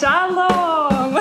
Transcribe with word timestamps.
Шалом! 0.00 1.18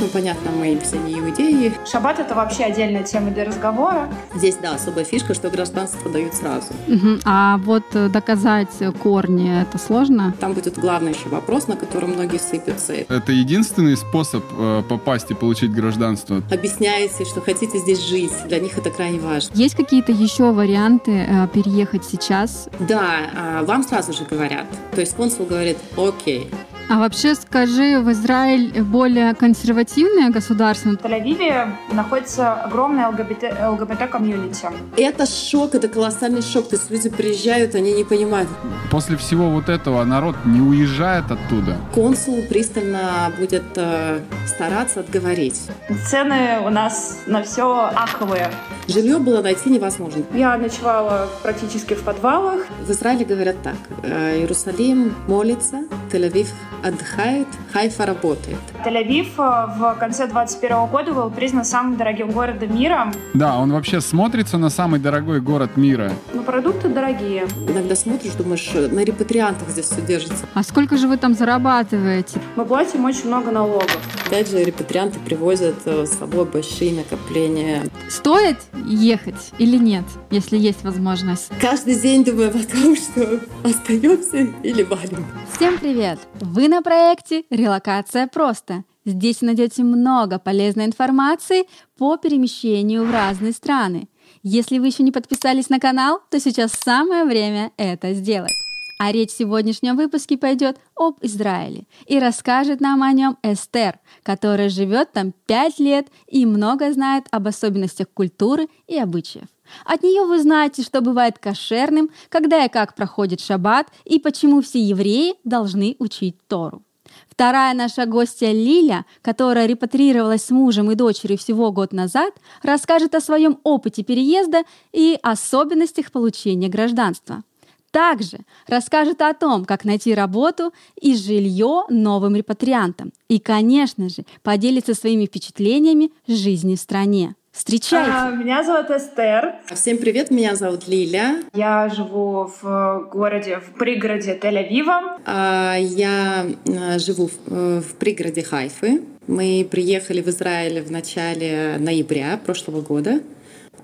Ну, 0.00 0.06
понятно, 0.12 0.50
мы 0.52 0.78
все 0.82 0.96
не 0.96 1.18
иудеи. 1.18 1.72
Шаббат— 1.90 2.18
это 2.20 2.34
вообще 2.34 2.64
отдельная 2.64 3.02
тема 3.02 3.30
для 3.30 3.44
разговора. 3.44 4.08
Здесь, 4.34 4.56
да, 4.56 4.74
особая 4.74 5.04
фишка, 5.04 5.34
что 5.34 5.50
гражданство 5.50 6.10
дают 6.10 6.34
сразу. 6.34 6.68
Мгм. 6.86 7.20
А 7.24 7.58
вот 7.58 7.84
э, 7.94 8.08
доказать 8.08 8.68
корни 9.02 9.62
это 9.62 9.78
сложно? 9.78 10.34
Там 10.40 10.52
будет 10.54 10.78
главный 10.78 11.12
еще 11.12 11.28
вопрос, 11.28 11.66
на 11.66 11.76
котором 11.76 12.10
многие 12.10 12.38
сыпятся. 12.38 12.92
Это 12.92 13.32
единственный 13.32 13.96
способ 13.96 14.44
э, 14.56 14.82
попасть 14.88 15.30
и 15.30 15.34
получить 15.34 15.72
гражданство. 15.72 16.42
Объясняете, 16.50 17.24
что 17.24 17.40
хотите 17.40 17.78
здесь 17.78 18.00
жить. 18.00 18.32
Для 18.46 18.60
них 18.60 18.78
это 18.78 18.90
крайне 18.90 19.18
важно. 19.18 19.50
Есть 19.54 19.74
какие-то 19.74 20.12
еще 20.12 20.52
варианты 20.52 21.26
э, 21.28 21.48
переехать 21.52 22.04
сейчас? 22.04 22.68
Да, 22.78 23.18
а, 23.36 23.64
вам 23.64 23.82
сразу 23.82 24.12
же 24.12 24.24
говорят. 24.24 24.66
То 24.94 25.00
есть 25.00 25.16
консул 25.16 25.46
говорит, 25.46 25.78
окей, 25.96 26.48
А 26.90 26.98
вообще 26.98 27.34
скажи, 27.34 28.00
в 28.00 28.10
Израиль 28.12 28.82
более 28.82 29.34
консервативное 29.34 30.30
государство? 30.30 30.90
В 30.90 30.94
Тель-Авиве 30.94 31.70
находится 31.92 32.54
огромная 32.54 33.08
ЛГБТ, 33.08 33.44
ЛГБТ-комьюнити. 33.68 34.68
Это 34.96 35.26
шок, 35.26 35.74
это 35.74 35.88
колоссальный 35.88 36.40
шок. 36.40 36.68
То 36.70 36.76
есть 36.76 36.90
люди 36.90 37.10
приезжают, 37.10 37.74
они 37.74 37.92
не 37.92 38.04
понимают. 38.04 38.48
После 38.90 39.18
всего 39.18 39.50
вот 39.50 39.68
этого 39.68 40.02
народ 40.04 40.36
не 40.46 40.60
уезжает 40.62 41.30
оттуда. 41.30 41.76
Консул 41.94 42.40
пристально 42.48 43.32
будет 43.38 43.64
э, 43.76 44.20
стараться 44.46 45.00
отговорить. 45.00 45.60
Цены 46.08 46.60
у 46.64 46.70
нас 46.70 47.18
на 47.26 47.42
все 47.42 47.90
аховые. 47.94 48.50
Жилье 48.86 49.18
было 49.18 49.42
найти 49.42 49.68
невозможно. 49.68 50.22
Я 50.32 50.56
ночевала 50.56 51.28
практически 51.42 51.92
в 51.92 52.02
подвалах. 52.02 52.66
В 52.86 52.90
Израиле 52.90 53.26
говорят 53.26 53.56
так. 53.62 53.74
э, 54.02 54.38
Иерусалим 54.38 55.14
молится, 55.26 55.82
Тель-Авив 56.10 56.46
отдыхает, 56.82 57.48
Хайфа 57.72 58.06
работает. 58.06 58.58
Тель-Авив 58.84 59.28
э, 59.38 59.78
в 59.78 59.96
конце 59.98 60.26
2021 60.26 60.86
года 60.86 61.12
был 61.12 61.30
признан 61.30 61.64
самым 61.64 61.96
дорогим 61.96 62.30
городом 62.30 62.74
мира. 62.76 63.12
Да, 63.34 63.56
он 63.58 63.72
вообще 63.72 64.00
смотрится 64.00 64.58
на 64.58 64.70
самый 64.70 65.00
дорогой 65.00 65.40
город 65.40 65.76
мира. 65.76 66.12
Но 66.32 66.42
продукты 66.42 66.88
дорогие. 66.88 67.46
Иногда 67.68 67.94
смотришь, 67.96 68.32
думаешь, 68.32 68.70
на 68.74 69.00
репатриантах 69.00 69.68
здесь 69.68 69.86
все 69.86 70.00
держится. 70.00 70.46
А 70.54 70.62
сколько 70.62 70.96
же 70.96 71.08
вы 71.08 71.16
там 71.16 71.34
зарабатываете? 71.34 72.40
Мы 72.56 72.64
платим 72.64 73.04
очень 73.04 73.26
много 73.26 73.50
налогов. 73.50 73.98
Опять 74.26 74.50
же, 74.50 74.62
репатрианты 74.62 75.18
привозят 75.20 75.76
э, 75.86 76.06
с 76.06 76.18
собой 76.18 76.44
большие 76.44 76.92
накопления. 76.92 77.82
Стоит 78.08 78.58
ехать 78.86 79.52
или 79.58 79.76
нет, 79.76 80.04
если 80.30 80.58
есть 80.58 80.84
возможность? 80.84 81.50
Каждый 81.60 81.98
день 81.98 82.24
думаю 82.24 82.50
о 82.50 82.52
том, 82.52 82.94
что 82.96 83.40
остаемся 83.64 84.48
или 84.62 84.82
валим. 84.82 85.24
Всем 85.56 85.78
привет! 85.78 86.18
Вы 86.40 86.67
на 86.68 86.82
проекте 86.82 87.44
«Релокация 87.50 88.26
просто». 88.26 88.84
Здесь 89.04 89.40
найдете 89.40 89.82
много 89.84 90.38
полезной 90.38 90.84
информации 90.84 91.64
по 91.96 92.16
перемещению 92.16 93.04
в 93.04 93.10
разные 93.10 93.52
страны. 93.52 94.08
Если 94.42 94.78
вы 94.78 94.88
еще 94.88 95.02
не 95.02 95.12
подписались 95.12 95.70
на 95.70 95.80
канал, 95.80 96.20
то 96.30 96.38
сейчас 96.38 96.72
самое 96.72 97.24
время 97.24 97.72
это 97.76 98.12
сделать. 98.12 98.52
А 98.98 99.12
речь 99.12 99.30
в 99.30 99.36
сегодняшнем 99.36 99.96
выпуске 99.96 100.36
пойдет 100.36 100.78
об 100.96 101.18
Израиле 101.22 101.86
и 102.06 102.18
расскажет 102.18 102.80
нам 102.80 103.02
о 103.02 103.12
нем 103.12 103.38
Эстер, 103.42 104.00
которая 104.24 104.68
живет 104.68 105.12
там 105.12 105.32
5 105.46 105.78
лет 105.78 106.08
и 106.26 106.44
много 106.44 106.92
знает 106.92 107.26
об 107.30 107.46
особенностях 107.46 108.08
культуры 108.12 108.68
и 108.88 108.98
обычаев. 108.98 109.46
От 109.84 110.02
нее 110.02 110.24
вы 110.24 110.40
знаете, 110.40 110.82
что 110.82 111.00
бывает 111.00 111.38
кошерным, 111.38 112.10
когда 112.28 112.64
и 112.64 112.68
как 112.68 112.94
проходит 112.94 113.40
шаббат 113.40 113.88
и 114.04 114.18
почему 114.18 114.62
все 114.62 114.80
евреи 114.80 115.34
должны 115.44 115.96
учить 115.98 116.36
Тору. 116.46 116.82
Вторая 117.28 117.74
наша 117.74 118.06
гостья 118.06 118.50
Лиля, 118.52 119.06
которая 119.22 119.66
репатрировалась 119.66 120.44
с 120.44 120.50
мужем 120.50 120.90
и 120.90 120.94
дочерью 120.94 121.38
всего 121.38 121.72
год 121.72 121.92
назад, 121.92 122.34
расскажет 122.62 123.14
о 123.14 123.20
своем 123.20 123.58
опыте 123.62 124.02
переезда 124.02 124.64
и 124.92 125.18
особенностях 125.22 126.10
получения 126.10 126.68
гражданства. 126.68 127.42
Также 127.90 128.40
расскажет 128.66 129.22
о 129.22 129.32
том, 129.32 129.64
как 129.64 129.84
найти 129.84 130.14
работу 130.14 130.72
и 131.00 131.16
жилье 131.16 131.84
новым 131.88 132.36
репатриантам. 132.36 133.12
И, 133.28 133.38
конечно 133.38 134.08
же, 134.08 134.24
поделится 134.42 134.94
своими 134.94 135.24
впечатлениями 135.24 136.10
жизни 136.26 136.76
в 136.76 136.80
стране. 136.80 137.34
Встречайте! 137.58 138.12
А, 138.14 138.30
Меня 138.30 138.62
зовут 138.62 138.88
Эстер. 138.88 139.56
Всем 139.74 139.98
привет, 139.98 140.30
меня 140.30 140.54
зовут 140.54 140.86
Лиля. 140.86 141.42
Я 141.54 141.88
живу 141.88 142.52
в 142.62 143.08
городе, 143.12 143.58
в 143.58 143.76
пригороде 143.76 144.38
Тель-Авива. 144.40 145.18
А, 145.26 145.74
Я 145.76 146.46
э, 146.64 146.98
живу 147.00 147.26
в 147.26 147.32
э, 147.48 147.80
в 147.80 147.96
пригороде 147.96 148.44
Хайфы. 148.44 149.02
Мы 149.26 149.66
приехали 149.68 150.22
в 150.22 150.28
Израиль 150.28 150.80
в 150.82 150.92
начале 150.92 151.78
ноября 151.80 152.38
прошлого 152.46 152.80
года 152.80 153.22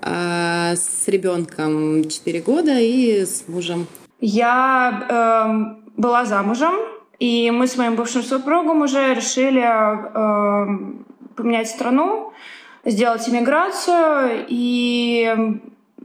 а, 0.01 0.73
с 0.77 1.05
ребенком 1.09 2.07
4 2.07 2.41
года 2.43 2.79
и 2.79 3.25
с 3.25 3.43
мужем. 3.49 3.87
Я 4.21 5.05
эм, 5.49 5.83
была 5.97 6.23
замужем, 6.23 6.75
и 7.19 7.51
мы 7.51 7.67
с 7.67 7.75
моим 7.75 7.95
бывшим 7.95 8.23
супругом 8.23 8.83
уже 8.83 9.13
решили 9.13 9.59
эм, 9.61 11.05
поменять 11.35 11.67
страну, 11.67 12.31
сделать 12.85 13.27
иммиграцию, 13.27 14.45
и, 14.47 15.59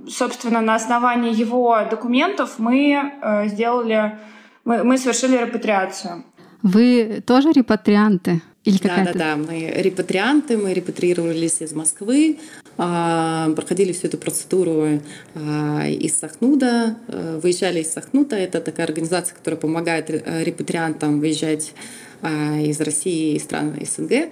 собственно, 0.08 0.60
на 0.60 0.74
основании 0.74 1.34
его 1.34 1.78
документов 1.90 2.58
мы 2.58 3.12
э, 3.22 3.48
сделали, 3.48 4.18
мы, 4.64 4.82
мы 4.84 4.98
совершили 4.98 5.36
репатриацию. 5.36 6.24
Вы 6.62 7.22
тоже 7.26 7.52
репатрианты? 7.52 8.42
Или 8.64 8.76
Да, 8.78 8.88
какая-то... 8.90 9.18
да, 9.18 9.18
да. 9.18 9.36
Мы 9.36 9.72
репатрианты, 9.76 10.58
мы 10.58 10.74
репатрировались 10.74 11.62
из 11.62 11.72
Москвы, 11.72 12.38
а, 12.76 13.50
проходили 13.56 13.92
всю 13.92 14.08
эту 14.08 14.18
процедуру 14.18 15.00
а, 15.34 15.86
из 15.86 16.18
Сахнуда, 16.18 16.96
э, 17.08 17.40
выезжали 17.42 17.80
из 17.80 17.90
Сахнута. 17.90 18.36
Это 18.36 18.60
такая 18.60 18.86
организация, 18.86 19.34
которая 19.34 19.58
помогает 19.58 20.10
э, 20.10 20.44
репатриантам 20.44 21.20
выезжать 21.20 21.72
а, 22.20 22.58
из 22.58 22.78
России 22.80 23.36
и 23.36 23.38
стран 23.38 23.74
СНГ. 23.80 24.30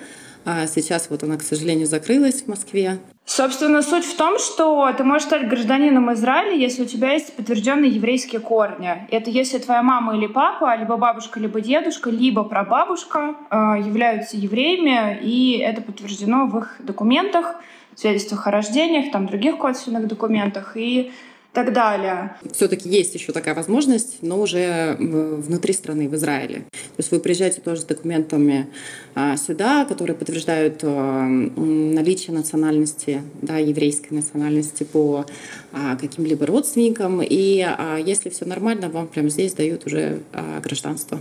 А 0.51 0.67
Сейчас 0.67 1.11
вот 1.11 1.23
она, 1.23 1.37
к 1.37 1.43
сожалению, 1.43 1.87
закрылась 1.87 2.41
в 2.41 2.49
Москве. 2.49 3.01
Собственно, 3.27 3.83
суть 3.83 4.07
в 4.07 4.17
том, 4.17 4.39
что 4.39 4.91
ты 4.97 5.05
можешь 5.05 5.27
стать 5.27 5.47
гражданином 5.47 6.11
Израиля, 6.15 6.57
если 6.57 6.85
у 6.85 6.87
тебя 6.87 7.13
есть 7.13 7.37
подтвержденные 7.37 7.91
еврейские 7.91 8.41
корни. 8.41 9.07
Это 9.11 9.29
если 9.29 9.59
твоя 9.59 9.83
мама 9.83 10.17
или 10.17 10.27
папа, 10.27 10.75
либо 10.75 10.97
бабушка, 10.97 11.39
либо 11.39 11.61
дедушка, 11.61 12.09
либо 12.09 12.45
прабабушка 12.45 13.35
э, 13.51 13.57
являются 13.85 14.39
евреями, 14.39 15.21
и 15.23 15.59
это 15.59 15.83
подтверждено 15.83 16.47
в 16.47 16.57
их 16.57 16.77
документах, 16.79 17.57
свидетельствах 17.95 18.47
о 18.47 18.51
рождениях, 18.51 19.11
там 19.13 19.27
других 19.27 19.59
косвенных 19.59 20.07
документах 20.07 20.77
и 20.77 21.13
так 21.53 21.73
далее. 21.73 22.37
Все-таки 22.53 22.89
есть 22.89 23.15
еще 23.15 23.33
такая 23.33 23.55
возможность, 23.55 24.19
но 24.23 24.41
уже 24.41 24.59
э, 24.59 24.97
внутри 24.97 25.73
страны, 25.73 26.09
в 26.09 26.15
Израиле. 26.15 26.61
То 26.71 26.99
есть 26.99 27.11
вы 27.11 27.21
приезжаете 27.21 27.61
тоже 27.61 27.81
с 27.81 27.85
документами 27.85 28.69
а, 29.15 29.37
сюда, 29.37 29.85
которые 29.85 30.17
подтверждают 30.17 30.85
м, 30.85 31.95
наличие 31.95 32.35
национальности, 32.37 33.23
да, 33.43 33.57
еврейской 33.57 34.13
национальности 34.13 34.85
по 34.85 35.25
а, 35.73 35.97
каким-либо 35.97 36.47
родственникам. 36.47 37.23
И 37.23 37.61
а, 37.61 37.97
если 37.97 38.29
все 38.29 38.45
нормально, 38.45 38.89
вам 38.89 39.09
прямо 39.09 39.29
здесь 39.29 39.55
дают 39.55 39.87
уже 39.87 40.21
гражданство. 40.63 41.19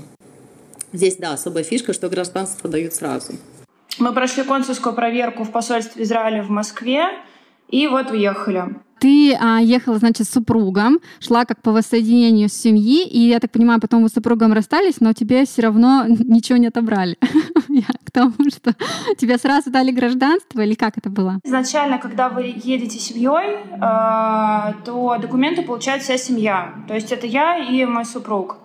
Здесь, 0.94 1.17
да, 1.17 1.33
особая 1.33 1.63
фишка, 1.63 1.94
что 1.94 2.09
гражданство 2.09 2.69
дают 2.69 2.94
сразу. 2.94 3.33
Мы 3.99 4.13
прошли 4.13 4.44
консульскую 4.44 4.94
проверку 4.94 5.44
в 5.44 5.51
посольстве 5.51 6.03
Израиля 6.03 6.44
в 6.44 6.49
Москве, 6.49 7.05
и 7.69 7.88
вот 7.88 8.11
уехали. 8.11 8.65
Ты 8.99 9.35
а, 9.35 9.59
ехала, 9.59 9.97
значит, 9.97 10.27
с 10.27 10.31
супругом, 10.31 10.99
шла 11.19 11.45
как 11.45 11.61
по 11.61 11.71
воссоединению 11.71 12.49
семьи, 12.49 13.07
и, 13.07 13.19
я 13.19 13.39
так 13.39 13.51
понимаю, 13.51 13.79
потом 13.79 14.03
вы 14.03 14.09
с 14.09 14.13
супругом 14.13 14.53
расстались, 14.53 14.99
но 14.99 15.13
тебе 15.13 15.45
все 15.45 15.61
равно 15.61 16.05
ничего 16.07 16.57
не 16.57 16.67
отобрали. 16.67 17.17
К 18.03 18.11
тому, 18.11 18.33
что 18.49 18.73
тебе 19.17 19.38
сразу 19.38 19.69
дали 19.69 19.91
гражданство, 19.91 20.61
или 20.61 20.73
как 20.73 20.97
это 20.97 21.09
было? 21.09 21.39
Изначально, 21.44 21.99
когда 21.99 22.29
вы 22.29 22.55
едете 22.63 22.97
семьей, 22.97 23.57
э, 23.57 24.73
то 24.85 25.17
документы 25.21 25.61
получает 25.61 26.01
вся 26.01 26.17
семья. 26.17 26.73
То 26.88 26.95
есть 26.95 27.11
это 27.11 27.27
я 27.27 27.57
и 27.57 27.85
мой 27.85 28.05
супруг. 28.05 28.57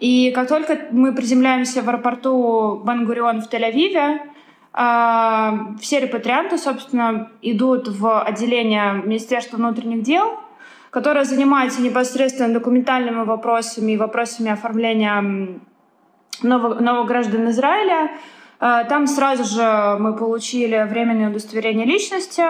И 0.00 0.30
как 0.30 0.48
только 0.48 0.88
мы 0.90 1.14
приземляемся 1.14 1.82
в 1.82 1.88
аэропорту 1.88 2.82
Бен-Гурион 2.86 3.42
в 3.42 3.52
Тель-Авиве, 3.52 4.20
все 4.74 6.00
репатрианты, 6.00 6.58
собственно, 6.58 7.30
идут 7.42 7.86
в 7.86 8.22
отделение 8.22 9.02
Министерства 9.04 9.56
внутренних 9.56 10.02
дел, 10.02 10.36
которое 10.90 11.24
занимается 11.24 11.80
непосредственно 11.80 12.52
документальными 12.52 13.24
вопросами 13.24 13.92
и 13.92 13.96
вопросами 13.96 14.50
оформления 14.50 15.60
новых, 16.42 16.80
новых 16.80 17.06
граждан 17.06 17.50
Израиля. 17.50 18.10
Э, 18.60 18.84
Там 18.88 19.06
сразу 19.06 19.44
же 19.44 19.96
мы 19.98 20.16
получили 20.16 20.86
временное 20.88 21.30
удостоверение 21.30 21.86
личности, 21.86 22.44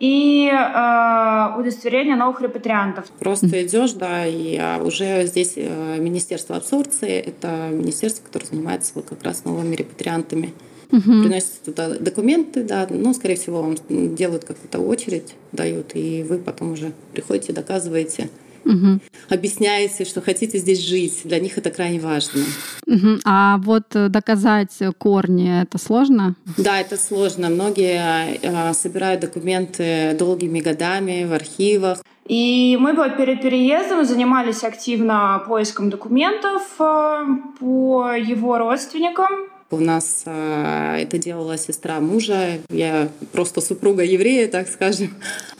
и 0.00 0.50
э, 0.50 1.60
удостоверение 1.60 2.16
новых 2.16 2.40
репатриантов. 2.40 3.06
Просто 3.20 3.64
идешь, 3.64 3.92
да, 3.92 4.26
и 4.26 4.56
а, 4.56 4.82
уже 4.82 5.24
здесь 5.24 5.52
э, 5.56 5.98
Министерство 5.98 6.56
абсорбции, 6.56 7.20
это 7.20 7.68
министерство, 7.70 8.24
которое 8.24 8.46
занимается 8.46 8.92
вот 8.96 9.06
как 9.06 9.22
раз 9.22 9.44
новыми 9.44 9.76
репатриантами. 9.76 10.52
Угу. 10.94 11.22
Приносят 11.22 11.62
туда 11.64 11.88
документы, 11.88 12.62
да, 12.62 12.86
но, 12.88 13.12
скорее 13.14 13.34
всего, 13.34 13.62
вам 13.62 13.76
делают 13.88 14.44
какую-то 14.44 14.78
очередь, 14.78 15.34
дают, 15.50 15.90
и 15.94 16.24
вы 16.28 16.38
потом 16.38 16.72
уже 16.72 16.92
приходите, 17.12 17.52
доказываете, 17.52 18.30
угу. 18.64 19.00
объясняете, 19.28 20.04
что 20.04 20.20
хотите 20.20 20.58
здесь 20.58 20.80
жить. 20.80 21.22
Для 21.24 21.40
них 21.40 21.58
это 21.58 21.70
крайне 21.70 21.98
важно. 21.98 22.42
Угу. 22.86 23.18
А 23.24 23.58
вот 23.58 23.84
э, 23.94 24.08
доказать 24.08 24.78
корни 24.98 25.62
это 25.62 25.78
сложно? 25.78 26.36
Да, 26.56 26.80
это 26.80 26.96
сложно. 26.96 27.48
Многие 27.48 28.38
э, 28.40 28.72
собирают 28.74 29.20
документы 29.20 30.14
долгими 30.16 30.60
годами 30.60 31.24
в 31.24 31.32
архивах. 31.32 31.98
И 32.26 32.78
мы 32.80 32.94
вот 32.94 33.16
перед 33.16 33.42
переездом 33.42 34.04
занимались 34.04 34.62
активно 34.62 35.42
поиском 35.48 35.90
документов 35.90 36.62
э, 36.78 37.24
по 37.58 38.14
его 38.16 38.58
родственникам. 38.58 39.53
У 39.74 39.80
нас 39.80 40.22
э, 40.24 40.98
это 41.02 41.18
делала 41.18 41.58
сестра 41.58 41.98
мужа, 41.98 42.60
я 42.70 43.08
просто 43.32 43.60
супруга 43.60 44.04
еврея, 44.04 44.46
так 44.46 44.68
скажем. 44.68 45.12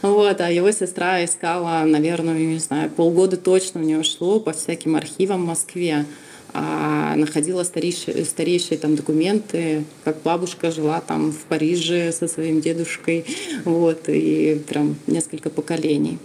Вот, 0.03 0.41
а 0.41 0.51
его 0.51 0.71
сестра 0.71 1.25
искала, 1.25 1.83
наверное, 1.85 2.39
не 2.39 2.59
знаю, 2.59 2.91
полгода 2.91 3.37
точно 3.37 3.81
у 3.81 3.85
нее 3.85 4.03
шло 4.05 4.39
по 4.39 4.53
всяким 4.53 4.95
архивам 4.95 5.43
в 5.43 5.47
Москве. 5.47 6.07
А 6.53 7.17
находила 7.17 7.65
старейшие, 7.65 8.25
старейшие 8.25 8.79
там 8.79 8.95
документы, 8.95 9.85
как 10.05 10.23
бабушка 10.23 10.71
жила 10.71 11.01
там 11.01 11.33
в 11.33 11.39
Париже 11.49 12.13
со 12.13 12.29
своим 12.29 12.61
дедушкой, 12.61 13.25
вот, 13.65 14.09
и 14.09 14.63
прям 14.69 14.95
несколько 15.09 15.51
поколений. 15.51 16.19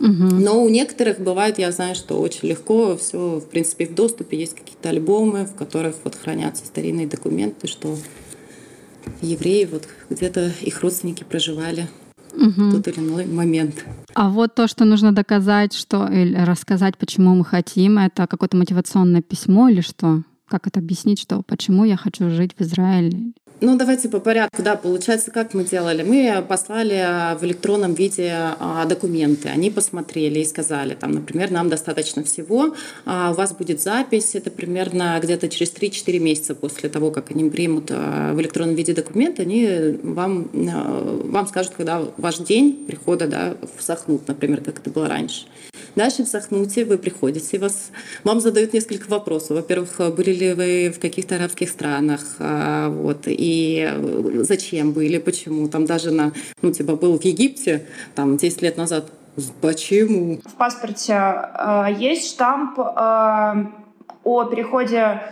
Но 0.00 0.62
у 0.62 0.68
некоторых 0.68 1.20
бывает, 1.20 1.58
я 1.58 1.70
знаю, 1.70 1.94
что 1.94 2.20
очень 2.20 2.48
легко, 2.48 2.96
все, 2.96 3.38
в 3.38 3.48
принципе, 3.48 3.86
в 3.86 3.94
доступе 3.94 4.38
есть 4.38 4.54
какие-то 4.54 4.88
альбомы, 4.88 5.44
в 5.44 5.54
которых 5.54 5.96
вот 6.04 6.14
хранятся 6.14 6.66
старинные 6.66 7.06
документы, 7.06 7.66
что 7.68 7.96
евреи 9.20 9.68
вот 9.70 9.88
где-то 10.10 10.52
их 10.60 10.80
родственники 10.82 11.24
проживали 11.24 11.88
угу. 12.34 12.72
тот 12.72 12.88
или 12.88 13.00
иной 13.00 13.26
момент. 13.26 13.84
А 14.14 14.30
вот 14.30 14.54
то, 14.54 14.68
что 14.68 14.84
нужно 14.84 15.12
доказать, 15.12 15.72
что 15.72 16.06
или 16.06 16.36
рассказать, 16.36 16.98
почему 16.98 17.34
мы 17.34 17.44
хотим, 17.44 17.98
это 17.98 18.26
какое-то 18.26 18.56
мотивационное 18.56 19.22
письмо 19.22 19.68
или 19.68 19.80
что? 19.80 20.22
Как 20.48 20.66
это 20.66 20.80
объяснить, 20.80 21.20
что 21.20 21.42
почему 21.42 21.84
я 21.84 21.96
хочу 21.96 22.28
жить 22.28 22.52
в 22.58 22.62
Израиле? 22.62 23.32
Ну, 23.64 23.76
давайте 23.76 24.08
по 24.08 24.18
порядку. 24.18 24.60
Да, 24.60 24.74
получается, 24.74 25.30
как 25.30 25.54
мы 25.54 25.62
делали? 25.62 26.02
Мы 26.02 26.44
послали 26.48 26.96
а, 26.96 27.38
в 27.38 27.44
электронном 27.44 27.94
виде 27.94 28.28
а, 28.34 28.84
документы. 28.86 29.50
Они 29.50 29.70
посмотрели 29.70 30.40
и 30.40 30.44
сказали, 30.44 30.94
там, 30.94 31.12
например, 31.12 31.52
нам 31.52 31.68
достаточно 31.68 32.24
всего, 32.24 32.74
а, 33.04 33.30
у 33.30 33.34
вас 33.34 33.52
будет 33.52 33.80
запись, 33.80 34.34
это 34.34 34.50
примерно 34.50 35.16
где-то 35.22 35.48
через 35.48 35.72
3-4 35.72 36.18
месяца 36.18 36.54
после 36.56 36.88
того, 36.88 37.12
как 37.12 37.30
они 37.30 37.48
примут 37.50 37.90
в 37.90 38.40
электронном 38.40 38.74
виде 38.74 38.94
документы, 38.94 39.42
они 39.42 39.96
вам, 40.02 40.48
вам 40.52 41.46
скажут, 41.46 41.74
когда 41.76 42.02
ваш 42.16 42.38
день 42.38 42.84
прихода 42.84 43.28
да, 43.28 43.54
в 43.78 43.80
Сахнут, 43.80 44.26
например, 44.26 44.60
как 44.62 44.80
это 44.80 44.90
было 44.90 45.06
раньше. 45.06 45.46
Дальше 45.94 46.24
в 46.24 46.26
Сахнуте 46.26 46.84
вы 46.84 46.98
приходите, 46.98 47.58
вас, 47.58 47.90
вам 48.24 48.40
задают 48.40 48.72
несколько 48.72 49.08
вопросов. 49.08 49.50
Во-первых, 49.50 50.14
были 50.16 50.32
ли 50.32 50.52
вы 50.54 50.92
в 50.96 50.98
каких-то 50.98 51.36
арабских 51.36 51.68
странах, 51.68 52.36
вот, 52.38 53.28
и 53.28 53.51
зачем 54.42 54.92
были, 54.92 55.18
почему. 55.18 55.68
Там 55.68 55.84
даже 55.86 56.10
на, 56.10 56.32
ну, 56.62 56.72
типа, 56.72 56.96
был 56.96 57.18
в 57.18 57.24
Египте, 57.24 57.86
там, 58.14 58.36
10 58.36 58.62
лет 58.62 58.76
назад. 58.76 59.10
Почему? 59.60 60.40
В 60.44 60.54
паспорте 60.54 61.14
э, 61.14 61.86
есть 61.98 62.30
штамп 62.30 62.78
э, 62.78 63.64
о 64.24 64.44
переходе 64.44 65.22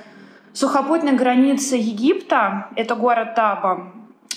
сухопутной 0.55 1.13
границы 1.13 1.77
Египта. 1.77 2.69
Это 2.77 2.95
город 2.95 3.35
Таба. 3.35 3.93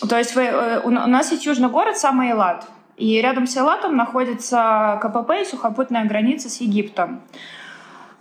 То 0.10 0.18
есть 0.18 0.36
вы, 0.36 0.44
э, 0.44 0.82
у 0.84 0.90
нас 0.90 1.32
есть 1.32 1.46
южный 1.46 1.70
город, 1.70 1.98
самый 1.98 2.32
Элат. 2.32 2.68
И 2.98 3.22
рядом 3.22 3.48
с 3.48 3.58
Элатом 3.58 3.96
находится 3.96 5.00
КПП 5.02 5.42
и 5.42 5.46
сухопутная 5.46 6.06
граница 6.06 6.50
с 6.50 6.62
Египтом. 6.62 7.22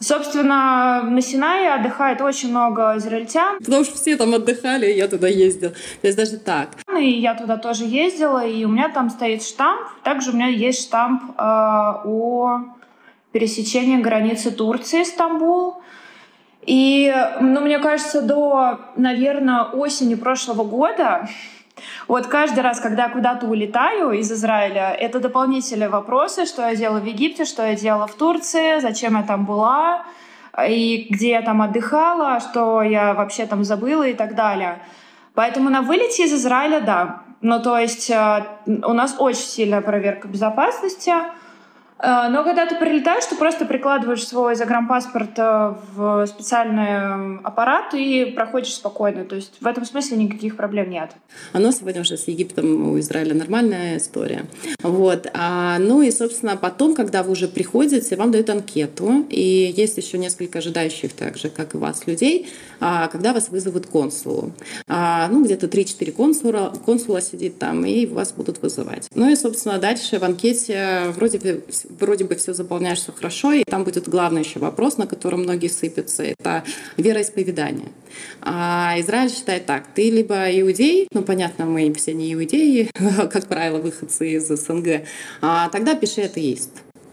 Собственно, 0.03 1.03
на 1.05 1.21
Синае 1.21 1.75
отдыхает 1.75 2.21
очень 2.21 2.51
много 2.51 2.95
израильтян. 2.97 3.59
Потому 3.59 3.85
что 3.85 3.95
все 3.95 4.17
там 4.17 4.35
отдыхали, 4.35 4.87
и 4.87 4.97
я 4.97 5.07
туда 5.07 5.29
ездил. 5.29 5.71
То 5.71 6.07
есть 6.09 6.17
даже 6.19 6.39
так. 6.39 6.71
И 6.99 7.09
я 7.09 7.35
туда 7.35 7.57
тоже 7.57 7.85
ездила, 7.85 8.45
и 8.45 8.65
у 8.65 8.69
меня 8.69 8.89
там 8.89 9.11
стоит 9.11 9.45
штамп. 9.45 9.81
Также 10.03 10.33
у 10.33 10.35
меня 10.35 10.49
есть 10.49 10.83
штамп 10.83 11.23
э, 11.39 11.43
о 11.43 12.65
пересечении 13.31 13.97
границы 13.97 14.51
Турции, 14.51 15.05
Стамбул. 15.05 15.77
И, 16.67 17.13
ну, 17.41 17.61
мне 17.61 17.79
кажется, 17.79 18.23
до, 18.23 18.81
наверное, 18.97 19.63
осени 19.63 20.15
прошлого 20.15 20.65
года 20.65 21.29
вот 22.09 22.27
каждый 22.27 22.61
раз, 22.61 22.81
когда 22.81 23.09
куда-то 23.09 23.47
улетаю 23.47 24.13
из 24.13 24.31
Израиля, 24.31 24.91
это 24.91 25.21
дополнительные 25.21 25.89
вопросы, 25.89 26.47
что 26.47 26.63
я 26.63 26.77
делала 26.77 27.01
в 27.01 27.05
Египте, 27.05 27.45
что 27.45 27.67
я 27.67 27.75
делала 27.75 28.07
в 28.07 28.15
Турции, 28.15 28.81
зачем 28.81 29.17
я 29.17 29.23
там 29.23 29.45
была, 29.45 30.05
и 30.69 31.07
где 31.11 31.31
я 31.31 31.43
там 31.43 31.63
отдыхала, 31.63 32.41
что 32.41 32.83
я 32.83 33.15
вообще 33.15 33.47
там 33.47 33.65
забыла 33.65 34.07
и 34.07 34.15
так 34.15 34.35
далее. 34.35 34.83
Поэтому 35.35 35.71
на 35.71 35.81
вылете 35.81 36.25
из 36.25 36.35
Израиля, 36.35 36.81
да. 36.81 37.23
Ну, 37.41 37.61
то 37.61 37.79
есть 37.79 38.11
э, 38.11 38.45
у 38.67 38.93
нас 38.93 39.17
очень 39.19 39.41
сильная 39.41 39.81
проверка 39.81 40.29
безопасности— 40.29 41.13
но 42.03 42.43
когда 42.43 42.67
ты 42.67 42.75
прилетаешь, 42.75 43.25
ты 43.27 43.37
просто 43.37 43.65
прикладываешь 43.65 44.27
свой 44.27 44.57
загранпаспорт 44.57 45.39
э, 45.39 45.75
в 45.95 46.27
специальный 46.27 47.39
аппарат 47.39 47.95
и 47.95 48.25
проходишь 48.25 48.75
спокойно. 48.75 49.25
То 49.25 49.37
есть 49.37 49.55
в 49.61 49.67
этом 49.67 49.85
смысле 49.85 50.17
никаких 50.17 50.57
проблем 50.57 50.91
нет. 50.91 51.13
Оно 51.53 51.71
сегодня 51.71 52.01
уже 52.01 52.17
с 52.17 52.27
Египтом 52.29 52.91
у 52.91 52.99
Израиля 52.99 53.35
нормальная 53.35 53.99
история. 53.99 54.47
Вот. 54.83 55.29
А, 55.35 55.79
ну 55.79 56.03
и, 56.03 56.11
собственно, 56.11 56.57
потом, 56.57 56.95
когда 56.95 57.23
вы 57.23 57.33
уже 57.33 57.49
приходите, 57.49 58.17
вам 58.17 58.33
дают 58.33 58.51
анкету, 58.51 59.25
и 59.29 59.73
есть 59.77 59.97
еще 59.97 60.19
несколько 60.19 60.59
ожидающих 60.59 61.13
так 61.13 61.37
же, 61.37 61.51
как 61.51 61.75
и 61.75 61.79
вас, 61.79 62.07
людей, 62.07 62.49
а, 62.81 63.09
когда 63.09 63.33
вас 63.33 63.49
вызовут 63.49 63.87
консулу. 63.87 64.53
А, 64.89 65.29
ну, 65.29 65.45
где-то 65.45 65.69
3-4 65.69 66.13
консула, 66.13 66.73
консула 66.85 67.21
сидит 67.21 67.59
там, 67.59 67.85
и 67.85 68.07
вас 68.07 68.33
будут 68.33 68.61
вызывать. 68.61 69.09
Ну 69.15 69.31
и, 69.31 69.37
собственно, 69.37 69.79
дальше 69.79 70.19
в 70.19 70.25
анкете 70.25 71.13
вроде 71.15 71.39
вроде 71.99 72.25
бы 72.25 72.35
все 72.35 72.55
заполняешь 72.55 72.99
все 72.99 73.13
хорошо, 73.13 73.53
и 73.53 73.65
там 73.65 73.85
будет 73.85 74.09
главный 74.09 74.43
еще 74.43 74.59
вопрос, 74.59 74.99
на 74.99 75.07
котором 75.07 75.43
многие 75.43 75.69
сыпятся, 75.69 76.23
это 76.23 76.65
вероисповедание. 76.97 77.89
А 78.41 78.95
Израиль 78.99 79.31
считает 79.31 79.67
так, 79.67 79.87
ты 79.95 80.11
либо 80.11 80.49
иудей, 80.61 81.09
ну 81.13 81.23
понятно, 81.23 81.67
мы 81.67 81.93
все 81.95 82.13
не 82.13 82.33
иудеи, 82.35 82.91
как 83.31 83.47
правило, 83.47 83.79
выходцы 83.79 84.33
из 84.33 84.49
СНГ, 84.49 85.07
а 85.41 85.69
тогда 85.71 85.95
пиши 85.95 86.23
атеист. 86.23 86.71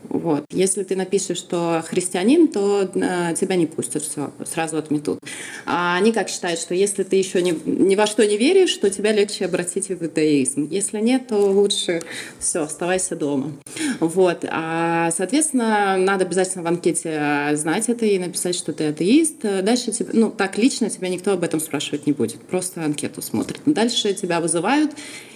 Вот. 0.09 0.45
Если 0.51 0.83
ты 0.83 0.95
напишешь, 0.95 1.37
что 1.37 1.83
христианин, 1.87 2.47
то 2.47 2.89
э, 2.93 3.35
тебя 3.35 3.55
не 3.55 3.67
пустят, 3.67 4.03
все, 4.03 4.31
сразу 4.45 4.77
отметут. 4.77 5.19
А 5.65 5.95
они 5.97 6.11
как 6.11 6.29
считают, 6.29 6.59
что 6.59 6.73
если 6.73 7.03
ты 7.03 7.15
еще 7.15 7.41
ни, 7.41 7.55
ни 7.65 7.95
во 7.95 8.07
что 8.07 8.25
не 8.25 8.37
веришь, 8.37 8.75
то 8.77 8.89
тебя 8.89 9.11
легче 9.11 9.45
обратить 9.45 9.89
в 9.89 10.03
иудаизм. 10.03 10.67
Если 10.69 10.99
нет, 10.99 11.27
то 11.27 11.37
лучше 11.37 12.01
все, 12.39 12.63
оставайся 12.63 13.15
дома. 13.15 13.53
Вот. 13.99 14.45
А, 14.49 15.11
соответственно, 15.11 15.95
надо 15.97 16.25
обязательно 16.25 16.63
в 16.63 16.67
анкете 16.67 17.51
знать 17.53 17.87
это 17.87 18.05
и 18.05 18.17
написать, 18.17 18.55
что 18.55 18.73
ты 18.73 18.87
атеист. 18.87 19.41
Дальше 19.41 19.91
тебе, 19.91 20.09
ну, 20.13 20.31
так 20.31 20.57
лично 20.57 20.89
тебя 20.89 21.09
никто 21.09 21.33
об 21.33 21.43
этом 21.43 21.59
спрашивать 21.59 22.07
не 22.07 22.13
будет. 22.13 22.41
Просто 22.41 22.83
анкету 22.83 23.21
смотрит. 23.21 23.61
Дальше 23.65 24.13
тебя 24.13 24.41
вызывают, 24.41 24.91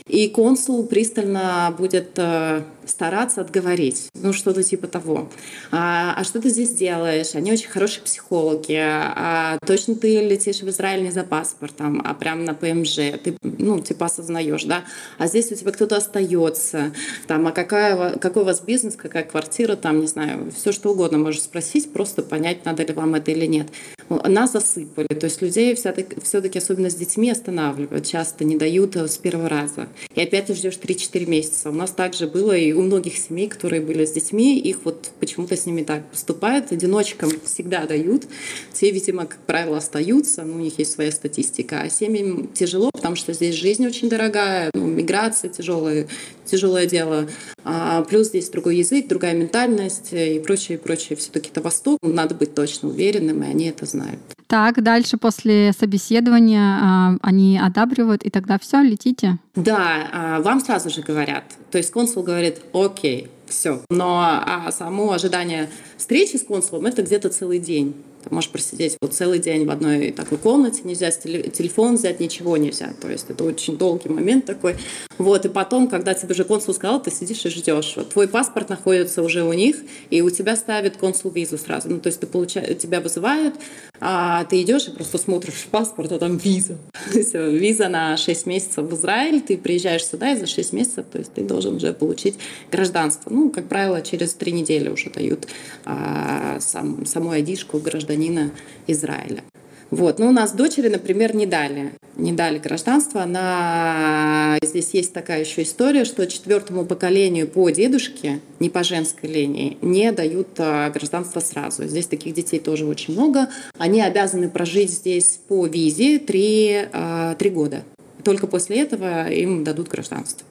и 0.08 0.28
консул 0.28 0.86
пристально 0.86 1.74
будет 1.78 2.12
э, 2.18 2.64
стараться 2.86 3.42
отговорить, 3.42 4.10
ну 4.14 4.34
что-то 4.34 4.64
типа 4.64 4.88
того. 4.88 5.30
А, 5.72 6.14
а 6.18 6.24
что 6.24 6.42
ты 6.42 6.50
здесь 6.50 6.72
делаешь? 6.72 7.36
Они 7.36 7.52
очень 7.52 7.70
хорошие 7.70 8.04
психологи. 8.04 8.78
А, 8.80 9.58
точно 9.66 9.96
ты 9.96 10.22
летишь 10.22 10.62
в 10.62 10.70
Израиль 10.70 11.04
не 11.04 11.12
за 11.12 11.24
паспортом, 11.24 12.02
а 12.04 12.14
прям 12.14 12.46
на 12.46 12.54
ПМЖ. 12.54 12.96
Ты, 13.24 13.38
ну, 13.42 13.80
типа 13.80 14.08
осознаешь, 14.08 14.64
да? 14.66 14.84
А 15.18 15.28
здесь 15.28 15.52
у 15.52 15.56
тебя 15.56 15.72
кто-то 15.72 15.98
остается. 15.98 16.94
Там, 17.28 17.48
а 17.48 17.52
какая, 17.52 18.18
какой 18.18 18.44
у 18.44 18.46
вас 18.46 18.62
бизнес, 18.62 18.96
какая 18.96 19.24
квартира, 19.24 19.76
там, 19.76 20.02
не 20.02 20.08
знаю, 20.08 20.52
все 20.52 20.72
что 20.72 20.92
угодно 20.92 21.18
можешь 21.18 21.42
спросить, 21.42 21.92
просто 21.94 22.22
понять, 22.22 22.66
надо 22.66 22.84
ли 22.84 22.94
вам 22.94 23.16
это 23.16 23.32
или 23.32 23.46
нет. 23.46 23.68
Нас 24.10 24.52
засыпали. 24.52 25.08
То 25.08 25.26
есть 25.26 25.42
людей 25.42 25.76
все-таки, 25.76 26.20
все-таки 26.22 26.60
особенно 26.60 26.90
с 26.90 26.96
детьми 26.96 27.32
останавливают, 27.32 28.06
часто 28.06 28.44
не 28.44 28.58
дают 28.58 28.96
э, 28.96 29.08
с 29.08 29.18
первого 29.18 29.50
раза. 29.50 29.88
И 30.16 30.22
опять 30.22 30.48
ты 30.48 30.56
ждешь 30.56 30.78
3-4 30.82 31.26
месяца. 31.26 31.70
У 31.70 31.74
нас 31.74 31.92
также 31.92 32.28
было, 32.28 32.52
и 32.52 32.73
у 32.74 32.82
многих 32.82 33.18
семей, 33.18 33.48
которые 33.48 33.82
были 33.82 34.06
с 34.06 34.12
детьми, 34.12 34.60
их 34.60 34.80
вот 34.84 35.12
почему-то 35.20 35.56
с 35.56 35.66
ними 35.66 35.84
так 35.84 36.10
поступают. 36.10 36.72
Одиночкам 36.72 37.32
всегда 37.46 37.86
дают. 37.86 38.26
Те, 38.74 38.92
видимо, 38.92 39.26
как 39.26 39.40
правило, 39.40 39.78
остаются, 39.78 40.44
ну, 40.44 40.56
у 40.56 40.60
них 40.60 40.80
есть 40.80 40.92
своя 40.92 41.12
статистика. 41.12 41.82
А 41.82 41.90
семьям 41.90 42.48
тяжело, 42.48 42.90
потому 42.94 43.16
что 43.16 43.34
здесь 43.34 43.56
жизнь 43.56 43.86
очень 43.86 44.10
дорогая, 44.10 44.70
ну, 44.74 44.86
миграция 44.86 45.50
тяжелая, 45.50 46.08
тяжелое 46.46 46.86
дело. 46.86 47.28
А 47.64 48.04
плюс 48.04 48.28
здесь 48.28 48.50
другой 48.50 48.78
язык, 48.78 49.08
другая 49.08 49.34
ментальность 49.34 50.10
и 50.12 50.40
прочее, 50.40 50.78
и 50.78 50.82
прочее. 50.82 51.18
Все-таки 51.18 51.50
это 51.50 51.62
Восток, 51.62 52.00
надо 52.02 52.36
быть 52.36 52.54
точно 52.54 52.90
уверенным, 52.90 53.44
и 53.44 53.48
они 53.48 53.66
это 53.66 53.86
знают. 53.86 54.20
Так, 54.48 54.84
дальше 54.84 55.18
после 55.18 55.74
собеседования 55.74 56.62
а, 56.62 57.18
они 57.22 57.58
одабривают, 57.58 58.24
и 58.24 58.30
тогда 58.30 58.60
все, 58.60 58.82
летите? 58.82 59.40
Да, 59.56 60.10
а, 60.12 60.42
вам 60.42 60.60
сразу 60.60 60.90
же 60.90 61.02
говорят. 61.02 61.46
То 61.72 61.80
есть 61.80 61.92
консул 61.92 62.24
говорит, 62.24 62.60
окей, 62.74 63.30
все. 63.48 63.82
Но 63.90 64.20
а 64.22 64.72
само 64.72 65.12
ожидание 65.12 65.70
встречи 65.98 66.38
с 66.38 66.44
консулом 66.44 66.86
это 66.86 67.02
где-то 67.02 67.30
целый 67.30 67.60
день. 67.60 67.96
Ты 68.24 68.34
можешь 68.34 68.50
просидеть 68.50 68.98
вот 69.02 69.14
целый 69.14 69.40
день 69.40 69.66
в 69.66 69.72
одной 69.72 70.12
такой 70.12 70.38
комнате, 70.38 70.82
нельзя 70.84 71.12
телефон 71.12 71.96
взять, 71.96 72.20
ничего 72.20 72.58
нельзя. 72.58 72.94
То 73.02 73.10
есть 73.10 73.26
это 73.30 73.44
очень 73.44 73.78
долгий 73.78 74.10
момент 74.10 74.46
такой. 74.46 74.76
Вот, 75.18 75.46
и 75.46 75.50
потом, 75.50 75.88
когда 75.88 76.14
тебе 76.14 76.34
же 76.34 76.44
консул 76.44 76.74
сказал, 76.74 77.02
ты 77.02 77.12
сидишь 77.12 77.46
и 77.46 77.50
ждешь. 77.50 77.94
Вот 77.96 78.10
твой 78.10 78.28
паспорт 78.28 78.70
находится 78.70 79.22
уже 79.22 79.44
у 79.44 79.54
них, 79.54 79.78
и 80.10 80.22
у 80.22 80.30
тебя 80.30 80.56
ставят 80.56 80.98
консул 80.98 81.32
визу 81.32 81.58
сразу. 81.58 81.90
Ну, 81.90 82.00
то 82.00 82.08
есть 82.08 82.20
ты 82.20 82.28
получаешь, 82.28 82.78
тебя 82.78 83.02
вызывают, 83.02 83.56
а 84.00 84.44
ты 84.46 84.62
идешь 84.62 84.88
и 84.88 84.92
просто 84.92 85.18
смотришь 85.18 85.68
паспорт, 85.72 86.12
а 86.12 86.20
там 86.20 86.38
виза. 86.38 86.78
Все, 87.12 87.50
виза 87.50 87.90
на 87.90 88.18
6 88.18 88.46
месяцев 88.46 88.86
в 88.86 88.94
Израиль, 88.96 89.42
ты 89.42 89.58
приезжаешь 89.58 90.06
сюда, 90.06 90.34
и 90.34 90.38
за 90.38 90.48
6 90.48 90.74
месяцев, 90.74 91.06
то 91.12 91.20
есть 91.20 91.34
ты 91.34 91.44
должен 91.44 91.76
уже 91.76 91.94
получить 91.94 92.36
гражданство. 92.72 93.30
Ну, 93.30 93.50
как 93.50 93.68
правило, 93.68 94.02
через 94.02 94.34
3 94.34 94.52
недели 94.52 94.90
уже 94.90 95.10
дают 95.10 95.48
а, 95.86 96.60
сам, 96.60 97.06
саму 97.06 97.32
айдишку 97.32 97.80
гражданина 98.14 98.52
Израиля. 98.88 99.44
Вот. 99.92 100.18
Но 100.18 100.30
у 100.30 100.32
нас 100.32 100.54
дочери, 100.54 100.90
например, 100.90 101.36
не 101.36 101.46
дали. 101.46 101.92
Не 102.16 102.32
дали 102.32 102.58
гражданство. 102.58 103.22
Она... 103.22 104.58
Здесь 104.64 104.92
есть 104.94 105.14
такая 105.14 105.42
еще 105.42 105.62
история, 105.62 106.04
что 106.04 106.26
четвертому 106.26 106.86
поколению 106.86 107.48
по 107.48 107.70
дедушке, 107.70 108.40
не 108.60 108.70
по 108.70 108.84
женской 108.84 109.30
линии, 109.30 109.78
не 109.82 110.12
дают 110.12 110.48
а, 110.58 110.90
гражданство 110.90 111.42
сразу. 111.42 111.88
Здесь 111.88 112.08
таких 112.08 112.34
детей 112.34 112.60
тоже 112.60 112.86
очень 112.86 113.14
много. 113.14 113.50
Они 113.78 114.02
обязаны 114.02 114.50
прожить 114.50 114.90
здесь 114.90 115.40
по 115.48 115.68
визе 115.68 116.18
три, 116.18 116.88
а, 116.92 117.36
три 117.36 117.52
года. 117.52 117.84
Только 118.24 118.48
после 118.48 118.82
этого 118.82 119.30
им 119.30 119.64
дадут 119.64 119.90
гражданство. 119.90 120.48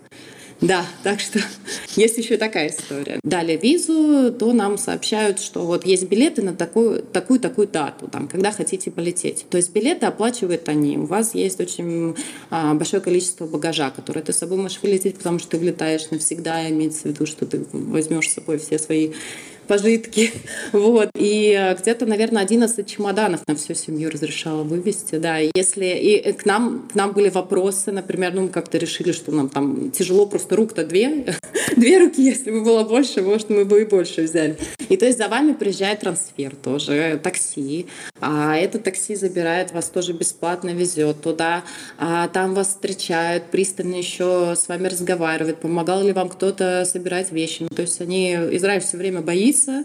Да, 0.62 0.86
так 1.02 1.18
что 1.18 1.40
есть 1.96 2.16
еще 2.18 2.36
такая 2.36 2.70
история. 2.70 3.18
Дали 3.24 3.58
визу, 3.60 4.32
то 4.32 4.52
нам 4.52 4.78
сообщают, 4.78 5.40
что 5.40 5.66
вот 5.66 5.84
есть 5.84 6.04
билеты 6.04 6.42
на 6.42 6.54
такую, 6.54 7.02
такую, 7.02 7.40
такую 7.40 7.66
дату, 7.66 8.08
там, 8.08 8.28
когда 8.28 8.52
хотите 8.52 8.92
полететь. 8.92 9.44
То 9.50 9.56
есть 9.56 9.72
билеты 9.72 10.06
оплачивают 10.06 10.68
они. 10.68 10.96
У 10.98 11.06
вас 11.06 11.34
есть 11.34 11.60
очень 11.60 12.14
а, 12.50 12.74
большое 12.74 13.02
количество 13.02 13.46
багажа, 13.46 13.90
которое 13.90 14.22
ты 14.22 14.32
с 14.32 14.38
собой 14.38 14.56
можешь 14.56 14.80
вылететь, 14.82 15.16
потому 15.16 15.40
что 15.40 15.50
ты 15.50 15.58
влетаешь 15.58 16.08
навсегда, 16.10 16.70
имеется 16.70 17.02
в 17.02 17.04
виду, 17.06 17.26
что 17.26 17.44
ты 17.44 17.66
возьмешь 17.72 18.30
с 18.30 18.34
собой 18.34 18.58
все 18.58 18.78
свои 18.78 19.12
пожитки. 19.66 20.30
Вот. 20.72 21.10
И 21.16 21.54
э, 21.58 21.76
где-то, 21.76 22.06
наверное, 22.06 22.42
11 22.42 22.86
чемоданов 22.86 23.40
на 23.46 23.54
всю 23.56 23.74
семью 23.74 24.10
разрешала 24.10 24.62
вывести. 24.62 25.16
Да. 25.16 25.38
Если 25.38 25.86
и 25.86 26.32
к 26.32 26.46
нам, 26.46 26.88
к 26.90 26.94
нам 26.94 27.12
были 27.12 27.28
вопросы, 27.28 27.92
например, 27.92 28.34
ну, 28.34 28.42
мы 28.42 28.48
как-то 28.48 28.78
решили, 28.78 29.12
что 29.12 29.32
нам 29.32 29.48
там 29.48 29.90
тяжело, 29.90 30.26
просто 30.26 30.56
рук-то 30.56 30.84
две. 30.84 31.36
две 31.76 31.98
руки, 31.98 32.22
если 32.22 32.50
бы 32.50 32.62
было 32.62 32.84
больше, 32.84 33.22
может, 33.22 33.50
мы 33.50 33.64
бы 33.64 33.82
и 33.82 33.84
больше 33.84 34.22
взяли. 34.22 34.56
И 34.88 34.96
то 34.96 35.06
есть 35.06 35.18
за 35.18 35.28
вами 35.28 35.52
приезжает 35.52 36.00
трансфер 36.00 36.54
тоже, 36.56 37.20
такси. 37.22 37.86
А 38.20 38.56
это 38.56 38.78
такси 38.78 39.14
забирает 39.14 39.72
вас 39.72 39.88
тоже 39.88 40.12
бесплатно, 40.12 40.70
везет 40.70 41.22
туда. 41.22 41.64
А 41.98 42.28
там 42.28 42.54
вас 42.54 42.68
встречают, 42.68 43.44
пристально 43.44 43.96
еще 43.96 44.54
с 44.56 44.68
вами 44.68 44.88
разговаривают. 44.88 45.60
Помогал 45.60 46.02
ли 46.02 46.12
вам 46.12 46.28
кто-то 46.28 46.84
собирать 46.84 47.32
вещи? 47.32 47.62
Ну, 47.62 47.68
то 47.68 47.82
есть 47.82 48.00
они, 48.00 48.32
Израиль 48.32 48.80
все 48.80 48.96
время 48.96 49.20
боится 49.20 49.51
боится 49.52 49.84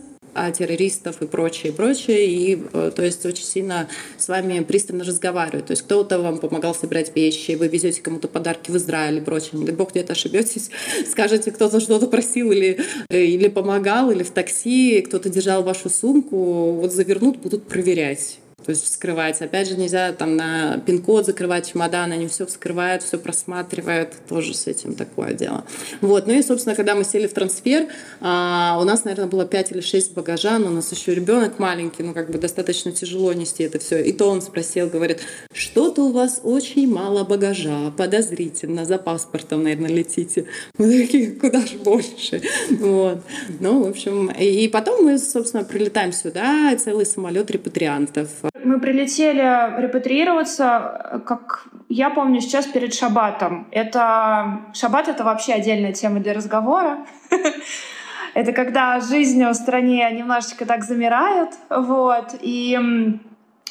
террористов 0.56 1.24
и 1.24 1.26
прочее, 1.26 1.72
и 1.72 1.76
прочее. 1.76 2.28
И, 2.28 2.64
э, 2.74 2.92
то 2.96 3.04
есть, 3.04 3.26
очень 3.26 3.44
сильно 3.44 3.90
с 4.20 4.28
вами 4.28 4.64
пристально 4.64 5.04
разговаривают. 5.04 5.66
То 5.66 5.72
есть, 5.72 5.82
кто-то 5.82 6.20
вам 6.20 6.38
помогал 6.38 6.76
собирать 6.76 7.16
вещи, 7.16 7.54
вы 7.54 7.68
везете 7.68 8.04
кому-то 8.04 8.28
подарки 8.28 8.70
в 8.70 8.78
Израиль 8.78 9.18
и 9.18 9.22
прочее. 9.22 9.52
Не 9.54 9.66
дай 9.66 9.74
бог 9.74 9.92
где-то 9.92 10.14
ошибетесь, 10.14 10.70
скажете, 11.10 11.52
кто-то 11.52 11.80
что-то 11.80 12.06
просил 12.06 12.52
или, 12.52 12.80
э, 13.10 13.24
или 13.24 13.48
помогал, 13.48 14.12
или 14.12 14.22
в 14.22 14.30
такси, 14.30 15.02
кто-то 15.02 15.30
держал 15.30 15.64
вашу 15.64 15.90
сумку, 15.90 16.74
вот 16.74 16.94
завернут, 16.94 17.38
будут 17.38 17.68
проверять 17.68 18.38
то 18.68 18.72
есть 18.72 18.84
вскрывать. 18.84 19.42
Опять 19.42 19.70
же, 19.70 19.78
нельзя 19.78 20.12
там 20.12 20.36
на 20.36 20.78
пин-код 20.86 21.26
закрывать 21.26 21.72
чемодан, 21.72 22.12
они 22.12 22.28
все 22.28 22.46
вскрывают, 22.46 23.02
все 23.02 23.18
просматривают, 23.18 24.10
тоже 24.28 24.54
с 24.54 24.68
этим 24.68 24.94
такое 24.94 25.32
дело. 25.32 25.64
Вот, 26.02 26.28
ну 26.28 26.34
и, 26.34 26.44
собственно, 26.44 26.76
когда 26.76 26.94
мы 26.94 27.06
сели 27.06 27.28
в 27.28 27.34
трансфер, 27.34 27.88
а, 28.20 28.78
у 28.82 28.84
нас, 28.84 29.06
наверное, 29.06 29.30
было 29.30 29.46
5 29.46 29.72
или 29.72 29.80
6 29.80 30.14
багажа, 30.14 30.60
но 30.60 30.68
у 30.68 30.72
нас 30.72 30.92
еще 30.92 31.16
ребенок 31.16 31.60
маленький, 31.60 32.04
ну 32.04 32.14
как 32.14 32.30
бы 32.30 32.40
достаточно 32.40 32.92
тяжело 32.92 33.32
нести 33.32 33.64
это 33.64 33.80
все. 33.80 34.04
И 34.04 34.12
то 34.12 34.28
он 34.28 34.42
спросил, 34.42 34.90
говорит, 34.90 35.22
что-то 35.54 36.02
у 36.02 36.12
вас 36.12 36.42
очень 36.44 36.92
мало 36.92 37.24
багажа, 37.24 37.94
подозрительно, 37.96 38.84
за 38.84 38.98
паспортом, 38.98 39.64
наверное, 39.64 39.92
летите. 39.92 40.44
Мы 40.78 41.04
такие, 41.04 41.32
куда 41.32 41.66
же 41.66 41.78
больше? 41.78 42.42
Вот. 42.70 43.22
Ну, 43.62 43.86
в 43.86 43.88
общем, 43.88 44.30
и, 44.32 44.66
и 44.66 44.68
потом 44.68 45.06
мы, 45.06 45.18
собственно, 45.18 45.64
прилетаем 45.64 46.12
сюда, 46.12 46.76
целый 46.76 47.06
самолет 47.06 47.50
репатриантов. 47.50 48.28
Мы 48.68 48.82
прилетели 48.82 49.80
репатриироваться, 49.82 51.22
как 51.26 51.70
я 51.88 52.10
помню, 52.10 52.42
сейчас 52.42 52.66
перед 52.66 52.94
Шабатом. 52.94 53.66
Это 53.72 54.60
Шабат— 54.74 55.08
это 55.08 55.24
вообще 55.24 55.54
отдельная 55.54 55.94
тема 55.94 56.20
для 56.20 56.34
разговора. 56.34 56.98
Это 58.34 58.52
когда 58.52 59.00
жизнь 59.00 59.44
в 59.44 59.54
стране 59.54 60.12
немножечко 60.12 60.66
так 60.66 60.84
замирает. 60.84 61.52
Вот. 61.70 62.36
И 62.42 62.78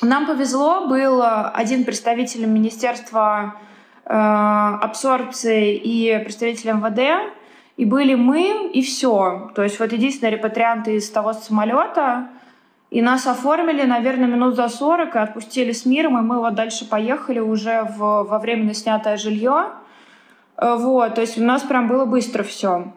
нам 0.00 0.26
повезло, 0.26 0.86
был 0.88 1.22
один 1.22 1.84
представитель 1.84 2.46
Министерства 2.46 3.56
э, 4.06 4.08
абсорбции 4.08 5.76
и 5.76 6.18
представитель 6.24 6.70
МВД, 6.70 7.32
и 7.76 7.84
были 7.84 8.14
мы, 8.14 8.70
и 8.72 8.80
все. 8.80 9.52
То 9.54 9.62
есть 9.62 9.78
вот 9.78 9.92
единственные 9.92 10.36
репатрианты 10.36 10.96
из 10.96 11.10
того 11.10 11.34
самолета— 11.34 12.30
и 12.96 13.02
нас 13.02 13.26
оформили, 13.26 13.82
наверное, 13.82 14.26
минут 14.26 14.56
за 14.56 14.68
40 14.70 15.14
и 15.14 15.18
отпустили 15.18 15.72
с 15.72 15.84
миром, 15.84 16.18
и 16.18 16.22
мы 16.22 16.38
вот 16.38 16.54
дальше 16.54 16.88
поехали 16.88 17.40
уже 17.40 17.82
в, 17.82 17.98
во 18.24 18.38
временно 18.38 18.72
снятое 18.72 19.18
жилье. 19.18 19.66
Э, 20.56 20.76
вот, 20.76 21.14
то 21.14 21.20
есть 21.20 21.36
у 21.36 21.44
нас 21.44 21.60
прям 21.62 21.88
было 21.88 22.06
быстро 22.06 22.42
все. 22.42 22.90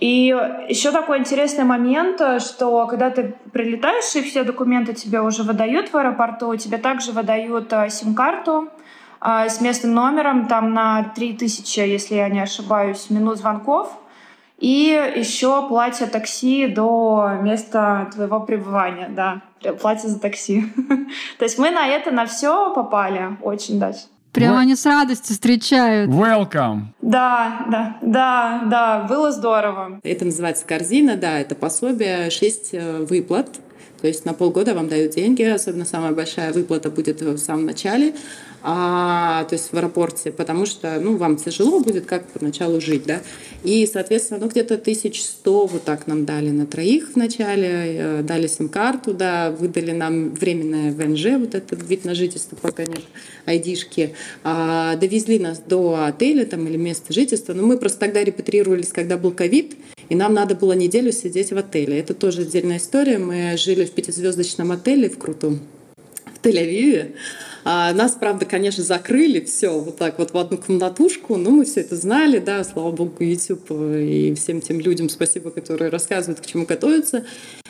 И 0.00 0.36
еще 0.68 0.90
такой 0.90 1.18
интересный 1.18 1.62
момент, 1.62 2.20
что 2.42 2.88
когда 2.88 3.10
ты 3.10 3.36
прилетаешь, 3.52 4.16
и 4.16 4.22
все 4.22 4.42
документы 4.42 4.92
тебе 4.92 5.20
уже 5.20 5.44
выдают 5.44 5.92
в 5.92 5.96
аэропорту, 5.96 6.56
тебе 6.56 6.78
также 6.78 7.12
выдают 7.12 7.72
э, 7.72 7.90
сим-карту 7.90 8.70
э, 9.20 9.48
с 9.48 9.60
местным 9.60 9.94
номером, 9.94 10.48
там 10.48 10.74
на 10.74 11.12
3000, 11.14 11.78
если 11.78 12.16
я 12.16 12.28
не 12.28 12.40
ошибаюсь, 12.40 13.08
минут 13.08 13.38
звонков— 13.38 13.96
и 14.58 15.12
еще 15.16 15.66
платье 15.68 16.06
такси 16.06 16.66
до 16.66 17.38
места 17.42 18.10
твоего 18.12 18.40
пребывания, 18.40 19.08
да, 19.08 19.42
платье 19.80 20.08
за 20.08 20.18
такси. 20.18 20.64
То 21.38 21.44
есть 21.44 21.58
мы 21.58 21.70
на 21.70 21.86
это, 21.86 22.10
на 22.10 22.26
все 22.26 22.72
попали 22.74 23.36
очень 23.42 23.78
даже. 23.78 23.98
Прямо 24.32 24.60
они 24.60 24.76
с 24.76 24.84
радостью 24.84 25.34
встречают. 25.34 26.10
Welcome. 26.10 26.82
Да, 27.00 27.66
да, 27.70 27.96
да, 28.02 28.62
да, 28.66 29.06
было 29.08 29.32
здорово. 29.32 30.00
Это 30.02 30.24
называется 30.24 30.66
корзина, 30.66 31.16
да, 31.16 31.40
это 31.40 31.54
пособие, 31.54 32.30
6 32.30 32.68
э, 32.72 33.06
выплат. 33.08 33.48
То 34.00 34.06
есть 34.06 34.24
на 34.24 34.34
полгода 34.34 34.74
вам 34.74 34.88
дают 34.88 35.12
деньги, 35.12 35.42
особенно 35.42 35.84
самая 35.84 36.12
большая 36.12 36.52
выплата 36.52 36.90
будет 36.90 37.20
в 37.20 37.38
самом 37.38 37.66
начале 37.66 38.14
а, 38.62 39.44
то 39.44 39.54
есть 39.54 39.72
в 39.72 39.76
аэропорте, 39.76 40.32
потому 40.32 40.66
что 40.66 40.98
ну, 41.00 41.16
вам 41.16 41.36
тяжело 41.36 41.80
будет 41.80 42.06
как 42.06 42.26
поначалу 42.26 42.80
жить, 42.80 43.04
да. 43.06 43.20
И, 43.64 43.86
соответственно, 43.86 44.40
ну, 44.40 44.48
где-то 44.48 44.74
1100 44.74 45.66
вот 45.66 45.84
так 45.84 46.06
нам 46.06 46.24
дали 46.24 46.50
на 46.50 46.66
троих 46.66 47.10
вначале, 47.14 47.68
э, 47.70 48.22
дали 48.22 48.46
сим-карту, 48.46 49.14
да, 49.14 49.50
выдали 49.50 49.92
нам 49.92 50.30
временное 50.30 50.92
ВНЖ, 50.92 51.38
вот 51.38 51.54
этот 51.54 51.88
вид 51.88 52.04
на 52.04 52.14
жительство, 52.14 52.56
пока 52.56 52.84
нет 52.84 53.02
айдишки, 53.46 54.14
а, 54.44 54.96
довезли 54.96 55.38
нас 55.38 55.58
до 55.58 56.04
отеля 56.06 56.44
там 56.44 56.66
или 56.66 56.76
места 56.76 57.12
жительства, 57.12 57.54
но 57.54 57.64
мы 57.64 57.78
просто 57.78 58.00
тогда 58.00 58.22
репатрировались, 58.22 58.88
когда 58.88 59.16
был 59.16 59.32
ковид, 59.32 59.76
и 60.08 60.14
нам 60.14 60.34
надо 60.34 60.54
было 60.54 60.72
неделю 60.72 61.12
сидеть 61.12 61.52
в 61.52 61.58
отеле. 61.58 61.98
Это 61.98 62.14
тоже 62.14 62.42
отдельная 62.42 62.78
история. 62.78 63.18
Мы 63.18 63.56
жили 63.56 63.84
в 63.84 63.90
пятизвездочном 63.90 64.72
отеле 64.72 65.10
в 65.10 65.18
крутом 65.18 65.60
в 66.38 66.46
Тель-Авиве. 66.46 67.12
А, 67.70 67.92
нас, 67.92 68.12
правда, 68.12 68.46
конечно, 68.46 68.82
закрыли 68.82 69.40
все 69.40 69.78
вот 69.78 69.98
так 69.98 70.18
вот 70.18 70.30
в 70.32 70.38
одну 70.38 70.56
комнатушку, 70.56 71.36
но 71.36 71.50
мы 71.50 71.66
все 71.66 71.80
это 71.80 71.96
знали, 71.96 72.38
да, 72.38 72.64
слава 72.64 72.92
богу, 72.92 73.22
YouTube 73.22 73.66
э, 73.68 74.04
и 74.04 74.34
всем 74.36 74.62
тем 74.62 74.80
людям 74.80 75.10
спасибо, 75.10 75.50
которые 75.50 75.90
рассказывают, 75.90 76.40
к 76.40 76.46
чему 76.46 76.64
готовятся. 76.64 77.26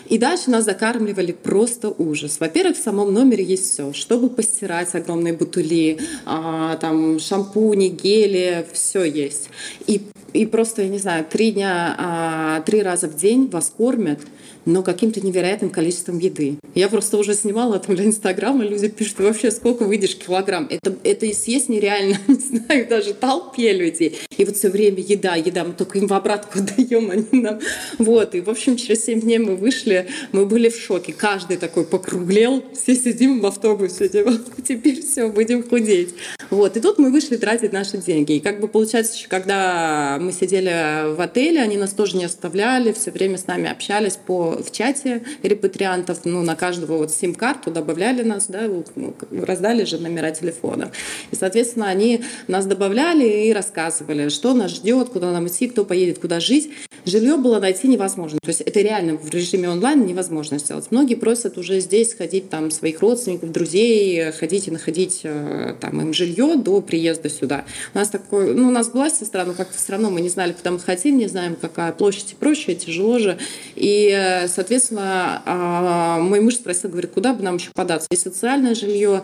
И 0.09 0.17
дальше 0.17 0.51
нас 0.51 0.67
закармливали 0.67 1.33
просто 1.33 1.89
ужас. 1.89 2.39
Во-первых, 2.39 2.77
в 2.77 2.81
самом 2.81 3.13
номере 3.13 3.43
есть 3.43 3.73
все. 3.73 3.93
Чтобы 3.93 4.31
постирать 4.31 4.95
огромные 4.95 5.33
бутыли, 5.33 5.99
а, 6.25 6.77
там 6.77 7.19
шампуни, 7.19 7.89
гели, 7.89 8.69
все 8.73 9.03
есть. 9.03 9.51
И, 9.89 10.03
и 10.33 10.47
просто, 10.47 10.83
я 10.83 10.89
не 10.91 10.99
знаю, 10.99 11.27
три 11.29 11.51
дня, 11.51 11.97
а, 11.99 12.61
три 12.61 12.83
раза 12.83 13.09
в 13.09 13.17
день 13.17 13.49
вас 13.49 13.73
кормят 13.77 14.21
но 14.69 14.83
каким-то 14.83 15.21
невероятным 15.21 15.71
количеством 15.71 16.19
еды. 16.19 16.59
Я 16.75 16.89
просто 16.89 17.17
уже 17.17 17.35
снимала 17.35 17.79
там 17.79 17.97
для 17.97 18.05
Инстаграма, 18.05 18.65
люди 18.65 18.89
пишут, 18.89 19.21
вообще 19.21 19.51
сколько 19.51 19.85
выйдешь 19.85 20.17
килограмм? 20.17 20.67
Это, 20.69 20.95
это 21.05 21.25
и 21.27 21.33
съесть 21.33 21.71
нереально, 21.71 22.19
не 22.29 22.35
знаю, 22.35 22.87
даже 22.87 23.15
толпе 23.15 23.73
людей. 23.73 24.19
И 24.37 24.45
вот 24.45 24.57
все 24.57 24.69
время 24.69 24.99
еда, 25.01 25.37
еда, 25.37 25.65
мы 25.65 25.73
только 25.73 25.99
им 25.99 26.07
в 26.07 26.13
обратку 26.13 26.59
даем, 26.77 27.11
они 27.11 27.27
нам... 27.33 27.61
Вот, 27.99 28.35
и 28.35 28.41
в 28.43 28.51
общем 28.51 28.77
через 28.77 29.05
7 29.05 29.21
дней 29.23 29.39
мы 29.39 29.57
вышли, 29.57 30.07
мы 30.33 30.45
были 30.45 30.69
в 30.69 30.77
шоке. 30.77 31.15
Каждый 31.15 31.57
такой 31.57 31.85
покруглел, 31.85 32.63
все 32.75 32.95
сидим 32.95 33.41
в 33.41 33.47
автобусе, 33.47 34.09
типа, 34.09 34.35
теперь 34.67 35.01
все, 35.01 35.29
будем 35.29 35.67
худеть. 35.67 36.11
Вот, 36.51 36.77
и 36.77 36.81
тут 36.81 36.99
мы 36.99 37.11
вышли 37.11 37.37
тратить 37.37 37.73
наши 37.73 37.97
деньги. 37.97 38.33
И 38.33 38.41
как 38.41 38.61
бы 38.61 38.69
получается, 38.69 39.17
когда 39.29 40.19
мы 40.21 40.33
сидели 40.33 41.15
в 41.15 41.21
отеле, 41.21 41.61
они 41.61 41.79
нас 41.79 41.93
тоже 41.93 42.19
не 42.19 42.25
оставляли, 42.25 42.93
все 42.93 43.11
время 43.11 43.39
с 43.39 43.47
нами 43.47 43.71
общались 43.71 44.17
по 44.17 44.58
в 44.63 44.71
чате 44.71 45.23
репатриантов, 45.43 46.21
ну, 46.25 46.43
на 46.43 46.57
каждого 46.57 46.99
вот 46.99 47.13
сим-карту 47.13 47.71
добавляли 47.71 48.23
нас, 48.23 48.47
да, 48.49 48.69
ну, 48.97 49.15
раздали 49.31 49.85
же 49.85 49.99
номера 49.99 50.31
телефона. 50.31 50.91
И, 51.31 51.37
соответственно, 51.37 51.89
они 51.89 52.23
нас 52.47 52.67
добавляли 52.67 53.47
и 53.47 53.53
рассказывали, 53.53 54.29
что 54.29 54.55
нас 54.55 54.71
ждет, 54.73 55.11
куда 55.11 55.33
нам 55.33 55.47
идти, 55.47 55.69
кто 55.69 55.85
поедет, 55.85 56.19
куда 56.19 56.41
жить. 56.41 56.71
Жилье 57.09 57.37
было 57.37 57.59
найти 57.59 57.89
невозможно. 57.89 58.39
То 58.43 58.49
есть 58.49 58.61
это 58.61 58.81
реально 58.81 59.17
в 59.17 59.31
режиме 59.31 59.71
онлайн 59.71 60.05
невозможно 60.05 60.59
сделать. 60.59 60.87
Многие 60.91 61.15
просят 61.15 61.57
уже 61.57 61.81
здесь 61.81 62.15
ходить 62.15 62.51
там 62.51 62.71
своих 62.71 63.01
родственников, 63.01 63.51
друзей, 63.51 64.31
ходить 64.33 64.69
и 64.69 64.71
находить 64.71 65.21
э, 65.25 65.75
там 65.81 66.01
им 66.01 66.13
жилье 66.13 66.57
до 66.57 66.81
приезда 66.81 67.31
сюда. 67.31 67.65
У 67.95 67.99
нас 67.99 68.11
такой, 68.11 68.55
ну, 68.55 68.69
у 68.69 68.71
нас 68.71 68.89
была 68.89 69.09
сестра, 69.11 69.45
но 69.45 69.55
как-то 69.55 69.77
все 69.79 69.93
равно 69.93 70.11
мы 70.11 70.21
не 70.21 70.29
знали, 70.29 70.53
куда 70.53 70.71
мы 70.71 70.79
хотим, 70.79 71.17
не 71.17 71.29
знаем, 71.29 71.57
какая 71.59 71.93
площадь 71.93 72.33
и 72.33 72.35
прочее, 72.35 72.77
тяжело 72.77 73.19
же. 73.19 73.39
И 73.75 74.45
соответственно, 74.49 75.43
а, 75.47 76.19
мой 76.19 76.41
муж 76.41 76.57
спросил, 76.57 76.91
говорит, 76.91 77.13
куда 77.13 77.33
бы 77.33 77.43
нам 77.43 77.57
еще 77.57 77.71
податься? 77.75 78.09
Есть 78.11 78.23
социальное 78.23 78.75
жилье, 78.75 79.23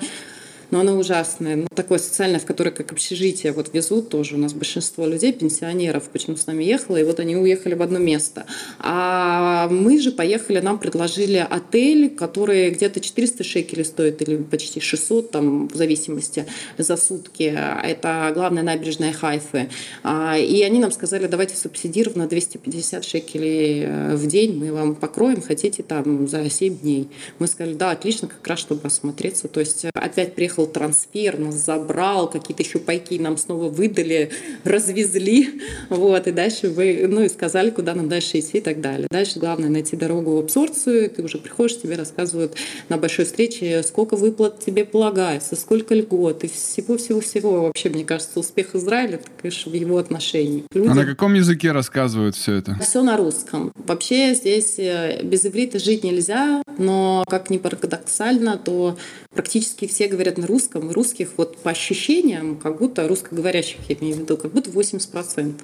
но 0.71 0.80
оно 0.80 0.97
ужасное. 0.97 1.56
Ну, 1.56 1.66
такое 1.75 1.99
социальное, 1.99 2.40
в 2.40 2.44
которое 2.44 2.71
как 2.71 2.92
общежитие 2.92 3.52
вот 3.52 3.73
везут 3.75 4.09
тоже. 4.09 4.37
У 4.37 4.38
нас 4.38 4.52
большинство 4.52 5.06
людей, 5.06 5.33
пенсионеров, 5.33 6.04
почему 6.12 6.37
с 6.37 6.47
нами 6.47 6.64
ехало, 6.64 6.97
и 6.97 7.04
вот 7.04 7.21
они 7.21 7.37
уехали 7.37 7.75
в 7.75 7.83
одно 7.83 7.99
место. 7.99 8.47
А 8.78 9.68
мы 9.68 10.00
же 10.00 10.12
поехали, 10.12 10.61
нам 10.61 10.78
предложили 10.78 11.47
отель, 11.49 12.11
который 12.11 12.71
где-то 12.71 13.00
400 13.00 13.44
шекелей 13.44 13.85
стоит, 13.85 14.23
или 14.23 14.37
почти 14.37 14.80
600, 14.80 15.30
там, 15.30 15.68
в 15.68 15.75
зависимости, 15.75 16.47
за 16.78 16.97
сутки. 16.97 17.54
Это 17.83 18.33
главная 18.35 18.62
набережная 18.62 19.12
Хайфы. 19.12 19.68
А, 20.02 20.37
и 20.38 20.62
они 20.62 20.78
нам 20.78 20.92
сказали, 20.92 21.26
давайте 21.26 21.56
субсидированно 21.56 22.26
250 22.26 23.04
шекелей 23.04 23.85
э, 23.85 24.16
в 24.16 24.26
день 24.26 24.59
мы 24.59 24.73
вам 24.73 24.94
покроем, 24.94 25.42
хотите 25.42 25.83
там 25.83 26.28
за 26.28 26.49
7 26.49 26.78
дней. 26.78 27.09
Мы 27.38 27.47
сказали, 27.47 27.75
да, 27.75 27.90
отлично, 27.90 28.28
как 28.28 28.47
раз, 28.47 28.59
чтобы 28.59 28.83
осмотреться. 28.85 29.49
То 29.49 29.61
есть 29.61 29.85
опять 29.94 30.35
приехал 30.35 30.53
приехал 30.54 30.66
трансфер, 30.66 31.38
нас 31.38 31.54
забрал, 31.54 32.30
какие-то 32.30 32.62
еще 32.62 32.78
пайки 32.78 33.18
нам 33.18 33.37
снова 33.37 33.68
выдали, 33.68 34.30
развезли, 34.64 35.61
вот, 35.88 36.26
и 36.26 36.32
дальше 36.32 36.68
вы, 36.68 37.06
ну, 37.08 37.23
и 37.23 37.28
сказали, 37.28 37.70
куда 37.70 37.94
нам 37.94 38.08
дальше 38.08 38.38
идти 38.38 38.58
и 38.58 38.61
так 38.61 38.80
далее. 38.80 39.08
Дальше 39.11 39.38
главное 39.38 39.68
найти 39.68 39.96
дорогу 39.96 40.37
в 40.37 40.38
абсорбцию, 40.38 41.11
ты 41.11 41.23
уже 41.23 41.38
приходишь, 41.38 41.80
тебе 41.80 41.96
рассказывают 41.96 42.54
на 42.88 42.96
большой 42.96 43.25
встрече, 43.25 43.82
сколько 43.82 44.16
выплат 44.16 44.61
тебе 44.64 44.84
полагается, 44.84 45.56
сколько 45.56 45.94
льгот, 45.94 46.44
и 46.44 46.49
всего-всего-всего. 46.49 47.62
Вообще, 47.62 47.88
мне 47.88 48.04
кажется, 48.04 48.40
успех 48.40 48.75
Израиля, 48.75 49.14
это, 49.14 49.28
конечно, 49.40 49.73
в 49.73 49.75
его 49.75 49.99
отношении. 49.99 50.64
Люди... 50.73 50.88
А 50.88 50.94
на 50.94 51.04
каком 51.04 51.34
языке 51.34 51.73
рассказывают 51.73 52.37
все 52.37 52.54
это? 52.54 52.78
Все 52.80 53.02
на 53.02 53.16
русском. 53.16 53.73
Вообще 53.75 54.34
здесь 54.34 54.78
э, 54.78 55.23
без 55.23 55.44
иврита 55.44 55.78
жить 55.78 56.04
нельзя, 56.04 56.62
но 56.78 57.25
как 57.28 57.50
ни 57.50 57.58
парадоксально, 57.58 58.58
то 58.58 58.96
практически 59.35 59.87
все 59.87 60.09
говорят 60.09 60.38
на 60.38 60.47
русском. 60.47 60.91
Русских 60.91 61.31
вот 61.37 61.59
по 61.59 61.71
ощущениям, 61.71 62.57
как 62.57 62.79
будто 62.79 63.07
русскоговорящих, 63.07 63.79
я 63.88 63.97
имею 63.97 64.17
в 64.17 64.19
виду, 64.21 64.37
как 64.37 64.53
будто 64.53 64.71
80%. 64.71 65.55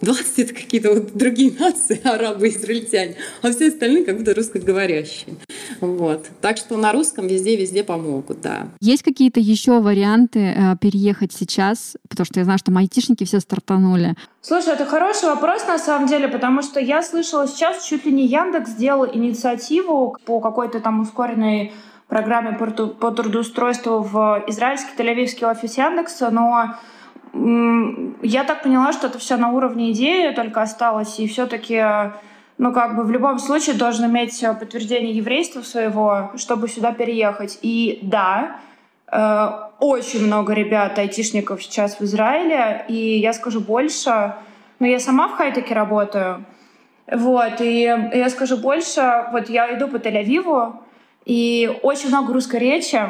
20 0.00 0.38
это 0.38 0.54
какие-то 0.54 0.92
вот 0.92 1.14
другие 1.14 1.52
нации, 1.58 2.00
арабы, 2.04 2.48
израильтяне, 2.48 3.16
а 3.42 3.50
все 3.50 3.68
остальные 3.68 4.04
как 4.04 4.18
будто 4.18 4.34
русскоговорящие. 4.34 5.36
Вот. 5.80 6.26
Так 6.40 6.56
что 6.56 6.76
на 6.76 6.92
русском 6.92 7.26
везде-везде 7.26 7.84
помогут, 7.84 8.40
да. 8.40 8.68
Есть 8.80 9.02
какие-то 9.02 9.40
еще 9.40 9.80
варианты 9.80 10.40
э, 10.40 10.76
переехать 10.80 11.32
сейчас? 11.32 11.96
Потому 12.08 12.26
что 12.26 12.40
я 12.40 12.44
знаю, 12.44 12.58
что 12.58 12.72
айтишники 12.76 13.24
все 13.24 13.40
стартанули. 13.40 14.14
Слушай, 14.40 14.74
это 14.74 14.84
хороший 14.84 15.28
вопрос 15.28 15.66
на 15.66 15.78
самом 15.78 16.06
деле, 16.06 16.28
потому 16.28 16.62
что 16.62 16.80
я 16.80 17.02
слышала 17.02 17.48
сейчас, 17.48 17.86
чуть 17.86 18.04
ли 18.04 18.12
не 18.12 18.26
Яндекс 18.26 18.70
сделал 18.70 19.06
инициативу 19.06 20.16
по 20.24 20.40
какой-то 20.40 20.80
там 20.80 21.00
ускоренной 21.00 21.72
программе 22.14 22.52
по 22.52 23.10
трудоустройству 23.10 23.98
в 23.98 24.44
израильский 24.46 24.92
тель-авивский 24.96 25.50
офис 25.50 25.76
Яндекса, 25.76 26.30
но 26.30 26.76
я 28.22 28.44
так 28.44 28.62
поняла, 28.62 28.92
что 28.92 29.08
это 29.08 29.18
все 29.18 29.36
на 29.36 29.50
уровне 29.50 29.90
идеи 29.90 30.30
только 30.32 30.62
осталось, 30.62 31.18
и 31.18 31.26
все-таки 31.26 31.82
ну, 32.56 32.72
как 32.72 32.94
бы 32.94 33.02
в 33.02 33.10
любом 33.10 33.40
случае 33.40 33.74
должен 33.74 34.06
иметь 34.06 34.40
подтверждение 34.60 35.10
еврейства 35.10 35.62
своего, 35.62 36.30
чтобы 36.36 36.68
сюда 36.68 36.92
переехать. 36.92 37.58
И 37.62 37.98
да, 38.02 38.58
э, 39.10 39.48
очень 39.80 40.24
много 40.24 40.52
ребят, 40.52 40.96
айтишников 40.96 41.64
сейчас 41.64 41.98
в 41.98 42.02
Израиле, 42.02 42.84
и 42.86 43.18
я 43.18 43.32
скажу 43.32 43.60
больше, 43.60 44.36
но 44.78 44.86
я 44.86 45.00
сама 45.00 45.26
в 45.26 45.32
хай-теке 45.32 45.74
работаю, 45.74 46.44
вот, 47.10 47.60
и 47.60 47.80
я 47.80 48.30
скажу 48.30 48.56
больше, 48.56 49.26
вот 49.32 49.48
я 49.48 49.76
иду 49.76 49.88
по 49.88 49.96
Тель-Авиву, 49.96 50.74
и 51.24 51.78
очень 51.82 52.08
много 52.08 52.32
русской 52.32 52.60
речи, 52.60 53.00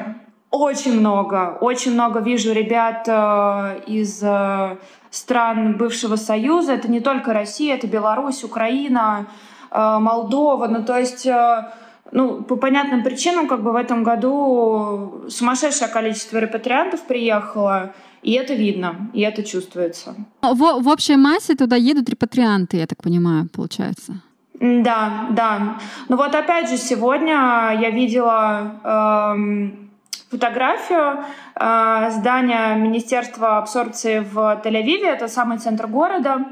очень 0.51 0.99
много, 1.01 1.59
очень 1.61 1.95
много 1.95 2.21
вижу 2.21 2.53
ребят 2.53 3.09
э, 3.09 3.81
из 3.89 4.23
э, 4.23 4.77
стран 5.11 5.77
бывшего 5.77 6.17
Союза. 6.17 6.75
Это 6.75 6.89
не 6.89 7.01
только 7.01 7.33
Россия, 7.33 7.75
это 7.75 7.89
Беларусь, 7.89 8.45
Украина, 8.45 9.27
э, 9.73 9.99
Молдова. 9.99 10.69
Ну, 10.69 10.85
то 10.85 10.97
есть, 10.97 11.27
э, 11.27 11.73
ну, 12.13 12.43
по 12.43 12.55
понятным 12.55 13.03
причинам, 13.03 13.49
как 13.49 13.65
бы 13.65 13.73
в 13.73 13.77
этом 13.77 14.05
году 14.05 15.25
сумасшедшее 15.29 15.89
количество 15.89 16.39
репатриантов 16.39 17.01
приехало. 17.03 17.93
И 18.23 18.33
это 18.33 18.55
видно, 18.55 19.11
и 19.13 19.23
это 19.23 19.43
чувствуется. 19.43 20.15
В, 20.41 20.83
в 20.83 20.89
общей 20.89 21.17
массе 21.17 21.57
туда 21.57 21.77
едут 21.77 22.09
репатрианты, 22.09 22.77
я 22.77 22.87
так 22.87 23.03
понимаю, 23.03 23.49
получается. 23.53 24.23
Да, 24.61 25.27
да. 25.31 25.79
Ну 26.09 26.17
вот 26.17 26.35
опять 26.35 26.71
же, 26.71 26.77
сегодня 26.77 27.77
я 27.81 27.91
видела 27.91 28.81
эм, 28.85 29.91
фотографию 30.31 31.25
э, 31.55 32.11
здания 32.11 32.77
Министерства 32.77 33.59
абсорбции 33.59 34.21
в 34.21 34.61
Тель-Авиве, 34.65 35.07
это 35.07 35.29
самый 35.29 35.59
центр 35.59 35.87
города. 35.87 36.47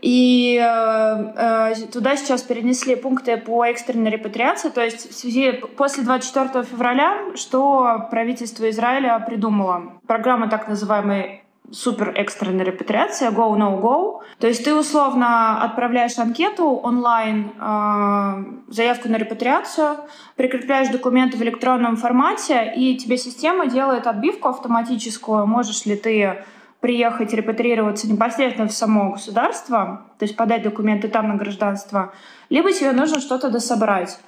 И 0.00 0.58
э, 0.60 1.32
э, 1.36 1.74
туда 1.92 2.16
сейчас 2.16 2.42
перенесли 2.42 2.96
пункты 2.96 3.36
по 3.36 3.64
экстренной 3.64 4.10
репатриации. 4.10 4.68
То 4.68 4.82
есть 4.82 5.10
в 5.10 5.14
связи 5.14 5.52
после 5.52 6.04
24 6.04 6.64
февраля, 6.64 7.16
что 7.34 8.06
правительство 8.10 8.68
Израиля 8.70 9.18
придумало? 9.26 9.94
Программа 10.06 10.48
так 10.48 10.68
называемой 10.68 11.42
супер 11.72 12.12
экстренная 12.14 12.64
репатриация, 12.64 13.30
go, 13.30 13.56
no, 13.56 13.80
go. 13.80 14.20
То 14.38 14.46
есть 14.46 14.64
ты 14.64 14.74
условно 14.74 15.62
отправляешь 15.62 16.18
анкету 16.18 16.66
онлайн, 16.66 17.52
э, 17.58 18.44
заявку 18.68 19.08
на 19.08 19.16
репатриацию, 19.16 19.96
прикрепляешь 20.36 20.88
документы 20.88 21.36
в 21.36 21.42
электронном 21.42 21.96
формате, 21.96 22.72
и 22.76 22.96
тебе 22.96 23.16
система 23.16 23.66
делает 23.66 24.06
отбивку 24.06 24.48
автоматическую, 24.48 25.46
можешь 25.46 25.86
ли 25.86 25.96
ты 25.96 26.44
приехать 26.80 27.32
репатриироваться 27.32 28.08
непосредственно 28.08 28.68
в 28.68 28.72
само 28.72 29.12
государство, 29.12 30.02
то 30.18 30.24
есть 30.24 30.36
подать 30.36 30.62
документы 30.62 31.08
там 31.08 31.28
на 31.28 31.34
гражданство, 31.34 32.12
либо 32.48 32.72
тебе 32.72 32.92
нужно 32.92 33.20
что-то 33.20 33.50
дособрать. 33.50 34.18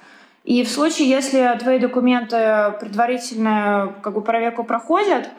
И 0.43 0.63
в 0.63 0.69
случае, 0.69 1.09
если 1.09 1.57
твои 1.59 1.79
документы 1.79 2.73
предварительно 2.79 3.93
как 4.01 4.13
бы 4.13 4.21
проверку 4.21 4.63
проходят, 4.63 5.29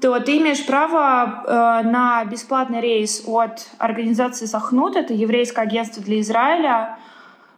то 0.00 0.18
ты 0.20 0.38
имеешь 0.38 0.64
право 0.66 1.44
э, 1.46 1.88
на 1.88 2.24
бесплатный 2.24 2.80
рейс 2.80 3.22
от 3.26 3.66
организации 3.78 4.46
Сахнут, 4.46 4.96
это 4.96 5.12
еврейское 5.12 5.62
агентство 5.62 6.02
для 6.02 6.20
Израиля, 6.20 6.98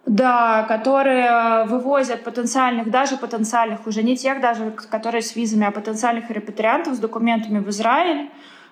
Да, 0.05 0.65
которые 0.67 1.65
вывозят 1.67 2.25
потенциальных, 2.25 2.91
даже 2.91 3.17
потенциальных, 3.17 3.87
уже 3.87 4.03
не 4.03 4.17
тех 4.17 4.41
даже, 4.41 4.73
которые 4.91 5.21
с 5.23 5.37
визами, 5.37 5.65
а 5.67 5.71
потенциальных 5.71 6.29
репатриантов 6.31 6.95
с 6.95 6.99
документами 6.99 7.61
в 7.61 7.69
Израиль, 7.69 8.29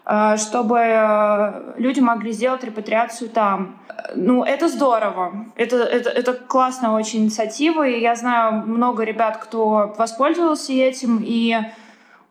э, 0.06 0.36
чтобы 0.38 0.78
э, 0.78 1.74
люди 1.78 2.00
могли 2.00 2.32
сделать 2.32 2.64
репатриацию 2.64 3.30
там. 3.30 3.76
Ну, 4.16 4.42
это 4.42 4.66
здорово. 4.68 5.46
Это, 5.56 5.76
это, 5.76 6.10
это 6.10 6.32
классная 6.32 6.90
очень 6.90 7.20
инициатива, 7.20 7.86
и 7.86 8.00
я 8.00 8.16
знаю 8.16 8.66
много 8.66 9.04
ребят, 9.04 9.36
кто 9.36 9.94
воспользовался 9.98 10.72
этим, 10.72 11.22
и 11.22 11.56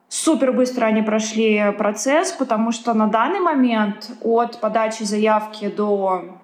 супер 0.09 0.51
быстро 0.51 0.85
они 0.85 1.01
прошли 1.01 1.73
процесс, 1.77 2.31
потому 2.31 2.71
что 2.71 2.93
на 2.93 3.07
данный 3.07 3.39
момент 3.39 4.11
от 4.21 4.59
подачи 4.59 5.03
заявки 5.03 5.69
до 5.69 6.39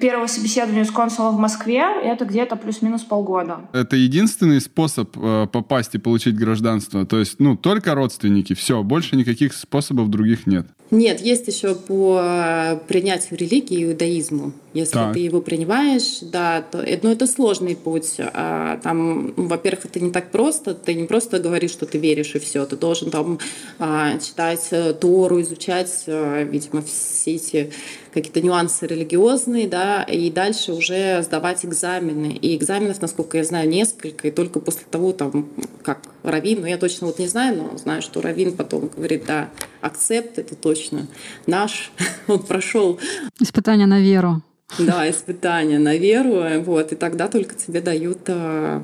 первого 0.00 0.26
собеседования 0.26 0.84
с 0.84 0.90
консулом 0.90 1.36
в 1.36 1.38
Москве 1.38 1.84
это 2.02 2.24
где-то 2.24 2.56
плюс-минус 2.56 3.02
полгода. 3.02 3.60
Это 3.72 3.96
единственный 3.96 4.60
способ 4.60 5.16
э, 5.16 5.46
попасть 5.50 5.94
и 5.94 5.98
получить 5.98 6.36
гражданство? 6.36 7.06
То 7.06 7.18
есть, 7.18 7.38
ну, 7.38 7.56
только 7.56 7.94
родственники, 7.94 8.54
все, 8.54 8.82
больше 8.82 9.16
никаких 9.16 9.52
способов 9.54 10.08
других 10.08 10.46
нет? 10.46 10.66
Нет, 10.90 11.20
есть 11.20 11.48
еще 11.48 11.74
по 11.74 12.20
э, 12.22 12.78
принятию 12.86 13.38
религии 13.38 13.84
иудаизму. 13.84 14.52
Если 14.72 14.94
так. 14.94 15.14
ты 15.14 15.20
его 15.20 15.40
принимаешь, 15.40 16.18
да, 16.22 16.62
то 16.62 16.78
э, 16.78 17.00
ну, 17.02 17.10
это 17.10 17.26
сложный 17.26 17.74
путь. 17.74 18.14
А, 18.18 18.78
там, 18.84 19.34
ну, 19.36 19.48
во-первых, 19.48 19.86
это 19.86 19.98
не 19.98 20.12
так 20.12 20.30
просто. 20.30 20.74
Ты 20.74 20.94
не 20.94 21.04
просто 21.04 21.40
говоришь, 21.40 21.72
что 21.72 21.86
ты 21.86 21.98
веришь 21.98 22.36
и 22.36 22.38
все. 22.38 22.64
Ты 22.66 22.76
должен 22.76 23.10
там 23.10 23.40
а, 23.80 24.16
читать 24.18 24.68
э, 24.70 24.92
Тору, 24.92 25.40
изучать, 25.40 26.04
видимо, 26.06 26.82
все 26.82 27.34
эти 27.34 27.72
какие-то 28.12 28.40
нюансы 28.40 28.86
религиозные, 28.86 29.68
да, 29.68 30.02
и 30.04 30.30
дальше 30.30 30.72
уже 30.72 31.20
сдавать 31.22 31.66
экзамены. 31.66 32.38
И 32.40 32.56
экзаменов, 32.56 33.02
насколько 33.02 33.38
я 33.38 33.44
знаю, 33.44 33.68
несколько, 33.68 34.28
и 34.28 34.30
только 34.30 34.60
после 34.60 34.86
того, 34.88 35.12
там, 35.12 35.48
как 35.82 36.00
Равин, 36.30 36.60
ну 36.60 36.66
я 36.66 36.78
точно 36.78 37.06
вот 37.06 37.18
не 37.18 37.26
знаю, 37.26 37.56
но 37.56 37.78
знаю, 37.78 38.02
что 38.02 38.20
Равин 38.20 38.56
потом 38.56 38.88
говорит, 38.88 39.24
да, 39.26 39.50
акцепт, 39.80 40.38
это 40.38 40.54
точно 40.54 41.06
наш, 41.46 41.90
он 42.26 42.40
прошел. 42.40 42.98
Испытание 43.40 43.86
на 43.86 44.00
веру. 44.00 44.42
Да, 44.78 45.08
испытание 45.08 45.78
на 45.78 45.96
веру, 45.96 46.62
вот, 46.64 46.92
и 46.92 46.96
тогда 46.96 47.28
только 47.28 47.54
тебе 47.54 47.80
дают 47.80 48.18
а, 48.28 48.82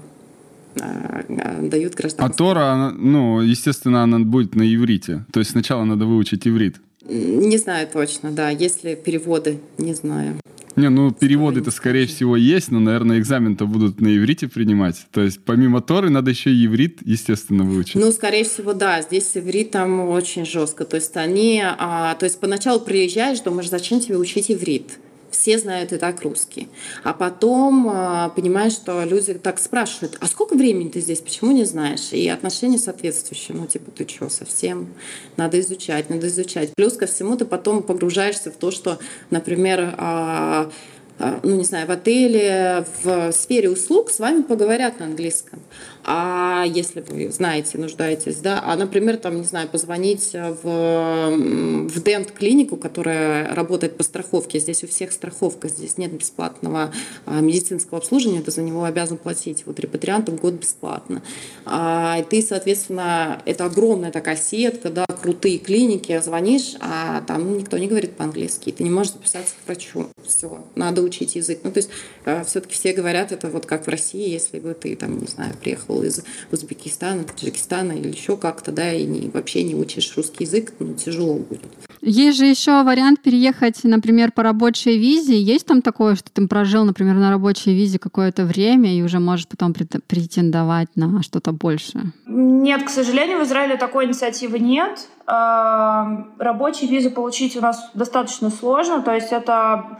а, 0.80 1.58
дают 1.60 1.94
гражданство. 1.94 2.26
А 2.26 2.30
Тора, 2.30 2.90
ну, 2.96 3.40
естественно, 3.40 4.02
она 4.02 4.18
будет 4.20 4.54
на 4.54 4.62
иврите. 4.62 5.24
То 5.32 5.40
есть 5.40 5.52
сначала 5.52 5.84
надо 5.84 6.06
выучить 6.06 6.46
иврит. 6.46 6.80
Не 7.08 7.56
знаю 7.58 7.88
точно, 7.92 8.30
да. 8.30 8.50
Если 8.50 8.94
переводы, 8.94 9.60
не 9.78 9.94
знаю. 9.94 10.38
Не, 10.76 10.88
ну 10.88 11.10
переводы-то, 11.10 11.70
скорее 11.70 12.06
всего, 12.06 12.36
есть, 12.36 12.70
но, 12.70 12.80
наверное, 12.80 13.18
экзамен-то 13.18 13.66
будут 13.66 14.00
на 14.00 14.16
иврите 14.16 14.48
принимать. 14.48 15.06
То 15.10 15.20
есть 15.20 15.44
помимо 15.44 15.82
Торы 15.82 16.08
надо 16.08 16.30
еще 16.30 16.50
и 16.50 16.66
иврит, 16.66 17.00
естественно, 17.02 17.64
выучить. 17.64 17.96
Ну, 17.96 18.10
скорее 18.12 18.44
всего, 18.44 18.72
да. 18.72 19.02
Здесь 19.02 19.36
иврит 19.36 19.72
там 19.72 20.08
очень 20.08 20.46
жестко. 20.46 20.84
То 20.84 20.96
есть 20.96 21.16
они... 21.16 21.62
А, 21.62 22.14
то 22.14 22.24
есть 22.24 22.40
поначалу 22.40 22.80
приезжаешь, 22.80 23.40
думаешь, 23.40 23.68
зачем 23.68 24.00
тебе 24.00 24.16
учить 24.16 24.50
иврит? 24.50 24.98
Все 25.32 25.58
знают 25.58 25.92
и 25.92 25.98
так 25.98 26.22
русский. 26.22 26.68
А 27.02 27.12
потом 27.12 27.90
э, 27.90 28.30
понимаешь, 28.36 28.72
что 28.72 29.02
люди 29.04 29.34
так 29.34 29.58
спрашивают, 29.58 30.16
а 30.20 30.26
сколько 30.26 30.54
времени 30.54 30.88
ты 30.88 31.00
здесь, 31.00 31.20
почему 31.20 31.50
не 31.52 31.64
знаешь? 31.64 32.12
И 32.12 32.28
отношения 32.28 32.78
соответствующие. 32.78 33.56
Ну, 33.56 33.66
типа, 33.66 33.90
ты 33.90 34.06
что, 34.08 34.28
совсем? 34.28 34.88
Надо 35.36 35.58
изучать, 35.60 36.10
надо 36.10 36.28
изучать. 36.28 36.70
Плюс 36.76 36.94
ко 36.94 37.06
всему 37.06 37.36
ты 37.36 37.44
потом 37.44 37.82
погружаешься 37.82 38.50
в 38.50 38.56
то, 38.56 38.70
что, 38.70 38.98
например, 39.30 39.94
э, 39.98 40.70
ну, 41.42 41.56
не 41.56 41.64
знаю, 41.64 41.86
в 41.86 41.90
отеле, 41.90 42.84
в 43.02 43.32
сфере 43.32 43.70
услуг 43.70 44.10
с 44.10 44.18
вами 44.18 44.42
поговорят 44.42 44.98
на 44.98 45.06
английском. 45.06 45.60
А 46.04 46.64
если 46.66 47.00
вы 47.00 47.30
знаете, 47.30 47.78
нуждаетесь, 47.78 48.36
да, 48.36 48.60
а, 48.64 48.74
например, 48.76 49.18
там, 49.18 49.36
не 49.36 49.44
знаю, 49.44 49.68
позвонить 49.68 50.32
в, 50.32 50.64
в 50.64 52.02
дент-клинику, 52.02 52.76
которая 52.76 53.54
работает 53.54 53.96
по 53.96 54.02
страховке, 54.02 54.58
здесь 54.58 54.82
у 54.82 54.88
всех 54.88 55.12
страховка, 55.12 55.68
здесь 55.68 55.98
нет 55.98 56.12
бесплатного 56.12 56.92
а, 57.24 57.40
медицинского 57.40 57.98
обслуживания, 57.98 58.42
ты 58.42 58.50
за 58.50 58.62
него 58.62 58.82
обязан 58.82 59.16
платить. 59.16 59.62
Вот 59.64 59.78
репатриантам 59.78 60.36
год 60.36 60.54
бесплатно. 60.54 61.22
А, 61.64 62.20
ты, 62.24 62.42
соответственно, 62.42 63.40
это 63.44 63.66
огромная 63.66 64.10
такая 64.10 64.36
сетка, 64.36 64.90
да, 64.90 65.06
крутые 65.06 65.58
клиники, 65.58 66.20
звонишь, 66.20 66.74
а 66.80 67.20
там 67.22 67.56
никто 67.56 67.78
не 67.78 67.86
говорит 67.86 68.16
по-английски, 68.16 68.72
ты 68.72 68.82
не 68.82 68.90
можешь 68.90 69.12
записаться 69.12 69.54
к 69.54 69.66
врачу. 69.66 70.08
Все, 70.26 70.64
надо 70.74 71.02
учить 71.02 71.36
язык. 71.36 71.60
Ну, 71.62 71.70
то 71.70 71.78
есть 71.78 71.90
а, 72.24 72.42
все-таки 72.42 72.74
все 72.74 72.92
говорят, 72.92 73.30
это 73.30 73.48
вот 73.48 73.66
как 73.66 73.86
в 73.86 73.88
России, 73.88 74.28
если 74.28 74.58
бы 74.58 74.74
ты 74.74 74.96
там, 74.96 75.18
не 75.18 75.26
знаю, 75.26 75.54
приехал 75.60 75.91
приехал 75.92 76.02
из 76.02 76.24
Узбекистана, 76.50 77.24
Таджикистана 77.24 77.92
или 77.92 78.08
еще 78.08 78.36
как-то, 78.36 78.72
да, 78.72 78.92
и 78.92 79.04
не, 79.04 79.28
вообще 79.30 79.62
не 79.62 79.74
учишь 79.74 80.12
русский 80.16 80.44
язык, 80.44 80.72
ну, 80.78 80.94
тяжело 80.94 81.34
будет. 81.34 81.60
Есть 82.00 82.38
же 82.38 82.46
еще 82.46 82.82
вариант 82.82 83.22
переехать, 83.22 83.84
например, 83.84 84.32
по 84.32 84.42
рабочей 84.42 84.98
визе. 84.98 85.40
Есть 85.40 85.66
там 85.66 85.82
такое, 85.82 86.16
что 86.16 86.30
ты 86.32 86.46
прожил, 86.48 86.84
например, 86.84 87.14
на 87.14 87.30
рабочей 87.30 87.74
визе 87.74 87.98
какое-то 87.98 88.44
время 88.44 88.92
и 88.92 89.02
уже 89.02 89.20
можешь 89.20 89.46
потом 89.46 89.72
претендовать 89.72 90.88
на 90.96 91.22
что-то 91.22 91.52
большее? 91.52 92.12
Нет, 92.26 92.82
к 92.84 92.88
сожалению, 92.88 93.38
в 93.38 93.44
Израиле 93.44 93.76
такой 93.76 94.06
инициативы 94.06 94.58
нет. 94.58 95.08
А, 95.26 96.26
рабочую 96.38 96.90
визу 96.90 97.10
получить 97.10 97.56
у 97.56 97.60
нас 97.60 97.90
достаточно 97.94 98.50
сложно, 98.50 99.02
то 99.02 99.14
есть 99.14 99.30
это 99.30 99.98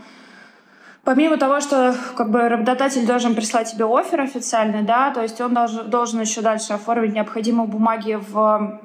Помимо 1.05 1.37
того, 1.37 1.61
что 1.61 1.97
как 2.17 2.31
бы 2.31 2.49
работодатель 2.49 3.05
должен 3.05 3.35
прислать 3.35 3.73
тебе 3.73 3.87
офер 3.87 4.21
официальный, 4.21 4.83
да, 4.83 5.11
то 5.11 5.21
есть 5.21 5.41
он 5.41 5.53
должен, 5.53 5.91
должен 5.91 6.21
еще 6.21 6.43
дальше 6.43 6.75
оформить 6.75 7.13
необходимые 7.13 7.67
бумаги 7.67 8.21
в 8.21 8.81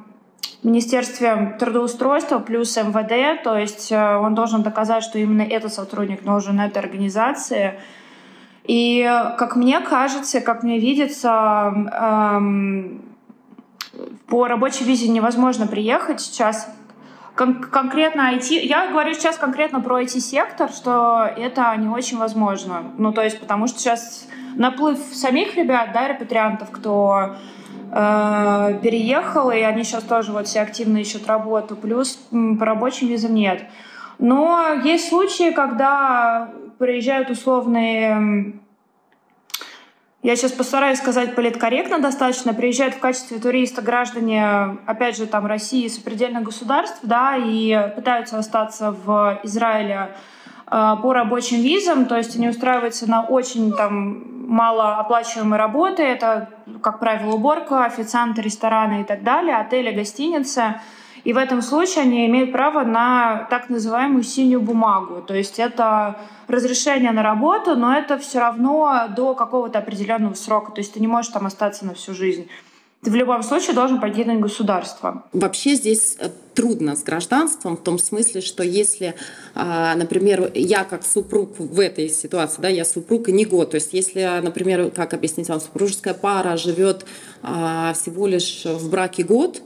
Министерстве 0.64 1.56
трудоустройства 1.60 2.40
плюс 2.40 2.76
МВД, 2.76 3.44
то 3.44 3.56
есть 3.56 3.92
э, 3.92 4.16
он 4.18 4.34
должен 4.34 4.64
доказать, 4.64 5.04
что 5.04 5.20
именно 5.20 5.44
этот 5.44 5.72
сотрудник 5.72 6.26
нужен 6.26 6.60
этой 6.60 6.80
организации. 6.80 7.80
И, 8.64 9.04
как 9.38 9.56
мне 9.56 9.80
кажется, 9.80 10.42
как 10.42 10.64
мне 10.64 10.80
видится, 10.80 11.72
эм, 11.94 13.02
по 14.28 14.48
рабочей 14.48 14.84
визе 14.84 15.08
невозможно 15.08 15.68
приехать 15.68 16.20
сейчас 16.20 16.68
кон- 17.38 17.62
конкретно 17.62 18.34
IT, 18.34 18.66
я 18.66 18.88
говорю 18.88 19.14
сейчас 19.14 19.38
конкретно 19.38 19.80
про 19.80 20.02
IT-сектор, 20.02 20.70
что 20.70 21.30
это 21.38 21.74
не 21.78 21.88
очень 21.88 22.18
возможно. 22.18 22.84
Ну, 22.98 23.14
то 23.14 23.22
есть, 23.22 23.40
потому 23.40 23.68
что 23.68 23.80
сейчас 23.80 24.28
наплыв 24.56 24.98
самих 25.14 25.56
ребят, 25.56 25.92
да, 25.94 26.08
репатриантов, 26.08 26.72
кто 26.72 27.36
э, 27.92 28.80
переехал, 28.82 29.52
и 29.52 29.60
они 29.60 29.84
сейчас 29.84 30.04
тоже 30.04 30.32
вот 30.32 30.48
все 30.48 30.62
активно 30.62 30.98
ищут 30.98 31.28
работу, 31.28 31.76
плюс 31.76 32.20
по 32.32 32.66
рабочим 32.66 33.08
визам 33.08 33.36
нет. 33.36 33.64
Но 34.20 34.74
есть 34.84 35.10
случаи, 35.10 35.52
когда 35.52 36.50
приезжают 36.80 37.30
условные 37.30 38.60
я 40.28 40.36
сейчас 40.36 40.52
постараюсь 40.52 40.98
сказать 40.98 41.36
политкорректно 41.36 42.00
достаточно. 42.00 42.54
Приезжают 42.54 42.96
в 42.96 43.00
качестве 43.00 43.40
туриста 43.40 43.82
граждане, 43.82 44.78
опять 44.86 45.16
же, 45.16 45.26
там 45.26 45.46
России, 45.46 45.88
сопредельных 45.88 46.44
государств, 46.44 47.00
да, 47.02 47.38
и 47.38 47.94
пытаются 47.96 48.38
остаться 48.38 48.92
в 48.92 49.40
Израиле 49.44 50.10
э, 50.70 50.96
по 51.02 51.14
рабочим 51.14 51.62
визам, 51.62 52.08
то 52.08 52.18
есть 52.18 52.36
они 52.36 52.50
устраиваются 52.50 53.10
на 53.10 53.22
очень 53.22 53.72
там 53.72 54.50
малооплачиваемые 54.50 55.58
работы, 55.58 56.04
это, 56.04 56.50
как 56.84 57.00
правило, 57.00 57.32
уборка, 57.36 57.86
официанты, 57.86 58.42
рестораны 58.42 59.04
и 59.04 59.04
так 59.06 59.24
далее, 59.24 59.56
отели, 59.56 59.96
гостиницы. 59.96 60.82
И 61.28 61.34
в 61.34 61.38
этом 61.38 61.62
случае 61.62 62.04
они 62.04 62.26
имеют 62.28 62.54
право 62.54 62.86
на 62.86 63.48
так 63.50 63.70
называемую 63.70 64.24
синюю 64.24 64.62
бумагу. 64.62 65.22
То 65.22 65.36
есть 65.36 65.60
это 65.60 66.16
разрешение 66.48 67.12
на 67.12 67.22
работу, 67.22 67.76
но 67.76 67.94
это 67.94 68.18
все 68.18 68.40
равно 68.40 69.10
до 69.14 69.36
какого-то 69.36 69.80
определенного 69.80 70.36
срока. 70.36 70.72
То 70.72 70.80
есть 70.80 70.94
ты 70.94 71.02
не 71.02 71.08
можешь 71.08 71.34
там 71.34 71.46
остаться 71.46 71.86
на 71.86 71.96
всю 71.96 72.14
жизнь. 72.14 72.48
Ты 73.04 73.12
в 73.12 73.16
любом 73.16 73.44
случае 73.44 73.76
должен 73.76 74.00
покинуть 74.00 74.40
государство. 74.40 75.26
Вообще 75.34 75.76
здесь 75.76 76.16
э, 76.18 76.30
трудно 76.56 76.96
с 76.96 77.04
гражданством 77.04 77.76
в 77.76 77.84
том 77.84 78.00
смысле, 78.00 78.40
что 78.40 78.64
если, 78.64 79.14
а, 79.54 79.96
например, 79.96 80.50
я 80.56 80.86
как 80.86 81.04
супруг 81.04 81.60
в 81.60 81.80
этой 81.82 82.08
ситуации, 82.08 82.62
да, 82.62 82.70
я 82.70 82.86
супруг 82.86 83.28
и 83.28 83.34
не 83.34 83.44
год, 83.44 83.72
то 83.72 83.76
есть 83.76 83.94
если, 83.94 84.40
например, 84.42 84.92
как 84.92 85.14
объяснить 85.14 85.50
вам, 85.50 85.60
супружеская 85.60 86.14
пара 86.14 86.56
живет 86.56 87.06
а, 87.44 87.92
всего 87.94 88.28
лишь 88.28 88.64
в 88.64 88.90
браке 88.90 89.24
год, 89.24 89.62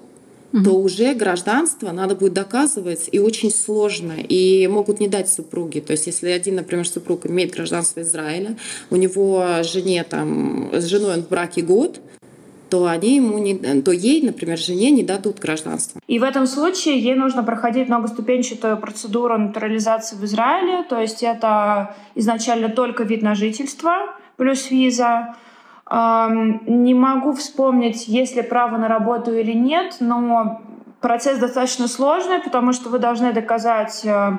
угу. 0.53 0.63
то 0.63 0.71
уже 0.71 1.13
гражданство 1.13 1.91
надо 1.91 2.15
будет 2.15 2.33
доказывать, 2.33 3.09
и 3.11 3.19
очень 3.19 3.51
сложно, 3.51 4.13
и 4.17 4.67
могут 4.67 4.99
не 4.99 5.07
дать 5.07 5.29
супруги. 5.29 5.79
То 5.79 5.91
есть 5.91 6.07
если 6.07 6.29
один, 6.29 6.55
например, 6.55 6.87
супруг 6.87 7.25
имеет 7.25 7.51
гражданство 7.51 8.01
Израиля, 8.01 8.57
у 8.89 8.95
него 8.95 9.63
жене 9.63 10.03
там, 10.03 10.69
с 10.73 10.85
женой 10.85 11.15
он 11.15 11.23
в 11.23 11.29
браке 11.29 11.61
год, 11.61 11.99
то 12.69 12.85
они 12.85 13.17
ему 13.17 13.37
не, 13.37 13.81
то 13.81 13.91
ей, 13.91 14.21
например, 14.21 14.57
жене 14.57 14.91
не 14.91 15.03
дадут 15.03 15.39
гражданство. 15.39 15.99
И 16.07 16.19
в 16.19 16.23
этом 16.23 16.47
случае 16.47 16.99
ей 16.99 17.15
нужно 17.15 17.43
проходить 17.43 17.89
многоступенчатую 17.89 18.77
процедуру 18.77 19.37
натурализации 19.37 20.15
в 20.15 20.23
Израиле, 20.23 20.83
то 20.89 20.97
есть 20.97 21.21
это 21.21 21.95
изначально 22.15 22.69
только 22.69 23.03
вид 23.03 23.23
на 23.23 23.35
жительство, 23.35 24.15
плюс 24.37 24.71
виза. 24.71 25.35
Не 25.91 26.93
могу 26.93 27.33
вспомнить, 27.33 28.07
есть 28.07 28.37
ли 28.37 28.43
право 28.43 28.77
на 28.77 28.87
работу 28.87 29.33
или 29.33 29.51
нет, 29.51 29.97
но 29.99 30.61
процесс 31.01 31.39
достаточно 31.39 31.87
сложный, 31.87 32.39
потому 32.39 32.71
что 32.71 32.89
вы 32.89 32.99
должны 32.99 33.33
доказать, 33.33 34.05
э, 34.05 34.37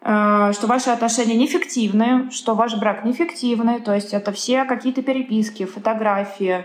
э, 0.00 0.52
что 0.54 0.66
ваши 0.66 0.88
отношения 0.88 1.34
неэффективны, 1.34 2.30
что 2.30 2.54
ваш 2.54 2.76
брак 2.76 3.04
неэффективный, 3.04 3.80
то 3.80 3.92
есть 3.92 4.14
это 4.14 4.32
все 4.32 4.64
какие-то 4.64 5.02
переписки, 5.02 5.66
фотографии, 5.66 6.64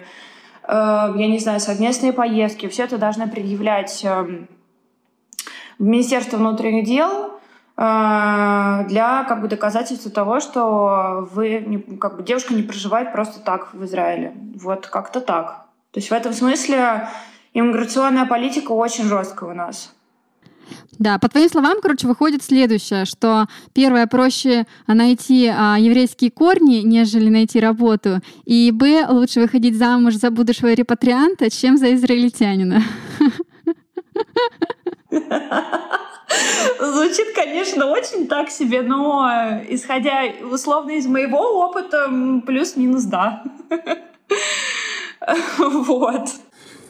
э, 0.63 0.67
я 0.67 1.27
не 1.27 1.39
знаю, 1.39 1.59
совместные 1.59 2.13
поездки, 2.13 2.69
все 2.69 2.83
это 2.83 2.97
должны 2.97 3.27
предъявлять 3.27 4.05
в 5.79 5.83
Министерство 5.83 6.37
внутренних 6.37 6.85
дел, 6.85 7.39
для 7.75 9.25
как 9.27 9.41
бы 9.41 9.47
доказательства 9.47 10.11
того, 10.11 10.39
что 10.39 11.27
вы 11.31 11.83
как 11.99 12.17
бы 12.17 12.23
девушка 12.23 12.53
не 12.53 12.61
проживает 12.61 13.11
просто 13.11 13.39
так 13.39 13.73
в 13.73 13.83
Израиле. 13.85 14.33
Вот 14.55 14.85
как-то 14.87 15.21
так. 15.21 15.65
То 15.91 15.99
есть 15.99 16.09
в 16.09 16.13
этом 16.13 16.33
смысле 16.33 17.07
иммиграционная 17.53 18.25
политика 18.25 18.71
очень 18.71 19.05
жесткая 19.05 19.51
у 19.51 19.53
нас. 19.53 19.93
Да, 20.99 21.17
по 21.19 21.27
твоим 21.27 21.49
словам, 21.49 21.81
короче, 21.81 22.07
выходит 22.07 22.43
следующее, 22.43 23.05
что 23.05 23.47
первое, 23.73 24.07
проще 24.07 24.65
найти 24.87 25.47
а, 25.47 25.77
еврейские 25.77 26.31
корни, 26.31 26.81
нежели 26.83 27.29
найти 27.29 27.59
работу, 27.59 28.21
и 28.45 28.71
б, 28.71 29.05
лучше 29.09 29.41
выходить 29.41 29.77
замуж 29.77 30.15
за 30.15 30.29
будущего 30.31 30.71
репатрианта, 30.73 31.49
чем 31.49 31.77
за 31.77 31.93
израильтянина. 31.95 32.83
Звучит, 36.79 37.33
конечно, 37.35 37.87
очень 37.87 38.27
так 38.27 38.49
себе, 38.49 38.81
но 38.81 39.61
исходя 39.69 40.23
условно 40.51 40.91
из 40.91 41.05
моего 41.07 41.65
опыта, 41.65 42.09
плюс-минус 42.45 43.03
да. 43.03 43.43
Вот. 45.57 46.29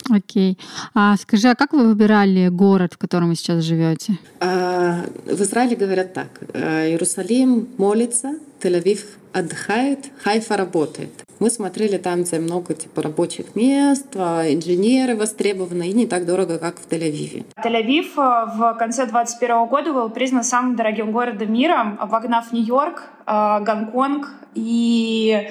Окей. 0.10 0.58
А 0.94 1.16
скажи, 1.18 1.50
а 1.50 1.56
как 1.56 1.74
вы 1.74 1.88
выбирали 1.88 2.50
город, 2.50 2.94
в 2.94 2.98
котором 2.98 3.30
вы 3.30 3.36
сейчас 3.36 3.63
живете? 3.63 4.18
А, 4.39 5.06
в 5.26 5.42
Израиле 5.42 5.76
говорят 5.76 6.13
так. 6.13 6.30
«Э, 6.54 6.89
Иерусалим 6.89 7.70
молится, 7.78 8.36
Тель-Авив 8.62 9.02
отдыхает, 9.34 10.12
Хайфа 10.24 10.58
работает. 10.58 11.10
Мы 11.39 11.50
смотрели 11.50 11.98
там, 11.98 12.24
где 12.24 12.39
много 12.39 12.74
типа 12.74 13.02
рабочих 13.02 13.56
мест, 13.56 14.08
а, 14.15 14.43
инженеры 14.48 15.15
востребованы, 15.15 15.89
и 15.89 15.93
не 15.93 16.08
так 16.08 16.26
дорого, 16.26 16.60
как 16.60 16.80
в 16.80 16.88
Тель-Авиве. 16.88 17.43
Тель-Авив 17.62 18.13
э, 18.15 18.46
в 18.56 18.76
конце 18.80 19.06
2021 19.06 19.65
года 19.65 19.91
был 19.91 20.10
признан 20.10 20.43
самым 20.43 20.76
дорогим 20.76 21.12
городом 21.12 21.52
мира, 21.52 21.98
обогнав 22.00 22.54
Нью-Йорк, 22.54 23.04
э, 23.26 23.60
Гонконг 23.62 24.30
и 24.54 25.50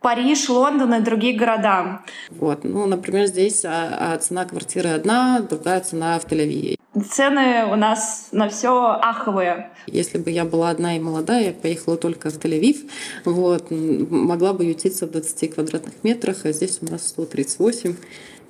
Париж, 0.00 0.48
Лондон 0.50 0.94
и 0.94 1.00
другие 1.00 1.36
города. 1.36 2.00
Вот, 2.30 2.62
ну, 2.62 2.86
например, 2.86 3.26
здесь 3.26 3.64
а, 3.64 4.12
а 4.12 4.18
цена 4.18 4.44
квартиры 4.44 4.90
одна, 4.90 5.40
другая 5.40 5.80
цена 5.80 6.18
в 6.18 6.26
Тель-Авиве. 6.26 6.78
Цены 7.10 7.64
у 7.72 7.74
нас 7.74 8.28
на 8.30 8.48
все 8.48 8.98
аховые. 9.02 9.70
Если 9.86 10.18
бы 10.18 10.30
я 10.30 10.44
была 10.44 10.70
одна 10.70 10.96
и 10.96 11.00
молодая, 11.00 11.46
я 11.46 11.52
поехала 11.52 11.96
только 11.96 12.30
в 12.30 12.38
Тель-Авив, 12.38 12.90
вот, 13.24 13.70
могла 13.70 14.52
бы 14.52 14.64
ютиться 14.64 15.06
в 15.06 15.10
20 15.10 15.54
квадратных 15.54 15.94
метрах, 16.02 16.44
а 16.44 16.52
здесь 16.52 16.78
у 16.82 16.90
нас 16.90 17.08
138. 17.08 17.96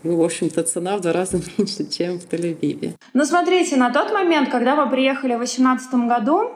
Ну, 0.02 0.16
в 0.16 0.22
общем-то, 0.22 0.62
цена 0.64 0.96
в 0.96 1.00
два 1.00 1.12
раза 1.12 1.40
меньше, 1.58 1.88
чем 1.90 2.18
в 2.18 2.26
Тель-Авиве. 2.28 2.92
Ну, 3.14 3.24
смотрите, 3.24 3.76
на 3.76 3.90
тот 3.90 4.12
момент, 4.12 4.50
когда 4.50 4.76
мы 4.76 4.90
приехали 4.90 5.34
в 5.34 5.38
2018 5.38 5.94
году, 6.08 6.50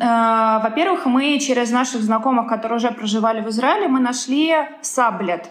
Э, 0.00 0.60
во-первых, 0.62 1.04
мы 1.06 1.38
через 1.38 1.70
наших 1.70 2.00
знакомых, 2.02 2.48
которые 2.48 2.76
уже 2.76 2.90
проживали 2.90 3.42
в 3.42 3.48
Израиле, 3.50 3.88
мы 3.88 4.00
нашли 4.00 4.54
саблет. 4.80 5.50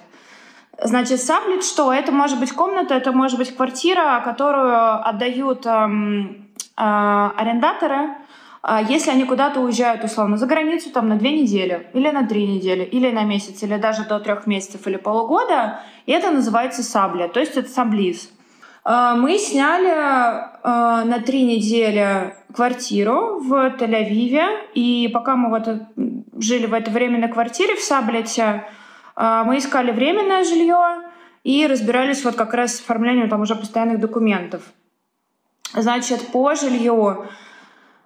Значит, 0.82 1.22
саблет 1.22 1.64
что? 1.64 1.94
Это 1.94 2.12
может 2.12 2.40
быть 2.40 2.52
комната, 2.52 2.96
это 2.96 3.12
может 3.12 3.38
быть 3.38 3.56
квартира, 3.56 4.22
которую 4.26 5.08
отдают 5.08 5.66
эм, 5.66 6.48
э, 6.78 6.82
арендаторы, 6.82 8.16
если 8.90 9.12
они 9.12 9.24
куда-то 9.24 9.62
уезжают, 9.62 10.04
условно, 10.04 10.38
за 10.38 10.46
границу, 10.46 10.92
там, 10.92 11.08
на 11.08 11.16
две 11.16 11.32
недели, 11.42 11.88
или 11.94 12.10
на 12.10 12.28
три 12.28 12.46
недели, 12.46 12.84
или 12.84 13.10
на 13.12 13.24
месяц, 13.24 13.64
или 13.64 13.78
даже 13.78 14.04
до 14.06 14.20
трех 14.20 14.48
месяцев, 14.48 14.86
или 14.86 14.98
полугода, 14.98 15.80
это 16.06 16.32
называется 16.32 16.84
сабля, 16.84 17.30
то 17.30 17.40
есть 17.40 17.56
это 17.56 17.70
саблиз. 17.70 18.30
Э, 18.86 19.14
мы 19.16 19.38
сняли 19.38 19.90
э, 19.90 21.06
на 21.06 21.20
три 21.26 21.44
недели 21.44 22.36
квартиру 22.54 23.40
в 23.40 23.54
Тель-Авиве, 23.78 24.72
и 24.74 25.10
пока 25.14 25.36
мы 25.36 25.50
вот 25.50 25.68
жили 26.42 26.66
в 26.66 26.74
это 26.74 26.92
время 26.92 27.20
на 27.20 27.28
квартире 27.30 27.76
в 27.76 27.82
Саблете, 27.82 28.66
мы 29.16 29.58
искали 29.58 29.92
временное 29.92 30.46
жилье 30.46 31.10
и 31.44 31.68
разбирались 31.68 32.24
вот 32.24 32.36
как 32.36 32.54
раз 32.54 32.76
с 32.76 32.80
оформлением 32.80 33.28
там 33.28 33.42
уже 33.42 33.56
постоянных 33.56 34.00
документов. 34.00 34.64
Значит, 35.74 36.28
по 36.32 36.56
жилью 36.56 37.28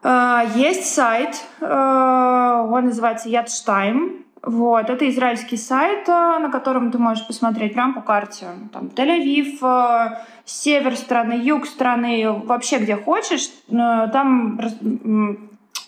есть 0.04 0.94
сайт, 0.94 1.44
он 1.62 2.86
называется 2.86 3.30
Ядштайм, 3.30 4.24
вот, 4.44 4.90
это 4.90 5.10
израильский 5.10 5.56
сайт, 5.56 6.10
э, 6.10 6.12
на 6.12 6.50
котором 6.52 6.92
ты 6.92 6.98
можешь 6.98 7.26
посмотреть 7.26 7.74
прямо 7.74 7.94
по 7.94 8.02
карте. 8.02 8.48
Там 8.74 8.88
Тель-Авив, 8.94 10.18
север 10.44 10.98
страны, 10.98 11.40
юг 11.42 11.66
страны, 11.66 12.30
вообще 12.30 12.80
где 12.80 12.98
хочешь. 12.98 13.50
Там 13.70 14.60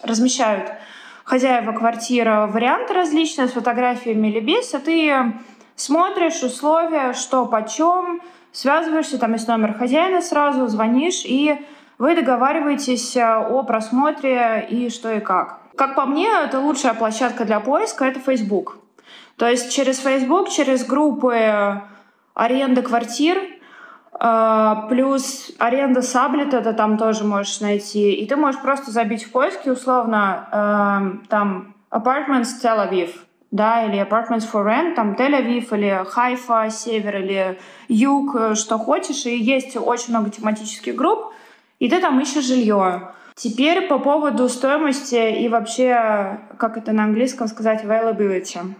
размещают 0.01 0.71
хозяева 1.25 1.73
квартиры 1.73 2.47
варианты 2.47 2.93
различные 2.93 3.49
с 3.49 3.51
фотографиями 3.51 4.30
или 4.30 4.39
без, 4.39 4.73
а 4.73 4.80
ты 4.80 5.34
смотришь 5.75 6.41
условия, 6.41 7.12
что 7.12 7.45
почем, 7.47 8.21
связываешься, 8.54 9.17
там 9.17 9.34
есть 9.34 9.49
номер 9.49 9.73
хозяина 9.73 10.21
сразу, 10.21 10.67
звонишь, 10.67 11.23
и 11.25 11.60
вы 11.97 12.15
договариваетесь 12.15 13.17
о 13.17 13.63
просмотре 13.63 14.67
и 14.69 14.89
что 14.89 15.12
и 15.12 15.19
как. 15.19 15.60
Как 15.75 15.95
по 15.95 16.05
мне, 16.05 16.29
это 16.29 16.60
лучшая 16.60 16.93
площадка 16.93 17.45
для 17.45 17.60
поиска— 17.60 18.05
это 18.05 18.19
Facebook. 18.19 18.77
То 19.38 19.47
есть 19.47 19.71
через 19.73 19.99
Facebook, 19.99 20.49
через 20.49 20.86
группы 20.86 21.81
аренды 22.34 22.81
квартир, 22.81 23.38
э, 24.17 24.75
плюс 24.89 25.51
аренда 25.60 26.01
саблета 26.01 26.62
ты 26.62 26.73
там 26.73 26.97
тоже 26.97 27.25
можешь 27.25 27.60
найти. 27.60 28.13
И 28.13 28.25
ты 28.25 28.38
можешь 28.38 28.62
просто 28.62 28.91
забить 28.91 29.25
в 29.25 29.31
поиске 29.31 29.71
условно 29.71 30.47
э, 30.51 31.27
там 31.27 31.75
apartments 31.91 32.47
Tel 32.63 32.89
Aviv, 32.89 33.12
да, 33.51 33.86
или 33.86 34.01
apartments 34.01 34.49
for 34.49 34.65
rent, 34.65 34.95
там 34.95 35.13
Тель-Авив 35.13 35.75
или 35.75 36.05
Хайфа, 36.05 36.69
север 36.69 37.17
или 37.17 37.60
юг, 37.89 38.36
э, 38.36 38.55
что 38.55 38.77
хочешь. 38.77 39.25
И 39.25 39.36
есть 39.38 39.75
очень 39.75 40.12
много 40.12 40.29
тематических 40.29 40.95
групп, 40.95 41.34
и 41.79 41.89
ты 41.89 41.99
там 41.99 42.19
ищешь 42.19 42.45
жилье. 42.45 43.11
Теперь 43.35 43.88
по 43.88 43.99
поводу 43.99 44.47
стоимости 44.47 45.41
и 45.41 45.49
вообще, 45.49 46.39
как 46.57 46.77
это 46.77 46.93
на 46.93 47.03
английском 47.03 47.47
сказать, 47.47 47.83
availability. 47.83 48.73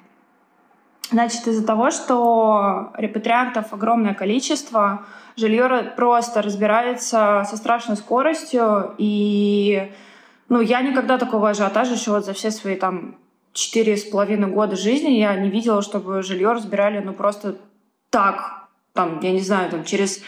Значит, 1.12 1.48
из-за 1.48 1.66
того, 1.66 1.92
что 1.92 2.92
репатриантов 2.96 3.74
огромное 3.74 4.14
количество, 4.14 5.06
жилье 5.36 5.94
просто 5.96 6.42
разбирается 6.42 7.46
со 7.48 7.58
страшной 7.58 7.98
скоростью, 7.98 8.96
и 8.98 9.92
ну, 10.50 10.62
я 10.62 10.82
никогда 10.82 11.18
такого 11.18 11.50
ажиотажа 11.50 11.94
еще 11.94 12.12
вот 12.12 12.26
за 12.26 12.34
все 12.34 12.50
свои 12.50 12.76
там 12.76 13.18
четыре 13.54 13.98
с 13.98 14.04
половиной 14.04 14.50
года 14.50 14.76
жизни 14.76 15.12
я 15.12 15.36
не 15.36 15.50
видела, 15.50 15.82
чтобы 15.82 16.22
жилье 16.24 16.52
разбирали 16.52 17.00
ну 17.00 17.14
просто 17.14 17.58
так, 18.10 18.68
там, 18.94 19.20
я 19.22 19.32
не 19.32 19.42
знаю, 19.42 19.70
там 19.72 19.84
через 19.84 20.22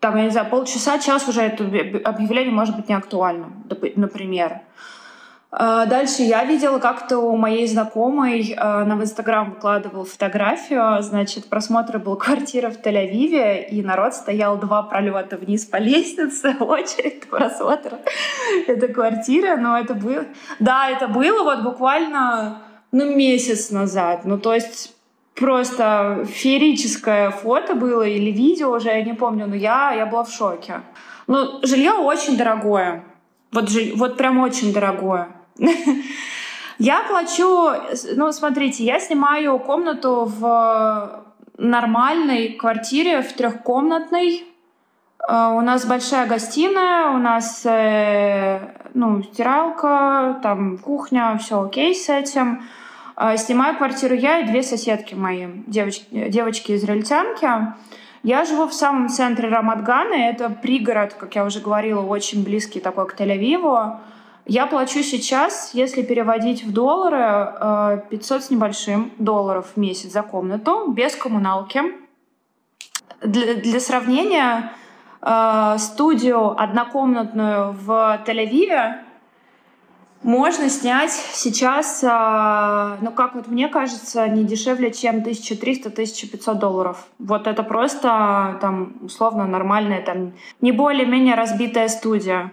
там, 0.00 0.16
я 0.16 0.24
не 0.24 0.30
знаю, 0.30 0.48
полчаса, 0.48 0.98
час 0.98 1.28
уже 1.28 1.42
это 1.42 1.64
объявление 2.04 2.52
может 2.52 2.74
быть 2.74 2.88
не 2.88 2.94
актуально, 2.94 3.52
например. 3.96 4.62
А, 5.52 5.84
дальше 5.86 6.22
я 6.22 6.44
видела 6.44 6.78
как-то 6.78 7.18
у 7.18 7.36
моей 7.36 7.66
знакомой, 7.66 8.54
она 8.56 8.94
в 8.94 9.02
Инстаграм 9.02 9.50
выкладывала 9.50 10.04
фотографию, 10.04 11.02
значит, 11.02 11.50
просмотр 11.50 11.98
был 11.98 12.16
квартира 12.16 12.70
в 12.70 12.80
Тель-Авиве, 12.80 13.66
и 13.68 13.82
народ 13.82 14.14
стоял 14.14 14.56
два 14.58 14.82
пролета 14.84 15.36
вниз 15.36 15.66
по 15.66 15.76
лестнице, 15.76 16.54
очередь 16.60 17.28
просмотра 17.28 17.98
этой 18.68 18.92
квартиры, 18.92 19.56
но 19.56 19.76
это 19.76 19.94
было... 19.94 20.24
Да, 20.60 20.88
это 20.88 21.08
было 21.08 21.42
вот 21.42 21.62
буквально, 21.62 22.62
ну, 22.92 23.14
месяц 23.14 23.70
назад, 23.70 24.24
ну, 24.24 24.38
то 24.38 24.54
есть 24.54 24.94
просто 25.34 26.26
феерическое 26.28 27.30
фото 27.30 27.74
было 27.74 28.02
или 28.02 28.30
видео 28.30 28.72
уже, 28.76 28.88
я 28.88 29.02
не 29.02 29.14
помню, 29.14 29.46
но 29.46 29.54
я, 29.54 29.92
я 29.92 30.06
была 30.06 30.24
в 30.24 30.30
шоке. 30.30 30.82
Ну, 31.26 31.60
жилье 31.62 31.92
очень 31.92 32.36
дорогое. 32.36 33.04
Вот, 33.52 33.68
жиль, 33.68 33.94
вот 33.96 34.16
прям 34.16 34.38
очень 34.38 34.72
дорогое. 34.72 35.28
Я 36.80 37.02
плачу, 37.02 37.72
ну, 38.16 38.32
смотрите, 38.32 38.84
я 38.84 39.00
снимаю 39.00 39.58
комнату 39.58 40.24
в 40.24 41.26
нормальной 41.58 42.54
квартире, 42.54 43.20
в 43.20 43.30
трехкомнатной. 43.34 44.46
Э, 45.28 45.48
у 45.48 45.60
нас 45.60 45.84
большая 45.84 46.26
гостиная, 46.26 47.10
у 47.10 47.18
нас 47.18 47.66
э, 47.66 48.60
ну, 48.94 49.22
стиралка, 49.22 50.40
там 50.42 50.78
кухня, 50.78 51.36
все 51.38 51.60
окей 51.60 51.94
с 51.94 52.08
этим. 52.08 52.62
А, 53.22 53.36
снимаю 53.36 53.76
квартиру 53.76 54.14
я 54.14 54.38
и 54.38 54.46
две 54.46 54.62
соседки 54.62 55.14
мои, 55.14 55.46
девочки, 55.66 56.06
девочки-израильтянки. 56.10 57.46
Я 58.22 58.46
живу 58.46 58.66
в 58.66 58.72
самом 58.72 59.10
центре 59.10 59.50
Рамадгана. 59.50 60.14
Это 60.14 60.48
пригород, 60.48 61.12
как 61.12 61.34
я 61.34 61.44
уже 61.44 61.60
говорила, 61.60 62.00
очень 62.00 62.42
близкий 62.42 62.80
такой 62.80 63.06
к 63.06 63.20
Тель-Авиву. 63.20 63.98
Я 64.46 64.66
плачу 64.66 65.02
сейчас, 65.02 65.74
если 65.74 66.00
переводить 66.00 66.64
в 66.64 66.72
доллары, 66.72 68.04
500 68.08 68.38
э, 68.38 68.42
с 68.42 68.50
небольшим 68.50 69.12
долларов 69.18 69.66
в 69.74 69.76
месяц 69.78 70.12
за 70.12 70.22
комнату, 70.22 70.90
без 70.90 71.14
коммуналки. 71.14 71.82
Для, 73.20 73.52
для 73.52 73.80
сравнения, 73.80 74.72
э, 75.20 75.76
студию 75.76 76.58
однокомнатную 76.58 77.72
в 77.72 78.22
Тель-Авиве 78.26 79.09
можно 80.22 80.68
снять 80.68 81.12
сейчас, 81.12 82.04
а, 82.06 82.98
ну 83.00 83.10
как 83.10 83.34
вот 83.34 83.48
мне 83.48 83.68
кажется, 83.68 84.28
не 84.28 84.44
дешевле, 84.44 84.92
чем 84.92 85.16
1300-1500 85.22 86.54
долларов. 86.54 87.06
Вот 87.18 87.46
это 87.46 87.62
просто 87.62 88.58
там 88.60 88.94
условно 89.02 89.46
нормальная, 89.46 90.02
там 90.02 90.32
не 90.60 90.72
более-менее 90.72 91.34
разбитая 91.34 91.88
студия. 91.88 92.52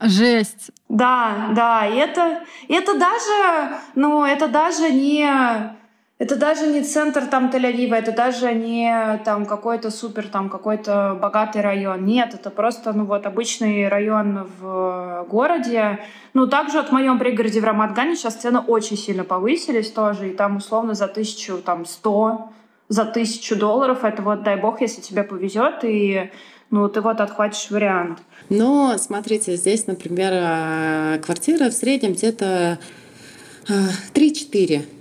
Жесть. 0.00 0.70
Да, 0.88 1.50
да, 1.54 1.86
и 1.86 1.96
это, 1.96 2.40
это 2.68 2.94
даже, 2.94 3.76
ну, 3.94 4.24
это 4.24 4.48
даже 4.48 4.90
не 4.90 5.78
это 6.20 6.36
даже 6.36 6.66
не 6.66 6.82
центр 6.82 7.26
там 7.26 7.48
Тель-Авива, 7.48 7.94
это 7.94 8.12
даже 8.12 8.52
не 8.52 9.18
там 9.24 9.46
какой-то 9.46 9.90
супер, 9.90 10.28
там 10.28 10.50
какой-то 10.50 11.18
богатый 11.18 11.62
район. 11.62 12.04
Нет, 12.04 12.34
это 12.34 12.50
просто, 12.50 12.92
ну 12.92 13.06
вот, 13.06 13.24
обычный 13.24 13.88
район 13.88 14.46
в 14.60 15.26
городе. 15.30 15.98
Ну, 16.34 16.46
также 16.46 16.78
от 16.78 16.90
в 16.90 16.92
моем 16.92 17.18
пригороде 17.18 17.62
в 17.62 17.64
Рамадгане 17.64 18.16
сейчас 18.16 18.34
цены 18.34 18.58
очень 18.60 18.98
сильно 18.98 19.24
повысились 19.24 19.90
тоже, 19.90 20.28
и 20.28 20.32
там 20.34 20.58
условно 20.58 20.92
за 20.92 21.08
тысячу, 21.08 21.56
там, 21.56 21.86
сто, 21.86 22.50
за 22.88 23.06
тысячу 23.06 23.56
долларов, 23.56 24.04
это 24.04 24.20
вот, 24.20 24.42
дай 24.42 24.56
бог, 24.56 24.82
если 24.82 25.00
тебе 25.00 25.22
повезет, 25.22 25.84
и 25.84 26.30
ну, 26.70 26.86
ты 26.90 27.00
вот 27.00 27.22
отхватишь 27.22 27.70
вариант. 27.70 28.18
Но, 28.50 28.94
смотрите, 28.98 29.56
здесь, 29.56 29.86
например, 29.86 30.32
э, 30.34 31.18
квартира 31.24 31.70
в 31.70 31.72
среднем 31.72 32.12
где-то 32.12 32.78
3-4 33.66 34.80
э, 34.80 34.99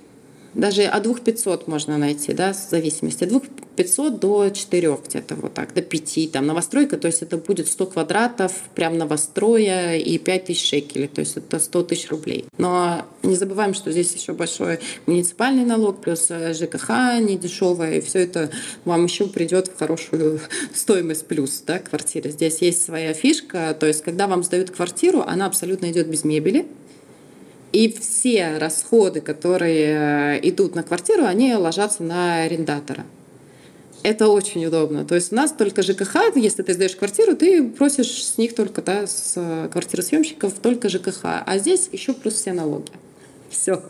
даже 0.53 0.83
от 0.83 1.03
2500 1.03 1.67
можно 1.67 1.97
найти, 1.97 2.33
да, 2.33 2.53
в 2.53 2.69
зависимости. 2.69 3.23
От 3.23 3.29
2500 3.29 4.19
до 4.19 4.49
4 4.49 4.97
где-то 5.07 5.35
вот 5.35 5.53
так, 5.53 5.73
до 5.73 5.81
5. 5.81 6.31
Там 6.31 6.45
новостройка, 6.45 6.97
то 6.97 7.07
есть 7.07 7.21
это 7.21 7.37
будет 7.37 7.67
100 7.67 7.85
квадратов, 7.87 8.51
прям 8.75 8.97
новостроя 8.97 9.95
и 9.95 10.17
5000 10.17 10.59
шекелей, 10.59 11.07
то 11.07 11.21
есть 11.21 11.37
это 11.37 11.59
100 11.59 11.83
тысяч 11.83 12.09
рублей. 12.09 12.45
Но 12.57 13.05
не 13.23 13.35
забываем, 13.35 13.73
что 13.73 13.91
здесь 13.91 14.13
еще 14.13 14.33
большой 14.33 14.79
муниципальный 15.05 15.65
налог, 15.65 16.01
плюс 16.01 16.27
э, 16.29 16.53
ЖКХ 16.53 16.89
не 17.19 17.37
дешевая, 17.37 17.97
и 17.97 18.01
все 18.01 18.19
это 18.19 18.49
вам 18.85 19.05
еще 19.05 19.27
придет 19.27 19.67
в 19.67 19.77
хорошую 19.77 20.39
стоимость 20.73 21.27
плюс, 21.27 21.63
да, 21.65 21.79
квартиры. 21.79 22.31
Здесь 22.31 22.59
есть 22.61 22.83
своя 22.83 23.13
фишка, 23.13 23.75
то 23.79 23.85
есть 23.85 24.03
когда 24.03 24.27
вам 24.27 24.43
сдают 24.43 24.71
квартиру, 24.71 25.23
она 25.25 25.45
абсолютно 25.45 25.91
идет 25.91 26.07
без 26.07 26.23
мебели, 26.23 26.65
и 27.71 27.91
все 27.91 28.57
расходы, 28.57 29.21
которые 29.21 30.37
э, 30.37 30.39
идут 30.43 30.75
на 30.75 30.83
квартиру, 30.83 31.25
они 31.25 31.53
ложатся 31.55 32.03
на 32.03 32.43
арендатора. 32.43 33.05
Это 34.01 34.29
очень 34.29 34.65
удобно. 34.65 35.05
То 35.05 35.15
есть 35.15 35.33
у 35.33 35.35
нас 35.35 35.51
только 35.51 35.81
ЖКХ, 35.81 36.35
если 36.35 36.63
ты 36.63 36.73
сдаешь 36.73 36.95
квартиру, 36.95 37.35
ты 37.35 37.63
просишь 37.63 38.23
с 38.23 38.37
них 38.37 38.55
только, 38.55 38.81
да, 38.81 39.05
с 39.05 39.33
э, 39.35 39.69
квартиросъемщиков 39.71 40.53
только 40.61 40.89
ЖКХ. 40.89 41.43
А 41.45 41.57
здесь 41.57 41.89
еще 41.91 42.13
плюс 42.13 42.35
все 42.35 42.53
налоги. 42.53 42.91
Все. 43.49 43.83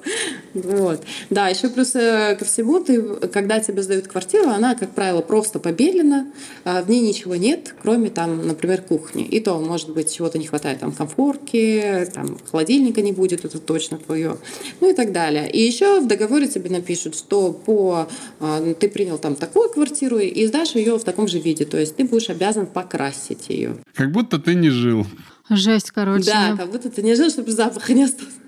Вот. 0.64 1.04
Да, 1.30 1.50
еще 1.50 1.70
плюс 1.70 1.96
э, 1.96 2.36
ко 2.38 2.46
всему, 2.46 2.80
ты, 2.80 3.02
когда 3.28 3.60
тебе 3.60 3.82
сдают 3.84 4.08
квартиру, 4.08 4.50
она, 4.50 4.76
как 4.76 4.92
правило, 4.92 5.22
просто 5.22 5.60
побелена, 5.60 6.28
а 6.64 6.82
в 6.82 6.90
ней 6.90 7.02
ничего 7.02 7.36
нет, 7.36 7.76
кроме 7.82 8.10
там, 8.10 8.48
например, 8.48 8.82
кухни. 8.82 9.24
И 9.24 9.40
то, 9.40 9.60
может 9.60 9.94
быть, 9.94 10.14
чего-то 10.14 10.38
не 10.38 10.48
хватает, 10.48 10.80
там, 10.80 10.92
комфорки, 10.92 12.08
там, 12.14 12.38
холодильника 12.50 13.02
не 13.02 13.12
будет, 13.12 13.46
это 13.46 13.60
точно 13.60 13.98
твое, 13.98 14.38
ну 14.82 14.90
и 14.90 14.94
так 14.94 15.12
далее. 15.12 15.50
И 15.50 15.62
еще 15.62 16.00
в 16.00 16.08
договоре 16.08 16.48
тебе 16.48 16.70
напишут, 16.70 17.16
что 17.16 17.52
по, 17.52 18.08
а, 18.40 18.74
ты 18.74 18.90
принял 18.90 19.18
там 19.18 19.36
такую 19.36 19.70
квартиру 19.70 20.20
и 20.20 20.46
сдашь 20.48 20.76
ее 20.76 20.98
в 20.98 21.04
таком 21.04 21.28
же 21.28 21.40
виде, 21.40 21.66
то 21.66 21.78
есть 21.78 21.96
ты 21.96 22.04
будешь 22.04 22.30
обязан 22.30 22.68
покрасить 22.68 23.50
ее. 23.50 23.78
Как 23.96 24.12
будто 24.12 24.40
ты 24.40 24.56
не 24.56 24.70
жил. 24.70 25.06
Жесть, 25.50 25.92
короче. 25.92 26.26
Да, 26.26 26.56
как 26.58 26.72
будто 26.72 26.90
ты 26.90 27.02
не 27.02 27.16
жил, 27.16 27.30
чтобы 27.30 27.52
запаха 27.52 27.94
не 27.94 28.04
осталось 28.04 28.39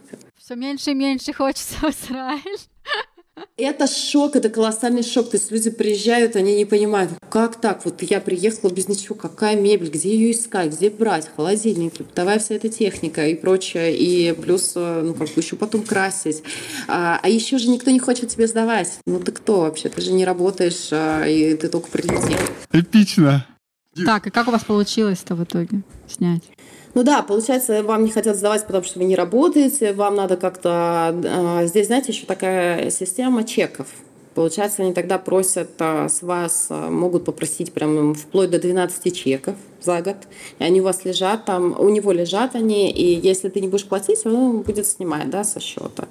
все 0.51 0.57
меньше 0.57 0.91
и 0.91 0.95
меньше 0.95 1.31
хочется 1.31 1.75
в 1.75 1.83
Израиль. 1.85 2.59
Это 3.57 3.87
шок, 3.87 4.35
это 4.35 4.49
колоссальный 4.49 5.01
шок. 5.01 5.29
То 5.29 5.37
есть 5.37 5.49
люди 5.49 5.69
приезжают, 5.69 6.35
они 6.35 6.55
не 6.57 6.65
понимают, 6.65 7.11
как 7.29 7.59
так? 7.59 7.85
Вот 7.85 8.01
я 8.01 8.19
приехала 8.19 8.69
без 8.69 8.89
ничего, 8.89 9.15
какая 9.15 9.55
мебель, 9.55 9.89
где 9.89 10.13
ее 10.13 10.31
искать, 10.31 10.73
где 10.73 10.89
брать, 10.89 11.29
холодильники, 11.33 12.03
бытовая 12.03 12.39
вся 12.39 12.55
эта 12.55 12.67
техника 12.67 13.25
и 13.25 13.35
прочее. 13.35 13.95
И 13.95 14.33
плюс, 14.33 14.73
э, 14.75 15.01
ну, 15.03 15.13
как 15.13 15.29
бы 15.29 15.41
еще 15.41 15.55
потом 15.55 15.83
красить. 15.83 16.43
А, 16.87 17.19
а 17.23 17.29
еще 17.29 17.57
же 17.57 17.69
никто 17.69 17.89
не 17.89 17.99
хочет 17.99 18.29
тебе 18.29 18.47
сдавать. 18.47 18.99
Ну 19.05 19.21
ты 19.21 19.31
кто 19.31 19.61
вообще? 19.61 19.87
Ты 19.87 20.01
же 20.01 20.11
не 20.11 20.25
работаешь, 20.25 20.89
а, 20.91 21.25
и 21.25 21.55
ты 21.55 21.69
только 21.69 21.89
прилетел. 21.89 22.39
Эпично. 22.73 23.47
Так, 24.05 24.27
и 24.27 24.29
как 24.29 24.47
у 24.47 24.51
вас 24.51 24.65
получилось-то 24.65 25.35
в 25.35 25.43
итоге 25.43 25.83
снять? 26.07 26.43
Ну 26.93 27.03
да, 27.03 27.21
получается, 27.21 27.83
вам 27.83 28.03
не 28.03 28.11
хотят 28.11 28.35
сдавать, 28.35 28.65
потому 28.65 28.83
что 28.83 28.99
вы 28.99 29.05
не 29.05 29.15
работаете, 29.15 29.93
вам 29.93 30.15
надо 30.15 30.35
как-то... 30.35 31.15
Э, 31.23 31.65
здесь, 31.67 31.87
знаете, 31.87 32.11
еще 32.11 32.25
такая 32.25 32.89
система 32.89 33.43
чеков. 33.45 33.87
Получается, 34.33 34.83
они 34.83 34.93
тогда 34.93 35.17
просят 35.17 35.69
а, 35.79 36.07
с 36.07 36.21
вас, 36.21 36.67
а, 36.69 36.89
могут 36.89 37.25
попросить 37.25 37.73
прям 37.73 38.13
вплоть 38.13 38.49
до 38.49 38.59
12 38.59 39.13
чеков 39.15 39.55
за 39.81 40.01
год. 40.01 40.15
И 40.57 40.63
они 40.63 40.79
у 40.79 40.85
вас 40.85 41.03
лежат 41.03 41.43
там, 41.43 41.75
у 41.77 41.89
него 41.89 42.13
лежат 42.13 42.55
они, 42.55 42.89
и 42.91 43.19
если 43.19 43.49
ты 43.49 43.59
не 43.59 43.67
будешь 43.67 43.85
платить, 43.85 44.25
он 44.25 44.59
будет 44.61 44.87
снимать 44.87 45.29
да, 45.29 45.43
со 45.43 45.59
счета. 45.59 46.07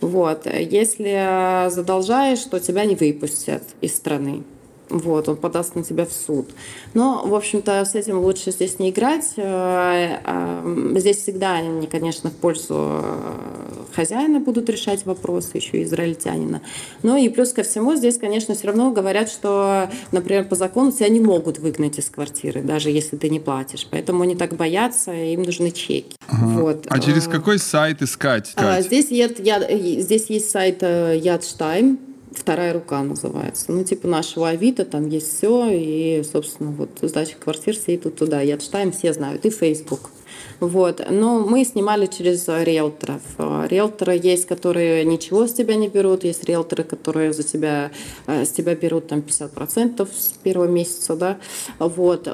Вот. 0.00 0.46
Если 0.46 1.70
задолжаешь, 1.70 2.42
то 2.42 2.58
тебя 2.58 2.84
не 2.86 2.96
выпустят 2.96 3.62
из 3.80 3.94
страны. 3.94 4.42
Вот, 4.90 5.28
он 5.28 5.36
подаст 5.36 5.76
на 5.76 5.84
тебя 5.84 6.04
в 6.04 6.12
суд. 6.12 6.50
Но, 6.94 7.22
в 7.24 7.34
общем-то, 7.34 7.84
с 7.84 7.94
этим 7.94 8.18
лучше 8.18 8.50
здесь 8.50 8.80
не 8.80 8.90
играть. 8.90 9.34
Э, 9.36 10.18
э, 10.24 10.94
здесь 10.96 11.18
всегда 11.18 11.54
они, 11.54 11.86
конечно, 11.86 12.30
в 12.30 12.34
пользу 12.34 13.00
э, 13.02 13.84
хозяина 13.94 14.40
будут 14.40 14.68
решать 14.68 15.06
вопросы, 15.06 15.50
еще 15.54 15.78
и 15.78 15.84
израильтянина. 15.84 16.60
Ну 17.04 17.16
и 17.16 17.28
плюс 17.28 17.52
ко 17.52 17.62
всему, 17.62 17.94
здесь, 17.94 18.18
конечно, 18.18 18.54
все 18.54 18.66
равно 18.66 18.90
говорят, 18.90 19.30
что, 19.30 19.88
например, 20.10 20.44
по 20.46 20.56
закону 20.56 20.90
тебя 20.90 21.08
не 21.08 21.20
могут 21.20 21.60
выгнать 21.60 21.98
из 21.98 22.10
квартиры, 22.10 22.62
даже 22.62 22.90
если 22.90 23.16
ты 23.16 23.30
не 23.30 23.38
платишь. 23.38 23.86
Поэтому 23.88 24.24
они 24.24 24.34
так 24.34 24.54
боятся, 24.56 25.12
им 25.12 25.42
нужны 25.42 25.70
чеки. 25.70 26.16
Ага. 26.26 26.60
Вот. 26.60 26.86
А 26.88 26.98
через 26.98 27.28
какой 27.28 27.60
сайт 27.60 28.02
искать? 28.02 28.52
А, 28.56 28.80
здесь, 28.82 29.10
я, 29.10 29.30
я, 29.38 30.00
здесь 30.00 30.26
есть 30.30 30.50
сайт 30.50 30.82
Ядштайм, 30.82 32.09
вторая 32.32 32.72
рука 32.72 33.02
называется. 33.02 33.72
Ну, 33.72 33.84
типа 33.84 34.08
нашего 34.08 34.48
Авито, 34.48 34.84
там 34.84 35.08
есть 35.08 35.36
все, 35.36 35.68
и, 35.70 36.22
собственно, 36.22 36.70
вот 36.70 36.90
сдача 37.02 37.36
квартир 37.38 37.74
все 37.74 37.96
идут 37.96 38.16
туда. 38.16 38.40
Я 38.40 38.58
читаю, 38.58 38.92
все 38.92 39.12
знают, 39.12 39.44
и 39.44 39.50
Facebook. 39.50 40.10
Вот. 40.60 41.04
Но 41.08 41.40
мы 41.40 41.64
снимали 41.64 42.06
через 42.06 42.46
риэлторов. 42.48 43.22
Риэлторы 43.38 44.20
есть, 44.22 44.46
которые 44.46 45.04
ничего 45.04 45.46
с 45.46 45.52
тебя 45.52 45.74
не 45.76 45.88
берут, 45.88 46.24
есть 46.24 46.44
риэлторы, 46.44 46.84
которые 46.84 47.32
за 47.32 47.42
тебя, 47.42 47.90
э, 48.26 48.44
с 48.44 48.50
тебя 48.50 48.74
берут 48.74 49.08
там 49.08 49.20
50% 49.20 50.08
с 50.12 50.28
первого 50.42 50.68
месяца, 50.68 51.16
да. 51.16 51.38
Вот. 51.78 52.24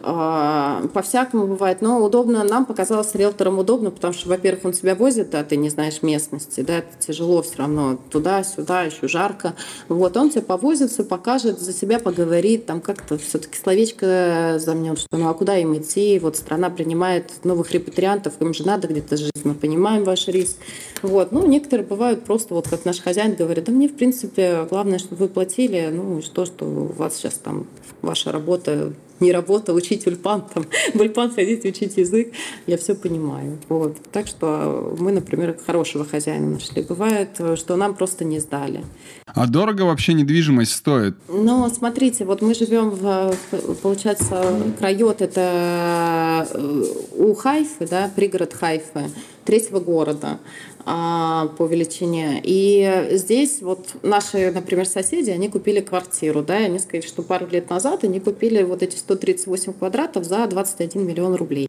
По-всякому 0.93 1.47
бывает, 1.47 1.83
но 1.83 2.03
удобно, 2.03 2.45
нам 2.45 2.67
показалось 2.67 3.15
риэлторам 3.15 3.59
удобно, 3.59 3.91
потому 3.91 4.13
что, 4.13 4.29
во-первых, 4.29 4.65
он 4.65 4.73
тебя 4.73 4.95
возит, 4.95 5.35
а 5.35 5.45
ты 5.45 5.57
не 5.57 5.71
знаешь 5.71 6.03
местности, 6.03 6.61
да, 6.61 6.79
это 6.79 6.89
тяжело 6.99 7.43
все 7.43 7.59
равно 7.59 7.99
туда-сюда, 8.11 8.83
еще 8.83 9.09
жарко. 9.09 9.55
Вот, 9.89 10.17
он 10.17 10.31
тебя 10.31 10.43
повозит, 10.43 10.91
все 10.91 11.05
покажет, 11.05 11.61
за 11.61 11.73
себя 11.73 11.99
поговорит, 11.99 12.67
там 12.67 12.81
как-то 12.81 13.19
все-таки 13.19 13.59
словечко 13.59 14.57
замнет, 14.59 14.99
что 14.99 15.17
ну 15.17 15.29
а 15.29 15.35
куда 15.35 15.57
им 15.57 15.77
идти, 15.77 16.19
вот 16.19 16.37
страна 16.37 16.71
принимает 16.71 17.45
новых 17.45 17.73
репатриантов, 17.73 18.16
мигрантов, 18.17 18.35
им 18.41 18.55
же 18.55 18.67
надо 18.67 18.89
где-то 18.89 19.17
жить, 19.17 19.33
мы 19.45 19.55
понимаем 19.55 20.05
ваш 20.05 20.29
риск. 20.29 20.57
Вот. 21.03 21.33
Ну, 21.33 21.47
некоторые 21.47 21.87
бывают 21.87 22.25
просто, 22.25 22.55
вот 22.55 22.69
как 22.69 22.85
наш 22.85 23.01
хозяин 23.01 23.35
говорит, 23.35 23.65
да 23.65 23.73
мне, 23.73 23.89
в 23.89 23.97
принципе, 23.97 24.67
главное, 24.69 24.99
чтобы 24.99 25.17
вы 25.17 25.29
платили, 25.29 25.91
ну, 25.93 26.23
что, 26.23 26.47
что 26.47 26.65
у 26.65 26.93
вас 26.93 27.17
сейчас 27.17 27.35
там 27.35 27.67
ваша 28.03 28.33
работа 28.33 28.93
не 29.21 29.33
работа, 29.33 29.73
учить 29.73 30.07
ульпан, 30.07 30.45
там, 30.53 30.65
в 30.95 31.01
ульпан 31.01 31.31
ходить, 31.35 31.65
учить 31.65 31.97
язык, 31.97 32.33
я 32.67 32.77
все 32.77 32.95
понимаю. 32.95 33.59
Вот. 33.69 33.97
Так 34.13 34.27
что 34.27 34.95
мы, 34.99 35.13
например, 35.13 35.57
хорошего 35.67 36.05
хозяина 36.05 36.51
нашли. 36.51 36.83
Бывает, 36.83 37.41
что 37.57 37.77
нам 37.77 37.95
просто 37.95 38.25
не 38.25 38.41
сдали. 38.41 38.85
А 39.27 39.47
дорого 39.47 39.83
вообще 39.83 40.13
недвижимость 40.15 40.73
стоит? 40.73 41.17
Ну, 41.29 41.69
смотрите, 41.71 42.25
вот 42.25 42.43
мы 42.43 42.55
живем 42.55 42.91
в, 42.91 43.35
получается, 43.83 44.45
Крайот, 44.79 45.23
это 45.23 46.47
э, 46.53 46.85
у 47.17 47.35
Хайфы, 47.35 47.87
да, 47.87 48.11
пригород 48.15 48.53
Хайфы, 48.55 49.11
третьего 49.45 49.81
города 49.81 50.39
по 50.87 51.67
величине. 51.67 52.41
И 52.45 53.09
здесь 53.11 53.61
вот 53.61 53.89
наши, 54.03 54.53
например, 54.53 54.87
соседи, 54.87 55.31
они 55.31 55.49
купили 55.49 55.81
квартиру, 55.81 56.43
да, 56.43 56.61
и 56.61 56.65
они 56.67 56.79
сказали, 56.79 57.05
что 57.05 57.23
пару 57.23 57.49
лет 57.49 57.69
назад 57.71 58.05
они 58.05 58.21
купили 58.21 58.63
вот 58.63 58.85
эти 58.85 58.97
138 58.97 59.73
квадратов 59.73 60.25
за 60.25 60.47
21 60.47 61.05
миллион 61.05 61.35
рублей. 61.35 61.67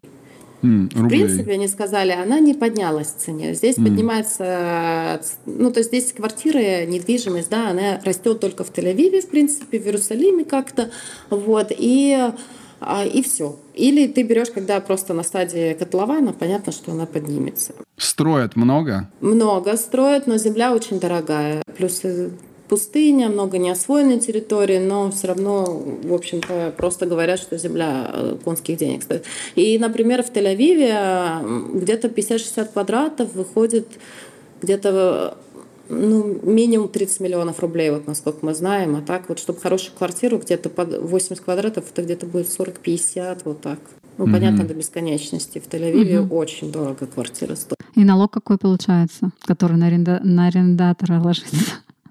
Mm, 0.62 0.88
в 0.92 1.08
принципе, 1.08 1.52
они 1.52 1.68
сказали, 1.68 2.12
она 2.12 2.40
не 2.40 2.54
поднялась 2.54 3.08
в 3.08 3.16
цене. 3.16 3.54
Здесь 3.54 3.76
mm. 3.76 3.84
поднимается, 3.84 5.20
ну, 5.46 5.72
то 5.72 5.80
есть 5.80 5.90
здесь 5.90 6.12
квартиры, 6.12 6.84
недвижимость, 6.86 7.48
да, 7.48 7.70
она 7.70 8.00
растет 8.04 8.40
только 8.40 8.64
в 8.64 8.72
Тель-Авиве, 8.72 9.20
в 9.20 9.28
принципе, 9.28 9.78
в 9.78 9.86
Иерусалиме 9.86 10.44
как-то, 10.44 10.90
вот, 11.30 11.68
и 11.70 12.12
а, 12.12 12.34
и 13.04 13.22
все. 13.22 13.56
Или 13.74 14.06
ты 14.06 14.22
берешь, 14.22 14.50
когда 14.50 14.80
просто 14.80 15.14
на 15.14 15.22
стадии 15.22 15.74
котлована, 15.74 16.32
понятно, 16.32 16.72
что 16.72 16.92
она 16.92 17.06
поднимется. 17.06 17.74
Строят 17.96 18.56
много? 18.56 19.08
Много 19.20 19.76
строят, 19.76 20.26
но 20.26 20.36
земля 20.36 20.72
очень 20.72 21.00
дорогая. 21.00 21.62
Плюс 21.76 22.00
э, 22.04 22.30
пустыня, 22.68 23.28
много 23.28 23.58
неосвоенной 23.58 24.20
территории, 24.20 24.78
но 24.78 25.10
все 25.10 25.28
равно, 25.28 25.64
в 26.02 26.12
общем-то, 26.12 26.74
просто 26.76 27.06
говорят, 27.06 27.40
что 27.40 27.58
земля 27.58 28.10
э, 28.12 28.36
конских 28.44 28.76
денег 28.76 29.02
стоит. 29.02 29.24
И, 29.54 29.78
например, 29.78 30.22
в 30.22 30.30
Тель-Авиве 30.30 31.80
где-то 31.80 32.08
50-60 32.08 32.72
квадратов 32.72 33.32
выходит 33.34 33.88
где-то 34.60 35.36
ну, 35.88 36.38
минимум 36.42 36.88
30 36.88 37.20
миллионов 37.20 37.60
рублей, 37.60 37.90
вот 37.90 38.06
насколько 38.06 38.44
мы 38.44 38.54
знаем. 38.54 38.96
А 38.96 39.02
так 39.02 39.28
вот, 39.28 39.38
чтобы 39.38 39.60
хорошую 39.60 39.96
квартиру, 39.96 40.38
где-то 40.38 40.68
под 40.68 40.98
80 41.02 41.42
квадратов, 41.42 41.84
это 41.90 42.02
где-то 42.02 42.26
будет 42.26 42.46
40-50, 42.46 43.42
вот 43.44 43.60
так. 43.60 43.78
Ну, 44.18 44.26
mm 44.26 44.32
понятно, 44.32 44.64
до 44.64 44.74
бесконечности. 44.74 45.60
В 45.60 45.68
Тель-Авиве 45.68 46.22
mm 46.22 46.34
очень 46.34 46.72
дорого 46.72 47.06
квартира 47.06 47.54
стоит. 47.54 47.78
И 47.94 48.04
налог 48.04 48.32
какой 48.32 48.58
получается, 48.58 49.30
который 49.42 49.76
на, 49.76 49.86
аренда... 49.86 50.20
на 50.22 50.48
арендатора 50.48 51.20
ложится? 51.20 51.56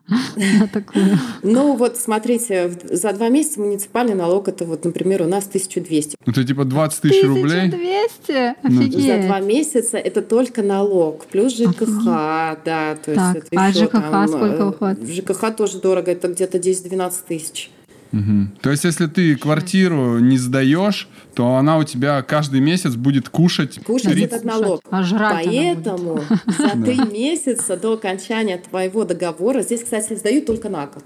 На 0.08 0.68
такую? 0.68 1.18
Ну 1.44 1.76
вот 1.76 1.98
смотрите, 1.98 2.72
за 2.84 3.14
два 3.14 3.30
месяца 3.30 3.60
муниципальный 3.60 4.16
налог 4.16 4.48
это 4.48 4.66
вот, 4.66 4.86
например, 4.86 5.22
у 5.22 5.28
нас 5.28 5.48
1200. 5.48 6.16
Это 6.26 6.44
типа 6.44 6.66
20 6.66 7.02
тысяч 7.02 7.24
рублей? 7.24 7.68
1200? 7.68 8.56
Ну, 8.64 8.82
Офигеть. 8.82 9.06
За 9.06 9.28
два 9.28 9.40
месяца 9.40 9.98
это 9.98 10.22
только 10.22 10.62
налог, 10.62 11.26
плюс 11.26 11.56
ЖКХ, 11.56 12.06
да, 12.06 12.98
то 13.04 13.12
есть 13.12 13.16
так, 13.16 13.38
это 13.38 13.48
а 13.52 13.70
еще 13.70 13.86
ЖКХ 13.86 13.92
там, 13.92 14.28
сколько 14.28 14.64
э, 14.64 14.66
выходит? 14.66 15.10
ЖКХ 15.10 15.56
тоже 15.56 15.80
дорого, 15.80 16.12
это 16.12 16.28
где-то 16.28 16.58
10-12 16.58 17.14
тысяч. 17.28 17.72
Угу. 18.14 18.62
То 18.62 18.72
есть, 18.72 18.84
если 18.84 19.08
ты 19.08 19.36
квартиру 19.36 20.20
не 20.20 20.38
сдаешь, 20.38 21.10
то 21.34 21.56
она 21.56 21.78
у 21.78 21.84
тебя 21.84 22.22
каждый 22.22 22.62
месяц 22.62 22.96
будет 22.96 23.30
кушать. 23.30 23.80
Кушать 23.84 24.14
30... 24.14 24.24
этот 24.24 24.44
налог. 24.44 24.82
А 24.90 25.04
жрать 25.04 25.46
Поэтому 25.46 26.22
за 26.58 26.70
три 26.84 27.00
месяца 27.12 27.78
до 27.78 27.94
окончания 27.94 28.58
твоего 28.58 29.04
договора, 29.04 29.62
здесь, 29.62 29.84
кстати, 29.84 30.14
сдают 30.14 30.46
только 30.46 30.70
на 30.70 30.88
год. 30.88 31.04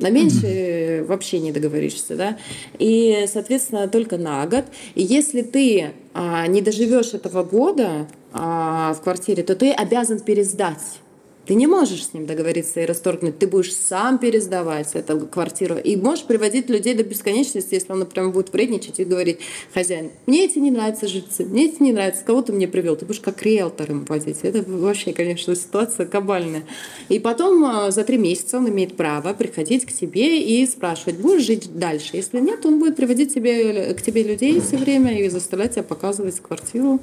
На 0.00 0.10
меньше 0.10 1.04
вообще 1.06 1.38
не 1.38 1.52
договоришься, 1.52 2.16
да. 2.16 2.36
И, 2.78 3.26
соответственно, 3.32 3.86
только 3.88 4.18
на 4.18 4.44
год. 4.46 4.64
И 4.94 5.02
если 5.02 5.42
ты 5.42 5.92
а, 6.14 6.46
не 6.48 6.62
доживешь 6.62 7.14
этого 7.14 7.44
года 7.44 8.08
а, 8.32 8.94
в 8.94 9.02
квартире, 9.02 9.44
то 9.44 9.54
ты 9.54 9.70
обязан 9.70 10.18
пересдать. 10.18 11.00
Ты 11.46 11.54
не 11.54 11.66
можешь 11.66 12.06
с 12.06 12.14
ним 12.14 12.26
договориться 12.26 12.80
и 12.80 12.86
расторгнуть. 12.86 13.38
Ты 13.38 13.46
будешь 13.46 13.74
сам 13.74 14.18
пересдавать 14.18 14.94
эту 14.94 15.20
квартиру. 15.26 15.76
И 15.76 15.96
можешь 15.96 16.24
приводить 16.24 16.70
людей 16.70 16.94
до 16.94 17.04
бесконечности, 17.04 17.74
если 17.74 17.92
он, 17.92 17.98
например, 17.98 18.30
будет 18.30 18.52
вредничать 18.52 18.98
и 19.00 19.04
говорить, 19.04 19.38
хозяин, 19.74 20.10
мне 20.26 20.46
эти 20.46 20.58
не 20.58 20.70
нравятся 20.70 21.06
жильцы, 21.06 21.44
мне 21.44 21.66
эти 21.66 21.82
не 21.82 21.92
нравятся, 21.92 22.24
кого 22.24 22.40
ты 22.42 22.52
мне 22.52 22.66
привел? 22.66 22.96
Ты 22.96 23.04
будешь 23.04 23.20
как 23.20 23.42
риэлтор 23.42 23.90
им 23.90 24.04
водить. 24.06 24.38
Это 24.42 24.64
вообще, 24.66 25.12
конечно, 25.12 25.54
ситуация 25.54 26.06
кабальная. 26.06 26.64
И 27.08 27.18
потом 27.18 27.62
а, 27.64 27.90
за 27.90 28.04
три 28.04 28.16
месяца 28.16 28.56
он 28.56 28.68
имеет 28.70 28.96
право 28.96 29.34
приходить 29.34 29.84
к 29.84 29.92
тебе 29.92 30.40
и 30.40 30.66
спрашивать, 30.66 31.16
будешь 31.16 31.42
жить 31.42 31.78
дальше? 31.78 32.10
Если 32.14 32.40
нет, 32.40 32.64
он 32.64 32.78
будет 32.78 32.96
приводить 32.96 33.34
тебе, 33.34 33.92
к 33.94 34.00
тебе 34.00 34.22
людей 34.22 34.60
все 34.60 34.78
время 34.78 35.20
и 35.20 35.28
заставлять 35.28 35.72
тебя 35.72 35.82
показывать 35.82 36.40
квартиру 36.40 37.00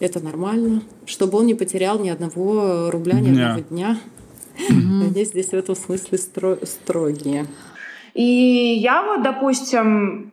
это 0.00 0.20
нормально, 0.20 0.82
чтобы 1.06 1.38
он 1.38 1.46
не 1.46 1.54
потерял 1.54 1.98
ни 1.98 2.08
одного 2.08 2.90
рубля, 2.90 3.20
ни 3.20 3.30
дня. 3.30 3.50
одного 3.50 3.68
дня. 3.68 3.98
Они 4.68 5.24
здесь 5.24 5.48
в 5.48 5.54
этом 5.54 5.74
смысле 5.74 6.18
строгие. 6.18 7.46
И 8.14 8.22
я 8.22 9.02
вот, 9.02 9.22
допустим, 9.22 10.32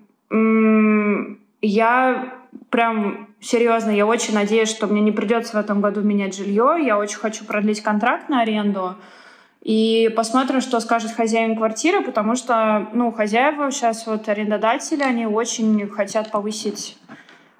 я 1.61 2.34
прям 2.70 3.28
серьезно, 3.39 3.91
я 3.91 4.05
очень 4.05 4.34
надеюсь, 4.34 4.70
что 4.70 4.88
мне 4.88 5.01
не 5.01 5.11
придется 5.11 5.57
в 5.57 5.59
этом 5.59 5.82
году 5.82 6.01
менять 6.01 6.36
жилье. 6.36 6.78
Я 6.84 6.97
очень 6.97 7.18
хочу 7.18 7.45
продлить 7.45 7.82
контракт 7.82 8.30
на 8.30 8.41
аренду. 8.41 8.95
И 9.61 10.11
посмотрим, 10.16 10.59
что 10.59 10.80
скажет 10.82 11.11
хозяин 11.11 11.55
квартиры, 11.55 12.01
потому 12.01 12.36
что, 12.36 12.89
ну, 12.93 13.11
хозяева 13.11 13.72
сейчас 13.72 14.05
вот 14.07 14.28
арендодатели, 14.28 15.01
они 15.01 15.26
очень 15.26 15.88
хотят 15.88 16.32
повысить 16.32 16.97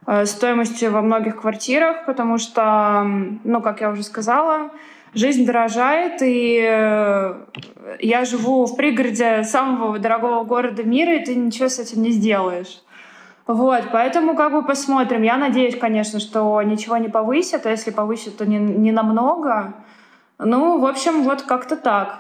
Э, 0.06 0.26
стоимостью 0.26 0.92
во 0.92 1.02
многих 1.02 1.42
квартирах, 1.42 2.06
потому 2.06 2.38
что, 2.38 3.06
ну, 3.44 3.62
как 3.62 3.82
я 3.82 3.90
уже 3.90 4.04
сказала, 4.04 4.72
жизнь 5.14 5.46
дорожает, 5.46 6.22
и 6.22 6.62
э, 6.62 7.36
я 8.00 8.26
живу 8.26 8.66
в 8.66 8.76
пригороде 8.76 9.44
самого 9.44 9.98
дорогого 10.00 10.44
города 10.44 10.84
мира, 10.84 11.16
и 11.16 11.24
ты 11.24 11.36
ничего 11.36 11.70
с 11.70 11.80
этим 11.80 12.02
не 12.02 12.12
сделаешь. 12.12 12.82
Вот, 13.48 13.84
поэтому 13.92 14.36
как 14.36 14.52
бы 14.52 14.64
посмотрим. 14.64 15.22
Я 15.22 15.38
надеюсь, 15.38 15.78
конечно, 15.78 16.20
что 16.20 16.62
ничего 16.62 16.98
не 16.98 17.10
повысят, 17.10 17.66
а 17.66 17.72
если 17.72 17.92
повысят, 17.92 18.38
то 18.38 18.46
не, 18.46 18.58
не 18.58 18.92
намного. 18.92 19.74
Ну, 20.38 20.80
в 20.80 20.86
общем, 20.86 21.24
вот 21.24 21.44
как-то 21.44 21.76
так. 21.78 22.20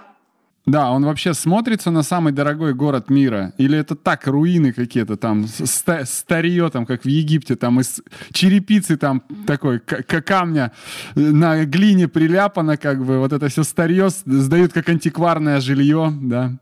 Да, 0.65 0.91
он 0.91 1.03
вообще 1.03 1.33
смотрится 1.33 1.91
на 1.91 2.03
самый 2.03 2.31
дорогой 2.31 2.73
город 2.73 3.09
мира? 3.09 3.53
Или 3.57 3.77
это 3.77 3.95
так, 3.95 4.25
руины 4.27 4.71
какие-то 4.71 5.17
там, 5.17 5.45
ста- 5.47 6.05
старье 6.05 6.69
там, 6.69 6.85
как 6.85 7.03
в 7.03 7.07
Египте, 7.07 7.57
там 7.57 7.81
из 7.81 8.01
черепицы 8.31 8.95
там 8.95 9.23
такой, 9.45 9.79
как 9.79 10.25
камня 10.25 10.71
на 11.15 11.65
глине 11.65 12.07
приляпано, 12.07 12.77
как 12.77 13.03
бы, 13.03 13.19
вот 13.19 13.33
это 13.33 13.49
все 13.49 13.63
старье 13.63 14.07
сдают 14.09 14.71
как 14.71 14.87
антикварное 14.87 15.59
жилье, 15.59 16.13
да? 16.21 16.53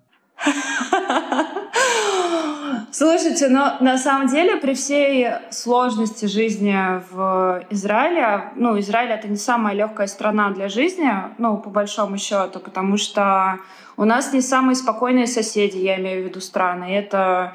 Слушайте, 2.94 3.48
но 3.48 3.78
на 3.80 3.98
самом 3.98 4.28
деле 4.28 4.58
при 4.58 4.74
всей 4.74 5.30
сложности 5.50 6.26
жизни 6.26 6.76
в 7.10 7.64
Израиле, 7.70 8.52
ну, 8.56 8.78
Израиль 8.82 9.12
это 9.12 9.30
не 9.30 9.38
самая 9.38 9.74
легкая 9.74 10.08
страна 10.08 10.50
для 10.50 10.68
жизни, 10.68 11.10
ну, 11.38 11.58
по 11.58 11.70
большому 11.70 12.18
счету, 12.18 12.60
потому 12.60 12.98
что 12.98 13.60
у 13.96 14.04
нас 14.04 14.34
не 14.34 14.42
самые 14.42 14.76
спокойные 14.76 15.28
соседи, 15.28 15.78
я 15.78 16.02
имею 16.02 16.24
в 16.24 16.26
виду 16.28 16.42
страны. 16.42 16.94
Это 16.94 17.54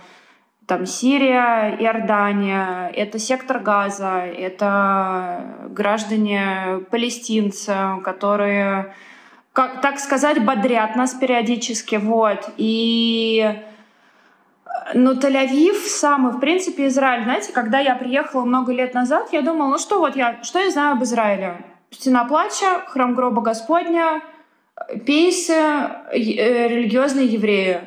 там 0.64 0.86
Сирия, 0.86 1.76
Иордания, 1.80 2.88
это 2.88 3.18
сектор 3.18 3.58
Газа, 3.58 4.24
это 4.24 5.44
граждане 5.68 6.80
палестинцы, 6.90 7.74
которые, 8.02 8.94
как, 9.52 9.82
так 9.82 9.98
сказать, 9.98 10.42
бодрят 10.42 10.96
нас 10.96 11.12
периодически, 11.12 11.96
вот. 11.96 12.48
И 12.56 13.54
ну, 14.94 15.14
Тель-Авив 15.14 15.74
сам, 15.86 16.28
и, 16.28 16.32
в 16.32 16.40
принципе, 16.40 16.86
Израиль. 16.86 17.24
Знаете, 17.24 17.52
когда 17.52 17.78
я 17.78 17.94
приехала 17.96 18.44
много 18.44 18.72
лет 18.72 18.94
назад, 18.94 19.28
я 19.32 19.42
думала, 19.42 19.70
ну 19.70 19.78
что 19.78 19.98
вот 19.98 20.16
я, 20.16 20.42
что 20.42 20.58
я 20.58 20.70
знаю 20.70 20.92
об 20.92 21.02
Израиле? 21.02 21.64
Стена 21.90 22.24
плача, 22.24 22.82
храм 22.88 23.14
гроба 23.14 23.42
Господня, 23.42 24.22
пейсы, 25.04 25.52
э, 25.52 26.68
религиозные 26.68 27.26
евреи, 27.26 27.80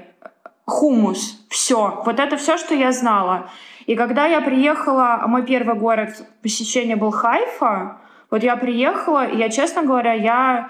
хумус. 0.66 1.46
Все. 1.50 2.02
Вот 2.06 2.20
это 2.20 2.38
все, 2.38 2.58
что 2.58 2.76
я 2.76 2.92
знала. 2.92 3.50
И 3.86 3.96
когда 3.96 4.28
я 4.28 4.42
приехала, 4.42 5.24
мой 5.28 5.46
первый 5.46 5.76
город 5.76 6.24
посещения 6.42 6.96
был 6.96 7.12
Хайфа, 7.12 7.98
вот 8.30 8.44
я 8.44 8.56
приехала, 8.56 9.26
и 9.26 9.38
я, 9.38 9.50
честно 9.50 9.82
говоря, 9.82 10.14
я 10.14 10.70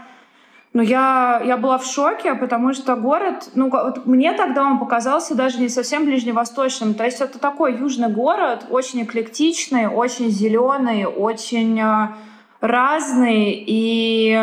ну, 0.80 0.86
я, 0.86 1.41
я 1.43 1.57
была 1.57 1.77
в 1.77 1.86
шоке, 1.86 2.36
потому 2.36 2.73
что 2.73 2.95
город, 2.95 3.49
ну, 3.53 3.69
вот 3.69 4.05
мне 4.05 4.32
тогда 4.32 4.63
он 4.63 4.80
показался 4.80 5.36
даже 5.36 5.59
не 5.59 5.67
совсем 5.67 6.05
ближневосточным. 6.05 6.93
То 6.93 7.03
есть 7.03 7.19
это 7.19 7.38
такой 7.38 7.77
южный 7.77 8.07
город, 8.07 8.65
очень 8.69 9.03
эклектичный, 9.03 9.88
очень 9.88 10.30
зеленый, 10.30 11.05
очень 11.05 11.77
э, 11.82 12.15
разный. 12.61 13.61
И, 13.67 14.41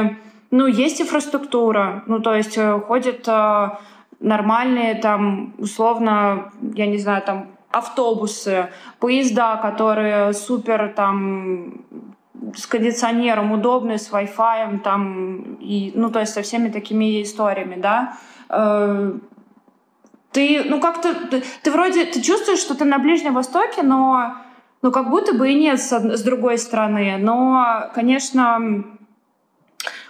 ну, 0.50 0.66
есть 0.66 1.00
инфраструктура. 1.00 2.02
Ну, 2.06 2.20
то 2.20 2.34
есть 2.34 2.58
э, 2.58 2.80
ходят 2.80 3.26
э, 3.26 3.70
нормальные 4.20 4.96
там, 4.96 5.54
условно, 5.56 6.52
я 6.74 6.86
не 6.86 6.98
знаю, 6.98 7.22
там 7.22 7.46
автобусы, 7.70 8.68
поезда, 9.00 9.56
которые 9.56 10.34
супер 10.34 10.92
там 10.94 11.86
с 12.56 12.66
кондиционером, 12.66 13.52
удобный, 13.52 13.98
с 13.98 14.10
Wi-Fi, 14.10 14.80
там, 14.80 15.54
и, 15.60 15.92
ну, 15.94 16.10
то 16.10 16.20
есть 16.20 16.32
со 16.32 16.42
всеми 16.42 16.68
такими 16.70 17.22
историями, 17.22 17.76
да. 17.80 18.16
Э, 18.48 19.12
ты, 20.32 20.64
ну, 20.64 20.80
как-то, 20.80 21.14
ты, 21.14 21.42
ты 21.62 21.70
вроде, 21.70 22.04
ты 22.04 22.20
чувствуешь, 22.20 22.60
что 22.60 22.74
ты 22.74 22.84
на 22.84 22.98
Ближнем 22.98 23.34
Востоке, 23.34 23.82
но 23.82 24.36
Ну, 24.82 24.92
как 24.92 25.10
будто 25.10 25.32
бы 25.32 25.50
и 25.50 25.54
нет 25.54 25.80
с, 25.80 25.92
с 25.92 26.22
другой 26.22 26.58
стороны. 26.58 27.16
Но, 27.18 27.90
конечно, 27.94 28.84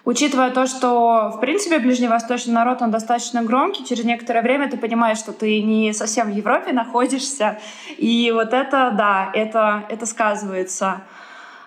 учитывая 0.04 0.50
то, 0.50 0.66
что, 0.66 1.32
в 1.36 1.40
принципе, 1.40 1.78
ближневосточный 1.78 2.54
народ, 2.54 2.82
он 2.82 2.90
достаточно 2.90 3.42
громкий, 3.42 3.84
через 3.84 4.04
некоторое 4.04 4.42
время 4.42 4.68
ты 4.68 4.76
понимаешь, 4.76 5.18
что 5.18 5.32
ты 5.32 5.62
не 5.62 5.92
совсем 5.92 6.30
в 6.30 6.34
Европе 6.34 6.72
находишься, 6.72 7.58
и 7.98 8.32
вот 8.34 8.52
это, 8.52 8.92
да, 8.96 9.30
это, 9.34 9.84
это 9.88 10.06
сказывается. 10.06 11.02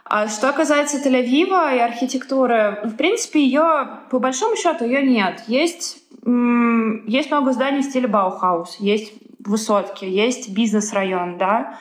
А 0.10 0.28
что 0.28 0.52
касается 0.54 0.98
Тель-Авива 0.98 1.76
и 1.76 1.80
архитектуры, 1.80 2.80
в 2.84 2.96
принципе, 2.96 3.44
ее, 3.44 4.00
по 4.10 4.18
большому 4.18 4.56
счету, 4.56 4.84
ее 4.84 5.04
нет. 5.04 5.44
Есть, 5.46 6.00
есть 6.26 7.30
много 7.30 7.54
зданий 7.54 7.84
в 7.84 7.86
стиле 7.86 8.08
Баухаус, 8.08 8.78
есть 8.80 9.14
высотки, 9.38 10.06
есть 10.06 10.50
бизнес-район, 10.50 11.38
да, 11.38 11.78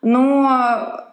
но 0.00 1.04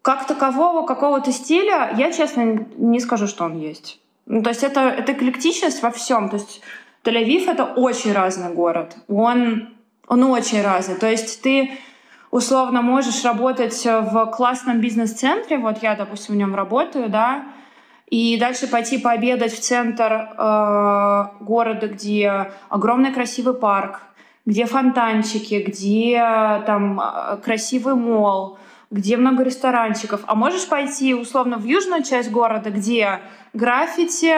как 0.00 0.26
такового 0.26 0.86
какого-то 0.86 1.32
стиля 1.32 1.94
я, 1.98 2.10
честно, 2.12 2.66
не 2.78 3.00
скажу, 3.00 3.26
что 3.26 3.44
он 3.44 3.58
есть. 3.58 4.00
Ну, 4.24 4.42
то 4.42 4.50
есть 4.50 4.62
это, 4.62 4.80
это 4.80 5.12
эклектичность 5.12 5.82
во 5.82 5.90
всем. 5.90 6.30
То 6.30 6.36
есть 6.36 6.62
Тель-Авив— 7.04 7.44
это 7.50 7.64
очень 7.64 8.12
разный 8.12 8.54
город. 8.54 8.96
Он, 9.08 9.68
он 10.08 10.24
очень 10.24 10.62
разный. 10.62 10.94
То 10.94 11.10
есть 11.10 11.42
ты 11.42 11.72
условно 12.30 12.82
можешь 12.82 13.24
работать 13.24 13.84
в 13.84 14.26
классном 14.26 14.80
бизнес-центре, 14.80 15.58
вот 15.58 15.82
я, 15.82 15.94
допустим, 15.94 16.34
в 16.34 16.38
нем 16.38 16.54
работаю, 16.54 17.08
да, 17.08 17.44
и 18.10 18.36
дальше 18.38 18.66
пойти 18.66 18.98
пообедать 18.98 19.52
в 19.52 19.60
центр 19.60 20.12
э, 20.12 21.24
города, 21.40 21.86
где 21.86 22.50
огромный 22.68 23.12
красивый 23.12 23.54
парк, 23.54 24.02
где 24.46 24.66
фонтанчики, 24.66 25.64
где 25.66 26.18
там 26.66 27.00
э, 27.00 27.36
красивый 27.36 27.94
мол, 27.94 28.58
где 28.90 29.16
много 29.16 29.44
ресторанчиков. 29.44 30.22
А 30.26 30.34
можешь 30.34 30.68
пойти 30.68 31.14
условно 31.14 31.56
в 31.56 31.64
южную 31.64 32.02
часть 32.02 32.32
города, 32.32 32.70
где 32.70 33.20
граффити, 33.52 34.34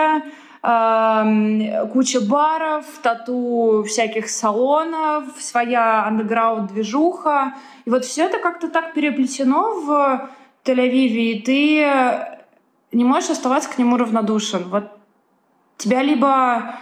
куча 0.62 2.20
баров, 2.20 2.86
тату 3.02 3.84
всяких 3.86 4.30
салонов, 4.30 5.24
своя 5.38 6.04
андеграунд-движуха. 6.06 7.54
И 7.84 7.90
вот 7.90 8.04
все 8.04 8.26
это 8.26 8.38
как-то 8.38 8.68
так 8.68 8.94
переплетено 8.94 9.74
в 9.80 10.30
Тель-Авиве, 10.64 11.32
и 11.32 11.42
ты 11.42 11.84
не 12.92 13.04
можешь 13.04 13.30
оставаться 13.30 13.70
к 13.70 13.78
нему 13.78 13.96
равнодушен. 13.96 14.68
Вот 14.68 14.84
тебя 15.78 16.02
либо 16.02 16.76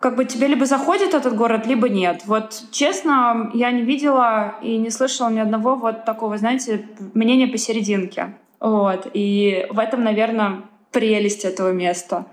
как 0.00 0.16
бы 0.16 0.26
тебе 0.26 0.48
либо 0.48 0.66
заходит 0.66 1.14
этот 1.14 1.34
город, 1.34 1.66
либо 1.66 1.88
нет. 1.88 2.24
Вот 2.26 2.64
честно, 2.72 3.50
я 3.54 3.70
не 3.70 3.80
видела 3.80 4.56
и 4.60 4.76
не 4.76 4.90
слышала 4.90 5.30
ни 5.30 5.38
одного 5.38 5.76
вот 5.76 6.04
такого, 6.04 6.36
знаете, 6.36 6.86
мнения 7.14 7.46
посерединке. 7.46 8.34
Вот. 8.60 9.08
И 9.14 9.66
в 9.70 9.78
этом, 9.78 10.04
наверное, 10.04 10.60
прелесть 10.92 11.46
этого 11.46 11.72
места. 11.72 12.26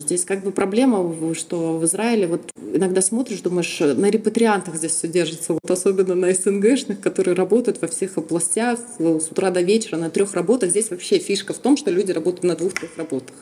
Здесь 0.00 0.24
как 0.24 0.42
бы 0.42 0.50
проблема, 0.50 1.34
что 1.34 1.78
в 1.78 1.84
Израиле 1.84 2.26
вот 2.26 2.50
иногда 2.72 3.00
смотришь, 3.00 3.40
думаешь, 3.40 3.78
на 3.80 4.10
репатриантах 4.10 4.76
здесь 4.76 4.92
все 4.92 5.08
держится, 5.08 5.52
вот 5.52 5.70
особенно 5.70 6.14
на 6.14 6.32
СНГшных, 6.32 7.00
которые 7.00 7.34
работают 7.34 7.80
во 7.80 7.88
всех 7.88 8.18
областях 8.18 8.78
с 8.98 9.28
утра 9.30 9.50
до 9.50 9.60
вечера 9.60 9.96
на 9.96 10.10
трех 10.10 10.34
работах. 10.34 10.70
Здесь 10.70 10.90
вообще 10.90 11.18
фишка 11.18 11.52
в 11.52 11.58
том, 11.58 11.76
что 11.76 11.90
люди 11.90 12.12
работают 12.12 12.44
на 12.44 12.56
двух-трех 12.56 12.96
работах. 12.96 13.36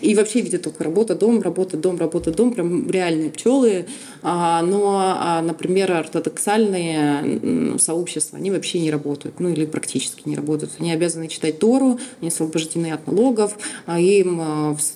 И 0.00 0.14
вообще 0.14 0.40
видят 0.40 0.62
только 0.62 0.84
работа, 0.84 1.14
дом, 1.14 1.40
работа, 1.40 1.76
дом, 1.76 1.98
работа, 1.98 2.30
дом, 2.30 2.52
прям 2.52 2.90
реальные 2.90 3.30
пчелы. 3.30 3.86
А, 4.22 4.62
но, 4.62 5.16
а, 5.18 5.42
например, 5.42 5.92
ортодоксальные 5.92 7.78
сообщества, 7.78 8.38
они 8.38 8.50
вообще 8.50 8.80
не 8.80 8.90
работают, 8.90 9.40
ну 9.40 9.48
или 9.50 9.66
практически 9.66 10.28
не 10.28 10.36
работают. 10.36 10.72
Они 10.78 10.92
обязаны 10.92 11.28
читать 11.28 11.58
Тору, 11.58 11.98
они 12.20 12.28
освобождены 12.28 12.92
от 12.92 13.06
налогов, 13.06 13.56
а 13.86 14.00
им 14.00 14.38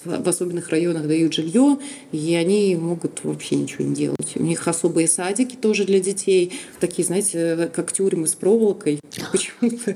в 0.05 0.29
особенных 0.29 0.69
районах 0.71 1.07
дают 1.07 1.33
жилье, 1.33 1.79
и 2.11 2.35
они 2.35 2.77
могут 2.77 3.21
вообще 3.25 3.57
ничего 3.57 3.85
не 3.85 3.95
делать. 3.95 4.33
У 4.37 4.43
них 4.43 4.67
особые 4.67 5.09
садики 5.09 5.57
тоже 5.57 5.85
для 5.85 6.01
детей, 6.01 6.53
такие, 6.81 7.05
знаете, 7.05 7.71
как 7.75 7.93
тюрьмы 7.93 8.27
с 8.27 8.35
проволокой. 8.35 9.01
Почему-то. 9.31 9.95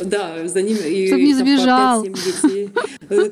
Да, 0.04 0.46
за 0.46 0.62
ними... 0.62 1.06
Чтобы 1.06 1.22
не 1.22 1.34
сбежал. 1.34 2.04
Э, 3.08 3.30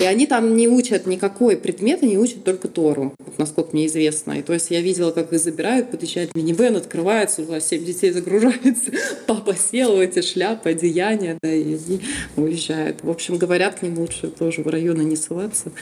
и 0.00 0.04
они 0.14 0.26
там 0.26 0.56
не 0.56 0.68
учат 0.68 1.06
никакой 1.06 1.56
предмет, 1.56 2.02
они 2.02 2.16
учат 2.16 2.44
только 2.44 2.68
Тору, 2.68 3.14
насколько 3.36 3.70
мне 3.72 3.86
известно. 3.86 4.32
И 4.32 4.42
то 4.42 4.52
есть 4.52 4.70
я 4.70 4.80
видела, 4.80 5.10
как 5.10 5.32
их 5.32 5.40
забирают, 5.40 5.90
подъезжает 5.90 6.34
минивэн, 6.34 6.76
открывается, 6.76 7.42
у 7.42 7.46
вас 7.46 7.68
семь 7.68 7.84
детей 7.84 8.10
загружается, 8.12 8.92
папа 9.26 9.54
сел 9.54 10.00
эти 10.00 10.22
шляпы, 10.22 10.70
одеяния, 10.70 11.38
да, 11.42 11.52
и 11.52 11.74
они 11.74 12.00
уезжают. 12.36 13.02
В 13.02 13.10
общем, 13.10 13.36
говорят 13.36 13.80
к 13.80 13.82
ним 13.82 13.98
лучше 13.98 14.28
тоже 14.28 14.62
в 14.62 14.68
районы 14.68 15.02
не 15.02 15.16
ссылаться. 15.16 15.72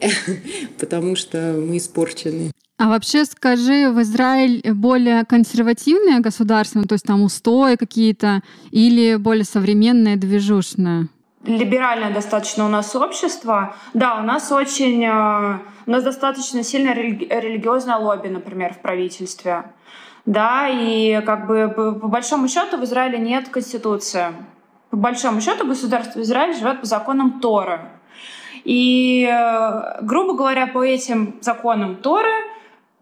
потому 0.78 1.16
что 1.16 1.56
мы 1.58 1.78
испорчены. 1.78 2.50
А 2.76 2.88
вообще 2.88 3.24
скажи, 3.24 3.90
в 3.90 4.02
Израиль 4.02 4.60
более 4.72 5.24
консервативное 5.24 6.20
государство, 6.20 6.80
ну, 6.80 6.86
то 6.86 6.94
есть 6.94 7.04
там 7.04 7.22
устои 7.22 7.76
какие-то, 7.76 8.42
или 8.72 9.16
более 9.16 9.44
современное, 9.44 10.16
движушное? 10.16 11.08
Либеральное 11.44 12.12
достаточно 12.12 12.64
у 12.64 12.68
нас 12.68 12.94
общество. 12.96 13.74
Да, 13.92 14.16
у 14.16 14.22
нас 14.22 14.50
очень... 14.50 15.04
Э, 15.04 15.58
у 15.86 15.90
нас 15.90 16.02
достаточно 16.02 16.62
сильное 16.62 16.94
религиозное 16.94 17.96
лобби, 17.96 18.28
например, 18.28 18.72
в 18.72 18.78
правительстве. 18.78 19.64
Да, 20.24 20.68
и 20.68 21.20
как 21.26 21.46
бы 21.46 21.68
по 21.68 22.08
большому 22.08 22.48
счету 22.48 22.78
в 22.78 22.84
Израиле 22.84 23.18
нет 23.18 23.50
конституции. 23.50 24.28
По 24.88 24.96
большому 24.96 25.42
счету 25.42 25.66
государство 25.66 26.20
Израиль 26.22 26.54
живет 26.54 26.80
по 26.80 26.86
законам 26.86 27.40
Торы. 27.40 27.80
И, 28.64 29.28
э, 29.30 30.02
грубо 30.02 30.34
говоря, 30.34 30.66
по 30.66 30.82
этим 30.82 31.36
законам 31.42 31.96
Торы 31.96 32.32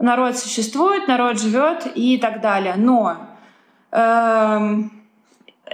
народ 0.00 0.36
существует, 0.36 1.06
народ 1.06 1.40
живет 1.40 1.86
и 1.94 2.18
так 2.18 2.40
далее. 2.40 2.74
Но 2.76 3.18
эм, 3.92 5.01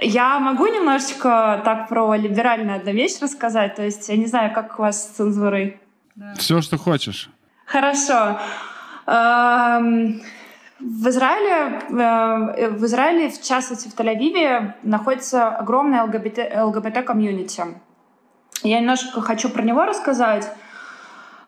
я 0.01 0.39
могу 0.39 0.67
немножечко 0.67 1.61
так 1.65 1.87
про 1.89 2.15
либеральную 2.15 2.77
одну 2.77 2.91
вещь 2.91 3.19
рассказать. 3.21 3.75
То 3.75 3.83
есть 3.83 4.09
я 4.09 4.17
не 4.17 4.25
знаю, 4.25 4.53
как 4.53 4.79
у 4.79 4.83
вас 4.83 5.03
с 5.03 5.07
цензурой. 5.15 5.79
Да. 6.15 6.33
Все, 6.35 6.61
что 6.61 6.77
хочешь. 6.77 7.29
Хорошо. 7.65 8.39
Эм, 9.05 10.21
в 10.79 11.09
Израиле, 11.09 11.81
э, 11.89 12.69
в 12.69 12.85
Израиле, 12.85 13.29
в 13.29 13.41
частности 13.41 13.89
в 13.89 13.95
Тель-Авиве, 13.95 14.73
находится 14.83 15.49
огромная 15.49 16.03
ЛГБТ-комьюнити. 16.03 17.63
Я 18.63 18.79
немножко 18.79 19.21
хочу 19.21 19.49
про 19.49 19.61
него 19.63 19.85
рассказать. 19.85 20.49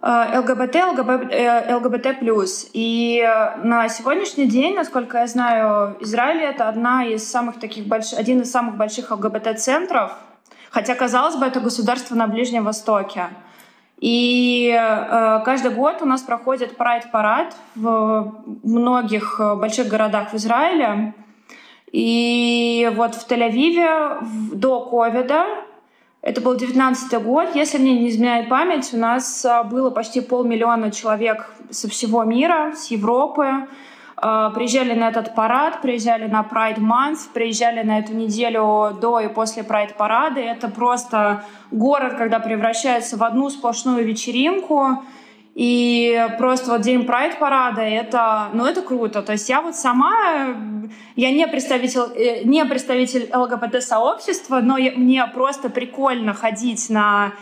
Э, 0.01 0.39
ЛГБТ, 0.39 0.75
ЛГБТ, 0.75 1.31
э, 1.31 1.75
ЛГБТ+. 1.75 2.69
И 2.73 3.21
на 3.63 3.87
сегодняшний 3.87 4.47
день, 4.47 4.75
насколько 4.75 5.19
я 5.19 5.27
знаю, 5.27 5.95
Израиль— 5.99 6.41
это 6.41 6.67
одна 6.67 7.05
из 7.05 7.29
самых 7.29 7.59
таких 7.59 7.85
больш... 7.85 8.13
один 8.13 8.41
из 8.41 8.51
самых 8.51 8.77
больших 8.77 9.11
ЛГБТ-центров, 9.11 10.11
хотя, 10.71 10.95
казалось 10.95 11.35
бы, 11.35 11.45
это 11.45 11.59
государство 11.59 12.15
на 12.15 12.27
Ближнем 12.27 12.63
Востоке. 12.63 13.29
И 13.99 14.75
э, 14.75 15.41
каждый 15.45 15.71
год 15.71 16.01
у 16.01 16.05
нас 16.05 16.21
проходит 16.21 16.77
прайд-парад 16.77 17.55
в 17.75 18.33
многих 18.63 19.39
больших 19.57 19.87
городах 19.87 20.31
в 20.31 20.35
Израиле. 20.35 21.13
И 21.91 22.91
вот 22.95 23.13
в 23.13 23.29
Тель-Авиве 23.29 24.17
до 24.53 24.79
ковида 24.79 25.45
это 26.21 26.39
был 26.39 26.55
19 26.55 27.23
год. 27.23 27.55
Если 27.55 27.79
мне 27.79 27.99
не 27.99 28.09
изменяет 28.09 28.47
память, 28.47 28.93
у 28.93 28.97
нас 28.97 29.43
а, 29.43 29.63
было 29.63 29.89
почти 29.89 30.21
полмиллиона 30.21 30.91
человек 30.91 31.51
со 31.71 31.89
всего 31.89 32.23
мира, 32.23 32.73
с 32.75 32.91
Европы. 32.91 33.67
А, 34.17 34.51
приезжали 34.51 34.93
на 34.93 35.09
этот 35.09 35.33
парад, 35.33 35.81
приезжали 35.81 36.27
на 36.27 36.41
Pride 36.41 36.77
Month, 36.77 37.31
приезжали 37.33 37.81
на 37.81 37.97
эту 37.97 38.13
неделю 38.13 38.95
до 39.01 39.19
и 39.19 39.29
после 39.29 39.63
Pride 39.63 39.95
парада. 39.95 40.39
Это 40.39 40.67
просто 40.67 41.43
город, 41.71 42.13
когда 42.19 42.39
превращается 42.39 43.17
в 43.17 43.23
одну 43.23 43.49
сплошную 43.49 44.05
вечеринку. 44.05 45.03
И 45.53 46.27
просто 46.37 46.71
вот 46.71 46.81
день 46.81 47.05
Прайд 47.05 47.37
парада 47.37 47.81
это, 47.81 48.49
ну 48.53 48.65
это 48.65 48.81
круто. 48.81 49.21
То 49.21 49.33
есть 49.33 49.49
я 49.49 49.61
вот 49.61 49.75
сама, 49.75 50.55
я 51.15 51.31
не 51.31 51.45
представитель, 51.47 52.01
э, 52.15 52.43
не 52.43 52.63
представитель 52.65 53.29
ЛГБТ 53.33 53.83
сообщества, 53.83 54.61
но 54.61 54.77
я, 54.77 54.91
мне 54.93 55.25
просто 55.27 55.69
прикольно 55.69 56.33
ходить 56.33 56.89
на 56.89 57.33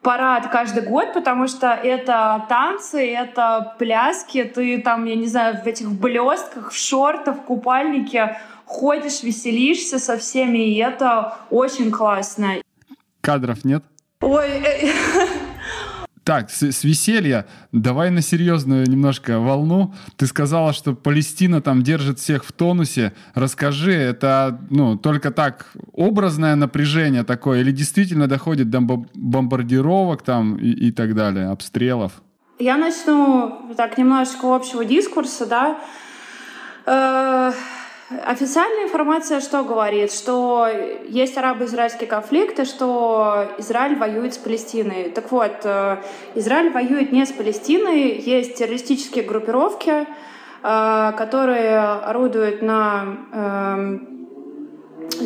парад 0.00 0.48
каждый 0.48 0.84
год, 0.84 1.12
потому 1.12 1.46
что 1.46 1.68
это 1.68 2.46
танцы, 2.48 3.06
это 3.12 3.74
пляски, 3.78 4.44
ты 4.44 4.80
там, 4.80 5.04
я 5.04 5.14
не 5.14 5.26
знаю, 5.26 5.62
в 5.62 5.66
этих 5.66 5.90
блестках, 5.90 6.72
в 6.72 6.76
шортах, 6.76 7.36
в 7.36 7.42
купальнике 7.42 8.38
ходишь, 8.64 9.22
веселишься 9.22 9.98
со 9.98 10.16
всеми, 10.16 10.58
и 10.58 10.76
это 10.78 11.36
очень 11.50 11.90
классно. 11.90 12.54
Кадров 13.20 13.64
нет? 13.64 13.82
Ой, 14.22 14.48
э, 14.48 14.92
Так, 16.30 16.48
с, 16.48 16.62
с 16.62 16.84
веселья 16.84 17.44
давай 17.72 18.10
на 18.10 18.22
серьезную 18.22 18.88
немножко 18.88 19.40
волну. 19.40 19.94
Ты 20.16 20.28
сказала, 20.28 20.72
что 20.72 20.94
Палестина 20.94 21.60
там 21.60 21.82
держит 21.82 22.20
всех 22.20 22.44
в 22.44 22.52
тонусе. 22.52 23.14
Расскажи, 23.34 23.92
это 23.92 24.60
ну 24.70 24.96
только 24.96 25.32
так 25.32 25.72
образное 25.92 26.54
напряжение 26.54 27.24
такое 27.24 27.62
или 27.62 27.72
действительно 27.72 28.28
доходит 28.28 28.70
до 28.70 28.80
бомбардировок 28.80 30.22
там 30.22 30.54
и, 30.54 30.68
и 30.68 30.92
так 30.92 31.16
далее, 31.16 31.48
обстрелов? 31.48 32.22
Я 32.60 32.76
начну 32.76 33.74
так 33.76 33.98
немножечко 33.98 34.54
общего 34.54 34.84
дискурса, 34.84 35.46
да. 35.46 35.80
Официальная 38.10 38.86
информация 38.86 39.38
что 39.38 39.62
говорит? 39.62 40.12
Что 40.12 40.66
есть 41.06 41.38
арабо-израильский 41.38 42.06
конфликт, 42.06 42.58
и 42.58 42.64
что 42.64 43.46
Израиль 43.58 43.96
воюет 43.96 44.34
с 44.34 44.38
Палестиной. 44.38 45.10
Так 45.10 45.30
вот, 45.30 45.60
э, 45.62 45.98
Израиль 46.34 46.72
воюет 46.72 47.12
не 47.12 47.24
с 47.24 47.30
Палестиной, 47.30 48.18
есть 48.18 48.56
террористические 48.56 49.22
группировки, 49.22 50.06
э, 50.62 51.12
которые 51.16 51.78
орудуют 51.78 52.62
на 52.62 53.16
эм, 53.32 54.26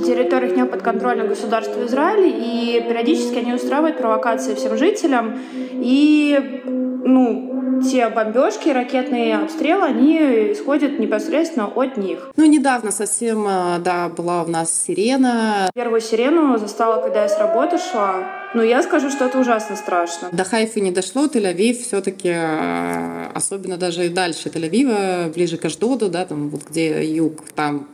территориях 0.05 0.55
неподконтрольных 0.55 1.29
государств 1.29 1.79
Израиля, 1.79 2.27
и 2.27 2.85
периодически 2.87 3.39
они 3.39 3.55
устраивают 3.55 3.97
провокации 3.97 4.55
всем 4.55 4.77
жителям, 4.77 5.39
и 5.73 6.63
ну, 6.67 7.54
те 7.83 8.09
бомбежки, 8.09 8.69
ракетные 8.69 9.37
обстрелы, 9.37 9.85
они 9.85 10.19
исходят 10.53 10.99
непосредственно 10.99 11.67
от 11.67 11.97
них. 11.97 12.31
Ну, 12.37 12.45
недавно 12.47 12.91
совсем, 12.91 13.47
э, 13.47 13.79
да, 13.79 14.09
была 14.09 14.43
у 14.43 14.49
нас 14.49 14.85
сирена. 14.85 15.71
Первую 15.75 16.01
сирену 16.01 16.59
застала, 16.59 17.01
когда 17.03 17.23
я 17.23 17.29
с 17.29 17.39
работы 17.39 17.79
шла. 17.79 18.15
Но 18.55 18.63
я 18.63 18.83
скажу, 18.83 19.11
что 19.11 19.25
это 19.25 19.39
ужасно 19.39 19.75
страшно. 19.77 20.29
До 20.31 20.45
Хайфы 20.45 20.81
не 20.81 20.93
дошло, 20.93 21.27
Тель-Авив 21.27 21.83
все-таки, 21.83 22.29
э, 22.29 23.27
особенно 23.35 23.77
даже 23.77 24.07
и 24.07 24.09
дальше 24.09 24.49
Тель-Авива, 24.49 25.33
ближе 25.33 25.57
к 25.57 25.65
Аждоду, 25.65 26.09
да, 26.09 26.25
там 26.25 26.51
вот 26.51 26.63
где 26.71 27.05
юг, 27.05 27.43
там 27.55 27.89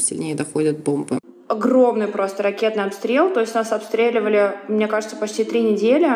сильнее 0.00 0.34
доходят 0.34 0.78
бомбы 0.78 1.18
огромный 1.50 2.06
просто 2.06 2.44
ракетный 2.44 2.84
обстрел. 2.84 3.30
То 3.30 3.40
есть 3.40 3.54
нас 3.54 3.72
обстреливали, 3.72 4.54
мне 4.68 4.86
кажется, 4.86 5.16
почти 5.16 5.44
три 5.44 5.62
недели. 5.62 6.08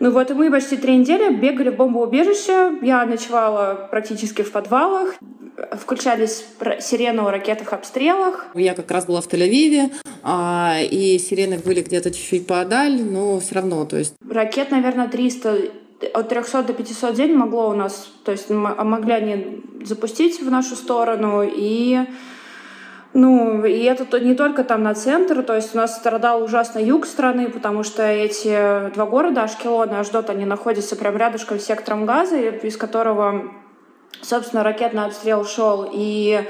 Ну 0.00 0.10
вот 0.10 0.30
и 0.30 0.34
мы 0.34 0.50
почти 0.50 0.76
три 0.76 0.96
недели 0.96 1.34
бегали 1.34 1.70
в 1.70 1.76
бомбоубежище. 1.76 2.78
Я 2.82 3.04
ночевала 3.06 3.88
практически 3.90 4.42
в 4.42 4.52
подвалах. 4.52 5.14
Включались 5.72 6.44
сирены 6.80 7.20
о 7.20 7.30
ракетных 7.30 7.72
обстрелах. 7.72 8.48
Я 8.54 8.74
как 8.74 8.90
раз 8.90 9.06
была 9.06 9.20
в 9.20 9.28
Тель-Авиве, 9.28 9.90
а, 10.22 10.78
и 10.80 11.18
сирены 11.18 11.58
были 11.58 11.82
где-то 11.82 12.10
чуть-чуть 12.10 12.46
подаль, 12.46 13.02
но 13.02 13.38
все 13.38 13.56
равно, 13.56 13.84
то 13.84 13.98
есть... 13.98 14.14
Ракет, 14.28 14.70
наверное, 14.70 15.08
300 15.08 15.58
от 16.14 16.28
300 16.28 16.64
до 16.64 16.72
500 16.72 17.12
в 17.12 17.16
день 17.16 17.34
могло 17.34 17.68
у 17.68 17.74
нас, 17.74 18.10
то 18.24 18.32
есть 18.32 18.50
могли 18.50 19.12
они 19.12 19.62
запустить 19.84 20.40
в 20.42 20.50
нашу 20.50 20.74
сторону, 20.74 21.42
и 21.44 22.00
ну, 23.14 23.64
и 23.64 23.82
это 23.82 24.18
не 24.20 24.34
только 24.34 24.64
там 24.64 24.82
на 24.82 24.94
центр, 24.94 25.42
то 25.42 25.54
есть 25.54 25.74
у 25.74 25.78
нас 25.78 25.96
страдал 25.96 26.42
ужасно 26.42 26.78
юг 26.78 27.04
страны, 27.04 27.50
потому 27.50 27.82
что 27.82 28.02
эти 28.02 28.90
два 28.94 29.04
города, 29.04 29.42
Ашкелон 29.42 29.90
и 29.90 29.94
Аждот, 29.94 30.30
они 30.30 30.46
находятся 30.46 30.96
прям 30.96 31.16
рядышком 31.18 31.58
с 31.58 31.64
сектором 31.64 32.06
газа, 32.06 32.38
из 32.38 32.76
которого, 32.78 33.52
собственно, 34.22 34.62
ракетный 34.62 35.04
обстрел 35.04 35.44
шел. 35.44 35.88
И 35.92 36.42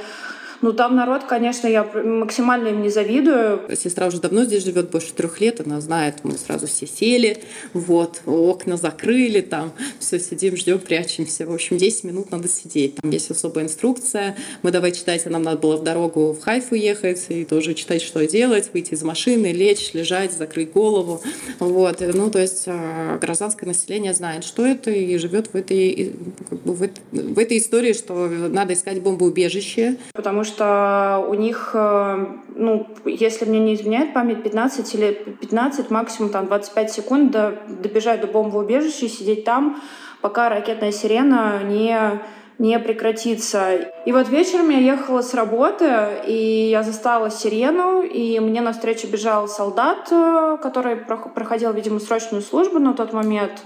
ну, 0.63 0.73
там 0.73 0.95
народ, 0.95 1.25
конечно, 1.25 1.67
я 1.67 1.83
максимально 1.83 2.69
им 2.69 2.83
не 2.83 2.89
завидую. 2.89 3.63
Сестра 3.77 4.07
уже 4.07 4.21
давно 4.21 4.45
здесь 4.45 4.65
живет, 4.65 4.91
больше 4.91 5.13
трех 5.13 5.41
лет, 5.41 5.61
она 5.61 5.81
знает, 5.81 6.17
мы 6.23 6.39
сразу 6.39 6.69
все 6.69 6.87
сели, 6.87 7.43
вот, 7.73 8.21
окна 8.27 8.77
закрыли, 8.77 9.41
там, 9.41 9.73
все 9.99 10.21
сидим, 10.21 10.57
ждем, 10.57 10.79
прячемся. 10.79 11.47
В 11.47 11.53
общем, 11.53 11.79
10 11.79 12.05
минут 12.05 12.31
надо 12.31 12.49
сидеть. 12.49 12.95
Там 12.97 13.11
есть 13.11 13.31
особая 13.31 13.65
инструкция. 13.65 14.37
Мы 14.63 14.71
давай 14.71 14.93
читать, 14.93 15.27
а 15.27 15.31
нам 15.31 15.43
надо 15.43 15.59
было 15.59 15.77
в 15.77 15.83
дорогу 15.83 16.33
в 16.33 16.41
Хайфу 16.41 16.77
ехать 16.77 17.27
и 17.29 17.45
тоже 17.45 17.75
читать, 17.75 18.01
что 18.01 18.25
делать, 18.27 18.71
выйти 18.73 18.95
из 18.95 19.03
машины, 19.03 19.53
лечь, 19.53 19.93
лежать, 19.95 20.33
закрыть 20.33 20.73
голову. 20.73 21.21
Вот, 21.59 22.01
ну, 22.15 22.31
то 22.31 22.39
есть 22.39 22.65
а, 22.67 23.19
гражданское 23.19 23.67
население 23.67 24.15
знает, 24.15 24.45
что 24.45 24.65
это, 24.65 24.93
и 24.93 25.17
живет 25.19 25.49
в 25.53 25.57
этой, 25.57 26.15
как 26.49 26.61
бы 26.61 26.75
в 26.75 27.39
этой 27.39 27.59
истории, 27.59 27.95
что 27.95 28.29
надо 28.29 28.75
искать 28.75 29.03
бомбоубежище. 29.03 29.97
Потому 30.13 30.45
что 30.45 30.52
что 30.53 31.25
у 31.29 31.35
них, 31.35 31.71
э, 31.75 32.27
ну, 32.55 32.87
если 33.05 33.45
мне 33.45 33.61
не 33.61 33.75
изменяет 33.75 34.13
память, 34.13 34.43
15 34.43 34.95
или 34.95 35.13
15, 35.41 35.91
максимум 35.91 36.31
там 36.31 36.47
25 36.47 36.93
секунд 36.93 37.31
до, 37.31 37.59
добежать 37.69 38.21
до 38.21 38.27
бомбоубежища 38.27 39.07
и 39.07 39.09
сидеть 39.09 39.45
там, 39.45 39.81
пока 40.21 40.49
ракетная 40.49 40.93
сирена 40.93 41.63
не 41.65 42.21
не 42.59 42.79
прекратится. 42.79 43.73
И 44.07 44.13
вот 44.13 44.29
вечером 44.29 44.69
я 44.71 44.79
ехала 44.79 45.23
с 45.23 45.35
работы, 45.35 45.91
и 46.27 46.69
я 46.71 46.85
застала 46.85 47.29
сирену, 47.29 48.03
и 48.03 48.39
мне 48.39 48.61
навстречу 48.61 49.09
бежал 49.09 49.49
солдат, 49.49 50.07
э, 50.13 50.59
который 50.63 50.95
проходил, 50.97 51.73
видимо, 51.73 51.99
срочную 51.99 52.41
службу 52.41 52.79
на 52.79 52.93
тот 52.93 53.13
момент. 53.13 53.65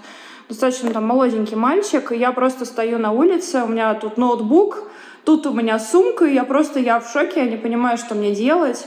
Достаточно 0.48 0.90
там 0.92 1.04
молоденький 1.04 1.56
мальчик, 1.56 2.12
и 2.12 2.16
я 2.16 2.32
просто 2.32 2.64
стою 2.64 2.98
на 2.98 3.10
улице, 3.10 3.64
у 3.64 3.66
меня 3.66 3.92
тут 3.94 4.16
ноутбук, 4.16 4.88
Тут 5.26 5.44
у 5.44 5.52
меня 5.52 5.80
сумка, 5.80 6.24
и 6.24 6.34
я 6.34 6.44
просто, 6.44 6.78
я 6.78 7.00
в 7.00 7.10
шоке, 7.10 7.44
я 7.44 7.50
не 7.50 7.56
понимаю, 7.56 7.98
что 7.98 8.14
мне 8.14 8.32
делать. 8.32 8.86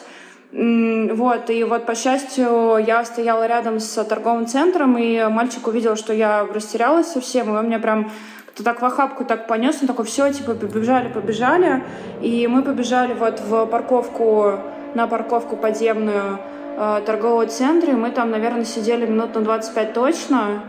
Вот, 0.53 1.49
и 1.49 1.65
вот, 1.65 1.85
по 1.85 1.95
счастью, 1.95 2.77
я 2.77 3.03
стояла 3.03 3.45
рядом 3.45 3.81
с 3.81 4.03
торговым 4.05 4.47
центром, 4.47 4.97
и 4.97 5.27
мальчик 5.27 5.67
увидел, 5.67 5.97
что 5.97 6.13
я 6.13 6.45
растерялась 6.45 7.07
совсем, 7.07 7.49
и 7.49 7.57
он 7.57 7.67
меня 7.67 7.79
прям 7.79 8.09
кто 8.47 8.63
так 8.63 8.81
в 8.81 8.85
охапку 8.85 9.25
так 9.25 9.47
понес, 9.47 9.79
он 9.81 9.87
такой, 9.87 10.05
все, 10.05 10.31
типа, 10.31 10.53
побежали, 10.53 11.09
побежали, 11.09 11.83
и 12.21 12.47
мы 12.47 12.63
побежали 12.63 13.13
вот 13.13 13.41
в 13.41 13.65
парковку, 13.65 14.59
на 14.95 15.07
парковку 15.07 15.57
подземную 15.57 16.39
э, 16.77 17.01
торгового 17.05 17.47
центра, 17.47 17.91
и 17.91 17.95
мы 17.95 18.11
там, 18.11 18.31
наверное, 18.31 18.63
сидели 18.63 19.05
минут 19.05 19.35
на 19.35 19.41
25 19.41 19.93
точно, 19.93 20.63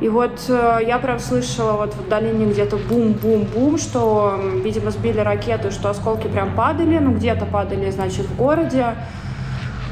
и 0.00 0.08
вот 0.08 0.44
э, 0.48 0.78
я 0.86 0.98
прям 0.98 1.18
слышала 1.18 1.72
вот 1.72 1.94
в 1.94 2.08
долине 2.08 2.46
где-то 2.46 2.76
бум-бум-бум, 2.76 3.78
что, 3.78 4.38
видимо, 4.62 4.92
сбили 4.92 5.18
ракету, 5.18 5.72
что 5.72 5.90
осколки 5.90 6.28
прям 6.28 6.54
падали, 6.54 6.98
ну 6.98 7.12
где-то 7.12 7.46
падали, 7.46 7.90
значит, 7.90 8.26
в 8.26 8.36
городе. 8.36 8.94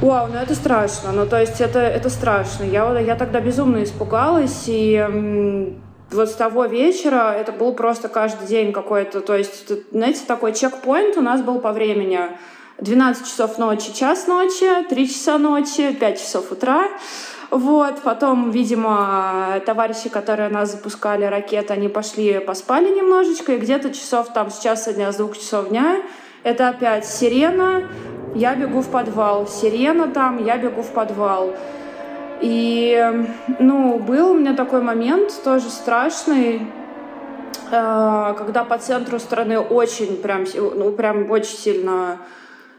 Вау, 0.00 0.28
ну 0.28 0.38
это 0.38 0.54
страшно, 0.54 1.10
ну 1.10 1.26
то 1.26 1.40
есть 1.40 1.60
это, 1.60 1.80
это 1.80 2.08
страшно. 2.10 2.64
Я, 2.64 2.98
я 3.00 3.16
тогда 3.16 3.40
безумно 3.40 3.82
испугалась, 3.82 4.64
и 4.66 5.74
вот 6.12 6.28
с 6.28 6.34
того 6.34 6.66
вечера 6.66 7.32
это 7.32 7.50
был 7.50 7.72
просто 7.72 8.08
каждый 8.08 8.46
день 8.46 8.72
какой-то, 8.72 9.20
то 9.20 9.34
есть, 9.34 9.72
знаете, 9.90 10.20
такой 10.26 10.52
чекпоинт 10.52 11.16
у 11.16 11.20
нас 11.20 11.40
был 11.40 11.60
по 11.60 11.72
времени. 11.72 12.20
12 12.78 13.26
часов 13.26 13.56
ночи, 13.56 13.94
час 13.94 14.26
ночи, 14.26 14.84
3 14.88 15.08
часа 15.08 15.38
ночи, 15.38 15.94
5 15.94 16.20
часов 16.20 16.52
утра. 16.52 16.88
Вот, 17.50 18.02
потом, 18.02 18.50
видимо, 18.50 19.60
товарищи, 19.64 20.08
которые 20.08 20.48
нас 20.48 20.72
запускали 20.72 21.24
ракеты, 21.24 21.72
они 21.72 21.88
пошли 21.88 22.40
поспали 22.40 22.88
немножечко, 22.90 23.52
и 23.52 23.58
где-то 23.58 23.92
часов 23.92 24.32
там 24.32 24.50
с 24.50 24.58
часа 24.58 24.92
дня, 24.92 25.12
с 25.12 25.16
двух 25.16 25.38
часов 25.38 25.68
дня, 25.68 26.02
это 26.42 26.68
опять 26.68 27.06
сирена, 27.06 27.84
я 28.34 28.54
бегу 28.54 28.80
в 28.80 28.88
подвал, 28.88 29.46
сирена 29.46 30.08
там, 30.08 30.44
я 30.44 30.56
бегу 30.58 30.82
в 30.82 30.90
подвал. 30.90 31.54
И, 32.40 33.26
ну, 33.58 33.98
был 33.98 34.32
у 34.32 34.34
меня 34.34 34.54
такой 34.54 34.82
момент, 34.82 35.32
тоже 35.42 35.70
страшный, 35.70 36.66
э, 37.70 38.34
когда 38.36 38.64
по 38.64 38.76
центру 38.76 39.18
страны 39.18 39.58
очень, 39.58 40.16
прям, 40.18 40.44
ну, 40.54 40.92
прям 40.92 41.30
очень 41.30 41.56
сильно 41.56 42.18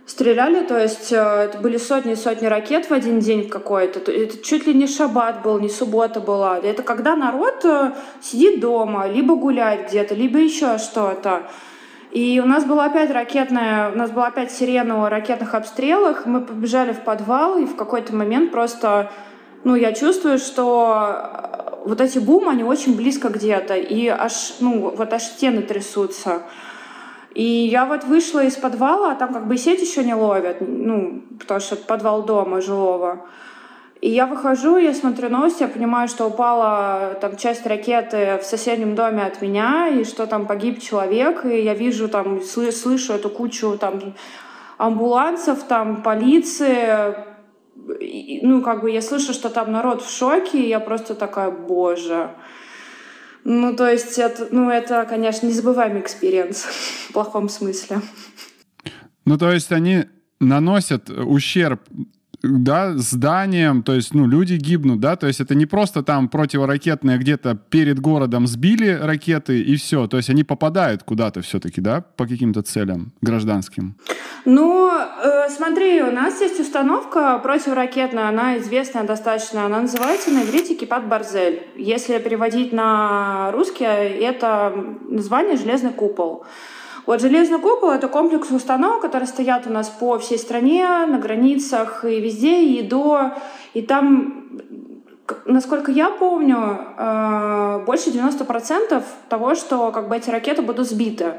стреляли, 0.07 0.63
то 0.63 0.79
есть 0.81 1.11
э, 1.11 1.17
это 1.17 1.59
были 1.59 1.77
сотни 1.77 2.13
и 2.13 2.15
сотни 2.15 2.47
ракет 2.47 2.89
в 2.89 2.93
один 2.93 3.19
день 3.19 3.49
какой-то. 3.49 4.11
Это 4.11 4.41
чуть 4.41 4.65
ли 4.65 4.73
не 4.73 4.87
шаббат 4.87 5.43
был, 5.43 5.59
не 5.59 5.69
суббота 5.69 6.21
была. 6.21 6.57
Это 6.57 6.81
когда 6.81 7.15
народ 7.15 7.63
э, 7.65 7.91
сидит 8.21 8.61
дома, 8.61 9.07
либо 9.07 9.35
гуляет 9.35 9.89
где-то, 9.89 10.15
либо 10.15 10.39
еще 10.39 10.77
что-то. 10.77 11.43
И 12.11 12.41
у 12.43 12.47
нас 12.47 12.63
была 12.63 12.85
опять 12.85 13.11
ракетная, 13.11 13.91
у 13.91 13.95
нас 13.95 14.09
была 14.09 14.27
опять 14.27 14.49
сирена 14.51 15.05
о 15.05 15.09
ракетных 15.09 15.53
обстрелах. 15.53 16.25
Мы 16.25 16.39
побежали 16.39 16.93
в 16.93 17.01
подвал, 17.01 17.57
и 17.57 17.65
в 17.65 17.75
какой-то 17.75 18.15
момент 18.15 18.51
просто, 18.51 19.11
ну, 19.65 19.75
я 19.75 19.91
чувствую, 19.91 20.39
что 20.39 21.81
вот 21.83 21.99
эти 21.99 22.19
бум, 22.19 22.47
они 22.47 22.63
очень 22.63 22.95
близко 22.95 23.27
где-то, 23.27 23.75
и 23.75 24.07
аж, 24.07 24.55
ну, 24.61 24.89
вот 24.95 25.13
аж 25.13 25.21
стены 25.21 25.61
трясутся. 25.63 26.43
И 27.37 27.43
я 27.43 27.85
вот 27.85 28.03
вышла 28.03 28.43
из 28.43 28.55
подвала, 28.55 29.11
а 29.11 29.15
там 29.15 29.31
как 29.31 29.47
бы 29.47 29.57
сеть 29.57 29.79
еще 29.79 30.03
не 30.03 30.15
ловят, 30.15 30.57
ну, 30.59 31.21
потому 31.39 31.59
что 31.59 31.75
подвал 31.75 32.23
дома 32.23 32.61
жилого. 32.61 33.27
И 34.01 34.09
я 34.09 34.25
выхожу, 34.25 34.77
я 34.77 34.91
смотрю 34.91 35.29
новости, 35.29 35.61
я 35.61 35.67
понимаю, 35.67 36.07
что 36.07 36.25
упала 36.25 37.15
там 37.21 37.37
часть 37.37 37.67
ракеты 37.67 38.39
в 38.41 38.43
соседнем 38.43 38.95
доме 38.95 39.21
от 39.21 39.39
меня, 39.39 39.87
и 39.87 40.03
что 40.03 40.25
там 40.25 40.47
погиб 40.47 40.81
человек, 40.81 41.45
и 41.45 41.61
я 41.61 41.75
вижу 41.75 42.09
там, 42.09 42.41
слышу 42.41 43.13
эту 43.13 43.29
кучу 43.29 43.77
там 43.77 44.15
амбулансов, 44.79 45.61
там 45.61 46.01
полиции, 46.01 47.13
и, 47.99 48.39
ну, 48.41 48.63
как 48.63 48.81
бы 48.81 48.89
я 48.89 49.03
слышу, 49.03 49.33
что 49.33 49.51
там 49.51 49.71
народ 49.71 50.01
в 50.01 50.09
шоке, 50.09 50.57
и 50.57 50.69
я 50.69 50.79
просто 50.79 51.13
такая, 51.13 51.51
боже. 51.51 52.31
Ну, 53.49 53.73
то 53.77 53.89
есть, 53.89 54.19
это, 54.19 54.49
ну, 54.51 54.69
это, 54.69 55.05
конечно, 55.05 55.47
незабываемый 55.47 56.01
experience 56.01 56.63
в 57.09 57.13
плохом 57.13 57.47
смысле. 57.47 58.01
Ну, 59.23 59.37
то 59.37 59.53
есть 59.53 59.71
они 59.71 60.03
наносят 60.41 61.09
ущерб 61.09 61.81
да, 62.43 62.93
зданиям, 62.95 63.83
то 63.83 63.93
есть, 63.93 64.13
ну, 64.13 64.27
люди 64.27 64.53
гибнут, 64.53 64.99
да, 64.99 65.15
то 65.15 65.27
есть 65.27 65.39
это 65.39 65.55
не 65.55 65.65
просто 65.65 66.03
там 66.03 66.29
противоракетные 66.29 67.17
где-то 67.17 67.55
перед 67.55 67.99
городом 67.99 68.47
сбили 68.47 68.91
ракеты 69.01 69.61
и 69.61 69.75
все, 69.75 70.07
то 70.07 70.17
есть 70.17 70.29
они 70.29 70.43
попадают 70.43 71.03
куда-то 71.03 71.41
все-таки, 71.41 71.81
да, 71.81 72.01
по 72.15 72.27
каким-то 72.27 72.61
целям 72.61 73.13
гражданским. 73.21 73.95
Ну, 74.45 74.89
э, 74.89 75.49
смотри, 75.49 76.01
у 76.01 76.11
нас 76.11 76.39
есть 76.41 76.59
установка 76.59 77.39
противоракетная, 77.39 78.29
она 78.29 78.57
известная 78.59 79.03
достаточно, 79.03 79.65
она 79.65 79.81
называется 79.81 80.31
на 80.31 80.43
иврите 80.43 80.75
«כיפת 80.75 81.07
ברזל». 81.07 81.67
Если 81.75 82.17
переводить 82.19 82.71
на 82.71 83.51
русский, 83.51 83.83
это 83.83 84.73
название 85.09 85.57
«Железный 85.57 85.91
купол». 85.91 86.45
Вот 87.07 87.21
железный 87.21 87.57
купол— 87.57 87.89
это 87.91 88.09
комплекс 88.09 88.51
установок, 88.51 89.01
которые 89.01 89.27
стоят 89.27 89.65
у 89.65 89.69
нас 89.69 89.87
по 89.87 90.19
всей 90.19 90.37
стране, 90.37 90.85
на 91.07 91.17
границах 91.17 92.03
и 92.03 92.19
везде, 92.19 92.63
и 92.63 92.81
до... 92.81 93.31
И 93.73 93.81
там, 93.81 94.49
насколько 95.45 95.89
я 95.89 96.09
помню, 96.09 96.77
э, 96.97 97.83
больше 97.85 98.09
90% 98.09 99.01
того, 99.29 99.55
что 99.55 99.91
как 99.91 100.09
бы 100.09 100.17
эти 100.17 100.29
ракеты 100.29 100.61
будут 100.61 100.85
сбиты. 100.89 101.35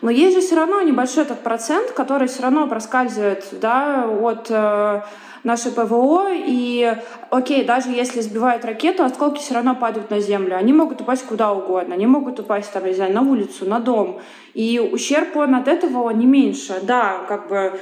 Но 0.00 0.10
есть 0.10 0.34
же 0.34 0.40
все 0.40 0.56
равно 0.56 0.80
небольшой 0.80 1.24
этот 1.24 1.40
процент, 1.40 1.90
который 1.90 2.26
все 2.26 2.44
равно 2.44 2.66
проскальзывает 2.66 3.44
да, 3.60 4.06
от 4.08 4.46
э, 4.48 5.02
наше 5.44 5.70
ПВО, 5.70 6.28
и 6.32 6.96
окей, 7.30 7.64
даже 7.64 7.90
если 7.90 8.20
сбивают 8.20 8.64
ракету, 8.64 9.04
осколки 9.04 9.40
все 9.40 9.54
равно 9.54 9.74
падают 9.74 10.10
на 10.10 10.20
землю. 10.20 10.56
Они 10.56 10.72
могут 10.72 11.00
упасть 11.00 11.26
куда 11.26 11.52
угодно, 11.52 11.94
они 11.94 12.06
могут 12.06 12.38
упасть, 12.40 12.72
там, 12.72 12.84
не 12.84 12.94
знаю, 12.94 13.12
на 13.12 13.22
улицу, 13.22 13.66
на 13.66 13.80
дом. 13.80 14.20
И 14.54 14.78
ущерб 14.78 15.36
он 15.36 15.54
от 15.54 15.68
этого 15.68 16.10
не 16.10 16.26
меньше. 16.26 16.80
Да, 16.82 17.24
как 17.28 17.48
бы 17.48 17.72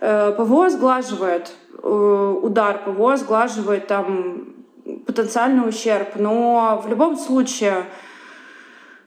э, 0.00 0.32
ПВО 0.36 0.70
сглаживает 0.70 1.52
э, 1.82 2.38
удар, 2.42 2.80
ПВО 2.84 3.16
сглаживает 3.16 3.86
там 3.86 4.54
потенциальный 5.06 5.68
ущерб, 5.68 6.16
но 6.16 6.82
в 6.84 6.88
любом 6.88 7.16
случае 7.16 7.86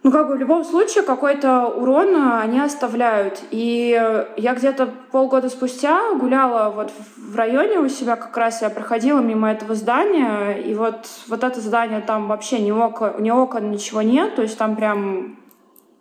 ну, 0.03 0.11
как 0.11 0.27
бы 0.27 0.35
в 0.35 0.37
любом 0.37 0.63
случае 0.63 1.03
какой-то 1.03 1.67
урон 1.67 2.15
они 2.15 2.59
оставляют. 2.59 3.41
И 3.51 3.89
я 4.37 4.53
где-то 4.53 4.87
полгода 5.11 5.49
спустя 5.49 6.13
гуляла 6.13 6.71
вот 6.71 6.91
в 7.17 7.35
районе 7.35 7.79
у 7.79 7.89
себя 7.89 8.15
как 8.15 8.35
раз, 8.37 8.61
я 8.61 8.69
проходила 8.69 9.19
мимо 9.19 9.51
этого 9.51 9.75
здания, 9.75 10.53
и 10.53 10.73
вот, 10.75 11.07
вот 11.27 11.43
это 11.43 11.59
здание 11.59 12.01
там 12.01 12.27
вообще 12.27 12.59
ни 12.59 12.71
окон, 12.71 13.13
ни 13.19 13.31
окон, 13.31 13.71
ничего 13.71 14.01
нет, 14.01 14.35
то 14.35 14.43
есть 14.43 14.57
там 14.57 14.75
прям 14.75 15.37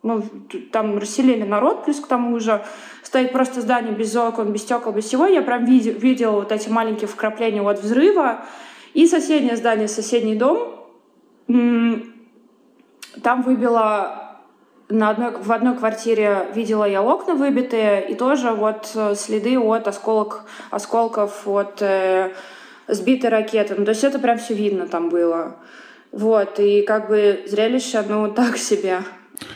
ну, 0.02 0.22
там 0.72 0.98
расселили 0.98 1.42
народ, 1.42 1.84
плюс 1.84 1.98
к 1.98 2.06
тому 2.06 2.38
же 2.38 2.62
стоит 3.02 3.32
просто 3.32 3.60
здание 3.60 3.92
без 3.92 4.14
окон, 4.14 4.52
без 4.52 4.62
стекол, 4.62 4.92
без 4.92 5.04
всего. 5.04 5.26
Я 5.26 5.42
прям 5.42 5.64
видела, 5.64 5.98
видела 5.98 6.30
вот 6.32 6.52
эти 6.52 6.68
маленькие 6.68 7.08
вкрапления 7.08 7.60
от 7.60 7.80
взрыва. 7.80 8.44
И 8.94 9.06
соседнее 9.08 9.56
здание, 9.56 9.88
соседний 9.88 10.36
дом 10.36 10.86
там 13.22 13.42
выбила 13.42 14.26
на 14.88 15.10
одной, 15.10 15.32
в 15.32 15.50
одной 15.52 15.76
квартире 15.76 16.48
видела 16.54 16.84
я 16.84 17.02
окна 17.02 17.34
выбитые, 17.34 18.08
и 18.08 18.14
тоже 18.14 18.52
вот 18.52 18.90
э, 18.94 19.14
следы 19.16 19.58
от 19.58 19.88
осколок, 19.88 20.44
осколков 20.70 21.46
от 21.46 21.82
э, 21.82 22.32
сбитой 22.88 23.30
ракеты. 23.30 23.74
Ну, 23.76 23.84
то 23.84 23.90
есть 23.90 24.04
это 24.04 24.18
прям 24.18 24.38
все 24.38 24.54
видно 24.54 24.86
там 24.86 25.08
было. 25.08 25.56
Вот, 26.12 26.60
и 26.60 26.82
как 26.82 27.08
бы 27.08 27.44
зрелище, 27.46 28.04
ну, 28.08 28.30
так 28.34 28.56
себе. 28.56 29.00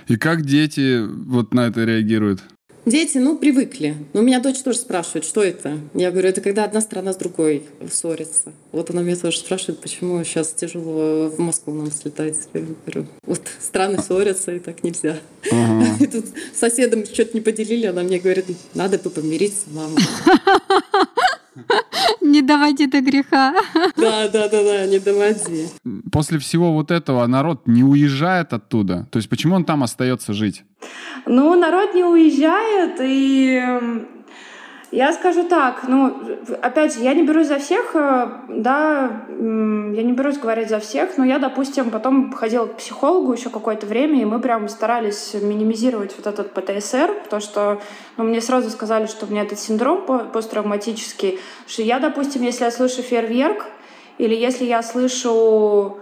И 0.09 0.17
как 0.17 0.43
дети 0.43 1.01
вот 1.01 1.55
на 1.55 1.69
это 1.69 1.85
реагируют? 1.85 2.43
Дети, 2.87 3.19
ну, 3.19 3.37
привыкли. 3.37 3.97
Но 4.13 4.23
меня 4.23 4.41
дочь 4.41 4.63
тоже 4.63 4.79
спрашивает, 4.79 5.25
что 5.25 5.43
это? 5.43 5.79
Я 5.95 6.11
говорю, 6.11 6.29
это 6.29 6.41
когда 6.41 6.65
одна 6.65 6.81
страна 6.81 7.13
с 7.13 7.17
другой 7.17 7.65
ссорится. 7.91 8.53
Вот 8.73 8.91
она 8.91 9.03
меня 9.03 9.17
тоже 9.17 9.39
спрашивает, 9.39 9.81
почему 9.81 10.23
сейчас 10.25 10.53
тяжело 10.53 11.29
в 11.29 11.39
Москву 11.39 11.75
нам 11.75 11.91
слетать. 11.91 12.37
Я 12.55 12.63
говорю, 12.87 13.07
вот 13.25 13.43
страны 13.61 14.03
ссорятся, 14.03 14.53
и 14.53 14.59
так 14.59 14.83
нельзя. 14.83 15.19
Ага. 15.51 15.87
И 16.01 16.07
тут 16.07 16.27
соседом 16.55 17.05
что-то 17.05 17.31
не 17.35 17.41
поделили, 17.41 17.87
она 17.87 18.03
мне 18.03 18.19
говорит, 18.19 18.47
надо 18.75 18.99
бы 18.99 19.11
помириться, 19.11 19.67
мама. 19.73 19.97
Не 22.21 22.43
давайте 22.43 22.87
до 22.87 23.01
греха. 23.01 23.55
Да, 23.97 24.29
да, 24.29 24.49
да, 24.49 24.63
да, 24.63 24.87
не 24.87 24.99
доводи. 24.99 25.69
После 26.13 26.39
всего 26.39 26.73
вот 26.73 26.91
этого 26.91 27.27
народ 27.27 27.67
не 27.67 27.83
уезжает 27.83 28.53
оттуда. 28.53 29.07
То 29.11 29.19
есть 29.19 29.29
почему 29.29 29.57
он 29.57 29.65
там 29.65 29.83
остается 29.83 30.33
жить? 30.33 30.65
Ну, 31.27 31.59
народ 31.59 31.95
не 31.95 32.05
уезжает, 32.05 32.99
и 33.01 33.63
я 34.93 35.13
скажу 35.13 35.45
так, 35.45 35.85
ну, 35.87 36.17
опять 36.63 36.95
же, 36.95 37.01
я 37.01 37.15
не 37.15 37.23
берусь 37.23 37.47
за 37.47 37.59
всех, 37.59 37.95
э, 37.95 38.29
да, 38.49 39.25
я 39.29 40.03
не 40.03 40.13
берусь 40.13 40.39
говорить 40.39 40.69
за 40.69 40.81
всех, 40.81 41.17
но 41.17 41.25
я, 41.25 41.39
допустим, 41.39 41.91
потом 41.91 42.33
ходила 42.33 42.67
к 42.67 42.77
психологу 42.77 43.33
еще 43.33 43.51
какое-то 43.51 43.87
время, 43.87 44.21
и 44.21 44.25
мы 44.25 44.41
прям 44.41 44.69
старались 44.69 45.35
минимизировать 45.35 46.15
вот 46.17 46.27
этот 46.27 46.53
ПТСР, 46.53 47.23
потому 47.23 47.41
что 47.41 47.81
ну, 48.17 48.25
мне 48.25 48.41
сразу 48.41 48.69
сказали, 48.71 49.07
что 49.07 49.27
у 49.27 49.31
меня 49.31 49.43
этот 49.43 49.61
синдром 49.61 50.05
посттравматический, 50.33 51.39
что 51.69 51.83
я, 51.83 52.01
допустим, 52.01 52.43
если 52.43 52.65
я 52.65 52.73
слышу 52.73 53.03
фейерверк, 53.03 53.67
или 54.19 54.35
если 54.35 54.65
я 54.65 54.83
слышу 54.83 55.99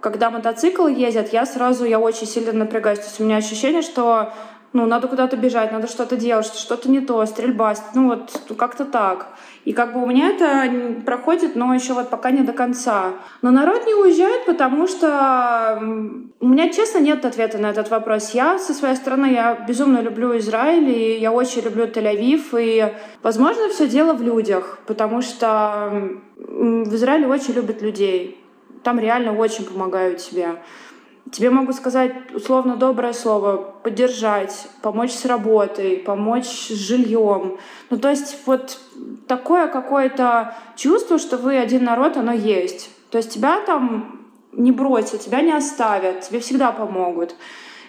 когда 0.00 0.30
мотоцикл 0.30 0.86
ездят, 0.86 1.32
я 1.32 1.46
сразу, 1.46 1.84
я 1.84 1.98
очень 1.98 2.28
сильно 2.28 2.52
напрягаюсь. 2.52 3.00
То 3.00 3.06
есть 3.06 3.20
у 3.20 3.24
меня 3.24 3.38
ощущение, 3.38 3.82
что 3.82 4.32
ну, 4.76 4.84
надо 4.84 5.08
куда-то 5.08 5.38
бежать, 5.38 5.72
надо 5.72 5.86
что-то 5.86 6.16
делать, 6.16 6.46
что-то 6.46 6.90
не 6.90 7.00
то, 7.00 7.24
стрельба, 7.24 7.74
ну 7.94 8.08
вот 8.08 8.42
как-то 8.58 8.84
так. 8.84 9.28
И 9.64 9.72
как 9.72 9.94
бы 9.94 10.02
у 10.02 10.06
меня 10.06 10.28
это 10.28 11.00
проходит, 11.06 11.56
но 11.56 11.72
еще 11.72 11.94
вот 11.94 12.10
пока 12.10 12.30
не 12.30 12.42
до 12.42 12.52
конца. 12.52 13.14
Но 13.40 13.50
народ 13.50 13.86
не 13.86 13.94
уезжает, 13.94 14.44
потому 14.44 14.86
что 14.86 15.80
у 16.40 16.46
меня, 16.46 16.68
честно, 16.68 16.98
нет 16.98 17.24
ответа 17.24 17.56
на 17.56 17.70
этот 17.70 17.88
вопрос. 17.90 18.34
Я 18.34 18.58
со 18.58 18.74
своей 18.74 18.96
стороны, 18.96 19.32
я 19.32 19.54
безумно 19.66 20.02
люблю 20.02 20.36
Израиль, 20.36 20.90
и 20.90 21.18
я 21.18 21.32
очень 21.32 21.62
люблю 21.62 21.86
Тель-Авив, 21.86 22.42
и, 22.60 22.92
возможно, 23.22 23.70
все 23.70 23.88
дело 23.88 24.12
в 24.12 24.20
людях, 24.20 24.78
потому 24.86 25.22
что 25.22 25.90
в 26.36 26.94
Израиле 26.94 27.26
очень 27.26 27.54
любят 27.54 27.80
людей. 27.80 28.42
Там 28.82 29.00
реально 29.00 29.32
очень 29.32 29.64
помогают 29.64 30.18
тебе. 30.18 30.62
Тебе 31.32 31.50
могут 31.50 31.74
сказать 31.74 32.12
условно 32.34 32.76
доброе 32.76 33.12
слово, 33.12 33.56
поддержать, 33.82 34.68
помочь 34.80 35.10
с 35.10 35.24
работой, 35.24 35.96
помочь 35.96 36.46
с 36.46 36.68
жильем. 36.68 37.58
Ну, 37.90 37.98
то 37.98 38.10
есть 38.10 38.38
вот 38.46 38.78
такое 39.26 39.66
какое-то 39.66 40.54
чувство, 40.76 41.18
что 41.18 41.36
вы 41.36 41.58
один 41.58 41.84
народ, 41.84 42.16
оно 42.16 42.32
есть. 42.32 42.90
То 43.10 43.18
есть 43.18 43.30
тебя 43.30 43.60
там 43.60 44.26
не 44.52 44.70
бросят, 44.70 45.20
тебя 45.20 45.40
не 45.40 45.52
оставят, 45.52 46.20
тебе 46.20 46.38
всегда 46.38 46.70
помогут. 46.70 47.34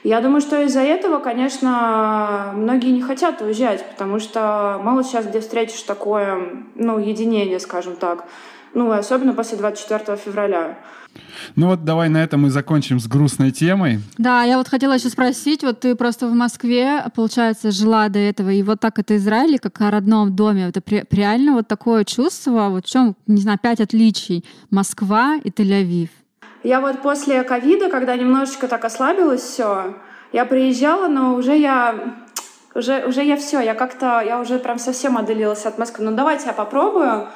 Я 0.03 0.21
думаю, 0.21 0.41
что 0.41 0.61
из-за 0.63 0.81
этого, 0.81 1.19
конечно, 1.19 2.53
многие 2.55 2.91
не 2.91 3.01
хотят 3.01 3.41
уезжать, 3.41 3.85
потому 3.89 4.19
что 4.19 4.79
мало 4.83 5.03
сейчас 5.03 5.25
где 5.25 5.41
встретишь 5.41 5.81
такое, 5.83 6.65
ну, 6.75 6.97
единение, 6.97 7.59
скажем 7.59 7.95
так. 7.95 8.25
Ну, 8.73 8.91
особенно 8.91 9.33
после 9.33 9.57
24 9.57 10.17
февраля. 10.17 10.77
Ну 11.55 11.67
вот 11.67 11.83
давай 11.83 12.09
на 12.09 12.23
этом 12.23 12.41
мы 12.41 12.49
закончим 12.49 12.99
с 12.99 13.07
грустной 13.07 13.51
темой. 13.51 13.99
Да, 14.17 14.43
я 14.43 14.57
вот 14.57 14.67
хотела 14.67 14.93
еще 14.93 15.09
спросить, 15.09 15.63
вот 15.63 15.79
ты 15.79 15.95
просто 15.95 16.27
в 16.27 16.33
Москве, 16.33 17.03
получается, 17.15 17.71
жила 17.71 18.09
до 18.09 18.19
этого, 18.19 18.49
и 18.49 18.63
вот 18.63 18.79
так 18.79 18.99
это 18.99 19.17
Израиль, 19.17 19.59
как 19.59 19.79
о 19.81 19.91
родном 19.91 20.35
доме, 20.35 20.69
это 20.69 20.81
реально 21.11 21.53
вот 21.53 21.67
такое 21.67 22.03
чувство, 22.03 22.69
вот 22.69 22.85
в 22.85 22.89
чем, 22.89 23.15
не 23.27 23.41
знаю, 23.41 23.59
пять 23.61 23.81
отличий 23.81 24.45
Москва 24.69 25.35
и 25.43 25.49
Тель-Авив? 25.49 26.09
Я 26.63 26.81
вот 26.81 27.01
после 27.01 27.43
ковида, 27.43 27.89
когда 27.89 28.15
немножечко 28.15 28.67
так 28.67 28.83
ослабилось 28.85 29.41
все, 29.41 29.95
я 30.33 30.45
приезжала, 30.45 31.07
но 31.07 31.35
уже 31.35 31.57
я 31.57 32.17
уже, 32.77 33.05
уже 33.07 33.23
я 33.23 33.37
все, 33.37 33.59
я 33.59 33.73
как-то, 33.73 34.21
я 34.21 34.39
уже 34.39 34.59
прям 34.59 34.77
совсем 34.77 35.17
отдалилась 35.17 35.65
от 35.65 35.77
Москвы. 35.77 36.05
Ну 36.05 36.15
давайте 36.15 36.47
я 36.47 36.53
попробую. 36.53 37.27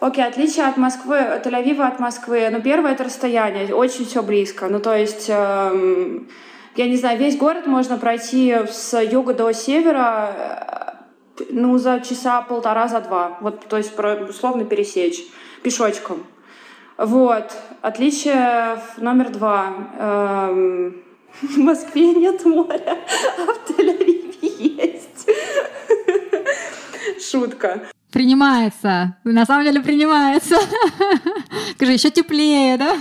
Окей, 0.00 0.24
отличие 0.24 0.66
от 0.66 0.76
Москвы, 0.76 1.18
от 1.18 1.44
Тель-Авива 1.44 1.88
от 1.88 1.98
Москвы. 1.98 2.48
Ну, 2.52 2.62
первое— 2.62 2.92
это 2.92 3.02
расстояние, 3.02 3.74
очень 3.74 4.06
все 4.06 4.22
близко. 4.22 4.68
Ну, 4.68 4.78
то 4.78 4.94
есть, 4.94 5.26
эм, 5.28 6.28
я 6.76 6.86
не 6.86 6.96
знаю, 6.96 7.18
весь 7.18 7.36
город 7.36 7.66
можно 7.66 7.98
пройти 7.98 8.54
с 8.70 8.96
юга 9.00 9.34
до 9.34 9.52
севера, 9.52 10.96
э, 11.40 11.44
ну, 11.50 11.78
за 11.78 11.98
часа 11.98 12.42
полтора, 12.42 12.86
за 12.86 13.00
два. 13.00 13.38
Вот, 13.40 13.66
то 13.66 13.76
есть, 13.76 13.92
условно 14.28 14.64
пересечь 14.64 15.20
пешочком. 15.64 16.24
Вот. 16.96 17.52
Отличие 17.82 18.80
номер 18.98 19.30
два. 19.30 19.72
Эм, 19.98 21.02
в 21.42 21.58
Москве 21.58 22.14
нет 22.14 22.44
моря, 22.44 22.98
а 23.36 23.52
в 23.52 23.70
Тель-Авиве 23.70 24.38
есть. 24.58 25.28
Шутка. 27.30 27.80
Принимается. 28.12 29.16
На 29.24 29.44
самом 29.44 29.64
деле 29.64 29.80
принимается. 29.80 30.56
Скажи, 31.76 31.92
еще 31.92 32.10
теплее, 32.10 32.78
да? 32.78 32.96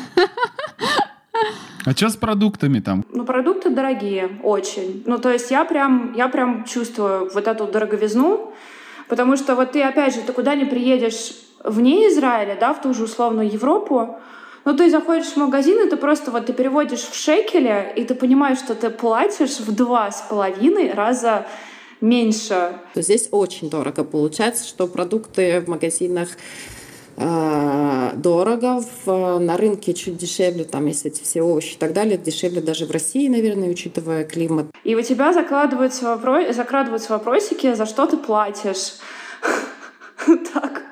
А 1.85 1.91
что 1.91 2.09
с 2.09 2.17
продуктами 2.17 2.79
там? 2.79 3.05
Ну, 3.13 3.23
продукты 3.23 3.69
дорогие, 3.69 4.39
очень. 4.43 5.03
Ну, 5.05 5.17
то 5.17 5.31
есть 5.31 5.49
я 5.51 5.63
прям, 5.63 6.13
я 6.13 6.27
прям 6.27 6.65
чувствую 6.65 7.29
вот 7.33 7.47
эту 7.47 7.67
дороговизну, 7.67 8.53
потому 9.07 9.37
что 9.37 9.55
вот 9.55 9.71
ты, 9.71 9.81
опять 9.83 10.15
же, 10.15 10.21
ты 10.21 10.33
куда 10.33 10.55
не 10.55 10.65
приедешь 10.65 11.31
вне 11.63 12.09
Израиля, 12.09 12.57
да, 12.59 12.73
в 12.73 12.81
ту 12.81 12.93
же 12.93 13.03
условную 13.03 13.49
Европу, 13.49 14.19
ну, 14.65 14.75
ты 14.75 14.89
заходишь 14.89 15.27
в 15.27 15.37
магазин, 15.37 15.87
и 15.87 15.89
ты 15.89 15.95
просто 15.95 16.29
вот 16.29 16.47
ты 16.47 16.51
переводишь 16.51 16.99
в 16.99 17.15
шекели, 17.15 17.93
и 17.95 18.03
ты 18.03 18.15
понимаешь, 18.15 18.57
что 18.57 18.75
ты 18.75 18.89
платишь 18.89 19.59
в 19.61 19.73
два 19.73 20.11
с 20.11 20.23
половиной 20.23 20.91
раза 20.91 21.45
меньше. 22.01 22.79
Здесь 22.95 23.29
очень 23.31 23.69
дорого 23.69 24.03
получается, 24.03 24.67
что 24.67 24.87
продукты 24.87 25.61
в 25.61 25.67
магазинах 25.67 26.29
э, 27.17 28.11
дорого, 28.15 28.83
в, 29.05 29.39
на 29.39 29.57
рынке 29.57 29.93
чуть 29.93 30.17
дешевле, 30.17 30.63
там, 30.63 30.85
если 30.85 31.11
эти 31.11 31.23
все 31.23 31.41
овощи 31.41 31.73
и 31.73 31.77
так 31.77 31.93
далее, 31.93 32.17
дешевле 32.17 32.61
даже 32.61 32.85
в 32.85 32.91
России, 32.91 33.27
наверное, 33.27 33.69
учитывая 33.69 34.23
климат. 34.23 34.67
И 34.83 34.95
у 34.95 35.01
тебя 35.01 35.33
закладываются, 35.33 36.05
вопро... 36.05 36.51
закрадываются 36.53 37.13
вопросики, 37.13 37.73
за 37.73 37.85
что 37.85 38.05
ты 38.05 38.17
платишь. 38.17 38.93
Так. 40.53 40.83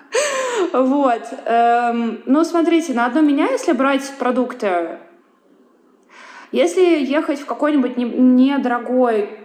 Вот. 0.72 1.24
Эм, 1.46 2.22
ну, 2.26 2.44
смотрите, 2.44 2.94
на 2.94 3.06
одно 3.06 3.22
меня, 3.22 3.50
если 3.52 3.74
брать 3.74 4.14
продукты, 4.18 5.00
если 6.52 6.82
ехать 6.82 7.40
в 7.40 7.46
какой-нибудь 7.46 7.98
недорогой 7.98 9.40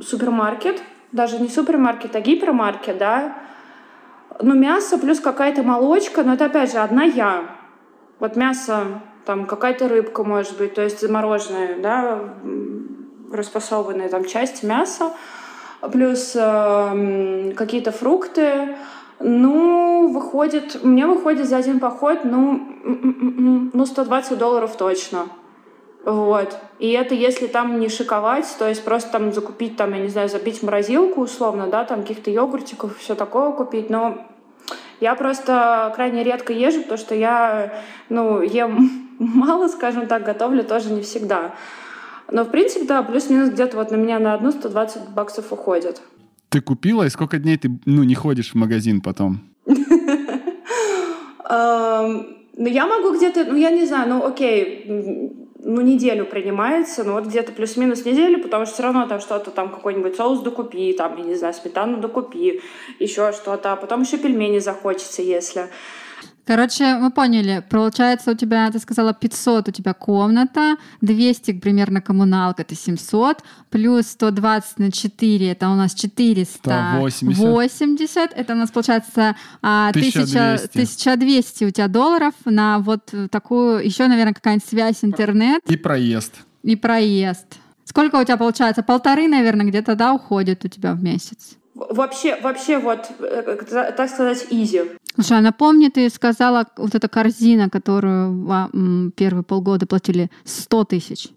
супермаркет, 0.00 0.82
даже 1.12 1.38
не 1.38 1.48
супермаркет, 1.48 2.14
а 2.16 2.20
гипермаркет, 2.20 2.98
да, 2.98 3.36
ну, 4.40 4.54
мясо 4.54 4.98
плюс 4.98 5.20
какая-то 5.20 5.62
молочка, 5.62 6.22
но 6.22 6.34
это, 6.34 6.46
опять 6.46 6.72
же, 6.72 6.78
одна 6.78 7.04
я. 7.04 7.44
Вот 8.18 8.36
мясо, 8.36 9.02
там, 9.24 9.46
какая-то 9.46 9.88
рыбка, 9.88 10.24
может 10.24 10.56
быть, 10.58 10.74
то 10.74 10.82
есть 10.82 11.00
замороженная, 11.00 11.78
да, 11.80 12.20
распасованные 13.32 14.08
там 14.08 14.24
части 14.24 14.64
мяса, 14.64 15.12
плюс 15.92 16.32
э, 16.34 17.52
какие-то 17.56 17.92
фрукты, 17.92 18.76
ну, 19.18 20.08
выходит, 20.08 20.82
мне 20.82 21.06
выходит 21.06 21.48
за 21.48 21.56
один 21.56 21.80
поход, 21.80 22.20
ну, 22.24 23.70
ну 23.72 23.86
120 23.86 24.38
долларов 24.38 24.76
точно. 24.76 25.26
Вот. 26.06 26.56
И 26.78 26.92
это 26.92 27.16
если 27.16 27.48
там 27.48 27.80
не 27.80 27.88
шиковать, 27.88 28.46
то 28.60 28.68
есть 28.68 28.84
просто 28.84 29.10
там 29.10 29.32
закупить, 29.32 29.76
там, 29.76 29.92
я 29.92 29.98
не 29.98 30.08
знаю, 30.08 30.28
забить 30.28 30.62
морозилку 30.62 31.20
условно, 31.20 31.66
да, 31.66 31.84
там 31.84 32.02
каких-то 32.02 32.30
йогуртиков, 32.30 32.96
все 32.96 33.16
такое 33.16 33.50
купить, 33.50 33.90
но 33.90 34.24
я 35.00 35.16
просто 35.16 35.92
крайне 35.96 36.22
редко 36.22 36.52
езжу, 36.52 36.82
потому 36.82 36.98
что 36.98 37.16
я, 37.16 37.82
ну, 38.08 38.40
ем 38.40 39.10
мало, 39.18 39.66
скажем 39.66 40.06
так, 40.06 40.22
готовлю 40.22 40.62
тоже 40.62 40.92
не 40.92 41.02
всегда. 41.02 41.56
Но, 42.30 42.44
в 42.44 42.50
принципе, 42.50 42.86
да, 42.86 43.02
плюс-минус 43.02 43.50
где-то 43.50 43.76
вот 43.76 43.90
на 43.90 43.96
меня 43.96 44.20
на 44.20 44.34
одну 44.34 44.52
120 44.52 45.08
баксов 45.08 45.52
уходит. 45.52 46.00
Ты 46.50 46.60
купила, 46.60 47.02
и 47.02 47.10
сколько 47.10 47.38
дней 47.38 47.56
ты 47.56 47.68
ну, 47.84 48.04
не 48.04 48.14
ходишь 48.14 48.52
в 48.52 48.54
магазин 48.54 49.00
потом? 49.00 49.40
Ну, 52.58 52.68
я 52.68 52.86
могу 52.86 53.14
где-то, 53.14 53.44
ну, 53.44 53.54
я 53.54 53.70
не 53.70 53.84
знаю, 53.84 54.08
ну, 54.08 54.24
окей, 54.24 55.45
ну, 55.68 55.80
неделю 55.80 56.24
принимается, 56.26 57.02
ну, 57.02 57.14
вот 57.14 57.24
где-то 57.24 57.50
плюс-минус 57.50 58.04
неделю, 58.04 58.40
потому 58.40 58.66
что 58.66 58.74
все 58.74 58.82
равно 58.84 59.08
там 59.08 59.18
что-то, 59.18 59.50
там, 59.50 59.68
какой-нибудь 59.68 60.14
соус 60.14 60.40
докупи, 60.40 60.92
там, 60.92 61.16
я 61.16 61.24
не 61.24 61.34
знаю, 61.34 61.54
сметану 61.54 61.98
докупи, 61.98 62.60
еще 63.00 63.32
что-то, 63.32 63.72
а 63.72 63.76
потом 63.76 64.02
еще 64.02 64.16
пельмени 64.16 64.60
захочется, 64.60 65.22
если... 65.22 65.68
Короче, 66.46 66.94
мы 66.94 67.10
поняли. 67.10 67.64
Получается, 67.68 68.30
у 68.30 68.34
тебя, 68.34 68.70
ты 68.70 68.78
сказала, 68.78 69.12
500 69.12 69.68
у 69.68 69.72
тебя 69.72 69.94
комната, 69.94 70.76
200 71.00 71.54
примерно 71.54 72.00
коммуналка, 72.00 72.62
это 72.62 72.76
700, 72.76 73.42
плюс 73.68 74.06
120 74.06 74.78
на 74.78 74.92
4, 74.92 75.50
это 75.50 75.68
у 75.68 75.74
нас 75.74 75.92
480. 75.94 77.36
80. 77.36 78.32
Это 78.32 78.52
у 78.52 78.56
нас 78.56 78.70
получается 78.70 79.34
1200. 79.60 80.68
1200 80.68 81.64
у 81.64 81.70
тебя 81.70 81.88
долларов 81.88 82.34
на 82.44 82.78
вот 82.78 83.12
такую, 83.30 83.84
еще, 83.84 84.06
наверное, 84.06 84.34
какая-нибудь 84.34 84.68
связь, 84.68 84.98
интернет. 85.02 85.60
И 85.66 85.76
проезд. 85.76 86.32
И 86.62 86.76
проезд. 86.76 87.46
Сколько 87.84 88.16
у 88.16 88.24
тебя 88.24 88.36
получается? 88.36 88.84
Полторы, 88.84 89.26
наверное, 89.26 89.66
где-то, 89.66 89.96
да, 89.96 90.12
уходит 90.12 90.64
у 90.64 90.68
тебя 90.68 90.92
в 90.92 91.02
месяц? 91.02 91.56
Вообще, 91.74 92.40
вообще 92.40 92.78
вот, 92.78 93.06
э, 93.18 93.92
так 93.96 94.08
сказать, 94.08 94.46
изи. 94.50 94.82
Слушай, 95.16 95.38
а 95.38 95.40
напомни, 95.40 95.88
ты 95.88 96.08
сказала, 96.10 96.66
вот 96.76 96.94
эта 96.94 97.08
корзина, 97.08 97.70
которую 97.70 99.12
первые 99.16 99.42
полгода 99.42 99.86
платили 99.86 100.30
100 100.44 100.84
тысяч. 100.84 101.28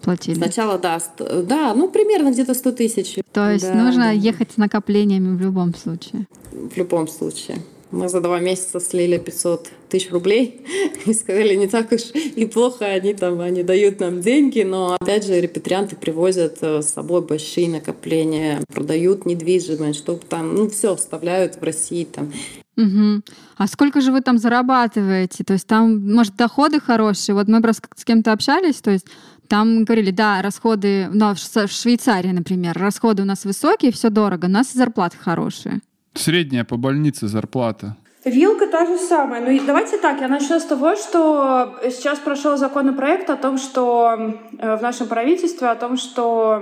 Платили. 0.00 0.36
Сначала, 0.36 0.78
да, 0.78 0.98
да, 1.18 1.74
ну, 1.74 1.90
примерно 1.90 2.30
где-то 2.30 2.54
100 2.54 2.72
тысяч. 2.72 3.18
То 3.32 3.50
есть 3.50 3.66
да, 3.66 3.74
нужно 3.74 4.04
да. 4.04 4.10
ехать 4.10 4.52
с 4.52 4.56
накоплениями 4.56 5.36
в 5.36 5.40
любом 5.40 5.74
случае. 5.74 6.26
В 6.50 6.76
любом 6.76 7.08
случае. 7.08 7.58
Мы 7.90 8.08
за 8.08 8.20
два 8.20 8.38
месяца 8.38 8.80
слили 8.80 9.18
500 9.18 9.70
тысяч 9.88 10.10
рублей 10.10 10.60
и 11.06 11.14
сказали, 11.14 11.54
не 11.54 11.68
так 11.68 11.90
уж 11.90 12.02
и 12.14 12.44
плохо 12.46 12.84
они 12.84 13.14
там, 13.14 13.40
они 13.40 13.62
дают 13.62 14.00
нам 14.00 14.20
деньги, 14.20 14.62
но 14.62 14.96
опять 15.00 15.26
же 15.26 15.40
репатрианты 15.40 15.96
привозят 15.96 16.58
э, 16.60 16.82
с 16.82 16.90
собой 16.90 17.22
большие 17.22 17.68
накопления, 17.68 18.62
продают 18.72 19.24
недвижимость, 19.24 19.98
чтобы 19.98 20.20
там, 20.28 20.54
ну, 20.54 20.68
все 20.68 20.92
оставляют 20.92 21.56
в 21.56 21.62
России 21.62 22.04
там. 22.04 22.30
Угу. 22.78 23.22
А 23.56 23.66
сколько 23.66 24.00
же 24.00 24.12
вы 24.12 24.20
там 24.20 24.38
зарабатываете? 24.38 25.42
То 25.42 25.54
есть 25.54 25.66
там, 25.66 26.14
может, 26.14 26.36
доходы 26.36 26.80
хорошие? 26.80 27.34
Вот 27.34 27.48
мы 27.48 27.60
просто 27.60 27.88
с 27.96 28.04
кем-то 28.04 28.32
общались, 28.32 28.80
то 28.80 28.92
есть 28.92 29.06
там 29.48 29.84
говорили, 29.84 30.12
да, 30.12 30.40
расходы, 30.42 31.08
ну, 31.12 31.34
в 31.34 31.68
Швейцарии, 31.68 32.30
например, 32.30 32.78
расходы 32.78 33.22
у 33.22 33.24
нас 33.24 33.44
высокие, 33.44 33.90
все 33.90 34.10
дорого, 34.10 34.46
у 34.46 34.50
нас 34.50 34.74
и 34.74 34.78
зарплаты 34.78 35.16
хорошие. 35.16 35.80
Средняя 36.14 36.64
по 36.64 36.76
больнице 36.76 37.26
зарплата. 37.26 37.96
Вилка 38.24 38.66
та 38.66 38.86
же 38.86 38.98
самая. 38.98 39.40
Ну, 39.40 39.66
давайте 39.66 39.96
так, 39.96 40.20
я 40.20 40.28
начну 40.28 40.60
с 40.60 40.64
того, 40.64 40.96
что 40.96 41.78
сейчас 41.84 42.18
прошел 42.18 42.56
законопроект 42.56 43.30
о 43.30 43.36
том, 43.36 43.58
что 43.58 44.36
э, 44.58 44.76
в 44.76 44.82
нашем 44.82 45.08
правительстве, 45.08 45.68
о 45.68 45.76
том, 45.76 45.96
что 45.96 46.60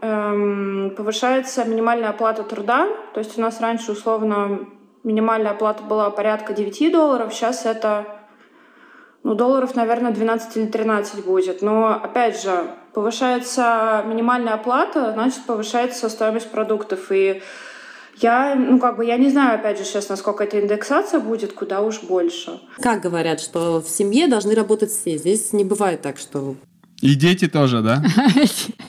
эм, 0.00 0.92
повышается 0.96 1.64
минимальная 1.64 2.10
оплата 2.10 2.42
труда. 2.42 2.86
То 3.14 3.20
есть 3.20 3.38
у 3.38 3.40
нас 3.40 3.60
раньше 3.60 3.92
условно 3.92 4.58
минимальная 5.06 5.52
оплата 5.52 5.82
была 5.82 6.10
порядка 6.10 6.52
9 6.52 6.92
долларов, 6.92 7.32
сейчас 7.32 7.64
это 7.64 8.04
ну, 9.22 9.34
долларов, 9.34 9.74
наверное, 9.74 10.12
12 10.12 10.56
или 10.56 10.66
13 10.66 11.24
будет. 11.24 11.62
Но, 11.62 11.88
опять 11.88 12.40
же, 12.42 12.66
повышается 12.92 14.02
минимальная 14.06 14.54
оплата, 14.54 15.12
значит, 15.12 15.44
повышается 15.46 16.08
стоимость 16.08 16.50
продуктов. 16.50 17.10
И 17.10 17.42
я, 18.16 18.54
ну, 18.54 18.78
как 18.78 18.96
бы, 18.96 19.04
я 19.04 19.16
не 19.16 19.30
знаю, 19.30 19.58
опять 19.58 19.78
же, 19.78 19.84
сейчас, 19.84 20.08
насколько 20.08 20.44
эта 20.44 20.60
индексация 20.60 21.20
будет, 21.20 21.52
куда 21.52 21.80
уж 21.82 22.02
больше. 22.02 22.60
Как 22.80 23.00
говорят, 23.00 23.40
что 23.40 23.80
в 23.80 23.88
семье 23.88 24.28
должны 24.28 24.54
работать 24.54 24.90
все. 24.90 25.16
Здесь 25.16 25.52
не 25.52 25.64
бывает 25.64 26.02
так, 26.02 26.18
что 26.18 26.56
и 27.00 27.14
дети 27.14 27.46
тоже, 27.46 27.82
да? 27.82 28.02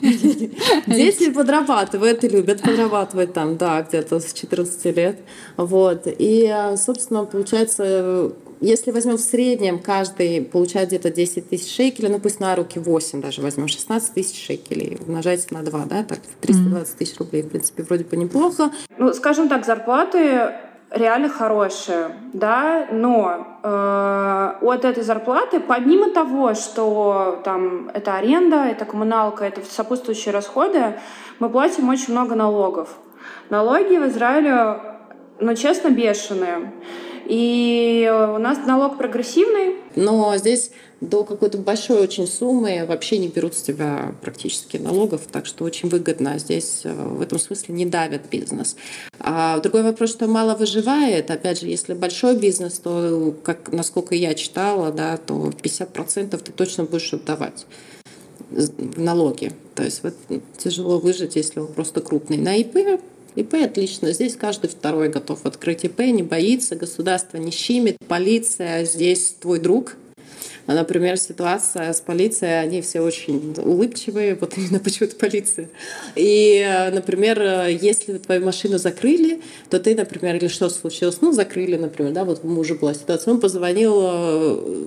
Дети 0.86 1.30
подрабатывают 1.30 2.24
и 2.24 2.28
любят 2.28 2.62
подрабатывать 2.62 3.34
там, 3.34 3.56
да, 3.56 3.82
где-то 3.82 4.20
с 4.20 4.32
14 4.32 4.96
лет. 4.96 5.18
Вот. 5.56 6.02
И, 6.06 6.50
собственно, 6.76 7.24
получается, 7.24 8.32
если 8.60 8.90
возьмем 8.90 9.16
в 9.16 9.20
среднем, 9.20 9.78
каждый 9.78 10.42
получает 10.42 10.88
где-то 10.88 11.10
10 11.10 11.48
тысяч 11.48 11.74
шекелей, 11.74 12.08
ну 12.08 12.18
пусть 12.18 12.40
на 12.40 12.56
руки 12.56 12.78
8 12.78 13.20
даже 13.20 13.42
возьмем, 13.42 13.68
16 13.68 14.14
тысяч 14.14 14.44
шекелей, 14.44 14.98
умножайте 15.06 15.46
на 15.50 15.62
2, 15.62 15.84
да, 15.84 16.02
так 16.02 16.20
320 16.40 16.96
тысяч 16.96 17.18
рублей, 17.18 17.42
в 17.42 17.50
принципе, 17.50 17.82
вроде 17.82 18.04
бы 18.04 18.16
неплохо. 18.16 18.72
Ну, 18.98 19.12
скажем 19.12 19.48
так, 19.48 19.64
зарплаты 19.64 20.50
реально 20.90 21.28
хорошие, 21.28 22.16
да, 22.32 22.86
но 22.90 23.58
э, 23.62 24.52
от 24.62 24.84
этой 24.84 25.02
зарплаты, 25.02 25.60
помимо 25.60 26.10
того, 26.10 26.54
что 26.54 27.40
там 27.44 27.90
это 27.92 28.14
аренда, 28.14 28.64
это 28.64 28.84
коммуналка, 28.84 29.44
это 29.44 29.60
сопутствующие 29.64 30.32
расходы, 30.32 30.98
мы 31.38 31.48
платим 31.50 31.88
очень 31.88 32.12
много 32.12 32.34
налогов. 32.34 32.88
Налоги 33.50 33.96
в 33.96 34.06
Израиле, 34.08 34.80
ну, 35.40 35.54
честно, 35.54 35.88
бешеные. 35.88 36.72
И 37.26 38.10
у 38.34 38.38
нас 38.38 38.58
налог 38.66 38.96
прогрессивный. 38.96 39.76
Но 39.94 40.34
здесь 40.36 40.72
до 41.00 41.24
какой-то 41.24 41.58
большой 41.58 42.00
очень 42.00 42.26
суммы 42.26 42.84
вообще 42.86 43.18
не 43.18 43.28
берут 43.28 43.54
с 43.54 43.62
тебя 43.62 44.14
практически 44.20 44.78
налогов, 44.78 45.22
так 45.30 45.46
что 45.46 45.64
очень 45.64 45.88
выгодно. 45.88 46.38
Здесь 46.38 46.80
э, 46.84 46.92
в 46.92 47.20
этом 47.20 47.38
смысле 47.38 47.74
не 47.74 47.86
давят 47.86 48.22
бизнес. 48.30 48.76
А 49.20 49.60
другой 49.60 49.84
вопрос, 49.84 50.10
что 50.10 50.26
мало 50.26 50.54
выживает. 50.54 51.30
Опять 51.30 51.60
же, 51.60 51.68
если 51.68 51.94
большой 51.94 52.36
бизнес, 52.36 52.78
то, 52.78 53.34
как, 53.44 53.72
насколько 53.72 54.14
я 54.14 54.34
читала, 54.34 54.90
да, 54.90 55.16
то 55.16 55.50
50% 55.50 56.36
ты 56.36 56.52
точно 56.52 56.84
будешь 56.84 57.12
отдавать 57.12 57.66
в 58.50 59.00
налоги. 59.00 59.52
То 59.74 59.84
есть 59.84 60.02
вот, 60.02 60.14
тяжело 60.56 60.98
выжить, 60.98 61.36
если 61.36 61.60
он 61.60 61.68
просто 61.68 62.00
крупный. 62.00 62.38
На 62.38 62.56
ИП 62.56 63.00
ИП 63.36 63.54
отлично. 63.54 64.12
Здесь 64.12 64.34
каждый 64.34 64.68
второй 64.68 65.10
готов 65.10 65.46
открыть 65.46 65.84
ИП, 65.84 66.00
не 66.00 66.24
боится, 66.24 66.74
государство 66.74 67.36
не 67.36 67.52
щимит, 67.52 67.96
полиция 68.08 68.84
здесь 68.84 69.36
твой 69.40 69.60
друг. 69.60 69.96
Например, 70.74 71.16
ситуация 71.16 71.92
с 71.92 72.00
полицией, 72.00 72.60
они 72.60 72.82
все 72.82 73.00
очень 73.00 73.54
улыбчивые, 73.56 74.34
вот 74.34 74.56
именно 74.58 74.78
почему-то 74.84 75.16
полиция. 75.16 75.68
И, 76.14 76.64
например, 76.92 77.66
если 77.68 78.18
твою 78.18 78.44
машину 78.44 78.78
закрыли, 78.78 79.40
то 79.70 79.80
ты, 79.80 79.94
например, 79.94 80.36
или 80.36 80.48
что 80.48 80.68
случилось, 80.68 81.20
ну, 81.22 81.32
закрыли, 81.32 81.76
например, 81.76 82.12
да, 82.12 82.24
вот 82.24 82.40
у 82.44 82.48
мужа 82.48 82.74
была 82.74 82.92
ситуация, 82.92 83.32
он 83.32 83.40
позвонил 83.40 83.98
э, 84.02 84.86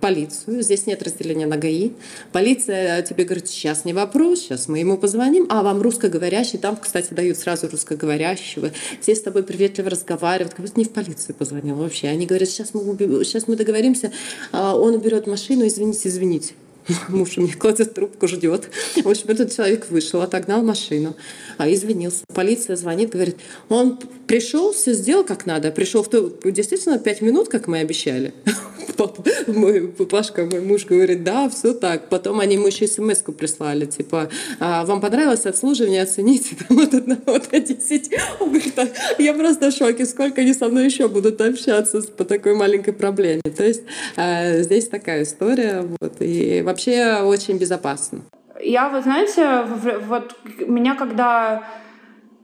полицию, 0.00 0.62
здесь 0.62 0.86
нет 0.86 1.02
разделения 1.02 1.46
на 1.46 1.56
ГАИ. 1.56 1.92
Полиция 2.32 3.02
тебе 3.02 3.24
говорит, 3.24 3.48
сейчас 3.48 3.84
не 3.84 3.92
вопрос, 3.92 4.40
сейчас 4.40 4.68
мы 4.68 4.78
ему 4.78 4.96
позвоним, 4.96 5.46
а 5.48 5.62
вам 5.62 5.80
русскоговорящий, 5.82 6.58
там, 6.58 6.76
кстати, 6.76 7.12
дают 7.12 7.36
сразу 7.38 7.68
русскоговорящего, 7.68 8.70
все 9.00 9.14
с 9.14 9.22
тобой 9.22 9.42
приветливо 9.42 9.90
разговаривают, 9.90 10.54
как 10.54 10.64
будто 10.64 10.78
не 10.80 10.86
в 10.86 10.90
полицию 10.90 11.34
позвонил 11.34 11.76
вообще. 11.76 12.08
Они 12.08 12.26
говорят, 12.26 12.48
сейчас 12.48 12.74
мы, 12.74 12.82
сейчас 13.24 13.48
мы 13.48 13.56
договоримся, 13.56 14.12
а 14.52 14.76
он 14.76 14.94
уберет 14.94 15.26
машину, 15.26 15.66
извините, 15.66 16.08
извините. 16.08 16.54
Муж 17.08 17.36
у 17.36 17.42
меня 17.42 17.54
кладет 17.54 17.94
трубку, 17.94 18.28
ждет. 18.28 18.68
В 18.96 19.08
общем, 19.08 19.24
этот 19.28 19.54
человек 19.54 19.86
вышел, 19.90 20.20
отогнал 20.22 20.62
машину, 20.62 21.16
а 21.58 21.70
извинился. 21.70 22.24
Полиция 22.34 22.76
звонит, 22.76 23.10
говорит, 23.10 23.36
он 23.68 23.98
пришел, 24.26 24.72
все 24.72 24.92
сделал 24.92 25.24
как 25.24 25.46
надо. 25.46 25.70
Пришел 25.70 26.02
в 26.02 26.08
то, 26.08 26.30
действительно 26.44 26.98
пять 26.98 27.20
минут, 27.20 27.48
как 27.48 27.66
мы 27.66 27.78
обещали. 27.78 28.32
Мой 29.46 29.88
папашка, 29.88 30.44
мой 30.44 30.60
муж 30.60 30.84
говорит, 30.84 31.24
да, 31.24 31.48
все 31.48 31.72
так. 31.72 32.08
Потом 32.08 32.40
они 32.40 32.56
ему 32.56 32.66
еще 32.66 32.86
смс 32.86 33.22
прислали, 33.38 33.86
типа, 33.86 34.28
а, 34.58 34.84
вам 34.84 35.00
понравилось 35.00 35.46
обслуживание, 35.46 36.02
оцените 36.02 36.56
там 36.68 36.78
от 36.78 36.94
одного 36.94 37.38
до 37.38 37.60
десяти. 37.60 38.18
Он 38.40 38.48
говорит, 38.48 38.74
я 39.18 39.34
просто 39.34 39.70
в 39.70 39.74
шоке, 39.74 40.04
сколько 40.06 40.40
они 40.40 40.52
со 40.52 40.68
мной 40.68 40.86
еще 40.86 41.08
будут 41.08 41.40
общаться 41.40 42.02
по 42.02 42.24
такой 42.24 42.54
маленькой 42.54 42.92
проблеме. 42.92 43.42
То 43.42 43.64
есть 43.64 43.82
а, 44.16 44.60
здесь 44.60 44.88
такая 44.88 45.22
история. 45.22 45.86
Вот, 46.00 46.16
и 46.20 46.62
вообще 46.62 46.79
очень 46.88 47.58
безопасно. 47.58 48.20
Я, 48.62 48.88
вы 48.88 49.02
знаете, 49.02 49.64
вот 50.08 50.36
меня 50.66 50.94
когда 50.94 51.64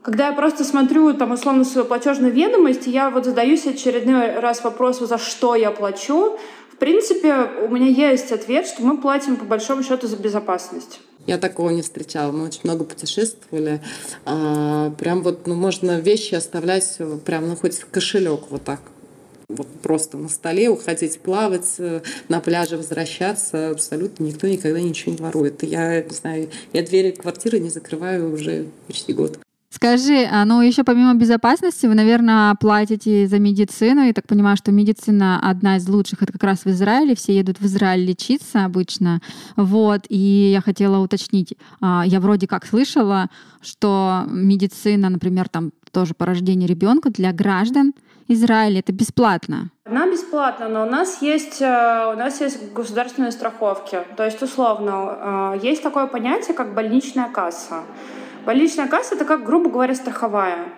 когда 0.03 0.28
я 0.28 0.32
просто 0.32 0.62
смотрю 0.62 1.14
там 1.14 1.32
условно 1.32 1.64
свою 1.64 1.84
платежную 1.84 2.32
ведомость, 2.32 2.87
я 2.87 3.11
вот 3.11 3.24
задаюсь 3.24 3.66
очередной 3.66 4.39
раз 4.39 4.62
вопросом, 4.62 5.09
за 5.09 5.18
что 5.18 5.57
я 5.57 5.72
плачу. 5.72 6.39
В 6.72 6.76
принципе, 6.76 7.49
у 7.62 7.68
меня 7.68 7.89
есть 7.89 8.30
ответ, 8.30 8.68
что 8.68 8.82
мы 8.82 8.99
платим 8.99 9.34
по 9.37 9.45
большому 9.45 9.82
счету 9.82 10.07
за 10.07 10.16
безопасность. 10.16 11.01
Я 11.26 11.39
такого 11.39 11.70
не 11.70 11.82
встречала. 11.82 12.30
Мы 12.30 12.45
очень 12.45 12.61
много 12.62 12.84
путешествовали. 12.84 13.82
А, 14.24 14.91
прям 14.91 15.22
вот, 15.22 15.49
ну, 15.49 15.57
можно 15.57 15.99
вещи 15.99 16.37
оставлять 16.37 16.99
прям, 17.24 17.49
ну, 17.49 17.57
хоть 17.57 17.80
кошелек 17.80 18.43
вот 18.51 18.62
так 18.62 18.80
просто 19.82 20.16
на 20.16 20.28
столе, 20.28 20.68
уходить 20.68 21.20
плавать, 21.20 21.74
э, 21.78 22.01
на 22.28 22.40
пляже 22.40 22.76
возвращаться, 22.76 23.70
абсолютно 23.70 24.24
никто 24.24 24.47
никогда 24.47 24.80
ничего 24.80 25.12
не 25.12 25.18
ворует. 25.18 25.62
Я 25.62 26.03
не 26.03 26.14
знаю, 26.14 26.49
я 26.72 26.82
двери 26.82 27.12
квартиры 27.12 27.59
не 27.59 27.70
закрываю 27.70 28.32
уже 28.32 28.66
почти 28.86 29.12
год. 29.12 29.38
Скажи, 29.68 30.26
а 30.30 30.47
ну 30.47 30.62
еще 30.62 30.84
помимо 30.84 31.12
безопасности, 31.14 31.84
вы, 31.84 31.94
наверное, 31.94 32.55
платите 32.55 33.26
за 33.26 33.38
медицину. 33.38 34.07
Я 34.07 34.14
так 34.14 34.26
понимаю, 34.26 34.57
что 34.57 34.72
медицина 34.72 35.38
одна 35.38 35.76
из 35.76 35.86
лучших, 35.86 36.22
это 36.22 36.32
как 36.32 36.42
раз 36.44 36.64
в 36.64 36.68
Израиле. 36.68 37.14
Все 37.14 37.36
едут 37.36 37.61
в 37.61 37.66
Израиль 37.66 38.07
лечиться 38.07 38.64
обычно. 38.64 39.20
Вот. 39.55 40.07
И 40.09 40.51
я 40.53 40.62
хотела 40.62 40.99
уточнить, 40.99 41.59
а, 41.80 42.05
я 42.07 42.20
вроде 42.20 42.47
как 42.47 42.64
слышала, 42.64 43.28
что 43.61 44.24
медицина, 44.28 45.11
например, 45.11 45.49
там 45.51 45.72
тоже 45.92 46.14
по 46.14 46.24
рождению 46.24 46.70
ребенка 46.70 47.11
для 47.11 47.32
граждан 47.32 47.92
Израиля 48.29 48.81
это 48.81 48.93
бесплатно. 48.93 49.70
Она 49.85 50.11
бесплатна, 50.11 50.68
но 50.68 50.87
у 50.87 50.91
нас 50.91 51.22
есть 51.22 51.62
э, 51.62 52.12
у 52.12 52.16
нас 52.18 52.41
есть 52.41 52.72
государственные 52.72 53.31
страховки. 53.31 54.01
То 54.16 54.24
есть 54.24 54.43
условно 54.43 55.55
э, 55.55 55.61
есть 55.62 55.83
такое 55.83 56.07
понятие, 56.07 56.55
как 56.55 56.74
больничная 56.74 57.29
касса. 57.29 57.85
Больничная 58.45 58.89
касса— 58.89 59.14
это, 59.16 59.24
как, 59.24 59.45
грубо 59.45 59.70
говоря, 59.70 59.95
страховая. 59.95 60.68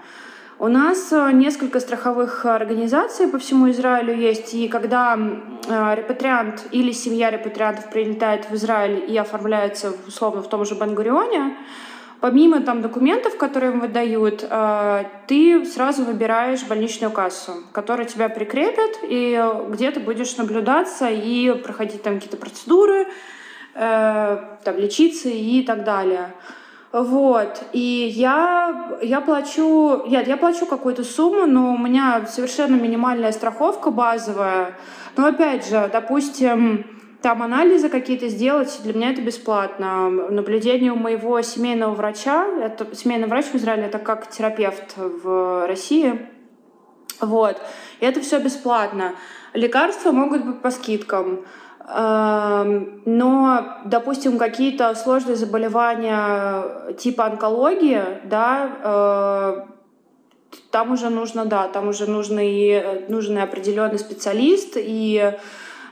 У 0.58 0.68
нас 0.68 1.10
э, 1.10 1.32
несколько 1.32 1.80
страховых 1.80 2.44
организаций 2.44 3.28
по 3.28 3.38
всему 3.38 3.70
Израилю 3.70 4.14
есть, 4.14 4.52
и 4.52 4.68
когда 4.68 5.16
репатриант 5.16 6.66
или 6.70 6.92
семья 6.92 7.30
репатриантов 7.30 7.90
прилетает 7.90 8.48
в 8.50 8.54
Израиль 8.54 9.04
и 9.10 9.16
оформляется 9.16 9.92
условно 10.06 10.42
в 10.42 10.48
том 10.48 10.64
же 10.64 10.74
Бангурионе, 10.74 11.56
помимо 12.20 12.60
там 12.60 12.82
документов, 12.82 13.36
которые 13.36 13.72
им 13.72 13.80
выдают, 13.80 14.46
э, 14.48 15.04
ты 15.26 15.64
сразу 15.64 16.04
выбираешь 16.04 16.64
больничную 16.64 17.10
кассу, 17.12 17.52
которая 17.72 18.06
тебя 18.06 18.28
прикрепит, 18.28 18.98
и 19.02 19.42
где 19.68 19.90
ты 19.90 20.00
будешь 20.00 20.36
наблюдаться 20.36 21.08
и 21.10 21.52
проходить 21.62 22.02
там 22.02 22.14
какие-то 22.14 22.36
процедуры, 22.36 23.06
там, 23.74 24.76
лечиться 24.76 25.28
и 25.28 25.62
так 25.62 25.84
далее. 25.84 26.32
Вот. 26.92 27.62
И 27.72 28.12
я, 28.16 28.98
я 29.02 29.20
плачу... 29.20 30.04
Нет, 30.06 30.26
я 30.26 30.36
плачу 30.36 30.66
какую-то 30.66 31.04
сумму, 31.04 31.46
но 31.46 31.74
у 31.74 31.78
меня 31.78 32.26
совершенно 32.26 32.76
минимальная 32.76 33.30
страховка 33.32 33.90
базовая. 33.90 34.74
Но 35.16 35.26
опять 35.26 35.68
же, 35.68 35.88
допустим, 35.92 36.86
там 37.22 37.42
анализы 37.42 37.88
какие-то 37.88 38.28
сделать, 38.28 38.80
для 38.84 38.94
меня 38.94 39.10
это 39.10 39.22
бесплатно. 39.22 40.08
Наблюдение 40.08 40.92
у 40.92 40.96
моего 40.96 41.40
семейного 41.42 41.94
врача, 41.94 42.46
это, 42.62 42.94
семейный 42.94 43.26
врач 43.26 43.46
в 43.46 43.54
Израиле, 43.56 43.86
это 43.86 43.98
как 43.98 44.30
терапевт 44.30 44.96
в 44.96 45.66
России. 45.66 46.28
Вот. 47.20 47.60
И 48.00 48.06
это 48.06 48.20
все 48.20 48.38
бесплатно. 48.38 49.14
Лекарства 49.52 50.12
могут 50.12 50.44
быть 50.44 50.60
по 50.62 50.70
скидкам. 50.70 51.44
Но, 51.84 53.78
допустим, 53.86 54.38
какие-то 54.38 54.94
сложные 54.94 55.36
заболевания 55.36 56.92
типа 56.98 57.24
онкологии, 57.24 58.02
да, 58.24 58.70
э, 58.84 59.64
там 60.70 60.92
уже 60.92 61.08
нужно, 61.08 61.46
да, 61.46 61.66
там 61.68 61.88
уже 61.88 62.06
нужно 62.06 62.40
и, 62.42 63.06
нужен 63.08 63.38
и 63.38 63.40
определенный 63.40 63.98
специалист, 63.98 64.74
и 64.76 65.32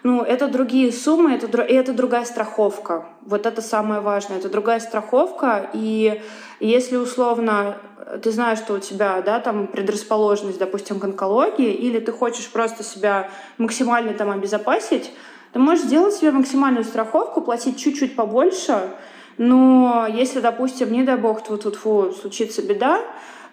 ну, 0.06 0.22
это 0.22 0.46
другие 0.46 0.92
суммы, 0.92 1.32
это, 1.34 1.62
и 1.62 1.74
это 1.74 1.92
другая 1.92 2.24
страховка. 2.24 3.06
Вот 3.22 3.44
это 3.44 3.60
самое 3.60 4.00
важное. 4.00 4.38
Это 4.38 4.48
другая 4.48 4.78
страховка, 4.78 5.68
и 5.72 6.22
если 6.60 6.94
условно 6.94 7.76
ты 8.22 8.30
знаешь, 8.30 8.60
что 8.60 8.74
у 8.74 8.78
тебя, 8.78 9.20
да, 9.22 9.40
там 9.40 9.66
предрасположенность, 9.66 10.60
допустим, 10.60 11.00
к 11.00 11.04
онкологии, 11.04 11.72
или 11.72 11.98
ты 11.98 12.12
хочешь 12.12 12.48
просто 12.52 12.84
себя 12.84 13.28
максимально 13.58 14.14
там 14.14 14.30
обезопасить, 14.30 15.10
ты 15.52 15.58
можешь 15.58 15.86
сделать 15.86 16.14
себе 16.14 16.30
максимальную 16.30 16.84
страховку, 16.84 17.40
платить 17.40 17.76
чуть-чуть 17.76 18.14
побольше, 18.14 18.90
но 19.38 20.06
если, 20.08 20.38
допустим, 20.38 20.92
не 20.92 21.02
дай 21.02 21.16
бог, 21.16 21.42
тут 21.42 21.64
тут 21.64 21.78
случится 22.14 22.62
беда, 22.62 23.00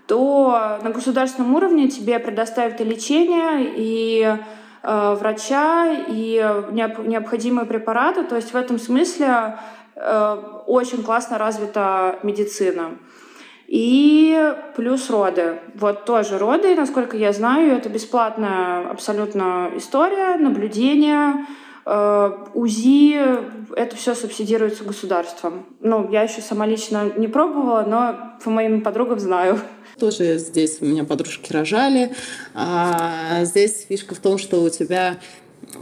то 0.05 0.79
на 0.83 0.91
государственном 0.91 1.55
уровне 1.55 1.87
тебе 1.87 2.19
предоставят 2.19 2.79
и 2.79 2.83
лечение, 2.83 3.73
и 3.75 4.21
э, 4.21 4.37
врача, 4.83 6.05
и 6.07 6.35
необ, 6.71 6.99
необходимые 6.99 7.65
препараты. 7.65 8.23
То 8.23 8.35
есть 8.35 8.51
в 8.51 8.55
этом 8.55 8.77
смысле 8.77 9.57
э, 9.95 10.37
очень 10.67 11.03
классно 11.03 11.37
развита 11.37 12.19
медицина. 12.23 12.91
И 13.67 14.53
плюс 14.75 15.09
роды. 15.09 15.59
Вот 15.75 16.05
тоже 16.05 16.37
роды, 16.37 16.75
насколько 16.75 17.15
я 17.17 17.31
знаю, 17.31 17.71
это 17.71 17.89
бесплатная 17.89 18.89
абсолютно 18.89 19.71
история, 19.75 20.37
наблюдение, 20.37 21.45
Э, 21.85 22.31
УЗИ, 22.53 23.75
это 23.75 23.95
все 23.95 24.15
субсидируется 24.15 24.83
государством. 24.85 25.65
Ну, 25.81 26.09
я 26.11 26.21
еще 26.21 26.41
сама 26.41 26.65
лично 26.65 27.11
не 27.17 27.27
пробовала, 27.27 27.83
но 27.83 28.37
по 28.43 28.49
моим 28.49 28.81
подругам 28.81 29.19
знаю. 29.19 29.59
Тоже 29.99 30.37
здесь 30.37 30.77
у 30.81 30.85
меня 30.85 31.03
подружки 31.03 31.51
рожали. 31.51 32.13
А 32.53 33.43
здесь 33.45 33.85
фишка 33.87 34.15
в 34.15 34.19
том, 34.19 34.37
что 34.37 34.61
у 34.61 34.69
тебя 34.69 35.19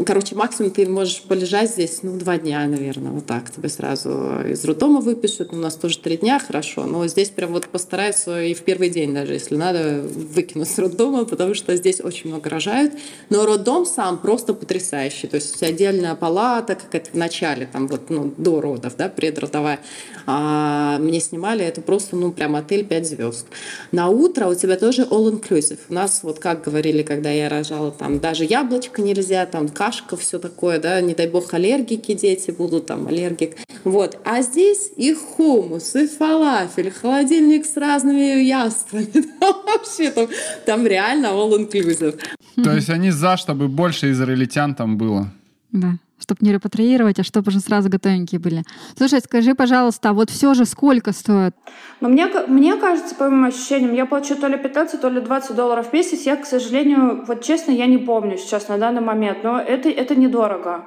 Короче, 0.06 0.36
максимум 0.36 0.72
ты 0.72 0.88
можешь 0.88 1.22
полежать 1.22 1.72
здесь, 1.72 2.00
ну, 2.02 2.18
два 2.18 2.38
дня, 2.38 2.66
наверное, 2.66 3.12
вот 3.12 3.26
так. 3.26 3.52
Тебе 3.52 3.70
сразу 3.70 4.10
из 4.48 4.64
роддома 4.64 5.02
выпишут. 5.02 5.54
У 5.54 5.58
нас 5.58 5.76
тоже 5.76 6.00
три 6.00 6.18
дня, 6.18 6.40
хорошо. 6.40 6.86
Но 6.86 7.06
здесь 7.08 7.30
прям 7.30 7.52
вот 7.52 7.68
постараются 7.68 8.42
и 8.42 8.54
в 8.54 8.62
первый 8.62 8.90
день 8.90 9.14
даже, 9.14 9.34
если 9.34 9.56
надо, 9.56 10.02
выкинуть 10.02 10.70
с 10.70 10.80
роддома, 10.80 11.26
потому 11.26 11.54
что 11.54 11.76
здесь 11.76 12.00
очень 12.02 12.30
много 12.30 12.50
рожают. 12.50 12.94
Но 13.30 13.46
роддом 13.46 13.86
сам 13.86 14.18
просто 14.18 14.54
потрясающий. 14.54 15.28
То 15.28 15.36
есть 15.36 15.62
отдельная 15.62 16.16
палата, 16.16 16.76
как 16.76 16.96
это 16.96 17.12
в 17.12 17.16
начале, 17.16 17.68
там 17.72 17.88
вот, 17.88 18.10
ну, 18.10 18.34
до 18.38 18.62
родов, 18.62 18.96
да, 18.98 19.10
предродовая. 19.10 19.80
А 20.26 20.98
мне 21.00 21.20
снимали, 21.20 21.66
это 21.66 21.82
просто, 21.82 22.16
ну, 22.16 22.32
прям 22.32 22.56
отель 22.56 22.86
5 22.86 23.08
звезд. 23.08 23.46
На 23.92 24.08
утро 24.08 24.48
у 24.48 24.56
тебя 24.56 24.78
тоже 24.78 25.04
all-inclusive. 25.04 25.80
У 25.90 25.94
нас, 25.94 26.22
вот 26.24 26.40
как 26.40 26.64
говорили, 26.64 27.04
когда 27.04 27.30
я 27.30 27.50
рожала, 27.50 27.92
там 27.92 28.20
даже 28.20 28.46
яблочко 28.46 29.02
нельзя, 29.02 29.46
там 29.46 29.68
кашка, 29.92 30.16
все 30.16 30.40
такое, 30.40 30.80
да, 30.80 31.02
не 31.02 31.14
дай 31.14 31.28
бог 31.28 31.54
аллергики 31.54 32.14
дети 32.14 32.52
будут, 32.52 32.86
там 32.86 33.08
аллергик. 33.08 33.58
Вот. 33.84 34.18
А 34.24 34.42
здесь 34.42 34.92
и 34.96 35.14
хумус, 35.14 35.96
и 35.96 36.08
фалафель, 36.08 36.92
холодильник 36.92 37.66
с 37.66 37.78
разными 37.78 38.42
яствами. 38.42 39.12
Вообще 39.40 40.12
там, 40.12 40.28
там 40.66 40.88
реально 40.88 41.28
all 41.28 41.58
inclusive. 41.58 42.20
То 42.64 42.74
есть 42.74 42.90
они 42.90 43.12
за, 43.12 43.38
чтобы 43.38 43.68
больше 43.68 44.12
израильтян 44.12 44.76
там 44.76 44.98
было? 44.98 45.32
Да. 45.72 45.98
Чтобы 46.22 46.46
не 46.46 46.54
репатриировать, 46.54 47.20
а 47.20 47.24
чтобы 47.24 47.50
уже 47.50 47.60
сразу 47.60 47.90
готовенькие 47.90 48.40
были. 48.40 48.64
Слушай, 48.98 49.20
скажи, 49.22 49.56
пожалуйста, 49.56 50.10
а 50.10 50.14
вот 50.14 50.30
все 50.30 50.54
же 50.54 50.66
сколько 50.66 51.12
стоит? 51.12 51.56
Ну, 52.00 52.10
мне, 52.10 52.28
мне 52.48 52.76
кажется, 52.76 53.16
по 53.16 53.30
моим 53.30 53.46
ощущениям, 53.46 53.94
я 53.94 54.06
плачу 54.06 54.36
то 54.36 54.48
ли 54.48 54.58
15, 54.58 55.02
то 55.02 55.10
ли 55.10 55.22
20 55.22 55.56
долларов 55.56 55.90
в 55.90 55.94
месяц. 55.94 56.22
Я, 56.22 56.38
к 56.38 56.46
сожалению, 56.46 57.26
вот 57.26 57.44
честно, 57.44 57.72
я 57.72 57.88
не 57.88 57.98
помню 57.98 58.38
сейчас 58.38 58.68
на 58.68 58.78
данный 58.78 59.02
момент, 59.02 59.44
но 59.44 59.60
это, 59.60 59.90
это 59.90 60.16
недорого. 60.16 60.86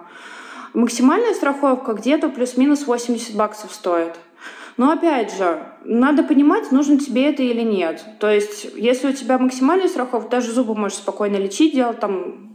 Максимальная 0.72 1.34
страховка 1.34 1.92
где-то 1.92 2.28
плюс-минус 2.28 2.86
80 2.86 3.36
баксов 3.36 3.72
стоит. 3.72 4.14
Но 4.76 4.90
опять 4.90 5.36
же, 5.36 5.62
надо 5.84 6.24
понимать, 6.24 6.72
нужно 6.72 6.98
тебе 6.98 7.28
это 7.28 7.42
или 7.42 7.60
нет. 7.60 8.04
То 8.18 8.28
есть, 8.28 8.66
если 8.76 9.08
у 9.08 9.12
тебя 9.12 9.38
максимальная 9.38 9.88
страховка, 9.88 10.30
даже 10.30 10.50
зубы 10.50 10.74
можешь 10.74 10.98
спокойно 10.98 11.36
лечить, 11.36 11.74
делать 11.74 12.00
там 12.00 12.53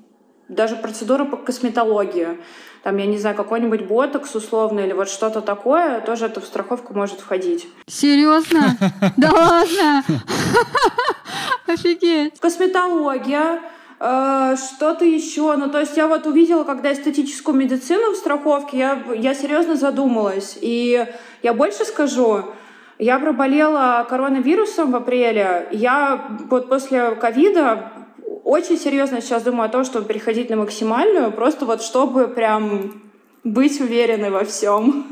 даже 0.49 0.75
процедуры 0.75 1.25
по 1.25 1.37
косметологии 1.37 2.37
там, 2.83 2.97
я 2.97 3.05
не 3.05 3.17
знаю, 3.17 3.35
какой-нибудь 3.35 3.81
ботокс 3.87 4.35
условно 4.35 4.79
или 4.79 4.93
вот 4.93 5.09
что-то 5.09 5.41
такое, 5.41 5.99
тоже 6.01 6.25
это 6.25 6.39
в 6.39 6.45
страховку 6.45 6.93
может 6.93 7.19
входить. 7.19 7.67
Серьезно? 7.87 8.77
Да 9.17 9.31
ладно? 9.31 10.03
Офигеть. 11.67 12.39
Косметология, 12.39 13.61
э, 13.99 14.55
что-то 14.55 15.03
еще. 15.03 15.55
Ну, 15.57 15.69
то 15.69 15.79
есть 15.79 15.97
я 15.97 16.07
вот 16.07 16.25
увидела, 16.25 16.63
когда 16.63 16.93
эстетическую 16.93 17.55
медицину 17.55 18.11
в 18.11 18.15
страховке, 18.15 18.77
я, 18.77 19.03
я 19.15 19.33
серьезно 19.33 19.75
задумалась. 19.75 20.57
И 20.61 21.05
я 21.43 21.53
больше 21.53 21.83
скажу, 21.85 22.45
я 22.97 23.19
проболела 23.19 24.05
коронавирусом 24.09 24.91
в 24.91 24.95
апреле. 24.95 25.67
Я 25.71 26.27
вот 26.49 26.69
после 26.69 27.11
ковида 27.11 27.91
очень 28.49 28.77
серьезно 28.77 29.21
сейчас 29.21 29.43
думаю 29.43 29.67
о 29.67 29.71
том, 29.71 29.85
чтобы 29.85 30.07
переходить 30.07 30.49
на 30.49 30.55
максимальную, 30.55 31.31
просто 31.31 31.67
вот 31.67 31.83
чтобы 31.83 32.27
прям 32.27 33.03
быть 33.43 33.79
уверенной 33.79 34.31
во 34.31 34.43
всем, 34.43 35.05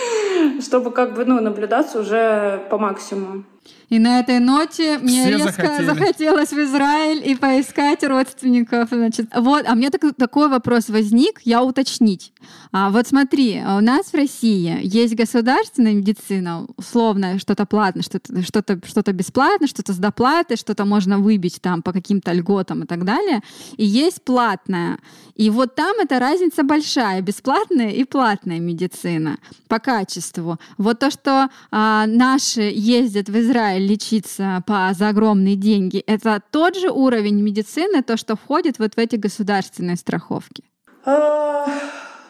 чтобы 0.60 0.92
как 0.92 1.14
бы 1.14 1.24
ну, 1.24 1.40
наблюдаться 1.40 1.98
уже 1.98 2.62
по 2.70 2.78
максимуму. 2.78 3.42
И 3.88 3.98
на 3.98 4.20
этой 4.20 4.38
ноте 4.38 4.98
мне 4.98 5.22
Все 5.22 5.38
резко 5.38 5.62
захотели. 5.62 5.86
захотелось 5.86 6.50
в 6.50 6.58
Израиль 6.58 7.26
и 7.26 7.34
поискать 7.34 8.04
родственников. 8.04 8.90
Значит. 8.90 9.26
Вот, 9.34 9.64
а 9.66 9.74
меня 9.74 9.90
так, 9.90 10.14
такой 10.14 10.48
вопрос 10.48 10.90
возник, 10.90 11.40
я 11.44 11.62
уточнить. 11.62 12.32
А, 12.70 12.90
вот 12.90 13.06
смотри, 13.06 13.60
у 13.60 13.80
нас 13.80 14.08
в 14.08 14.14
России 14.14 14.78
есть 14.82 15.14
государственная 15.14 15.94
медицина, 15.94 16.66
условно, 16.76 17.38
что-то 17.38 17.64
платное, 17.64 18.02
что-то 18.02 18.42
что 18.42 18.60
-то, 18.60 18.86
что 18.86 19.00
-то 19.00 19.12
бесплатно, 19.12 19.66
что-то 19.66 19.94
с 19.94 19.96
доплатой, 19.96 20.58
что-то 20.58 20.84
можно 20.84 21.18
выбить 21.18 21.60
там 21.62 21.82
по 21.82 21.92
каким-то 21.92 22.32
льготам 22.32 22.82
и 22.82 22.86
так 22.86 23.04
далее. 23.04 23.40
И 23.78 23.86
есть 23.86 24.22
платная. 24.22 24.98
И 25.34 25.50
вот 25.50 25.74
там 25.76 25.94
эта 26.00 26.18
разница 26.18 26.62
большая, 26.62 27.22
бесплатная 27.22 27.90
и 27.90 28.04
платная 28.04 28.58
медицина 28.58 29.38
по 29.68 29.78
качеству. 29.78 30.58
Вот 30.76 30.98
то, 30.98 31.10
что 31.10 31.48
а, 31.70 32.06
наши 32.06 32.62
ездят 32.74 33.28
в 33.28 33.38
Израиль 33.38 33.77
лечиться 33.78 34.62
по, 34.66 34.90
за 34.92 35.08
огромные 35.08 35.56
деньги, 35.56 35.98
это 36.06 36.42
тот 36.50 36.76
же 36.76 36.90
уровень 36.90 37.40
медицины, 37.40 38.02
то, 38.02 38.16
что 38.16 38.36
входит 38.36 38.78
вот 38.78 38.94
в 38.94 38.98
эти 38.98 39.16
государственные 39.16 39.96
страховки? 39.96 40.64
А, 41.04 41.66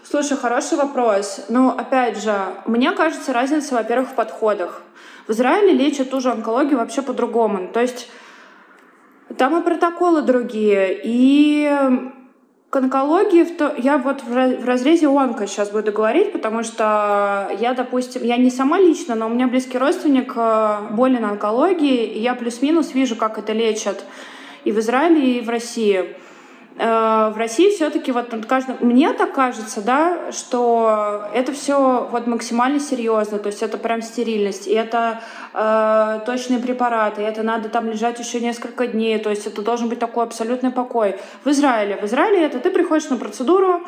слушай, 0.05 0.37
хороший 0.37 0.79
вопрос. 0.79 1.47
Ну, 1.49 1.71
опять 1.71 2.23
же, 2.23 2.35
мне 2.67 2.93
кажется, 2.93 3.33
разница, 3.33 3.75
во-первых, 3.75 4.11
в 4.11 4.15
подходах. 4.15 4.83
В 5.27 5.33
Израиле 5.33 5.73
лечат 5.73 6.11
ту 6.11 6.21
же 6.21 6.31
онкологию 6.31 6.79
вообще 6.79 7.03
по-другому. 7.03 7.69
То 7.73 7.81
есть 7.81 8.09
там 9.37 9.61
и 9.61 9.65
протоколы 9.65 10.23
другие, 10.23 11.01
и 11.05 12.13
к 12.71 12.77
онкологии 12.77 13.47
я 13.83 13.97
вот 13.97 14.23
в 14.23 14.65
разрезе 14.65 15.09
онко 15.09 15.47
сейчас 15.47 15.71
буду 15.71 15.91
говорить, 15.91 16.33
потому 16.33 16.63
что 16.63 17.51
я, 17.59 17.73
допустим, 17.73 18.23
я 18.23 18.37
не 18.37 18.51
сама 18.51 18.79
лично, 18.79 19.15
но 19.15 19.27
у 19.27 19.31
меня 19.31 19.49
близкий 19.49 19.79
родственник 19.79 20.35
э, 20.37 20.89
болен 20.91 21.25
онкологией, 21.25 22.05
и 22.05 22.21
я 22.21 22.35
плюс-минус 22.35 22.93
вижу, 22.93 23.17
как 23.17 23.39
это 23.39 23.55
лечат 23.55 24.05
и 24.65 24.73
в 24.73 24.79
Израиле, 24.81 25.39
и 25.39 25.41
в 25.41 25.49
России. 25.49 26.15
Э, 26.79 27.31
в 27.35 27.37
России 27.37 27.71
все-таки 27.71 28.13
вот 28.13 28.33
каждый, 28.47 28.77
мне 28.81 29.13
так 29.13 29.33
кажется, 29.33 29.83
да, 29.83 30.31
что 30.31 31.25
это 31.35 31.53
все 31.53 32.07
вот 32.11 32.29
максимально 32.29 32.79
серьезно, 32.79 33.39
то 33.39 33.49
есть 33.49 33.63
это 33.63 33.79
прям 33.79 34.01
стерильность, 34.01 34.69
и 34.69 34.73
это 34.73 35.21
э, 35.55 36.21
точные 36.25 36.61
препараты, 36.61 37.23
и 37.23 37.25
это 37.25 37.43
надо 37.43 37.69
там 37.69 37.89
лежать 37.91 38.21
еще 38.21 38.39
несколько 38.39 38.87
дней, 38.87 39.19
то 39.19 39.29
есть 39.29 39.47
это 39.47 39.61
должен 39.63 39.89
быть 39.89 39.99
такой 39.99 40.23
абсолютный 40.23 40.71
покой. 40.71 41.17
В 41.45 41.51
Израиле, 41.51 41.97
в 41.97 42.05
Израиле 42.05 42.45
это 42.45 42.61
ты 42.61 42.71
приходишь 42.71 43.09
на 43.11 43.17
процедуру, 43.17 43.83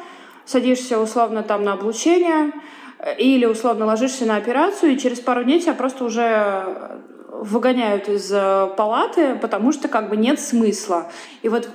садишься 0.45 0.99
условно 0.99 1.45
там 1.45 1.63
на 1.63 1.75
облучение, 1.75 2.51
э, 2.99 3.15
или 3.19 3.47
условно 3.47 3.87
ложишься 3.87 4.27
на 4.27 4.35
операцию, 4.35 4.93
и 4.93 4.99
через 4.99 5.21
пару 5.21 5.45
дней 5.45 5.61
тебя 5.61 5.75
просто 5.75 6.05
уже 6.05 6.99
выгоняют 7.29 8.09
из 8.09 8.33
э, 8.33 8.67
палаты, 8.77 9.37
потому 9.37 9.71
что 9.71 9.87
как 9.87 10.11
бы 10.11 10.17
нет 10.17 10.41
смысла. 10.41 11.11
И 11.43 11.49
вот 11.49 11.71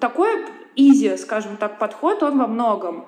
такой 0.00 0.44
изи, 0.76 1.16
скажем 1.16 1.56
так, 1.56 1.78
подход, 1.78 2.22
он 2.22 2.38
во 2.38 2.46
многом. 2.46 3.06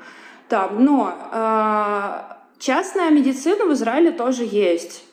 Да, 0.51 0.69
но 0.73 1.15
э, 1.31 2.35
частная 2.59 3.11
медицина 3.11 3.67
в 3.67 3.73
Израиле 3.75 4.11
тоже 4.11 4.45
есть. 4.45 5.05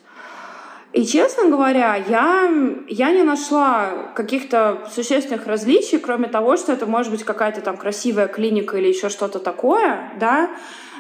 И, 0.94 1.06
честно 1.06 1.50
говоря, 1.50 1.96
я, 1.96 2.50
я 2.88 3.12
не 3.12 3.24
нашла 3.24 4.12
каких-то 4.16 4.88
существенных 4.94 5.46
различий, 5.46 6.00
кроме 6.00 6.30
того, 6.30 6.56
что 6.56 6.72
это 6.72 6.86
может 6.86 7.12
быть 7.12 7.26
какая-то 7.26 7.60
там 7.60 7.76
красивая 7.76 8.28
клиника 8.28 8.78
или 8.78 8.88
еще 8.88 9.10
что-то 9.10 9.40
такое, 9.40 10.14
да, 10.18 10.50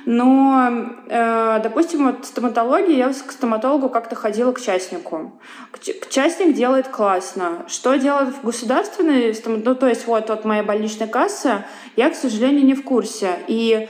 но, 0.06 0.70
э, 1.08 1.60
допустим, 1.64 2.06
вот 2.06 2.26
стоматология, 2.26 2.95
я 2.95 3.10
к 3.10 3.32
стоматологу 3.32 3.89
как-то 3.89 4.16
ходила 4.16 4.51
к 4.51 4.62
частнику. 4.62 5.39
К, 5.72 6.10
частник 6.10 6.53
делает 6.53 6.88
классно. 6.88 7.66
Что 7.68 7.95
делает 7.95 8.30
в 8.36 8.45
государственной 8.45 9.34
стоматологии? 9.34 9.68
Ну, 9.68 9.76
то 9.76 9.88
есть 9.88 10.06
вот, 10.06 10.30
вот 10.30 10.45
моя 10.45 10.64
больничная 10.64 11.08
касса, 11.08 11.66
я, 11.95 12.12
к 12.12 12.16
сожалению, 12.16 12.66
не 12.66 12.76
в 12.76 12.84
курсе. 12.84 13.39
И 13.47 13.89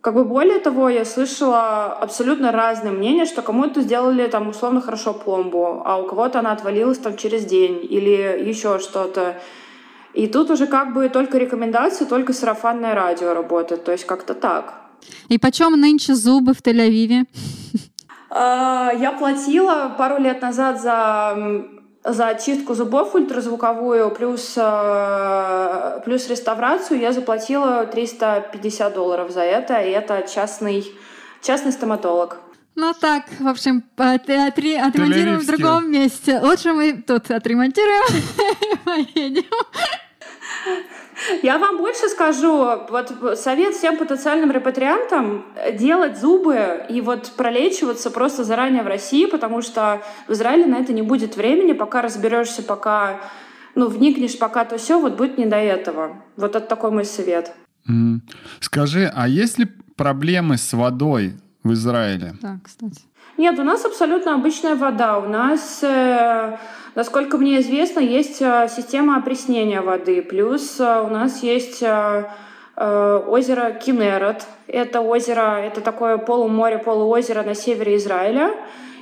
как 0.00 0.14
бы 0.14 0.24
более 0.24 0.60
того, 0.60 0.88
я 0.88 1.04
слышала 1.04 1.86
абсолютно 1.86 2.52
разные 2.52 2.92
мнения, 2.92 3.24
что 3.24 3.42
кому-то 3.42 3.80
сделали 3.80 4.28
там 4.28 4.48
условно 4.48 4.80
хорошо 4.80 5.12
пломбу, 5.12 5.82
а 5.84 5.96
у 5.96 6.06
кого-то 6.06 6.38
она 6.38 6.52
отвалилась 6.52 6.98
там 6.98 7.16
через 7.16 7.44
день 7.44 7.80
или 7.82 8.46
еще 8.48 8.78
что-то. 8.78 9.34
И 10.14 10.28
тут 10.28 10.50
уже 10.50 10.68
как 10.68 10.94
бы 10.94 11.08
только 11.08 11.36
рекомендации, 11.36 12.04
только 12.04 12.32
сарафанное 12.32 12.94
радио 12.94 13.34
работает, 13.34 13.82
то 13.84 13.90
есть 13.90 14.06
как-то 14.06 14.34
так. 14.34 14.87
И 15.28 15.38
почем 15.38 15.72
нынче 15.72 16.14
зубы 16.14 16.54
в 16.54 16.62
Тель-Авиве? 16.62 17.26
А, 18.30 18.92
я 18.98 19.12
платила 19.12 19.94
пару 19.96 20.20
лет 20.20 20.42
назад 20.42 20.80
за 20.80 21.68
за 22.04 22.34
чистку 22.34 22.74
зубов 22.74 23.14
ультразвуковую 23.14 24.10
плюс, 24.10 24.54
э, 24.56 26.00
плюс 26.04 26.28
реставрацию 26.28 27.00
я 27.00 27.12
заплатила 27.12 27.84
350 27.86 28.94
долларов 28.94 29.30
за 29.30 29.42
это, 29.42 29.80
и 29.80 29.90
это 29.90 30.26
частный, 30.32 30.84
частный 31.42 31.72
стоматолог. 31.72 32.38
Ну 32.76 32.92
так, 32.98 33.24
в 33.40 33.48
общем, 33.48 33.82
отремонтируем 33.96 35.40
в 35.40 35.46
другом 35.46 35.90
месте. 35.90 36.38
Лучше 36.40 36.72
мы 36.72 36.92
тут 36.92 37.30
отремонтируем 37.30 38.04
и 38.16 38.76
поедем. 38.84 39.44
Я 41.42 41.58
вам 41.58 41.78
больше 41.78 42.08
скажу, 42.08 42.86
вот 42.88 43.38
совет 43.38 43.74
всем 43.74 43.96
потенциальным 43.96 44.50
репатриантам 44.50 45.44
делать 45.74 46.18
зубы 46.18 46.84
и 46.88 47.00
вот 47.00 47.32
пролечиваться 47.36 48.10
просто 48.10 48.44
заранее 48.44 48.82
в 48.82 48.86
России, 48.86 49.26
потому 49.26 49.62
что 49.62 50.00
в 50.26 50.32
Израиле 50.32 50.66
на 50.66 50.76
это 50.76 50.92
не 50.92 51.02
будет 51.02 51.36
времени, 51.36 51.72
пока 51.72 52.02
разберешься, 52.02 52.62
пока 52.62 53.20
ну, 53.74 53.88
вникнешь, 53.88 54.38
пока 54.38 54.64
то 54.64 54.78
все, 54.78 55.00
вот 55.00 55.16
будет 55.16 55.38
не 55.38 55.46
до 55.46 55.56
этого. 55.56 56.22
Вот 56.36 56.56
это 56.56 56.66
такой 56.66 56.90
мой 56.90 57.04
совет. 57.04 57.52
Mm. 57.88 58.20
Скажи, 58.60 59.10
а 59.14 59.28
есть 59.28 59.58
ли 59.58 59.66
проблемы 59.96 60.56
с 60.56 60.72
водой 60.72 61.34
в 61.62 61.72
Израиле? 61.72 62.34
Да, 62.42 62.58
кстати. 62.64 63.00
Нет, 63.38 63.56
у 63.60 63.62
нас 63.62 63.84
абсолютно 63.84 64.34
обычная 64.34 64.74
вода. 64.74 65.20
У 65.20 65.28
нас, 65.28 65.78
э, 65.84 66.56
насколько 66.96 67.38
мне 67.38 67.60
известно, 67.60 68.00
есть 68.00 68.42
э, 68.42 68.66
система 68.68 69.16
опреснения 69.16 69.80
воды. 69.80 70.22
Плюс 70.22 70.80
э, 70.80 71.02
у 71.02 71.06
нас 71.06 71.44
есть 71.44 71.84
озеро 72.76 73.70
Кинерот. 73.72 74.42
Это 74.66 75.00
озеро, 75.00 75.60
это 75.60 75.80
такое 75.80 76.18
полуморе, 76.18 76.78
полуозеро 76.78 77.44
на 77.44 77.54
севере 77.54 77.96
Израиля. 77.96 78.54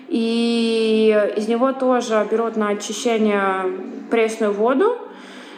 И 0.08 1.32
из 1.36 1.48
него 1.48 1.72
тоже 1.72 2.26
берут 2.30 2.56
на 2.56 2.68
очищение 2.68 3.72
пресную 4.10 4.52
воду. 4.52 4.98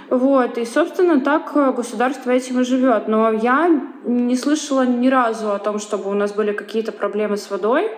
Вот, 0.08 0.56
и, 0.56 0.64
собственно, 0.64 1.20
так 1.20 1.52
государство 1.74 2.30
этим 2.30 2.60
и 2.60 2.64
живет. 2.64 3.08
Но 3.08 3.32
я 3.32 3.70
не 4.04 4.36
слышала 4.36 4.86
ни 4.86 5.08
разу 5.08 5.52
о 5.52 5.58
том, 5.58 5.80
чтобы 5.80 6.10
у 6.10 6.14
нас 6.14 6.32
были 6.32 6.52
какие-то 6.52 6.92
проблемы 6.92 7.36
с 7.36 7.50
водой. 7.50 7.90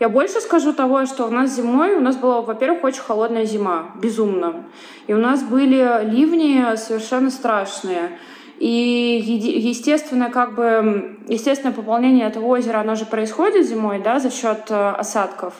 Я 0.00 0.08
больше 0.08 0.40
скажу 0.40 0.72
того, 0.72 1.04
что 1.04 1.26
у 1.26 1.30
нас 1.30 1.54
зимой, 1.54 1.94
у 1.94 2.00
нас 2.00 2.16
была, 2.16 2.40
во-первых, 2.40 2.84
очень 2.84 3.02
холодная 3.02 3.44
зима, 3.44 3.90
безумно. 4.00 4.64
И 5.06 5.12
у 5.12 5.18
нас 5.18 5.42
были 5.42 6.04
ливни 6.04 6.74
совершенно 6.76 7.30
страшные. 7.30 8.18
И, 8.58 8.66
естественно, 8.66 10.30
как 10.30 10.54
бы, 10.54 11.18
естественное 11.28 11.74
пополнение 11.74 12.26
этого 12.26 12.46
озера, 12.46 12.78
оно 12.78 12.94
же 12.94 13.04
происходит 13.04 13.66
зимой, 13.66 14.00
да, 14.02 14.20
за 14.20 14.30
счет 14.30 14.70
э, 14.70 14.88
осадков. 14.90 15.52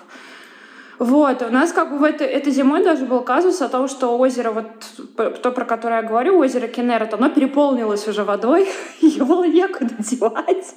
Вот, 1.00 1.40
у 1.40 1.48
нас 1.48 1.72
как 1.72 1.92
бы 1.92 1.98
в 1.98 2.04
это, 2.04 2.24
этой 2.24 2.52
зимой 2.52 2.84
даже 2.84 3.06
был 3.06 3.22
казус 3.22 3.62
о 3.62 3.70
том, 3.70 3.88
что 3.88 4.18
озеро, 4.18 4.50
вот 4.50 5.40
то, 5.40 5.50
про 5.50 5.64
которое 5.64 6.02
я 6.02 6.06
говорю, 6.06 6.38
озеро 6.38 6.68
Кенерет, 6.68 7.14
оно 7.14 7.30
переполнилось 7.30 8.06
уже 8.06 8.22
водой, 8.22 8.68
его 9.00 9.36
было 9.36 9.46
некуда 9.46 9.94
девать. 9.98 10.74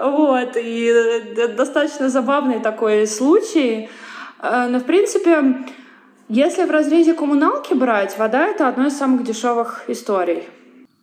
Вот, 0.00 0.56
и 0.56 0.88
э, 0.88 1.48
достаточно 1.56 2.08
забавный 2.08 2.58
такой 2.58 3.06
случай. 3.06 3.88
Э, 4.42 4.66
но, 4.68 4.80
в 4.80 4.84
принципе, 4.84 5.64
если 6.28 6.64
в 6.64 6.70
разрезе 6.72 7.14
коммуналки 7.14 7.72
брать, 7.72 8.18
вода— 8.18 8.46
это 8.48 8.66
одно 8.66 8.88
из 8.88 8.98
самых 8.98 9.22
дешевых 9.22 9.84
историй. 9.86 10.42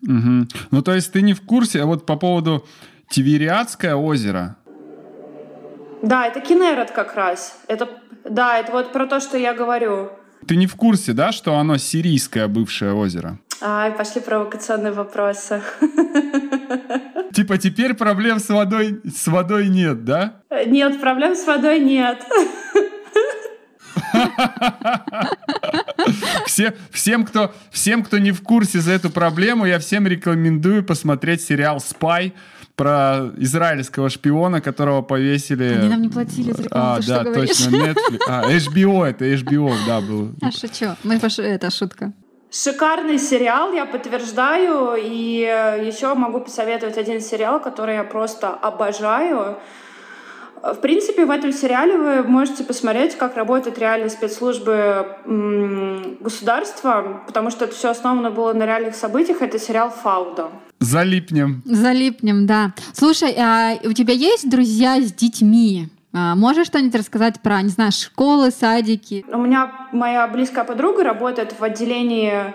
Угу. 0.01 0.47
Ну, 0.71 0.81
то 0.81 0.93
есть 0.93 1.13
ты 1.13 1.21
не 1.21 1.33
в 1.33 1.45
курсе, 1.45 1.83
а 1.83 1.85
вот 1.85 2.05
по 2.05 2.17
поводу 2.17 2.65
Тивериадское 3.07 3.95
озеро. 3.95 4.57
Да, 6.03 6.27
это 6.27 6.41
Кенерет 6.41 6.91
как 6.91 7.15
раз. 7.15 7.57
Это, 7.69 7.87
да, 8.29 8.59
это 8.59 8.71
вот 8.71 8.91
про 8.91 9.07
то, 9.07 9.19
что 9.19 9.37
я 9.37 9.53
говорю. 9.53 10.11
Ты 10.47 10.55
не 10.55 10.67
в 10.67 10.75
курсе, 10.75 11.13
да, 11.13 11.31
что 11.31 11.55
оно 11.55 11.77
сирийское 11.77 12.47
бывшее 12.47 12.93
озеро? 12.93 13.39
Ай, 13.61 13.91
пошли 13.91 14.21
провокационные 14.21 14.91
вопросы. 14.91 15.61
Типа 17.33 17.57
теперь 17.57 17.93
проблем 17.93 18.39
с 18.39 18.49
водой, 18.49 19.01
с 19.05 19.27
водой 19.27 19.69
нет, 19.69 20.03
да? 20.03 20.41
Нет, 20.65 20.99
проблем 20.99 21.35
с 21.35 21.47
водой 21.47 21.79
нет. 21.79 22.23
Все, 26.45 26.75
всем, 26.91 27.25
кто, 27.25 27.53
всем, 27.71 28.03
кто 28.03 28.17
не 28.17 28.31
в 28.31 28.41
курсе 28.41 28.79
за 28.79 28.91
эту 28.91 29.09
проблему, 29.09 29.65
я 29.65 29.79
всем 29.79 30.05
рекомендую 30.05 30.83
посмотреть 30.83 31.41
сериал 31.41 31.79
«Спай», 31.79 32.33
про 32.75 33.31
израильского 33.37 34.09
шпиона, 34.09 34.61
которого 34.61 35.01
повесили... 35.01 35.65
Они 35.65 35.89
нам 35.89 36.01
не 36.01 36.09
платили 36.09 36.51
за 36.51 36.63
рекламу, 36.63 36.95
а, 36.95 36.99
ты 36.99 37.07
да, 37.07 37.21
что 37.21 37.31
говоришь? 37.31 37.49
точно, 37.49 37.75
Netflix. 37.75 38.19
А, 38.27 38.51
HBO, 38.51 39.05
это 39.05 39.25
HBO, 39.25 39.73
да, 39.87 40.01
был. 40.01 40.31
А 40.41 40.51
шучу. 40.51 40.95
Мы 41.03 41.19
пош... 41.19 41.39
Это 41.39 41.69
шутка. 41.69 42.13
Шикарный 42.51 43.17
сериал, 43.19 43.73
я 43.73 43.85
подтверждаю. 43.85 44.95
И 44.95 45.41
еще 45.87 46.13
могу 46.13 46.39
посоветовать 46.39 46.97
один 46.97 47.21
сериал, 47.21 47.59
который 47.59 47.95
я 47.95 48.03
просто 48.03 48.49
обожаю. 48.49 49.57
В 50.63 50.75
принципе, 50.75 51.25
в 51.25 51.31
этом 51.31 51.51
сериале 51.51 51.97
вы 51.97 52.23
можете 52.23 52.63
посмотреть, 52.63 53.17
как 53.17 53.35
работают 53.35 53.77
реальные 53.79 54.09
спецслужбы 54.09 55.05
государства, 56.21 57.21
потому 57.27 57.49
что 57.49 57.65
это 57.65 57.75
все 57.75 57.89
основано 57.89 58.31
было 58.31 58.53
на 58.53 58.65
реальных 58.65 58.95
событиях. 58.95 59.41
Это 59.41 59.59
сериал 59.59 59.89
«Фауда». 59.89 60.51
Залипнем. 60.83 61.61
Залипнем, 61.65 62.45
да. 62.45 62.73
Слушай, 62.93 63.33
а 63.37 63.77
у 63.83 63.93
тебя 63.93 64.13
есть 64.13 64.49
друзья 64.49 64.99
с 65.01 65.13
детьми? 65.13 65.87
А, 66.13 66.35
можешь 66.35 66.67
что-нибудь 66.67 66.95
рассказать 66.95 67.39
про, 67.41 67.61
не 67.61 67.69
знаю, 67.69 67.91
школы, 67.91 68.51
садики? 68.51 69.25
У 69.31 69.37
меня 69.37 69.71
моя 69.93 70.27
близкая 70.27 70.65
подруга 70.65 71.03
работает 71.03 71.55
в 71.57 71.63
отделении 71.63 72.53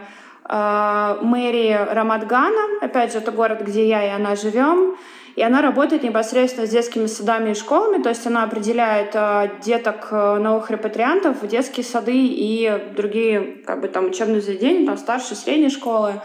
э, 0.49 1.17
мэрии 1.23 1.73
Рамадгана. 1.73 2.81
Опять 2.83 3.13
же, 3.13 3.19
это 3.19 3.33
город, 3.33 3.63
где 3.67 3.89
я 3.89 4.07
и 4.07 4.11
она 4.11 4.37
живем. 4.37 4.97
И 5.35 5.43
она 5.43 5.63
работает 5.63 6.03
непосредственно 6.03 6.67
с 6.67 6.71
детскими 6.71 7.07
садами 7.07 7.53
и 7.53 7.55
школами, 7.55 8.03
то 8.03 8.09
есть 8.09 8.27
она 8.27 8.43
определяет 8.43 9.11
э, 9.15 9.51
деток 9.65 10.09
э, 10.11 10.39
новых 10.39 10.71
репатриантов 10.71 11.43
в 11.43 11.47
детские 11.47 11.85
сады 11.85 12.13
и 12.15 12.93
другие 12.97 13.63
как 13.65 13.81
бы, 13.81 13.89
там, 13.89 14.07
учебные 14.07 14.41
заведения, 14.41 14.85
там, 14.85 14.99
старшие, 14.99 15.37
средние 15.37 15.71
школы. 15.71 16.21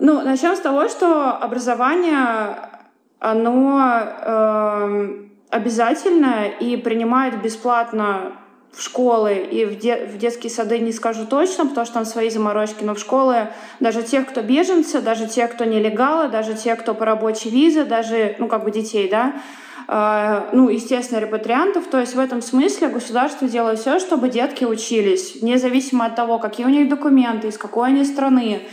Ну, 0.00 0.22
начнем 0.22 0.54
с 0.54 0.60
того, 0.60 0.88
что 0.88 1.32
образование, 1.32 2.56
оно 3.18 4.00
э, 4.04 5.28
обязательное 5.50 6.50
и 6.60 6.76
принимает 6.76 7.42
бесплатно 7.42 8.32
в 8.72 8.82
школы 8.82 9.34
и 9.34 9.64
в, 9.64 9.78
де 9.78 10.06
в 10.06 10.18
детские 10.18 10.50
сады 10.50 10.78
не 10.78 10.92
скажу 10.92 11.26
точно, 11.26 11.66
потому 11.66 11.84
что 11.84 11.94
там 11.94 12.04
свои 12.04 12.30
заморочки, 12.30 12.84
но 12.84 12.94
в 12.94 12.98
школы 12.98 13.48
даже 13.80 14.02
тех, 14.02 14.28
кто 14.28 14.42
беженцы, 14.42 15.00
даже 15.00 15.26
те, 15.26 15.48
кто 15.48 15.64
нелегалы, 15.64 16.28
даже 16.28 16.54
те, 16.54 16.76
кто 16.76 16.94
по 16.94 17.04
рабочей 17.04 17.50
визе, 17.50 17.84
даже, 17.84 18.36
ну, 18.38 18.46
как 18.46 18.62
бы 18.62 18.70
детей, 18.70 19.08
да, 19.08 19.32
э, 19.88 20.50
ну, 20.52 20.68
естественно, 20.68 21.18
репатриантов. 21.18 21.86
То 21.86 21.98
есть 21.98 22.14
в 22.14 22.20
этом 22.20 22.40
смысле 22.40 22.88
государство 22.88 23.48
делает 23.48 23.80
все, 23.80 23.98
чтобы 23.98 24.28
детки 24.28 24.64
учились, 24.64 25.42
независимо 25.42 26.04
от 26.04 26.14
того, 26.14 26.38
какие 26.38 26.66
у 26.66 26.70
них 26.70 26.88
документы, 26.88 27.48
из 27.48 27.58
какой 27.58 27.88
они 27.88 28.04
страны, 28.04 28.68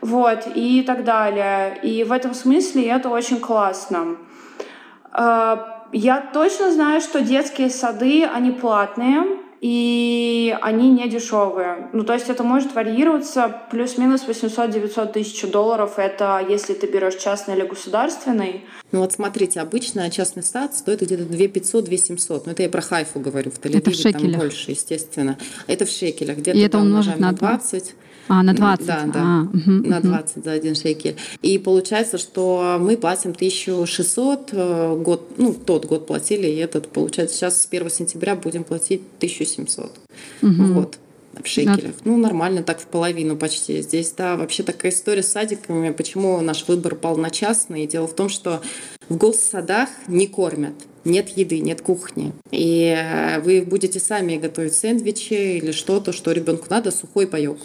вот, 0.00 0.46
и 0.54 0.82
так 0.82 1.04
далее. 1.04 1.78
И 1.82 2.04
в 2.04 2.12
этом 2.12 2.34
смысле 2.34 2.86
это 2.88 3.08
очень 3.08 3.40
классно. 3.40 4.16
Э, 5.12 5.56
я 5.92 6.20
точно 6.32 6.72
знаю, 6.72 7.00
что 7.00 7.20
детские 7.20 7.70
сады, 7.70 8.24
они 8.24 8.50
платные, 8.50 9.24
и 9.60 10.56
они 10.60 10.90
не 10.90 11.08
дешевые. 11.08 11.88
Ну, 11.92 12.04
то 12.04 12.12
есть 12.12 12.28
это 12.28 12.44
может 12.44 12.74
варьироваться 12.74 13.62
плюс-минус 13.70 14.24
800-900 14.28 15.12
тысяч 15.12 15.50
долларов. 15.50 15.94
Это 15.96 16.44
если 16.48 16.74
ты 16.74 16.86
берешь 16.86 17.16
частный 17.16 17.56
или 17.56 17.66
государственный. 17.66 18.64
Ну 18.92 19.00
вот 19.00 19.12
смотрите, 19.12 19.60
обычно 19.60 20.08
частный 20.10 20.44
сад 20.44 20.74
стоит 20.74 21.02
где-то 21.02 21.24
2 21.24 21.48
500, 21.48 21.84
2 21.84 21.96
700. 21.96 22.46
Ну 22.46 22.52
это 22.52 22.62
я 22.62 22.68
про 22.68 22.82
Хайфу 22.82 23.18
говорю, 23.18 23.50
в 23.50 23.58
Тель-Авиве 23.58 24.12
там 24.12 24.32
больше, 24.38 24.70
естественно. 24.70 25.36
Это 25.66 25.86
в 25.86 25.90
шекелях. 25.90 26.38
Где-то 26.38 26.56
и 26.56 26.60
это 26.60 26.78
умножить 26.78 27.18
на 27.18 27.32
20. 27.32 27.94
А, 28.28 28.42
на 28.42 28.54
20? 28.54 28.86
Да, 28.86 29.04
да, 29.06 29.20
а, 29.20 29.42
угу, 29.42 29.70
на 29.88 30.00
20 30.00 30.36
угу. 30.36 30.44
за 30.44 30.52
один 30.52 30.74
шекель. 30.74 31.16
И 31.42 31.58
получается, 31.58 32.18
что 32.18 32.76
мы 32.78 32.96
платим 32.96 33.30
1600 33.30 34.48
э, 34.52 34.96
год, 35.02 35.32
ну, 35.38 35.54
тот 35.54 35.86
год 35.86 36.06
платили, 36.06 36.46
и 36.46 36.56
этот, 36.56 36.88
получается, 36.88 37.36
сейчас 37.36 37.62
с 37.62 37.68
1 37.70 37.90
сентября 37.90 38.36
будем 38.36 38.64
платить 38.64 39.02
1700. 39.18 39.92
Угу. 40.42 40.50
Вот 40.74 40.98
в 41.42 41.46
шекелях. 41.46 41.80
Да. 41.80 41.92
Ну, 42.04 42.16
нормально, 42.16 42.62
так 42.62 42.80
в 42.80 42.86
половину 42.86 43.36
почти. 43.36 43.80
Здесь, 43.82 44.12
да, 44.16 44.36
вообще 44.36 44.62
такая 44.62 44.92
история 44.92 45.22
с 45.22 45.28
садиками. 45.28 45.90
Почему 45.90 46.40
наш 46.40 46.66
выбор 46.66 46.94
пал 46.94 47.16
на 47.16 47.30
частный? 47.30 47.86
Дело 47.86 48.06
в 48.06 48.14
том, 48.14 48.28
что 48.28 48.60
в 49.08 49.16
госсадах 49.16 49.88
не 50.06 50.26
кормят. 50.26 50.74
Нет 51.04 51.30
еды, 51.30 51.60
нет 51.60 51.80
кухни. 51.80 52.32
И 52.50 52.94
э, 52.96 53.40
вы 53.40 53.62
будете 53.62 54.00
сами 54.00 54.36
готовить 54.36 54.74
сэндвичи 54.74 55.58
или 55.58 55.72
что-то, 55.72 56.12
что 56.12 56.32
ребенку 56.32 56.66
надо, 56.68 56.90
сухой 56.90 57.26
паек 57.26 57.56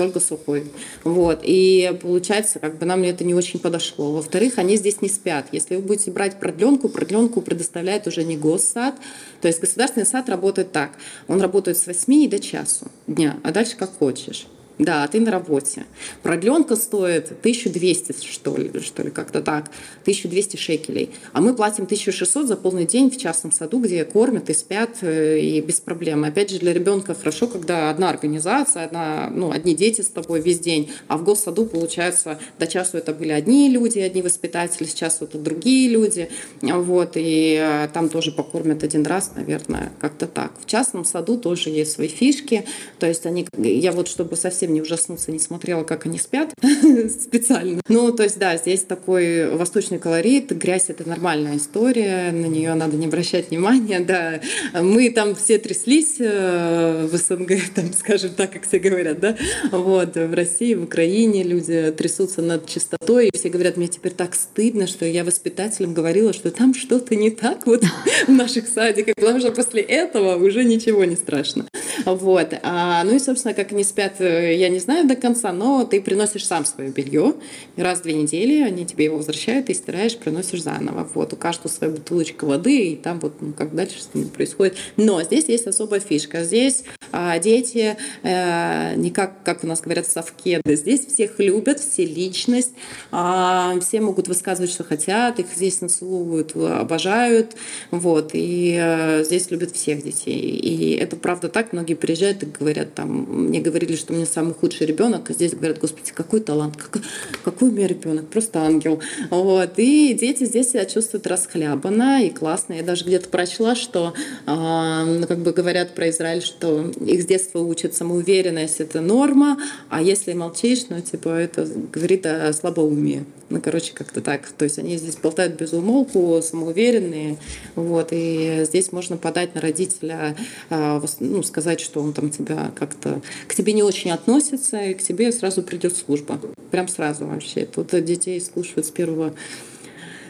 только 0.00 0.18
сухой. 0.18 0.64
Вот. 1.04 1.40
И 1.42 1.94
получается, 2.00 2.58
как 2.58 2.78
бы 2.78 2.86
нам 2.86 3.02
это 3.02 3.22
не 3.22 3.34
очень 3.34 3.60
подошло. 3.60 4.14
Во-вторых, 4.14 4.56
они 4.56 4.76
здесь 4.76 5.02
не 5.02 5.10
спят. 5.10 5.48
Если 5.52 5.76
вы 5.76 5.82
будете 5.82 6.10
брать 6.10 6.40
продленку, 6.40 6.88
продленку 6.88 7.42
предоставляет 7.42 8.06
уже 8.06 8.24
не 8.24 8.38
госсад. 8.38 8.94
То 9.42 9.48
есть 9.48 9.60
государственный 9.60 10.06
сад 10.06 10.30
работает 10.30 10.72
так. 10.72 10.92
Он 11.28 11.42
работает 11.42 11.76
с 11.76 11.86
8 11.86 12.30
до 12.30 12.38
часу 12.38 12.86
дня, 13.06 13.36
а 13.44 13.52
дальше 13.52 13.76
как 13.76 13.90
хочешь. 13.98 14.46
Да, 14.80 15.06
ты 15.08 15.20
на 15.20 15.30
работе. 15.30 15.84
Продленка 16.22 16.74
стоит 16.74 17.26
1200, 17.26 18.24
что 18.24 18.56
ли, 18.56 18.72
что 18.80 19.02
ли, 19.02 19.10
как-то 19.10 19.42
так. 19.42 19.66
1200 20.02 20.56
шекелей. 20.56 21.10
А 21.34 21.42
мы 21.42 21.54
платим 21.54 21.84
1600 21.84 22.48
за 22.48 22.56
полный 22.56 22.86
день 22.86 23.10
в 23.10 23.18
частном 23.18 23.52
саду, 23.52 23.78
где 23.80 24.06
кормят 24.06 24.48
и 24.48 24.54
спят, 24.54 24.96
э, 25.02 25.38
и 25.38 25.60
без 25.60 25.80
проблем. 25.80 26.24
Опять 26.24 26.50
же, 26.50 26.58
для 26.58 26.72
ребенка 26.72 27.12
хорошо, 27.12 27.46
когда 27.46 27.90
одна 27.90 28.08
организация, 28.08 28.86
одна, 28.86 29.28
ну, 29.30 29.50
одни 29.50 29.74
дети 29.74 30.00
с 30.00 30.06
тобой 30.06 30.40
весь 30.40 30.60
день. 30.60 30.90
А 31.08 31.18
в 31.18 31.24
госсаду, 31.24 31.66
получается, 31.66 32.38
до 32.58 32.66
часу 32.66 32.96
это 32.96 33.12
были 33.12 33.32
одни 33.32 33.68
люди, 33.68 33.98
одни 33.98 34.22
воспитатели, 34.22 34.86
сейчас 34.86 35.20
это 35.20 35.36
другие 35.36 35.90
люди. 35.90 36.30
Вот, 36.62 37.12
и 37.16 37.60
э, 37.60 37.88
там 37.92 38.08
тоже 38.08 38.32
покормят 38.32 38.82
один 38.82 39.04
раз, 39.04 39.32
наверное, 39.36 39.92
как-то 40.00 40.26
так. 40.26 40.52
В 40.58 40.64
частном 40.64 41.04
саду 41.04 41.36
тоже 41.36 41.68
есть 41.68 41.92
свои 41.92 42.08
фишки. 42.08 42.64
То 42.98 43.06
есть 43.06 43.26
они, 43.26 43.46
я 43.58 43.92
вот, 43.92 44.08
чтобы 44.08 44.36
совсем 44.36 44.69
совсем 44.70 44.74
не 44.74 44.80
ужаснуться, 44.80 45.32
не 45.32 45.38
смотрела, 45.38 45.84
как 45.84 46.06
они 46.06 46.18
спят 46.18 46.52
специально. 47.22 47.80
Ну, 47.88 48.12
то 48.12 48.22
есть, 48.22 48.38
да, 48.38 48.56
здесь 48.56 48.82
такой 48.82 49.50
восточный 49.50 49.98
колорит, 49.98 50.52
грязь— 50.52 50.86
это 50.88 51.08
нормальная 51.08 51.56
история, 51.56 52.30
на 52.32 52.46
нее 52.46 52.74
надо 52.74 52.96
не 52.96 53.06
обращать 53.06 53.50
внимания, 53.50 54.00
да. 54.00 54.40
Мы 54.80 55.10
там 55.10 55.34
все 55.34 55.58
тряслись 55.58 56.16
э, 56.18 57.08
в 57.10 57.16
СНГ, 57.16 57.52
там, 57.74 57.92
скажем 57.92 58.30
так, 58.30 58.52
как 58.52 58.66
все 58.66 58.78
говорят, 58.78 59.20
да, 59.20 59.36
вот, 59.72 60.16
в 60.16 60.34
России, 60.34 60.74
в 60.74 60.84
Украине 60.84 61.42
люди 61.42 61.92
трясутся 61.96 62.42
над 62.42 62.66
чистотой, 62.66 63.28
и 63.28 63.36
все 63.36 63.48
говорят, 63.48 63.76
мне 63.76 63.88
теперь 63.88 64.12
так 64.12 64.34
стыдно, 64.34 64.86
что 64.86 65.04
я 65.04 65.24
воспитателям 65.24 65.94
говорила, 65.94 66.32
что 66.32 66.50
там 66.50 66.74
что-то 66.74 67.16
не 67.16 67.30
так 67.30 67.66
вот 67.66 67.82
в 68.26 68.30
наших 68.30 68.68
садиках, 68.68 69.14
потому 69.16 69.40
что 69.40 69.52
после 69.52 69.82
этого 69.82 70.36
уже 70.36 70.64
ничего 70.64 71.04
не 71.04 71.16
страшно. 71.16 71.66
Вот. 72.04 72.54
А, 72.62 73.02
ну 73.04 73.14
и, 73.14 73.18
собственно, 73.18 73.54
как 73.54 73.72
они 73.72 73.84
спят, 73.84 74.20
э, 74.50 74.56
я 74.56 74.68
не 74.68 74.78
знаю 74.78 75.06
до 75.06 75.16
конца, 75.16 75.52
но 75.52 75.84
ты 75.84 76.00
приносишь 76.00 76.46
сам 76.46 76.64
свое 76.64 76.90
белье. 76.90 77.34
Раз 77.76 78.00
в 78.00 78.02
две 78.02 78.14
недели 78.14 78.62
они 78.62 78.86
тебе 78.86 79.06
его 79.06 79.16
возвращают, 79.16 79.66
ты 79.66 79.74
стираешь, 79.74 80.16
приносишь 80.16 80.62
заново. 80.62 81.08
Вот. 81.14 81.32
У 81.32 81.36
каждого 81.36 81.68
своя 81.68 81.92
бутылочка 81.92 82.44
воды, 82.44 82.92
и 82.92 82.96
там 82.96 83.20
вот 83.20 83.40
ну, 83.40 83.52
как 83.52 83.74
дальше 83.74 84.02
с 84.02 84.14
ними 84.14 84.28
происходит. 84.28 84.76
Но 84.96 85.22
здесь 85.22 85.46
есть 85.48 85.66
особая 85.66 86.00
фишка. 86.00 86.44
Здесь 86.44 86.84
а, 87.12 87.38
дети 87.38 87.96
а, 88.22 88.94
не 88.94 89.10
как, 89.10 89.42
как 89.44 89.64
у 89.64 89.66
нас 89.66 89.80
говорят, 89.80 90.06
совкеды. 90.06 90.76
Здесь 90.76 91.06
всех 91.06 91.38
любят, 91.38 91.80
все 91.80 92.04
личность, 92.04 92.72
а, 93.10 93.78
все 93.80 94.00
могут 94.00 94.28
высказывать, 94.28 94.70
что 94.70 94.84
хотят, 94.84 95.38
их 95.38 95.46
здесь 95.54 95.80
нацелуют, 95.80 96.54
обожают. 96.56 97.56
Вот. 97.90 98.30
И 98.34 98.76
а, 98.80 99.22
здесь 99.24 99.50
любят 99.50 99.72
всех 99.72 100.02
детей. 100.02 100.40
И 100.40 100.96
это 100.96 101.16
правда 101.16 101.48
так. 101.48 101.72
Многие 101.72 101.94
приезжают 101.94 102.42
и 102.42 102.46
говорят, 102.46 102.94
там, 102.94 103.46
мне 103.48 103.60
говорили, 103.60 103.96
что 103.96 104.12
у 104.12 104.16
меня 104.16 104.26
самый 104.40 104.54
худший 104.54 104.86
ребенок, 104.86 105.28
а 105.28 105.34
здесь 105.34 105.52
говорят, 105.52 105.78
господи, 105.80 106.12
какой 106.14 106.40
талант, 106.40 106.74
какой, 106.78 107.02
какой 107.44 107.68
у 107.68 107.72
меня 107.72 107.86
ребенок, 107.86 108.26
просто 108.28 108.60
ангел. 108.60 108.98
Вот. 109.28 109.72
И 109.76 110.14
дети 110.14 110.44
здесь 110.44 110.70
себя 110.70 110.86
чувствуют 110.86 111.26
расхлябанно 111.26 112.24
и 112.24 112.30
классно. 112.30 112.72
Я 112.72 112.82
даже 112.82 113.04
где-то 113.04 113.28
прочла, 113.28 113.74
что 113.74 114.14
э, 114.46 115.24
как 115.28 115.38
бы 115.40 115.52
говорят 115.52 115.94
про 115.94 116.08
Израиль, 116.08 116.40
что 116.40 116.90
их 117.04 117.22
с 117.22 117.26
детства 117.26 117.58
учат 117.58 117.94
самоуверенность, 117.94 118.80
это 118.80 119.02
норма, 119.02 119.58
а 119.90 120.00
если 120.00 120.32
молчишь, 120.32 120.86
ну, 120.88 121.02
типа, 121.02 121.28
это 121.28 121.68
говорит 121.92 122.24
о 122.24 122.50
слабоумии. 122.54 123.26
Ну, 123.50 123.60
короче, 123.60 123.92
как-то 123.92 124.20
так. 124.20 124.46
То 124.46 124.64
есть 124.64 124.78
они 124.78 124.96
здесь 124.96 125.16
болтают 125.16 125.56
без 125.56 125.72
умолку, 125.72 126.40
самоуверенные. 126.40 127.36
Вот. 127.74 128.08
И 128.12 128.62
здесь 128.64 128.92
можно 128.92 129.16
подать 129.16 129.56
на 129.56 129.60
родителя, 129.60 130.36
а, 130.70 131.02
ну, 131.18 131.42
сказать, 131.42 131.80
что 131.80 132.00
он 132.00 132.12
там 132.12 132.30
тебя 132.30 132.70
как-то 132.76 133.20
к 133.48 133.54
тебе 133.54 133.72
не 133.72 133.82
очень 133.82 134.12
относится, 134.12 134.29
и 134.38 134.94
к 134.94 135.02
тебе 135.02 135.32
сразу 135.32 135.62
придет 135.62 135.96
служба. 135.96 136.38
Прям 136.70 136.88
сразу 136.88 137.26
вообще. 137.26 137.66
Тут 137.66 137.88
детей 138.04 138.40
слушают 138.40 138.86
с 138.86 138.90
первого, 138.90 139.34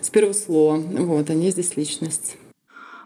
с 0.01 0.11
первого 0.11 0.33
слова. 0.33 0.77
Вот. 0.79 1.31
Они 1.31 1.51
здесь 1.51 1.77
личность. 1.77 2.37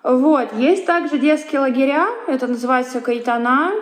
Вот. 0.02 0.52
Есть 0.58 0.86
также 0.86 1.18
детские 1.18 1.60
лагеря. 1.60 2.06
Это 2.28 2.46
называется 2.46 3.00
Кайтана 3.00 3.72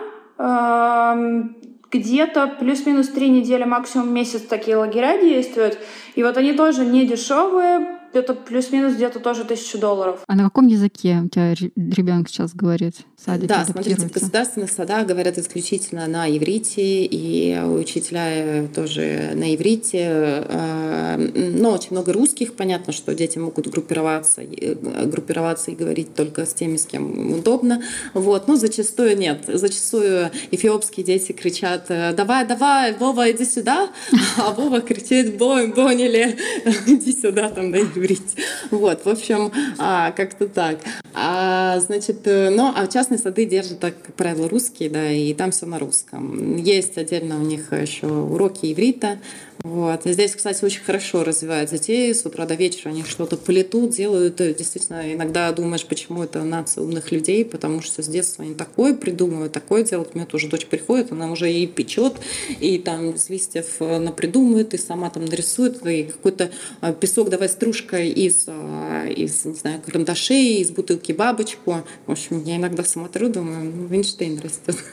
где-то 1.93 2.55
плюс-минус 2.59 3.09
три 3.09 3.29
недели, 3.29 3.65
максимум 3.65 4.11
месяц 4.11 4.41
такие 4.41 4.75
лагеря 4.75 5.21
действуют. 5.21 5.77
И 6.15 6.23
вот 6.23 6.37
они 6.37 6.53
тоже 6.53 6.83
не 6.85 7.05
дешевые, 7.05 7.99
где-то 8.13 8.35
плюс-минус 8.35 8.93
где-то 8.93 9.19
тоже 9.19 9.43
тысячу 9.43 9.79
долларов. 9.79 10.19
А 10.27 10.35
на 10.35 10.43
каком 10.43 10.67
языке 10.67 11.21
у 11.25 11.29
тебя 11.29 11.53
ребенок 11.53 12.29
сейчас 12.29 12.53
говорит? 12.53 12.95
Садик 13.17 13.47
да, 13.47 13.65
смотрите, 13.65 14.07
в 14.07 14.11
государственных 14.11 14.69
садах 14.69 15.07
говорят 15.07 15.37
исключительно 15.37 16.07
на 16.07 16.29
иврите, 16.29 17.05
и 17.05 17.57
учителя 17.59 18.67
тоже 18.75 19.31
на 19.33 19.55
иврите. 19.55 20.45
Э, 20.47 21.17
но 21.17 21.71
очень 21.71 21.91
много 21.91 22.13
русских. 22.13 22.53
Понятно, 22.53 22.91
что 22.93 23.15
дети 23.15 23.37
могут 23.37 23.67
группироваться, 23.67 24.41
э, 24.41 24.75
группироваться 25.05 25.71
и 25.71 25.75
говорить 25.75 26.13
только 26.13 26.45
с 26.45 26.53
теми, 26.53 26.77
с 26.77 26.85
кем 26.85 27.33
удобно. 27.33 27.81
Вот. 28.13 28.47
Но 28.47 28.57
зачастую 28.57 29.17
нет. 29.17 29.45
Зачастую 29.47 30.29
эфиопские 30.51 31.05
дети 31.05 31.31
кричат 31.31 31.87
«Давай, 31.87 32.45
давай, 32.45 32.93
Вова, 32.93 33.31
иди 33.31 33.45
сюда!» 33.45 33.89
А 34.37 34.51
Вова 34.51 34.81
кричит 34.81 35.37
«Бой, 35.37 35.67
Бонили, 35.67 36.37
иди 36.87 37.13
сюда!» 37.13 37.49
там, 37.49 37.71
да, 37.71 37.79
говорить. 38.03 38.35
Вот, 38.71 39.05
в 39.05 39.09
общем, 39.09 39.51
а, 39.77 40.11
как-то 40.11 40.47
так. 40.47 40.79
А, 41.13 41.79
значит, 41.79 42.25
э, 42.25 42.49
ну, 42.49 42.71
а 42.75 42.87
частные 42.87 43.17
сады 43.17 43.45
держат, 43.45 43.79
так, 43.79 43.93
как 44.01 44.15
правило, 44.15 44.49
русские, 44.49 44.89
да, 44.89 45.11
и 45.11 45.33
там 45.33 45.51
все 45.51 45.65
на 45.65 45.79
русском. 45.79 46.57
Есть 46.57 46.97
отдельно 46.97 47.37
у 47.37 47.43
них 47.43 47.71
еще 47.71 48.07
уроки 48.07 48.71
иврита, 48.71 49.19
вот. 49.63 50.05
И 50.05 50.13
здесь, 50.13 50.35
кстати, 50.35 50.63
очень 50.65 50.81
хорошо 50.81 51.23
развивают 51.23 51.69
детей. 51.69 52.13
С 52.13 52.25
утра 52.25 52.45
до 52.45 52.55
вечера 52.55 52.89
они 52.89 53.03
что-то 53.03 53.37
плетут, 53.37 53.91
делают. 53.91 54.37
Действительно, 54.37 55.13
иногда 55.13 55.51
думаешь, 55.51 55.85
почему 55.85 56.23
это 56.23 56.43
нация 56.43 56.83
умных 56.83 57.11
людей, 57.11 57.45
потому 57.45 57.81
что 57.81 58.01
с 58.01 58.07
детства 58.07 58.43
они 58.43 58.55
такое 58.55 58.93
придумывают, 58.93 59.53
такое 59.53 59.83
делают. 59.83 60.11
У 60.13 60.17
меня 60.17 60.25
тоже 60.25 60.49
дочь 60.49 60.65
приходит, 60.65 61.11
она 61.11 61.31
уже 61.31 61.51
и 61.51 61.67
печет, 61.67 62.13
и 62.59 62.77
там 62.77 63.15
с 63.15 63.29
листьев 63.29 63.75
э, 63.79 63.99
напридумывает, 63.99 64.73
и 64.73 64.77
сама 64.77 65.09
там 65.09 65.25
нарисует, 65.25 65.85
и 65.85 66.03
какой-то 66.03 66.51
э, 66.81 66.93
песок 66.99 67.29
давай 67.29 67.47
стружкой 67.47 68.09
из, 68.09 68.45
э, 68.47 69.13
из, 69.15 69.45
не 69.45 69.55
знаю, 69.55 69.81
карандашей, 69.85 70.61
из 70.61 70.71
бутылки 70.71 71.11
бабочку. 71.11 71.83
В 72.05 72.11
общем, 72.11 72.43
я 72.43 72.57
иногда 72.57 72.83
смотрю, 72.83 73.29
думаю, 73.29 73.71
ну, 73.73 73.87
Винштейн 73.87 74.39
растет. 74.39 74.83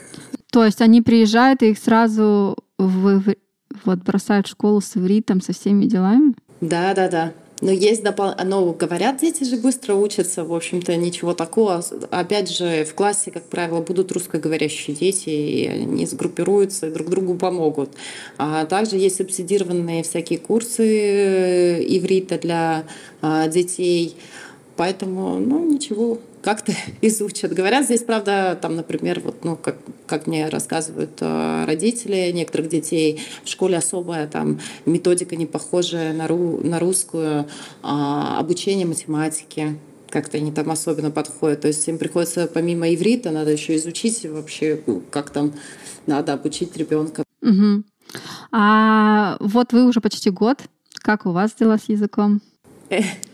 То 0.51 0.65
есть 0.65 0.81
они 0.81 1.01
приезжают 1.01 1.63
и 1.63 1.71
их 1.71 1.79
сразу 1.79 2.57
в 2.77 3.35
вот 3.85 3.99
бросают 3.99 4.47
школу 4.47 4.81
с 4.81 4.95
ивритом, 4.97 5.41
со 5.41 5.53
всеми 5.53 5.85
делами? 5.85 6.33
Да, 6.61 6.93
да, 6.93 7.09
да. 7.09 7.33
Но 7.61 7.69
есть 7.69 8.03
допол... 8.03 8.31
Но 8.43 8.73
говорят, 8.73 9.17
дети 9.17 9.43
же 9.43 9.55
быстро 9.55 9.93
учатся, 9.93 10.43
в 10.43 10.53
общем-то, 10.53 10.95
ничего 10.95 11.35
такого. 11.35 11.83
Опять 12.09 12.49
же, 12.49 12.83
в 12.85 12.95
классе, 12.95 13.29
как 13.29 13.43
правило, 13.43 13.81
будут 13.81 14.11
русскоговорящие 14.11 14.95
дети, 14.95 15.29
и 15.29 15.67
они 15.67 16.07
сгруппируются 16.07 16.87
и 16.87 16.91
друг 16.91 17.09
другу 17.09 17.35
помогут. 17.35 17.91
А 18.37 18.65
также 18.65 18.97
есть 18.97 19.17
субсидированные 19.17 20.01
всякие 20.01 20.39
курсы 20.39 20.87
э, 20.87 21.83
иврита 21.83 22.39
для 22.39 22.83
а, 23.21 23.47
детей. 23.47 24.15
Поэтому, 24.75 25.39
ну, 25.39 25.63
ничего, 25.71 26.17
как-то 26.41 26.73
изучат. 27.01 27.53
Говорят, 27.53 27.85
здесь, 27.85 28.03
правда, 28.03 28.57
там, 28.61 28.75
например, 28.75 29.21
вот, 29.21 29.43
ну, 29.43 29.55
как, 29.55 29.77
как 30.07 30.27
мне 30.27 30.49
рассказывают 30.49 31.17
э, 31.21 31.65
родители 31.65 32.31
некоторых 32.31 32.69
детей, 32.69 33.21
в 33.43 33.49
школе 33.49 33.77
особая 33.77 34.27
там 34.27 34.59
методика 34.85 35.35
не 35.35 35.45
похожая 35.45 36.13
на, 36.13 36.27
ру, 36.27 36.59
на 36.63 36.79
русскую, 36.79 37.47
а, 37.83 38.39
обучение 38.39 38.85
математике 38.85 39.75
как-то 40.09 40.37
они 40.37 40.51
там 40.51 40.69
особенно 40.69 41.09
подходят. 41.09 41.61
То 41.61 41.69
есть 41.69 41.87
им 41.87 41.97
приходится 41.97 42.45
помимо 42.45 42.93
иврита 42.93 43.31
надо 43.31 43.51
еще 43.51 43.77
изучить 43.77 44.25
вообще, 44.25 44.77
как 45.09 45.29
там 45.29 45.53
надо 46.05 46.33
обучить 46.33 46.75
ребенка. 46.75 47.23
Угу. 47.41 47.83
А 48.51 49.37
вот 49.39 49.71
вы 49.71 49.85
уже 49.85 50.01
почти 50.01 50.29
год. 50.29 50.59
Как 50.95 51.25
у 51.25 51.31
вас 51.31 51.53
дела 51.53 51.77
с 51.77 51.87
языком? 51.87 52.41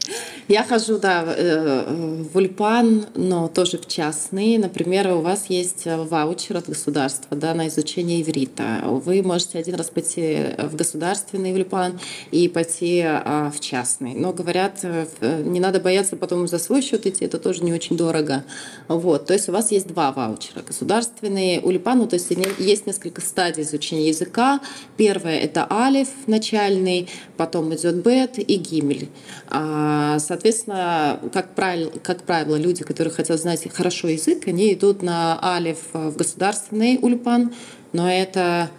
Я 0.47 0.63
хожу, 0.63 0.97
да, 0.97 1.25
э, 1.27 2.23
в 2.31 2.38
Ульпан, 2.38 3.07
но 3.15 3.49
тоже 3.49 3.77
в 3.77 3.88
частный. 3.88 4.57
Например, 4.57 5.07
у 5.09 5.19
вас 5.19 5.47
есть 5.49 5.85
ваучер 5.85 6.57
от 6.57 6.69
государства 6.69 7.35
да, 7.35 7.53
на 7.53 7.67
изучение 7.67 8.21
иврита. 8.21 8.81
Вы 8.84 9.21
можете 9.23 9.59
один 9.59 9.75
раз 9.75 9.89
пойти 9.89 10.55
в 10.57 10.75
государственный 10.75 11.53
Ульпан 11.53 11.99
и 12.31 12.47
пойти 12.47 13.01
а, 13.05 13.51
в 13.53 13.59
частный. 13.59 14.13
Но 14.13 14.31
говорят, 14.31 14.79
э, 14.84 15.05
не 15.43 15.59
надо 15.59 15.81
бояться 15.81 16.15
потом 16.15 16.47
за 16.47 16.59
свой 16.59 16.81
счет 16.81 17.05
идти, 17.05 17.25
это 17.25 17.39
тоже 17.39 17.63
не 17.63 17.73
очень 17.73 17.97
дорого. 17.97 18.45
Вот. 18.88 19.25
То 19.25 19.34
есть 19.34 19.49
у 19.49 19.51
вас 19.51 19.71
есть 19.71 19.88
два 19.88 20.13
ваучера. 20.13 20.61
Государственный 20.61 21.59
Ульпан, 21.61 21.97
ну, 21.97 22.07
то 22.07 22.15
есть 22.15 22.31
есть 22.59 22.88
несколько 22.88 23.19
стадий 23.19 23.63
изучения 23.63 24.07
языка. 24.07 24.61
Первое— 24.95 25.39
это 25.41 25.67
алиф 25.69 26.07
начальный, 26.25 27.09
потом 27.35 27.75
идет 27.75 27.95
бет 27.95 28.39
и 28.39 28.55
гимель. 28.55 29.09
А, 29.49 29.97
соответственно, 30.19 31.19
как 31.34 31.53
правило, 31.56 31.91
как 32.03 32.24
правило, 32.24 32.56
люди, 32.56 32.84
которые 32.84 33.14
хотят 33.14 33.40
знать 33.40 33.68
хорошо 33.74 34.07
язык, 34.07 34.48
они 34.48 34.74
идут 34.74 35.02
на 35.02 35.40
алиф 35.44 35.78
в 35.94 36.15
государственный 36.15 36.99
ульпан, 37.02 37.53
но 37.94 38.11
это 38.11 38.69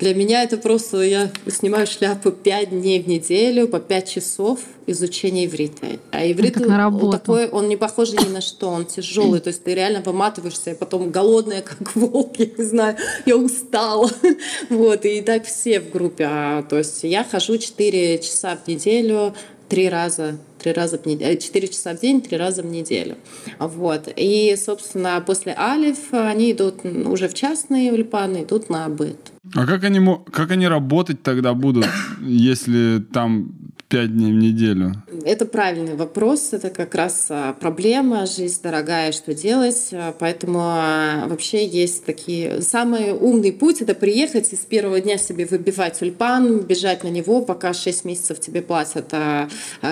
для 0.00 0.14
меня 0.14 0.42
это 0.42 0.56
просто, 0.56 1.02
я 1.02 1.30
снимаю 1.46 1.86
шляпу 1.86 2.30
пять 2.30 2.70
дней 2.70 3.02
в 3.02 3.06
неделю 3.06 3.68
по 3.68 3.80
пять 3.80 4.08
часов 4.08 4.60
изучения 4.86 5.44
иврита. 5.44 5.98
А 6.10 6.26
иврит 6.26 6.56
он 6.58 7.10
такой, 7.10 7.48
он 7.48 7.68
не 7.68 7.76
похож 7.76 8.12
ни 8.12 8.28
на 8.30 8.40
что, 8.40 8.70
он 8.70 8.86
тяжелый, 8.86 9.40
то 9.40 9.48
есть 9.48 9.62
ты 9.62 9.74
реально 9.74 10.00
выматываешься, 10.00 10.70
и 10.70 10.74
потом 10.74 11.10
голодная, 11.10 11.60
как 11.60 11.94
волк, 11.94 12.36
я 12.38 12.46
не 12.46 12.64
знаю, 12.64 12.96
я 13.26 13.36
устала. 13.36 14.10
Вот, 14.70 15.04
и 15.04 15.20
так 15.20 15.44
все 15.44 15.80
в 15.80 15.90
группе. 15.90 16.26
А, 16.26 16.62
то 16.62 16.78
есть 16.78 17.04
я 17.04 17.22
хожу 17.22 17.58
4 17.58 18.18
часа 18.20 18.56
в 18.56 18.66
неделю, 18.68 19.34
три 19.70 19.88
раза, 19.88 20.36
три 20.58 20.72
раза 20.72 20.98
в 20.98 21.06
неделю, 21.06 21.32
э, 21.32 21.36
четыре 21.38 21.68
часа 21.68 21.94
в 21.94 22.00
день, 22.00 22.20
три 22.20 22.36
раза 22.36 22.62
в 22.62 22.66
неделю. 22.66 23.16
Вот. 23.58 24.12
И, 24.16 24.54
собственно, 24.56 25.22
после 25.24 25.54
Алиф 25.56 26.12
они 26.12 26.52
идут 26.52 26.84
уже 26.84 27.28
в 27.28 27.34
частные 27.34 27.92
ульпаны, 27.92 28.42
идут 28.42 28.68
на 28.68 28.88
быт. 28.88 29.32
А 29.54 29.66
как 29.66 29.84
они, 29.84 30.00
как 30.32 30.50
они 30.50 30.68
работать 30.68 31.22
тогда 31.22 31.54
будут, 31.54 31.86
если 32.20 32.98
там 33.12 33.52
пять 33.90 34.16
дней 34.16 34.32
в 34.32 34.36
неделю? 34.36 34.94
Это 35.24 35.44
правильный 35.44 35.96
вопрос. 35.96 36.52
Это 36.52 36.70
как 36.70 36.94
раз 36.94 37.26
а, 37.28 37.52
проблема. 37.54 38.24
Жизнь 38.24 38.60
дорогая, 38.62 39.10
что 39.10 39.34
делать. 39.34 39.88
А, 39.92 40.14
поэтому 40.16 40.60
а, 40.62 41.26
вообще 41.26 41.66
есть 41.66 42.04
такие... 42.04 42.62
Самый 42.62 43.12
умный 43.12 43.52
путь— 43.52 43.80
это 43.82 43.94
приехать 43.94 44.52
и 44.52 44.56
с 44.56 44.60
первого 44.60 45.00
дня 45.00 45.18
себе 45.18 45.44
выбивать 45.44 46.00
ульпан, 46.00 46.60
бежать 46.60 47.02
на 47.02 47.08
него, 47.08 47.42
пока 47.42 47.74
6 47.74 48.04
месяцев 48.04 48.38
тебе 48.38 48.62
платят 48.62 49.12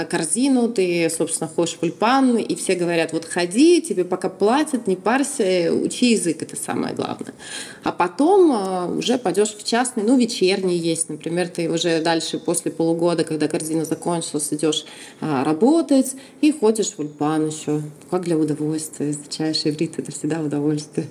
корзину, 0.09 0.69
ты, 0.69 1.11
собственно, 1.11 1.49
ходишь 1.49 1.77
в 1.77 1.83
ульпан, 1.83 2.37
и 2.37 2.55
все 2.55 2.77
говорят, 2.77 3.13
вот 3.13 3.25
ходи, 3.25 3.83
тебе 3.83 4.05
пока 4.05 4.29
платят, 4.29 4.87
не 4.87 4.95
парься, 4.95 5.73
учи 5.73 6.13
язык, 6.13 6.41
это 6.43 6.57
самое 6.57 6.95
главное. 6.95 7.35
А 7.83 7.91
потом 7.91 8.97
уже 8.99 9.19
пойдешь 9.19 9.55
в 9.57 9.65
частный, 9.65 10.05
ну, 10.05 10.17
вечерний 10.17 10.77
есть, 10.77 11.09
например, 11.09 11.49
ты 11.49 11.69
уже 11.69 12.01
дальше 12.01 12.39
после 12.39 12.71
полугода, 12.71 13.25
когда 13.25 13.49
корзина 13.49 13.85
закончилась, 13.89 14.53
идешь 14.53 14.85
а, 15.21 15.45
работать 15.45 16.15
и 16.41 16.53
ходишь 16.53 16.93
в 16.93 16.99
ульпан 16.99 17.49
еще. 17.49 17.83
Как 18.11 18.23
для 18.23 18.37
удовольствия. 18.37 19.11
Изучаешь 19.11 19.63
иврит, 19.65 19.99
это 19.99 20.13
всегда 20.13 20.41
удовольствие. 20.41 21.09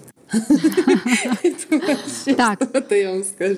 Так, 2.35 2.59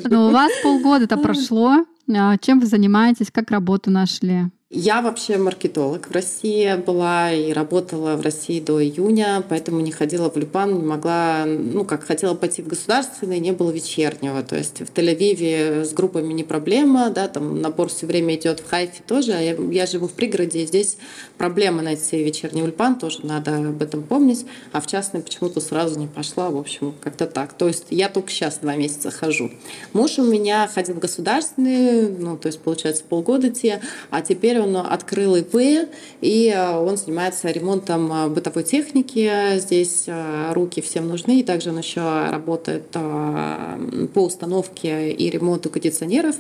ну 0.10 0.28
у 0.28 0.32
вас 0.32 0.52
полгода-то 0.64 1.18
прошло. 1.18 1.86
А 2.12 2.38
чем 2.38 2.60
вы 2.60 2.66
занимаетесь? 2.68 3.32
Как 3.32 3.52
работу 3.52 3.92
нашли? 3.92 4.46
Я 4.72 5.02
вообще 5.02 5.40
маркетолог 5.40 6.10
в 6.10 6.12
России 6.12 6.76
была 6.76 7.34
и 7.34 7.54
работала 7.54 8.16
в 8.16 8.22
России 8.22 8.60
до 8.60 8.80
июня, 8.80 9.44
поэтому 9.50 9.80
не 9.80 9.92
ходила 9.92 10.30
в 10.30 10.38
Люпан, 10.38 10.76
не 10.76 10.84
могла, 10.84 11.46
ну, 11.48 11.84
как 11.86 12.04
хотела 12.04 12.36
пойти 12.36 12.62
в 12.62 12.68
государственный, 12.68 13.40
не 13.40 13.52
было 13.52 13.72
вечернего. 13.72 14.44
То 14.44 14.56
есть 14.56 14.82
в 14.82 14.94
Тель-Авиве 14.94 15.86
с 15.86 15.94
группами 15.94 16.34
не 16.34 16.44
проблема, 16.44 17.10
да, 17.10 17.28
там 17.28 17.60
набор 17.60 17.90
все 17.90 18.06
время 18.06 18.36
идет 18.36 18.60
в 18.60 18.70
Хайфе 18.70 19.02
тоже, 19.08 19.34
а 19.34 19.42
я, 19.42 19.56
я 19.56 19.88
живу 19.88 20.08
в 20.08 20.12
пригороде, 20.12 20.62
и 20.62 20.68
здесь 20.68 20.98
проблема 21.40 21.82
найти 21.82 22.24
вечерний 22.24 22.62
Ульпан, 22.62 23.00
тоже 23.00 23.26
надо 23.26 23.56
об 23.56 23.82
этом 23.82 24.04
помнить, 24.04 24.46
а 24.72 24.82
в 24.82 24.86
частный 24.86 25.22
почему-то 25.22 25.62
сразу 25.62 25.98
не 25.98 26.06
пошла, 26.06 26.52
в 26.52 26.58
общем, 26.58 26.94
как-то 27.02 27.26
так. 27.26 27.54
То 27.54 27.68
есть 27.68 27.88
я 27.90 28.08
только 28.08 28.30
сейчас 28.30 28.60
два 28.60 28.76
месяца 28.76 29.10
хожу. 29.10 29.50
Муж 29.94 30.20
у 30.20 30.24
меня 30.24 30.70
ходил 30.72 30.94
в 30.94 31.00
государственный, 31.00 32.08
ну, 32.08 32.38
то 32.38 32.46
есть, 32.46 32.60
получается, 32.60 33.04
полгода 33.04 33.50
те, 33.50 33.82
а 34.12 34.22
теперь 34.22 34.59
он 34.62 34.78
открыл 34.78 35.36
ИП, 35.36 35.90
и 36.22 36.54
э, 36.56 36.78
он 36.78 36.98
занимается 36.98 37.50
ремонтом 37.50 38.12
э, 38.12 38.28
бытовой 38.30 38.64
техники. 38.64 39.58
Здесь 39.58 40.04
э, 40.08 40.54
руки 40.54 40.82
всем 40.82 41.08
нужны, 41.08 41.40
и 41.40 41.44
также 41.44 41.70
он 41.70 41.78
еще 41.80 42.02
работает 42.30 42.90
по 42.92 44.22
установке 44.22 45.12
и 45.12 45.30
ремонту 45.30 45.70
кондиционеров 45.70 46.36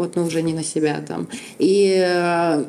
вот, 0.00 0.16
но 0.16 0.24
уже 0.24 0.40
не 0.40 0.54
на 0.54 0.64
себя 0.64 1.04
там. 1.06 1.28
И 1.58 1.94
э, 1.94 2.64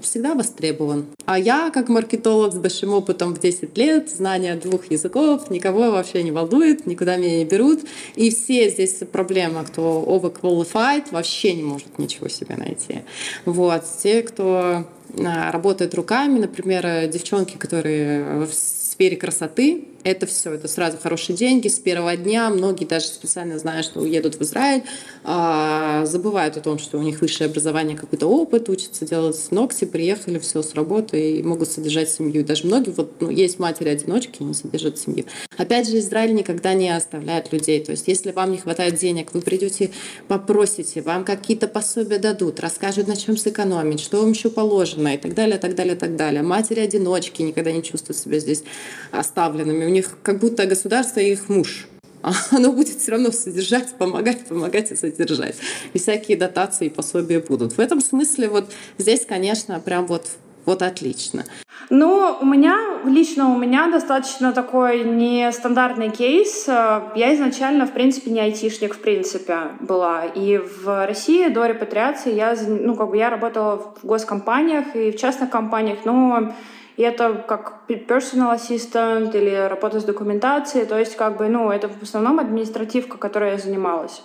всегда 0.00 0.34
востребован. 0.34 1.06
А 1.24 1.38
я, 1.38 1.70
как 1.70 1.88
маркетолог 1.88 2.52
с 2.52 2.56
большим 2.56 2.92
опытом 2.92 3.36
в 3.36 3.40
10 3.40 3.78
лет, 3.78 4.10
знание 4.10 4.56
двух 4.56 4.90
языков, 4.90 5.48
никого 5.48 5.92
вообще 5.92 6.24
не 6.24 6.32
волнует, 6.32 6.84
никуда 6.84 7.18
меня 7.18 7.38
не 7.38 7.44
берут. 7.44 7.82
И 8.16 8.30
все 8.30 8.68
здесь 8.68 9.00
проблема, 9.12 9.64
кто 9.64 10.04
overqualified, 10.08 11.04
вообще 11.12 11.54
не 11.54 11.62
может 11.62 11.98
ничего 11.98 12.26
себе 12.26 12.56
найти. 12.56 13.04
Вот. 13.44 13.84
Те, 14.02 14.22
кто 14.22 14.86
э, 15.10 15.50
работает 15.52 15.94
руками, 15.94 16.40
например, 16.40 17.08
девчонки, 17.08 17.56
которые 17.56 18.44
в 18.44 18.52
сфере 18.52 19.16
красоты, 19.16 19.84
это 20.06 20.26
все, 20.26 20.52
это 20.52 20.68
сразу 20.68 20.98
хорошие 20.98 21.36
деньги 21.36 21.66
с 21.66 21.80
первого 21.80 22.16
дня. 22.16 22.48
Многие 22.48 22.84
даже 22.84 23.06
специально 23.06 23.58
знают, 23.58 23.86
что 23.86 24.00
уедут 24.00 24.36
в 24.36 24.42
Израиль, 24.42 24.84
а, 25.24 26.06
забывают 26.06 26.56
о 26.56 26.60
том, 26.60 26.78
что 26.78 26.98
у 26.98 27.02
них 27.02 27.20
высшее 27.20 27.50
образование, 27.50 27.96
какой-то 27.96 28.28
опыт, 28.28 28.68
учатся 28.68 29.04
делать 29.04 29.36
ногти, 29.50 29.84
приехали, 29.84 30.38
все 30.38 30.62
с 30.62 30.74
работы 30.74 31.38
и 31.38 31.42
могут 31.42 31.70
содержать 31.70 32.08
семью. 32.08 32.44
Даже 32.44 32.66
многие, 32.66 32.90
вот, 32.90 33.20
ну, 33.20 33.30
есть 33.30 33.58
матери-одиночки, 33.58 34.44
не 34.44 34.54
содержат 34.54 34.96
семью. 34.98 35.24
Опять 35.56 35.88
же, 35.88 35.98
Израиль 35.98 36.34
никогда 36.34 36.74
не 36.74 36.88
оставляет 36.88 37.52
людей. 37.52 37.84
То 37.84 37.90
есть, 37.90 38.06
если 38.06 38.30
вам 38.30 38.52
не 38.52 38.58
хватает 38.58 38.94
денег, 38.94 39.34
вы 39.34 39.40
придете, 39.40 39.90
попросите, 40.28 41.02
вам 41.02 41.24
какие-то 41.24 41.66
пособия 41.66 42.20
дадут, 42.20 42.60
расскажут, 42.60 43.08
на 43.08 43.16
чем 43.16 43.36
сэкономить, 43.36 43.98
что 43.98 44.20
вам 44.20 44.30
еще 44.30 44.50
положено 44.50 45.14
и 45.14 45.18
так 45.18 45.34
далее, 45.34 45.58
так 45.58 45.74
далее, 45.74 45.96
так 45.96 46.14
далее. 46.14 46.42
Матери-одиночки 46.42 47.42
никогда 47.42 47.72
не 47.72 47.82
чувствуют 47.82 48.18
себя 48.18 48.38
здесь 48.38 48.62
оставленными 49.10 49.95
них 49.96 50.16
как 50.22 50.38
будто 50.38 50.66
государство 50.66 51.20
их 51.20 51.48
муж. 51.48 51.86
А 52.22 52.32
оно 52.50 52.72
будет 52.72 52.98
все 52.98 53.12
равно 53.12 53.30
содержать, 53.30 53.94
помогать, 53.98 54.46
помогать 54.46 54.90
и 54.90 54.96
содержать. 54.96 55.56
И 55.94 55.98
всякие 55.98 56.36
дотации 56.36 56.86
и 56.86 56.90
пособия 56.90 57.40
будут. 57.40 57.74
В 57.74 57.80
этом 57.80 58.00
смысле 58.00 58.48
вот 58.48 58.72
здесь, 58.98 59.24
конечно, 59.26 59.80
прям 59.80 60.06
вот 60.06 60.26
вот 60.66 60.82
отлично. 60.82 61.44
Ну, 61.90 62.36
у 62.40 62.44
меня, 62.44 62.76
лично 63.04 63.54
у 63.54 63.56
меня 63.56 63.88
достаточно 63.88 64.52
такой 64.52 65.04
нестандартный 65.04 66.10
кейс. 66.10 66.66
Я 66.66 67.34
изначально, 67.36 67.86
в 67.86 67.92
принципе, 67.92 68.32
не 68.32 68.40
айтишник, 68.40 68.94
в 68.94 68.98
принципе, 68.98 69.58
была. 69.78 70.24
И 70.24 70.58
в 70.58 71.06
России 71.06 71.46
до 71.48 71.66
репатриации 71.66 72.34
я, 72.34 72.56
ну, 72.66 72.96
как 72.96 73.10
бы 73.10 73.16
я 73.16 73.30
работала 73.30 73.94
в 74.02 74.04
госкомпаниях 74.04 74.96
и 74.96 75.12
в 75.12 75.16
частных 75.16 75.50
компаниях, 75.50 76.00
но 76.04 76.52
и 76.96 77.02
это 77.02 77.44
как 77.46 77.82
personal 77.88 78.54
assistant 78.54 79.36
или 79.36 79.68
работа 79.68 80.00
с 80.00 80.04
документацией, 80.04 80.86
то 80.86 80.98
есть 80.98 81.16
как 81.16 81.36
бы, 81.36 81.48
ну, 81.48 81.70
это 81.70 81.88
в 81.88 82.02
основном 82.02 82.38
административка, 82.38 83.18
которой 83.18 83.52
я 83.52 83.58
занималась. 83.58 84.22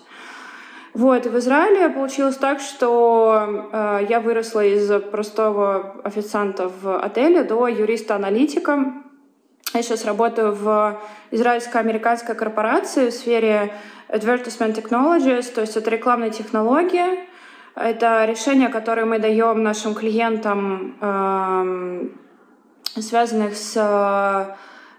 Вот, 0.94 1.26
в 1.26 1.38
Израиле 1.38 1.90
получилось 1.90 2.36
так, 2.36 2.60
что 2.60 3.70
э, 3.72 4.06
я 4.10 4.20
выросла 4.20 4.66
из 4.66 4.90
простого 5.04 6.02
официанта 6.04 6.70
в 6.70 7.00
отеле 7.00 7.44
до 7.44 7.68
юриста-аналитика. 7.68 8.94
Я 9.74 9.84
сейчас 9.84 10.04
работаю 10.04 10.54
в 10.54 11.00
израильско-американской 11.32 12.36
корпорации 12.36 13.10
в 13.10 13.14
сфере 13.14 13.74
advertisement 14.10 14.76
technologies, 14.76 15.54
то 15.54 15.62
есть 15.62 15.78
это 15.78 15.90
рекламные 15.90 16.32
технологии. 16.32 17.20
Это 17.74 18.26
решения, 18.26 18.68
которые 18.68 19.06
мы 19.06 19.18
даем 19.18 19.64
нашим 19.64 19.96
клиентам 19.96 20.98
э, 21.00 22.08
связанных 23.00 23.56
с 23.56 23.74
э, 23.76 24.56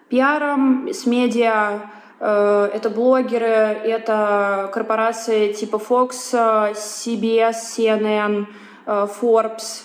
пиаром, 0.09 0.89
с 0.89 1.07
медиа. 1.07 1.81
Э, 2.21 2.71
это 2.73 2.91
блогеры, 2.91 3.47
это 3.47 4.71
корпорации 4.73 5.53
типа 5.53 5.77
Fox, 5.77 6.33
CBS, 6.75 7.55
CNN, 7.77 8.47
э, 8.87 9.07
Forbes. 9.21 9.83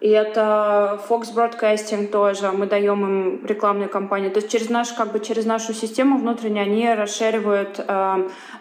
И 0.00 0.08
это 0.08 0.98
Fox 1.08 1.34
Broadcasting 1.34 2.06
тоже. 2.06 2.52
Мы 2.52 2.66
даем 2.66 3.04
им 3.04 3.44
рекламные 3.44 3.88
кампании. 3.88 4.30
То 4.30 4.38
есть 4.38 4.48
через, 4.50 4.70
наш, 4.70 4.92
как 4.92 5.12
бы 5.12 5.20
через 5.20 5.44
нашу 5.44 5.74
систему 5.74 6.18
внутренне 6.18 6.62
они 6.62 6.94
расширивают 6.94 7.78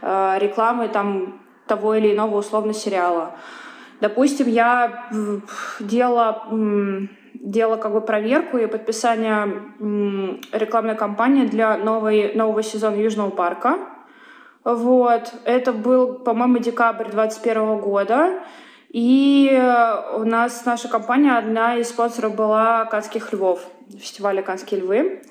рекламы 0.02 0.90
там, 0.90 1.40
того 1.66 1.96
или 1.96 2.14
иного 2.14 2.40
условно 2.40 2.74
сериала. 2.74 3.36
Допустим, 4.02 4.48
я 4.50 5.10
делала 5.80 6.46
делала 7.40 7.78
как 7.78 7.94
бы 7.94 8.02
проверку 8.02 8.58
и 8.58 8.68
подписание 8.68 9.48
рекламной 10.52 10.96
кампании 10.96 11.46
для 11.46 11.78
новой, 11.78 12.34
нового 12.36 12.62
сезона 12.64 12.96
Южного 12.96 13.30
парка. 13.30 13.80
Вот. 14.64 15.34
Это 15.46 15.72
был, 15.72 16.20
по-моему, 16.20 16.58
декабрь 16.60 17.06
2021 17.06 17.78
года. 17.80 18.40
И 18.90 19.50
у 20.16 20.24
нас 20.24 20.66
наша 20.66 20.88
компания, 20.88 21.38
одна 21.38 21.76
из 21.78 21.90
спонсоров 21.90 22.36
была 22.36 22.86
«Канских 22.86 23.32
львов», 23.34 23.62
фестиваля 23.98 24.42
«Канские 24.42 24.82
львы». 24.82 25.22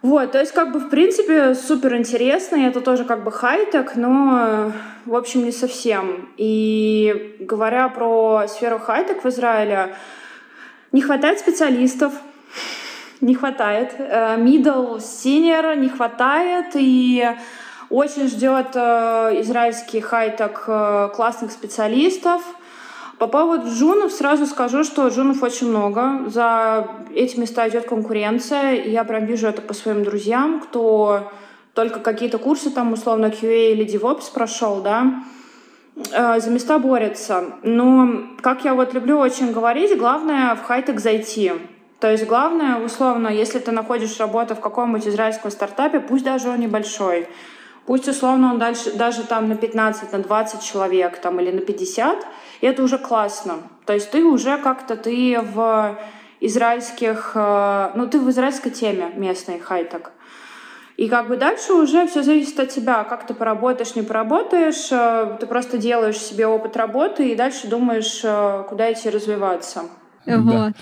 Вот, 0.00 0.30
то 0.30 0.38
есть, 0.38 0.52
как 0.52 0.72
бы, 0.72 0.78
в 0.78 0.90
принципе, 0.90 1.54
супер 1.54 1.96
интересно, 1.96 2.54
и 2.56 2.66
это 2.66 2.80
тоже 2.80 3.04
как 3.04 3.24
бы 3.24 3.32
хай-тек, 3.32 3.96
но, 3.96 4.70
в 5.06 5.16
общем, 5.16 5.44
не 5.44 5.50
совсем. 5.50 6.28
И 6.36 7.36
говоря 7.40 7.88
про 7.88 8.46
сферу 8.46 8.78
хай-тек 8.78 9.24
в 9.24 9.28
Израиле, 9.28 9.96
не 10.92 11.02
хватает 11.02 11.38
специалистов, 11.38 12.12
не 13.20 13.34
хватает. 13.34 13.94
Э, 13.98 14.36
middle, 14.36 14.98
senior 14.98 15.76
не 15.76 15.88
хватает, 15.88 16.66
и 16.74 17.28
очень 17.90 18.28
ждет 18.28 18.68
э, 18.74 19.40
израильский 19.40 20.00
хай-тек 20.00 20.64
э, 20.66 21.10
классных 21.14 21.52
специалистов. 21.52 22.42
По 23.18 23.26
поводу 23.26 23.68
джунов 23.68 24.12
сразу 24.12 24.46
скажу, 24.46 24.84
что 24.84 25.08
джунов 25.08 25.42
очень 25.42 25.68
много. 25.68 26.28
За 26.28 26.88
эти 27.14 27.38
места 27.38 27.68
идет 27.68 27.86
конкуренция. 27.86 28.74
И 28.74 28.90
я 28.90 29.02
прям 29.02 29.24
вижу 29.24 29.48
это 29.48 29.60
по 29.60 29.74
своим 29.74 30.04
друзьям, 30.04 30.60
кто 30.60 31.32
только 31.74 31.98
какие-то 31.98 32.38
курсы 32.38 32.70
там 32.70 32.92
условно 32.92 33.26
QA 33.26 33.72
или 33.72 33.84
DevOps 33.84 34.32
прошел, 34.32 34.82
да, 34.82 35.24
за 36.04 36.50
места 36.50 36.78
борются. 36.78 37.44
Но, 37.62 38.22
как 38.40 38.64
я 38.64 38.74
вот 38.74 38.94
люблю 38.94 39.18
очень 39.18 39.52
говорить, 39.52 39.98
главное 39.98 40.54
в 40.54 40.62
хай-тек 40.62 41.00
зайти. 41.00 41.52
То 42.00 42.10
есть 42.10 42.26
главное, 42.26 42.78
условно, 42.84 43.28
если 43.28 43.58
ты 43.58 43.72
находишь 43.72 44.20
работу 44.20 44.54
в 44.54 44.60
каком-нибудь 44.60 45.08
израильском 45.08 45.50
стартапе, 45.50 45.98
пусть 46.00 46.24
даже 46.24 46.48
он 46.48 46.60
небольшой, 46.60 47.28
Пусть 47.88 48.06
условно 48.06 48.50
он 48.50 48.58
дальше, 48.58 48.92
даже 48.92 49.22
там 49.22 49.48
на 49.48 49.56
15, 49.56 50.12
на 50.12 50.18
20 50.18 50.62
человек 50.62 51.18
там, 51.22 51.40
или 51.40 51.50
на 51.50 51.62
50, 51.62 52.26
и 52.60 52.66
это 52.66 52.82
уже 52.82 52.98
классно. 52.98 53.54
То 53.86 53.94
есть 53.94 54.10
ты 54.10 54.22
уже 54.26 54.58
как-то 54.58 54.94
ты 54.94 55.40
в 55.40 55.98
израильских, 56.38 57.32
э, 57.34 57.90
ну 57.94 58.06
ты 58.06 58.20
в 58.20 58.28
израильской 58.28 58.72
теме 58.72 59.10
местной 59.16 59.58
хайтек. 59.58 60.10
И 60.98 61.08
как 61.08 61.28
бы 61.28 61.36
дальше 61.36 61.74
уже 61.74 62.08
все 62.08 62.24
зависит 62.24 62.58
от 62.58 62.70
тебя, 62.70 63.04
как 63.04 63.24
ты 63.24 63.32
поработаешь, 63.32 63.94
не 63.94 64.02
поработаешь. 64.02 64.90
Э, 64.90 65.36
ты 65.38 65.46
просто 65.46 65.78
делаешь 65.78 66.18
себе 66.18 66.48
опыт 66.48 66.76
работы 66.76 67.28
и 67.28 67.36
дальше 67.36 67.68
думаешь, 67.68 68.20
э, 68.24 68.64
куда 68.68 68.92
идти 68.92 69.08
развиваться. 69.08 69.82
Вот. 70.26 70.44
Да. 70.44 70.72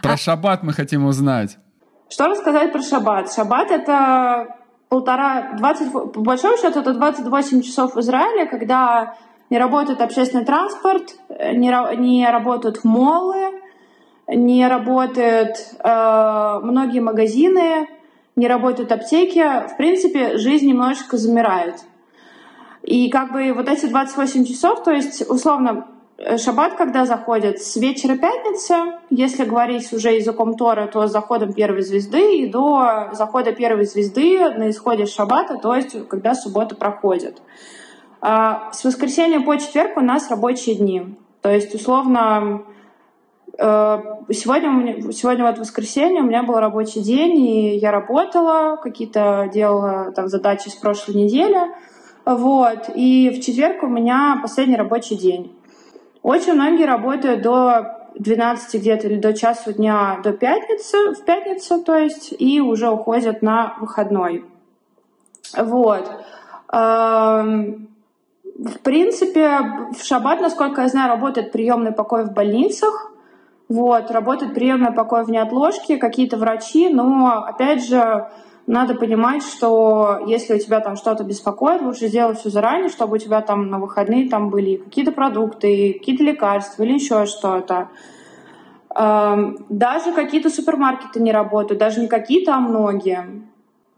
Про 0.00 0.12
а... 0.12 0.16
шаббат 0.16 0.62
мы 0.62 0.72
хотим 0.72 1.06
узнать. 1.06 1.58
Что 2.08 2.28
рассказать 2.28 2.72
про 2.72 2.82
шаббат? 2.82 3.32
Шаббат— 3.32 3.70
это 3.72 4.58
полтора, 4.88 5.54
20, 5.58 5.92
по 5.92 6.20
большому 6.20 6.56
счету, 6.56 6.78
это 6.78 6.94
28 6.94 7.62
часов 7.62 7.96
в 7.96 8.00
Израиле, 8.00 8.46
когда 8.46 9.16
не 9.50 9.58
работает 9.58 10.00
общественный 10.00 10.44
транспорт, 10.44 11.16
не, 11.28 11.96
не 11.96 12.30
работают 12.30 12.84
молы, 12.84 13.60
не 14.28 14.68
работают 14.68 15.56
э, 15.82 16.60
многие 16.62 17.00
магазины, 17.00 17.88
не 18.36 18.48
работают 18.48 18.92
аптеки. 18.92 19.68
В 19.68 19.76
принципе, 19.76 20.38
жизнь 20.38 20.66
немножечко 20.66 21.16
замирает. 21.16 21.76
И 22.82 23.08
как 23.10 23.32
бы 23.32 23.52
вот 23.52 23.68
эти 23.68 23.86
28 23.86 24.44
часов, 24.44 24.82
то 24.82 24.90
есть 24.90 25.28
условно 25.28 25.86
Э, 26.16 26.38
шаббат, 26.38 26.74
когда 26.74 27.06
заходит? 27.06 27.60
С 27.60 27.76
вечера 27.76 28.16
пятницы, 28.16 29.00
если 29.10 29.44
говорить 29.44 29.92
уже 29.92 30.12
языком 30.12 30.56
Тора, 30.56 30.86
то 30.86 31.06
с 31.06 31.12
заходом 31.12 31.52
первой 31.52 31.82
звезды 31.82 32.38
и 32.38 32.46
до 32.46 33.10
захода 33.12 33.52
первой 33.52 33.84
звезды 33.84 34.38
на 34.50 34.70
исходе 34.70 35.06
шаббата, 35.06 35.58
то 35.58 35.74
есть 35.74 36.08
когда 36.08 36.34
суббота 36.34 36.76
проходит. 36.76 37.42
А 38.20 38.72
с 38.72 38.84
воскресенья 38.84 39.40
по 39.40 39.58
четверг 39.58 39.96
у 39.96 40.00
нас 40.00 40.30
рабочие 40.30 40.76
дни. 40.76 41.16
То 41.42 41.50
есть, 41.50 41.74
условно, 41.74 42.62
сегодня, 43.56 44.68
у 44.68 44.72
меня, 44.72 45.12
сегодня 45.12 45.44
вот 45.44 45.58
воскресенье, 45.58 46.22
у 46.22 46.26
меня 46.26 46.42
был 46.42 46.56
рабочий 46.56 47.00
день, 47.00 47.38
и 47.40 47.76
я 47.76 47.90
работала, 47.90 48.76
какие-то 48.76 49.48
делала 49.52 50.12
там 50.12 50.28
задачи 50.28 50.68
с 50.68 50.74
прошлой 50.74 51.14
недели. 51.14 51.58
Вот. 52.24 52.90
И 52.94 53.30
в 53.30 53.44
четверг 53.44 53.82
у 53.82 53.86
меня 53.86 54.38
последний 54.42 54.76
рабочий 54.76 55.16
день. 55.16 55.54
Очень 56.22 56.54
многие 56.54 56.86
работают 56.86 57.42
до 57.42 58.08
12 58.14 58.80
где-то 58.80 59.08
или 59.08 59.18
до 59.18 59.34
часу 59.34 59.72
дня 59.72 60.20
до 60.22 60.32
пятницы, 60.32 61.12
в 61.12 61.24
пятницу, 61.24 61.82
то 61.82 61.96
есть, 61.96 62.34
и 62.38 62.60
уже 62.60 62.88
уходят 62.88 63.42
на 63.42 63.76
выходной. 63.80 64.44
Вот. 65.56 66.10
Эм, 66.72 67.88
в 68.56 68.78
принципе, 68.80 69.60
в 69.92 70.02
шаббат, 70.02 70.40
насколько 70.40 70.82
я 70.82 70.88
знаю, 70.88 71.10
работает 71.10 71.52
приемный 71.52 71.92
покой 71.92 72.24
в 72.24 72.32
больницах. 72.32 73.12
Вот, 73.74 74.12
работает 74.12 74.54
приемный 74.54 74.92
покой 74.92 75.24
в 75.24 75.30
неотложке, 75.30 75.96
какие-то 75.96 76.36
врачи, 76.36 76.88
но, 76.90 77.42
опять 77.44 77.84
же, 77.84 78.28
надо 78.68 78.94
понимать, 78.94 79.42
что 79.42 80.20
если 80.28 80.54
у 80.54 80.58
тебя 80.60 80.78
там 80.78 80.94
что-то 80.94 81.24
беспокоит, 81.24 81.82
лучше 81.82 82.06
сделать 82.06 82.38
все 82.38 82.50
заранее, 82.50 82.88
чтобы 82.88 83.16
у 83.16 83.18
тебя 83.18 83.40
там 83.40 83.70
на 83.70 83.80
выходные 83.80 84.28
там 84.28 84.48
были 84.48 84.76
какие-то 84.76 85.10
продукты, 85.10 85.94
какие-то 85.94 86.22
лекарства 86.22 86.84
или 86.84 86.92
еще 86.92 87.26
что-то. 87.26 87.88
Эм, 88.94 89.66
даже 89.68 90.12
какие-то 90.12 90.50
супермаркеты 90.50 91.18
не 91.18 91.32
работают, 91.32 91.80
даже 91.80 92.00
не 92.00 92.06
какие-то, 92.06 92.54
а 92.54 92.60
многие. 92.60 93.42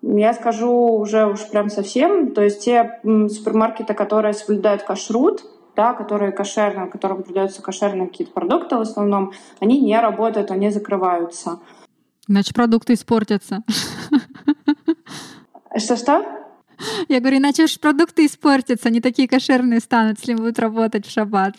Я 0.00 0.32
скажу 0.32 0.72
уже 0.72 1.26
уж 1.26 1.46
прям 1.50 1.68
совсем, 1.68 2.32
то 2.32 2.42
есть 2.42 2.64
те 2.64 2.98
супермаркеты, 3.04 3.92
которые 3.92 4.32
соблюдают 4.32 4.84
кашрут, 4.84 5.44
да, 5.76 5.92
которые 5.92 6.32
кошерные, 6.32 6.88
которым 6.88 7.22
продаются 7.22 7.62
кошерные 7.62 8.08
какие-то 8.08 8.32
продукты 8.32 8.76
в 8.76 8.80
основном, 8.80 9.32
они 9.60 9.80
не 9.80 10.00
работают, 10.00 10.50
они 10.50 10.70
закрываются. 10.70 11.60
Иначе 12.26 12.54
продукты 12.54 12.94
испортятся. 12.94 13.62
Что-что? 15.76 16.24
Я 17.08 17.20
говорю, 17.20 17.38
иначе 17.38 17.64
уж 17.64 17.78
продукты 17.78 18.26
испортятся, 18.26 18.90
не 18.90 19.00
такие 19.00 19.28
кошерные 19.28 19.80
станут, 19.80 20.18
если 20.18 20.34
будут 20.34 20.58
работать 20.58 21.06
в 21.06 21.10
шаббат. 21.10 21.54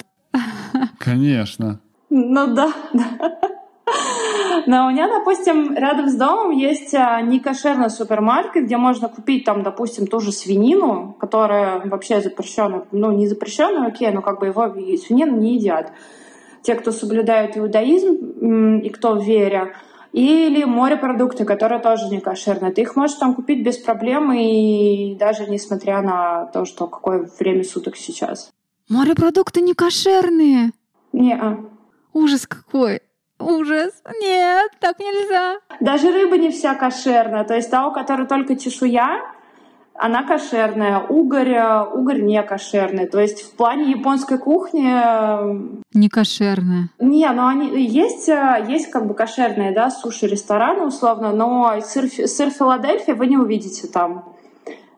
Конечно. 0.99 1.80
Ну 2.10 2.53
да, 2.53 2.73
да. 2.94 3.39
Но 4.65 4.88
у 4.88 4.91
меня, 4.91 5.07
допустим, 5.07 5.73
рядом 5.76 6.09
с 6.09 6.15
домом 6.15 6.51
есть 6.51 6.93
а, 6.93 7.22
некошерный 7.22 7.89
супермаркет, 7.89 8.65
где 8.65 8.77
можно 8.77 9.09
купить 9.09 9.45
там, 9.45 9.64
допустим, 9.64 10.07
ту 10.07 10.19
же 10.19 10.31
свинину, 10.31 11.15
которая 11.19 11.81
вообще 11.85 12.22
запрещена, 12.22 12.85
ну 12.91 13.11
не 13.11 13.27
запрещенная, 13.27 13.88
окей, 13.88 14.11
но 14.11 14.22
как 14.22 14.39
бы 14.39 14.47
его 14.47 14.73
свинину 14.97 15.38
не 15.38 15.55
едят. 15.55 15.91
Те, 16.64 16.76
кто 16.76 16.91
соблюдают 16.91 17.55
иудаизм 17.55 18.80
и 18.80 18.89
кто 18.89 19.15
в 19.15 19.23
вере, 19.23 19.73
или 20.11 20.64
морепродукты, 20.64 21.45
которые 21.45 21.80
тоже 21.80 22.07
не 22.09 22.19
кошерные. 22.19 22.72
Ты 22.72 22.81
их 22.81 22.95
можешь 22.95 23.18
там 23.18 23.35
купить 23.35 23.64
без 23.64 23.77
проблем, 23.77 24.31
и 24.34 25.15
даже 25.15 25.45
несмотря 25.47 26.01
на 26.01 26.45
то, 26.47 26.65
что 26.65 26.88
какое 26.88 27.30
время 27.39 27.64
суток 27.64 27.95
сейчас. 27.95 28.51
Морепродукты 28.89 29.61
не 29.61 29.73
кошерные? 29.73 30.72
Не. 31.14 31.35
-а. 31.35 31.69
Ужас 32.14 32.47
какой. 32.47 33.01
Ужас. 33.39 33.91
Нет, 34.22 34.72
так 34.80 34.99
нельзя. 34.99 35.59
Даже 35.80 36.11
рыба 36.11 36.38
не 36.38 36.51
вся 36.51 36.76
кошерная. 36.76 37.43
То 37.43 37.55
есть 37.55 37.69
та, 37.69 37.88
у 37.88 37.93
которой 37.93 38.27
только 38.27 38.55
чешуя, 38.55 39.22
она 39.99 40.23
кошерная, 40.23 40.99
угорь, 40.99 41.53
э, 41.53 41.84
угорь 41.84 42.22
не 42.22 42.41
кошерный. 42.43 43.07
То 43.07 43.19
есть 43.19 43.41
в 43.41 43.55
плане 43.55 43.91
японской 43.91 44.38
кухни... 44.38 44.88
Э, 44.88 45.59
не 45.93 46.09
кошерная. 46.09 46.89
Не, 46.99 47.30
но 47.31 47.47
они 47.47 47.84
есть, 47.84 48.30
э, 48.30 48.65
есть 48.68 48.91
как 48.91 49.07
бы 49.07 49.15
кошерные, 49.15 49.73
да, 49.73 49.89
суши-рестораны 49.89 50.85
условно, 50.85 51.31
но 51.31 51.80
сыр, 51.81 52.09
сыр 52.09 52.51
Филадельфия 52.51 53.15
вы 53.15 53.27
не 53.27 53.38
увидите 53.38 53.88
там. 53.88 54.35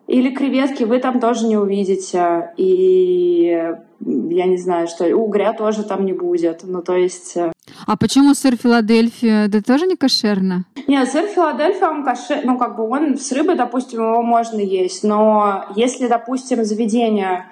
Или 0.10 0.32
креветки 0.32 0.86
вы 0.86 0.98
там 1.00 1.20
тоже 1.20 1.46
не 1.46 1.56
увидите. 1.56 2.52
И 2.58 3.76
я 4.00 4.46
не 4.46 4.58
знаю, 4.58 4.88
что 4.88 5.06
угря 5.16 5.54
тоже 5.54 5.84
там 5.84 6.04
не 6.04 6.14
будет. 6.14 6.62
Ну, 6.64 6.82
то 6.82 6.96
есть... 6.96 7.38
А 7.86 7.96
почему 7.96 8.34
сыр 8.34 8.56
Филадельфия? 8.56 9.46
Это 9.46 9.64
тоже 9.64 9.86
не 9.86 9.96
кошерно? 9.96 10.66
Нет, 10.88 11.12
сыр 11.12 11.28
Филадельфия, 11.28 11.90
он 11.90 12.04
кошер... 12.04 12.42
Ну, 12.44 12.58
как 12.58 12.76
бы 12.76 12.90
он 12.90 13.20
с 13.20 13.32
рыбой, 13.32 13.56
допустим, 13.56 14.00
его 14.00 14.24
можно 14.24 14.60
есть. 14.60 15.04
Но 15.04 15.66
если, 15.76 16.08
допустим, 16.08 16.66
заведение 16.66 17.46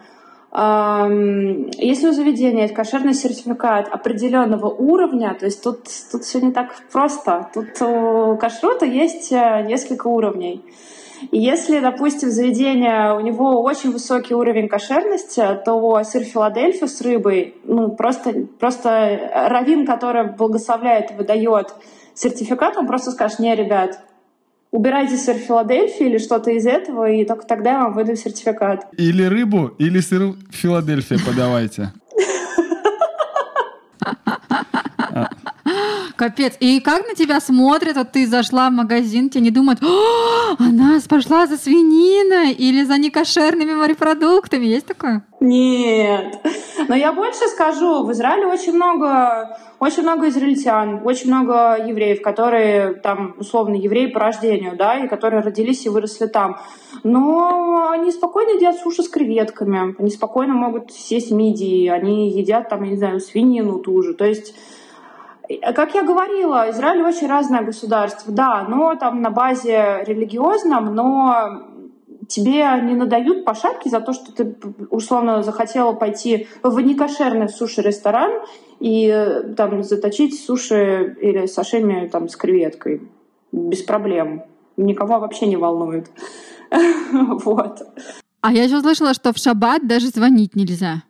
если 0.49 2.07
у 2.07 2.11
заведения 2.13 2.63
есть 2.63 2.73
кошерный 2.73 3.13
сертификат 3.13 3.89
определенного 3.89 4.67
уровня, 4.67 5.35
то 5.37 5.45
есть 5.45 5.61
тут, 5.61 5.81
тут 6.11 6.23
все 6.23 6.39
не 6.39 6.51
так 6.51 6.73
просто. 6.91 7.49
Тут 7.53 7.79
у 7.81 8.37
кашрута 8.37 8.85
есть 8.85 9.31
э, 9.31 9.65
несколько 9.67 10.07
уровней. 10.07 10.63
И 11.31 11.39
если, 11.39 11.79
допустим, 11.79 12.29
заведение, 12.31 13.15
у 13.15 13.19
него 13.19 13.61
очень 13.61 13.91
высокий 13.91 14.33
уровень 14.33 14.67
кошерности, 14.67 15.43
то 15.65 16.03
сыр 16.03 16.23
Филадельфия 16.23 16.87
с 16.87 17.01
рыбой, 17.01 17.55
ну, 17.63 17.91
просто, 17.91 18.47
просто 18.59 19.29
равин, 19.49 19.85
который 19.85 20.31
благословляет 20.31 21.11
и 21.11 21.13
выдает 21.15 21.73
сертификат, 22.13 22.77
он 22.77 22.87
просто 22.87 23.11
скажет, 23.11 23.39
не, 23.39 23.55
ребят, 23.55 23.99
убирайте 24.71 25.17
сыр 25.17 25.35
Филадельфии 25.35 26.05
или 26.05 26.17
что-то 26.17 26.51
из 26.51 26.65
этого, 26.65 27.09
и 27.09 27.25
только 27.25 27.45
тогда 27.45 27.71
я 27.71 27.79
вам 27.83 27.93
выдам 27.93 28.15
сертификат. 28.15 28.87
Или 28.97 29.23
рыбу, 29.23 29.71
или 29.77 29.99
сыр 29.99 30.33
Филадельфия 30.51 31.19
подавайте. 31.25 31.91
Капец. 36.17 36.57
И 36.59 36.79
как 36.79 37.07
на 37.07 37.13
тебя 37.13 37.39
смотрят? 37.39 37.95
Вот 37.95 38.11
ты 38.11 38.25
зашла 38.25 38.69
в 38.69 38.73
магазин, 38.73 39.29
тебе 39.29 39.43
не 39.43 39.51
думают, 39.51 39.79
она 40.59 40.99
пошла 41.07 41.45
за 41.45 41.57
свининой 41.57 42.51
или 42.53 42.83
за 42.83 42.97
некошерными 42.97 43.73
морепродуктами. 43.73 44.65
Есть 44.65 44.87
такое? 44.87 45.23
Нет. 45.39 46.39
Но 46.87 46.95
я 46.95 47.13
больше 47.13 47.47
скажу. 47.47 48.03
В 48.03 48.11
Израиле 48.11 48.47
очень 48.47 48.73
много, 48.73 49.57
очень 49.79 50.01
много 50.01 50.27
израильтян, 50.29 51.01
очень 51.05 51.27
много 51.27 51.77
евреев, 51.87 52.21
которые 52.21 52.93
там, 52.95 53.35
условно, 53.37 53.75
евреи 53.75 54.07
по 54.07 54.19
рождению, 54.19 54.75
да, 54.75 54.97
и 54.97 55.07
которые 55.07 55.43
родились 55.43 55.85
и 55.85 55.89
выросли 55.89 56.25
там. 56.25 56.57
Но 57.03 57.89
они 57.91 58.11
спокойно 58.11 58.57
едят 58.57 58.77
суши 58.77 59.03
с 59.03 59.09
креветками, 59.09 59.95
они 59.99 60.09
спокойно 60.09 60.53
могут 60.53 60.91
съесть 60.91 61.31
мидии, 61.31 61.87
они 61.87 62.31
едят 62.31 62.69
там, 62.69 62.83
я 62.83 62.89
не 62.89 62.97
знаю, 62.97 63.19
свинину 63.19 63.77
ту 63.79 64.01
же. 64.01 64.15
То 64.15 64.25
есть 64.25 64.55
как 65.75 65.93
я 65.95 66.03
говорила, 66.03 66.69
Израиль 66.69 67.01
очень 67.03 67.27
разное 67.27 67.61
государство, 67.61 68.31
да, 68.33 68.63
но 68.63 68.95
там 68.95 69.21
на 69.21 69.29
базе 69.29 70.03
религиозном, 70.05 70.93
но 70.93 71.67
тебе 72.27 72.65
не 72.83 72.95
надают 72.95 73.45
по 73.45 73.53
шапке 73.53 73.89
за 73.89 74.01
то, 74.01 74.13
что 74.13 74.31
ты 74.31 74.55
условно 74.89 75.43
захотела 75.43 75.93
пойти 75.93 76.47
в 76.63 76.79
некошерный 76.79 77.49
суши-ресторан 77.49 78.41
и 78.79 79.53
там 79.55 79.83
заточить 79.83 80.39
суши 80.39 81.17
или 81.21 81.45
сашими 81.45 82.07
там 82.07 82.27
с 82.27 82.35
креветкой 82.35 83.09
без 83.51 83.81
проблем. 83.83 84.43
Никого 84.75 85.19
вообще 85.19 85.47
не 85.47 85.57
волнует. 85.57 86.09
Вот. 87.45 87.81
А 88.41 88.51
я 88.51 88.63
еще 88.63 88.81
слышала, 88.81 89.13
что 89.13 89.33
в 89.33 89.37
шаббат 89.37 89.87
даже 89.87 90.07
звонить 90.07 90.55
нельзя. 90.55 91.03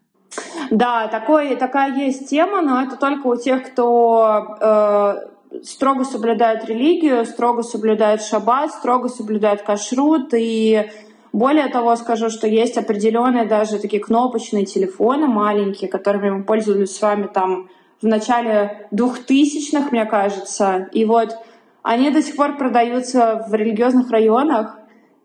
Да, 0.71 1.07
такой, 1.07 1.55
такая 1.55 1.95
есть 1.95 2.29
тема, 2.29 2.61
но 2.61 2.81
это 2.81 2.95
только 2.97 3.27
у 3.27 3.35
тех, 3.35 3.71
кто 3.71 4.57
э, 4.59 5.15
строго 5.63 6.03
соблюдает 6.03 6.65
религию, 6.65 7.25
строго 7.25 7.63
соблюдает 7.63 8.21
шаббат, 8.21 8.71
строго 8.71 9.07
соблюдает 9.09 9.61
кашрут. 9.61 10.33
И 10.33 10.89
более 11.31 11.67
того, 11.67 11.95
скажу, 11.95 12.29
что 12.29 12.47
есть 12.47 12.77
определенные 12.77 13.45
даже 13.45 13.79
такие 13.79 14.01
кнопочные 14.01 14.65
телефоны 14.65 15.27
маленькие, 15.27 15.89
которыми 15.89 16.29
мы 16.29 16.43
пользовались 16.43 16.95
с 16.95 17.01
вами 17.01 17.27
там 17.27 17.69
в 18.01 18.05
начале 18.05 18.87
двухтысячных, 18.91 19.91
мне 19.91 20.05
кажется. 20.05 20.89
И 20.91 21.05
вот 21.05 21.37
они 21.83 22.11
до 22.11 22.21
сих 22.21 22.35
пор 22.35 22.57
продаются 22.57 23.45
в 23.47 23.53
религиозных 23.53 24.11
районах, 24.11 24.77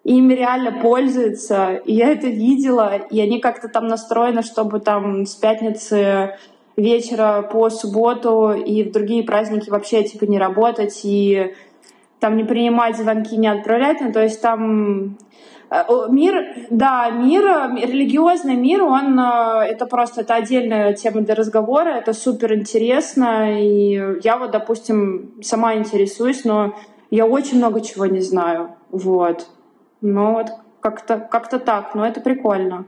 и 0.05 0.17
ими 0.17 0.35
реально 0.35 0.73
пользуются. 0.81 1.75
И 1.85 1.95
я 1.95 2.09
это 2.09 2.27
видела, 2.27 2.97
и 2.97 3.21
они 3.21 3.41
как-то 3.41 3.69
там 3.69 3.87
настроены, 3.87 4.43
чтобы 4.43 4.81
там 4.81 5.27
с 5.27 5.35
пятницы 5.35 6.37
вечера 6.77 7.43
по 7.43 7.71
субботу 7.71 8.53
и 8.53 8.83
в 8.83 8.93
другие 8.93 9.23
праздники 9.23 9.71
вообще 9.71 10.03
типа 10.05 10.25
не 10.25 10.39
работать 10.39 11.01
и 11.05 11.55
там 12.19 12.37
не 12.37 12.45
принимать 12.45 12.97
звонки, 12.97 13.37
не 13.37 13.49
отправлять. 13.49 14.01
Ну, 14.01 14.13
то 14.13 14.23
есть 14.23 14.41
там 14.41 15.19
э, 15.71 15.85
мир, 16.09 16.67
да, 16.71 17.11
мир, 17.11 17.45
религиозный 17.77 18.55
мир, 18.55 18.83
он, 18.85 19.19
э, 19.19 19.65
это 19.67 19.87
просто, 19.87 20.23
это 20.23 20.35
отдельная 20.35 20.95
тема 20.95 21.21
для 21.21 21.35
разговора, 21.35 21.91
это 21.91 22.13
супер 22.13 22.55
интересно, 22.55 23.61
и 23.61 24.21
я 24.23 24.39
вот, 24.39 24.53
допустим, 24.53 25.35
сама 25.43 25.75
интересуюсь, 25.75 26.45
но 26.45 26.75
я 27.11 27.27
очень 27.27 27.59
много 27.59 27.81
чего 27.81 28.07
не 28.07 28.21
знаю, 28.21 28.77
вот. 28.91 29.49
Ну 30.03 30.33
вот 30.33 30.51
как-то 30.81 31.19
как 31.19 31.49
так, 31.49 31.95
но 31.95 32.07
это 32.07 32.21
прикольно. 32.21 32.85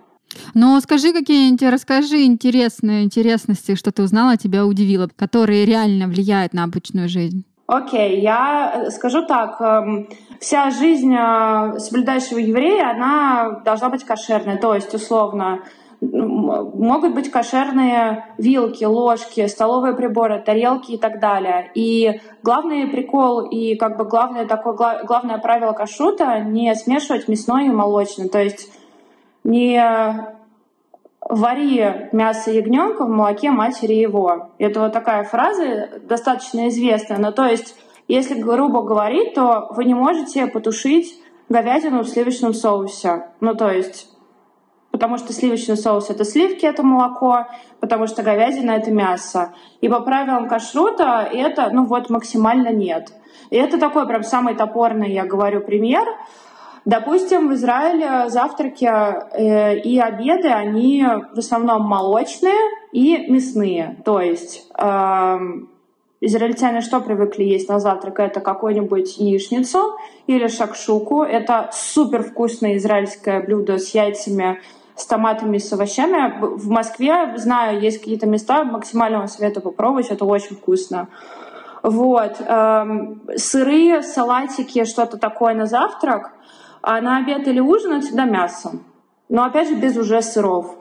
Ну, 0.54 0.80
скажи 0.80 1.12
какие-нибудь, 1.12 1.62
расскажи 1.62 2.24
интересные 2.24 3.04
интересности, 3.04 3.76
что 3.76 3.92
ты 3.92 4.02
узнала, 4.02 4.36
тебя 4.36 4.66
удивило, 4.66 5.08
которые 5.16 5.64
реально 5.64 6.08
влияют 6.08 6.54
на 6.54 6.64
обычную 6.64 7.08
жизнь. 7.08 7.44
Окей, 7.66 8.18
okay, 8.18 8.20
я 8.20 8.72
э, 8.74 8.90
скажу 8.90 9.24
так. 9.26 9.58
Эм, 9.60 10.08
вся 10.38 10.70
жизнь 10.70 11.14
э, 11.14 11.78
соблюдающего 11.78 12.38
еврея, 12.38 12.90
она 12.90 13.62
должна 13.64 13.88
быть 13.88 14.04
кошерной. 14.04 14.58
То 14.58 14.74
есть, 14.74 14.92
условно, 14.92 15.60
могут 16.12 17.14
быть 17.14 17.30
кошерные 17.30 18.26
вилки, 18.38 18.84
ложки, 18.84 19.46
столовые 19.46 19.94
приборы, 19.94 20.42
тарелки 20.44 20.92
и 20.92 20.98
так 20.98 21.20
далее. 21.20 21.70
И 21.74 22.20
главный 22.42 22.86
прикол 22.86 23.42
и 23.42 23.76
как 23.76 23.96
бы 23.96 24.04
главное 24.04 24.46
такое 24.46 25.04
главное 25.04 25.38
правило 25.38 25.72
кашрута 25.72 26.40
не 26.40 26.74
смешивать 26.74 27.28
мясное 27.28 27.66
и 27.66 27.70
молочное. 27.70 28.28
То 28.28 28.42
есть 28.42 28.72
не 29.44 29.80
вари 31.20 32.08
мясо 32.12 32.50
ягненка 32.50 33.04
в 33.04 33.08
молоке 33.08 33.50
матери 33.50 33.94
его. 33.94 34.50
Это 34.58 34.80
вот 34.80 34.92
такая 34.92 35.24
фраза 35.24 36.00
достаточно 36.02 36.68
известная. 36.68 37.18
Но 37.18 37.32
то 37.32 37.46
есть, 37.46 37.76
если 38.08 38.40
грубо 38.40 38.82
говорить, 38.82 39.34
то 39.34 39.68
вы 39.70 39.84
не 39.84 39.94
можете 39.94 40.46
потушить 40.46 41.18
говядину 41.48 42.02
в 42.02 42.08
сливочном 42.08 42.54
соусе. 42.54 43.26
Ну 43.40 43.54
то 43.54 43.70
есть 43.70 44.13
потому 44.94 45.18
что 45.18 45.32
сливочный 45.32 45.76
соус— 45.76 46.08
это 46.10 46.24
сливки, 46.24 46.64
это 46.64 46.84
молоко, 46.84 47.48
потому 47.80 48.06
что 48.06 48.22
говядина— 48.22 48.70
это 48.78 48.92
мясо. 48.92 49.52
И 49.80 49.88
по 49.88 49.98
правилам 49.98 50.46
кашрута 50.46 51.28
это, 51.32 51.68
ну 51.72 51.84
вот, 51.84 52.10
максимально 52.10 52.68
нет. 52.68 53.12
И 53.50 53.56
это 53.56 53.76
такой 53.80 54.06
прям 54.06 54.22
самый 54.22 54.54
топорный, 54.54 55.12
я 55.12 55.24
говорю, 55.24 55.62
пример. 55.62 56.06
Допустим, 56.84 57.48
в 57.48 57.54
Израиле 57.54 58.28
завтраки 58.28 58.84
э, 58.84 59.80
и 59.80 59.98
обеды, 59.98 60.46
они 60.46 61.04
в 61.34 61.38
основном 61.38 61.82
молочные 61.82 62.60
и 62.92 63.26
мясные. 63.28 63.96
То 64.04 64.20
есть 64.20 64.70
э, 64.78 65.38
израильтяне 66.20 66.82
что 66.82 67.00
привыкли 67.00 67.42
есть 67.42 67.68
на 67.68 67.80
завтрак? 67.80 68.20
Это 68.20 68.38
какую-нибудь 68.38 69.18
яичницу 69.18 69.96
или 70.28 70.46
шакшуку. 70.46 71.24
Это 71.24 71.70
супер 71.72 72.22
вкусное 72.22 72.76
израильское 72.76 73.42
блюдо 73.42 73.78
с 73.78 73.92
яйцами, 73.92 74.60
с 74.96 75.06
томатами, 75.06 75.58
с 75.58 75.72
овощами. 75.72 76.38
В 76.40 76.68
Москве, 76.68 77.34
знаю, 77.36 77.80
есть 77.80 77.98
какие-то 77.98 78.26
места, 78.26 78.64
максимально 78.64 79.18
вам 79.18 79.28
советую 79.28 79.62
попробовать, 79.62 80.10
это 80.10 80.24
очень 80.24 80.56
вкусно. 80.56 81.08
Вот. 81.82 82.40
Эм, 82.40 83.22
сыры, 83.36 84.02
салатики, 84.02 84.84
что-то 84.84 85.18
такое 85.18 85.54
на 85.54 85.66
завтрак. 85.66 86.32
А 86.80 87.00
на 87.00 87.18
обед 87.18 87.46
или 87.48 87.60
ужин 87.60 88.00
всегда 88.00 88.24
мясо. 88.24 88.72
Но 89.28 89.44
опять 89.44 89.68
же 89.68 89.74
без 89.74 89.96
уже 89.96 90.22
сыров. 90.22 90.76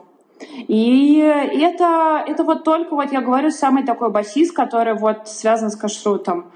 И 0.68 1.18
это, 1.18 2.22
это 2.26 2.44
вот 2.44 2.64
только, 2.64 2.94
вот 2.94 3.12
я 3.12 3.20
говорю, 3.20 3.50
самый 3.50 3.84
такой 3.84 4.10
басис, 4.10 4.52
который 4.52 4.94
вот 4.94 5.28
связан 5.28 5.70
с 5.70 5.76
кашрутом. 5.76 6.52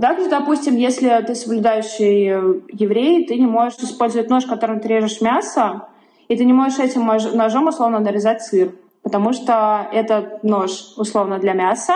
Также, 0.00 0.28
допустим, 0.28 0.76
если 0.76 1.08
ты 1.26 1.34
соблюдающий 1.34 2.26
еврей, 2.72 3.26
ты 3.26 3.36
не 3.36 3.46
можешь 3.46 3.78
использовать 3.78 4.30
нож, 4.30 4.46
которым 4.46 4.80
ты 4.80 4.88
режешь 4.88 5.20
мясо, 5.20 5.88
и 6.28 6.36
ты 6.36 6.44
не 6.44 6.52
можешь 6.52 6.78
этим 6.78 7.06
ножом 7.06 7.68
условно 7.68 7.98
нарезать 7.98 8.42
сыр, 8.42 8.72
потому 9.02 9.32
что 9.32 9.88
это 9.92 10.38
нож 10.42 10.70
условно 10.96 11.38
для 11.38 11.54
мяса, 11.54 11.94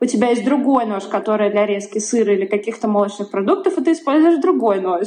у 0.00 0.06
тебя 0.06 0.30
есть 0.30 0.44
другой 0.44 0.86
нож, 0.86 1.04
который 1.04 1.50
для 1.50 1.66
резки 1.66 1.98
сыра 1.98 2.34
или 2.34 2.46
каких-то 2.46 2.88
молочных 2.88 3.30
продуктов, 3.30 3.78
и 3.78 3.84
ты 3.84 3.92
используешь 3.92 4.40
другой 4.40 4.80
нож. 4.80 5.06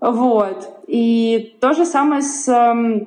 Вот. 0.00 0.68
И 0.88 1.56
то 1.60 1.72
же 1.74 1.84
самое 1.84 2.22
с 2.22 2.48
эм, 2.48 3.06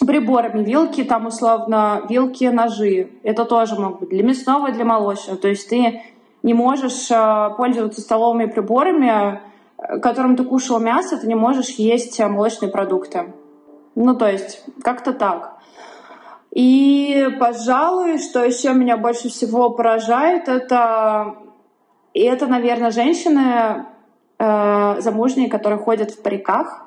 приборами. 0.00 0.64
Вилки, 0.64 1.04
там 1.04 1.26
условно, 1.26 2.02
вилки, 2.08 2.44
ножи. 2.46 3.10
Это 3.22 3.44
тоже 3.44 3.78
могут 3.78 4.00
быть 4.00 4.08
для 4.08 4.24
мясного 4.24 4.72
для 4.72 4.84
молочного. 4.84 5.38
То 5.38 5.48
есть 5.48 5.68
ты 5.68 6.02
не 6.42 6.54
можешь 6.54 7.10
э, 7.10 7.50
пользоваться 7.56 8.00
столовыми 8.00 8.46
приборами, 8.46 9.40
э, 9.78 10.00
которым 10.00 10.36
ты 10.36 10.44
кушал 10.44 10.80
мясо, 10.80 11.16
ты 11.16 11.26
не 11.28 11.36
можешь 11.36 11.70
есть 11.76 12.18
э, 12.18 12.26
молочные 12.26 12.70
продукты. 12.70 13.32
Ну, 13.94 14.16
то 14.16 14.28
есть, 14.28 14.62
как-то 14.82 15.12
так. 15.12 15.54
И, 16.50 17.28
пожалуй, 17.40 18.18
что 18.18 18.44
еще 18.44 18.72
меня 18.72 18.96
больше 18.96 19.28
всего 19.28 19.70
поражает, 19.70 20.48
это, 20.48 21.36
и 22.12 22.20
это, 22.20 22.46
наверное, 22.46 22.92
женщины 22.92 23.86
э, 24.38 25.00
замужние, 25.00 25.48
которые 25.48 25.78
ходят 25.78 26.12
в 26.12 26.22
париках. 26.22 26.86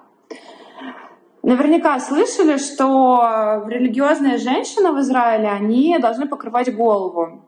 Наверняка 1.44 2.00
слышали, 2.00 2.58
что 2.58 3.64
религиозные 3.68 4.38
женщины 4.38 4.92
в 4.92 5.00
Израиле, 5.00 5.50
они 5.50 5.98
должны 6.00 6.28
покрывать 6.28 6.74
голову. 6.76 7.42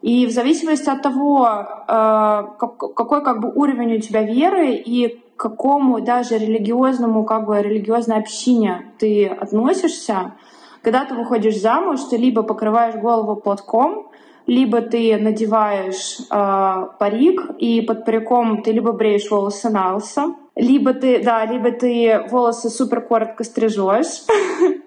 И 0.00 0.26
в 0.26 0.30
зависимости 0.30 0.88
от 0.88 1.02
того, 1.02 1.48
э, 1.48 2.44
какой 2.58 3.22
как 3.24 3.40
бы 3.40 3.52
уровень 3.54 3.96
у 3.96 4.00
тебя 4.00 4.22
веры 4.22 4.72
и 4.74 5.22
какому 5.38 6.00
даже 6.00 6.36
религиозному, 6.36 7.24
как 7.24 7.46
бы 7.46 7.62
религиозной 7.62 8.18
общине 8.18 8.92
ты 8.98 9.26
относишься, 9.26 10.34
когда 10.82 11.04
ты 11.04 11.14
выходишь 11.14 11.60
замуж, 11.60 12.00
ты 12.10 12.16
либо 12.16 12.42
покрываешь 12.42 12.96
голову 12.96 13.36
платком, 13.36 14.10
либо 14.46 14.80
ты 14.80 15.16
надеваешь 15.16 16.18
э, 16.30 16.86
парик, 16.98 17.50
и 17.58 17.82
под 17.82 18.04
париком 18.04 18.62
ты 18.62 18.72
либо 18.72 18.92
бреешь 18.92 19.30
волосы 19.30 19.70
на 19.70 19.94
лысо, 19.94 20.34
либо 20.56 20.92
ты, 20.92 21.22
да, 21.22 21.44
либо 21.44 21.70
ты 21.70 22.24
волосы 22.30 22.68
супер 22.68 23.02
коротко 23.02 23.44
стрижешь, 23.44 24.24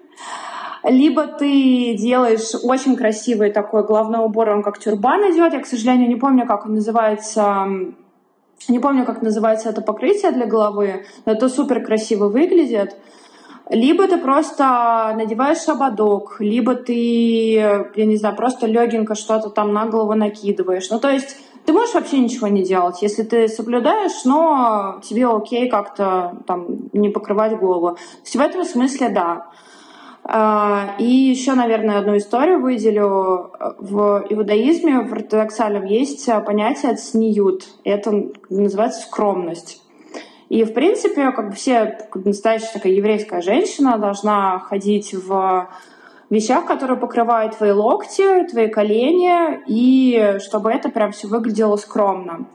либо 0.84 1.26
ты 1.28 1.94
делаешь 1.96 2.54
очень 2.62 2.96
красивый 2.96 3.52
такой 3.52 3.86
головной 3.86 4.24
убор, 4.24 4.50
он 4.50 4.62
как 4.62 4.78
тюрбан 4.78 5.20
идет. 5.32 5.54
Я, 5.54 5.60
к 5.60 5.66
сожалению, 5.66 6.08
не 6.08 6.16
помню, 6.16 6.46
как 6.46 6.66
он 6.66 6.74
называется 6.74 7.68
не 8.68 8.78
помню, 8.78 9.04
как 9.04 9.22
называется 9.22 9.68
это 9.68 9.80
покрытие 9.80 10.32
для 10.32 10.46
головы, 10.46 11.04
но 11.24 11.32
это 11.32 11.48
супер 11.48 11.84
красиво 11.84 12.28
выглядит. 12.28 12.96
Либо 13.70 14.06
ты 14.06 14.18
просто 14.18 15.14
надеваешь 15.16 15.66
ободок, 15.68 16.36
либо 16.40 16.74
ты, 16.74 17.54
я 17.54 18.04
не 18.04 18.16
знаю, 18.16 18.36
просто 18.36 18.66
легенько 18.66 19.14
что-то 19.14 19.50
там 19.50 19.72
на 19.72 19.86
голову 19.86 20.14
накидываешь. 20.14 20.90
Ну, 20.90 20.98
то 20.98 21.08
есть 21.08 21.36
ты 21.64 21.72
можешь 21.72 21.94
вообще 21.94 22.18
ничего 22.18 22.48
не 22.48 22.62
делать, 22.62 23.02
если 23.02 23.22
ты 23.22 23.48
соблюдаешь, 23.48 24.24
но 24.24 25.00
тебе 25.02 25.26
окей 25.26 25.68
как-то 25.68 26.36
там 26.46 26.66
не 26.92 27.08
покрывать 27.08 27.56
голову. 27.58 27.92
То 27.92 28.22
есть 28.24 28.36
в 28.36 28.40
этом 28.40 28.64
смысле 28.64 29.08
да. 29.10 29.46
А, 30.24 30.94
и 30.98 31.04
еще, 31.04 31.54
наверное, 31.54 31.98
одну 31.98 32.16
историю 32.16 32.60
выделю. 32.60 33.50
В 33.78 34.24
иудаизме, 34.30 35.00
в 35.00 35.12
ортодоксальном, 35.12 35.84
есть 35.84 36.28
понятие 36.46 36.94
цниют. 36.96 37.66
Это 37.84 38.30
называется 38.48 39.02
скромность. 39.02 39.82
И, 40.48 40.64
в 40.64 40.74
принципе, 40.74 41.32
как 41.32 41.48
бы 41.48 41.54
все, 41.54 41.98
как 42.10 42.24
настоящая 42.24 42.74
такая 42.74 42.92
еврейская 42.92 43.40
женщина 43.40 43.96
должна 43.98 44.58
ходить 44.58 45.14
в 45.14 45.68
вещах, 46.28 46.66
которые 46.66 46.98
покрывают 46.98 47.56
твои 47.56 47.72
локти, 47.72 48.46
твои 48.48 48.68
колени, 48.68 49.62
и 49.66 50.38
чтобы 50.40 50.70
это 50.70 50.90
прям 50.90 51.12
все 51.12 51.26
выглядело 51.26 51.76
скромно. 51.76 52.46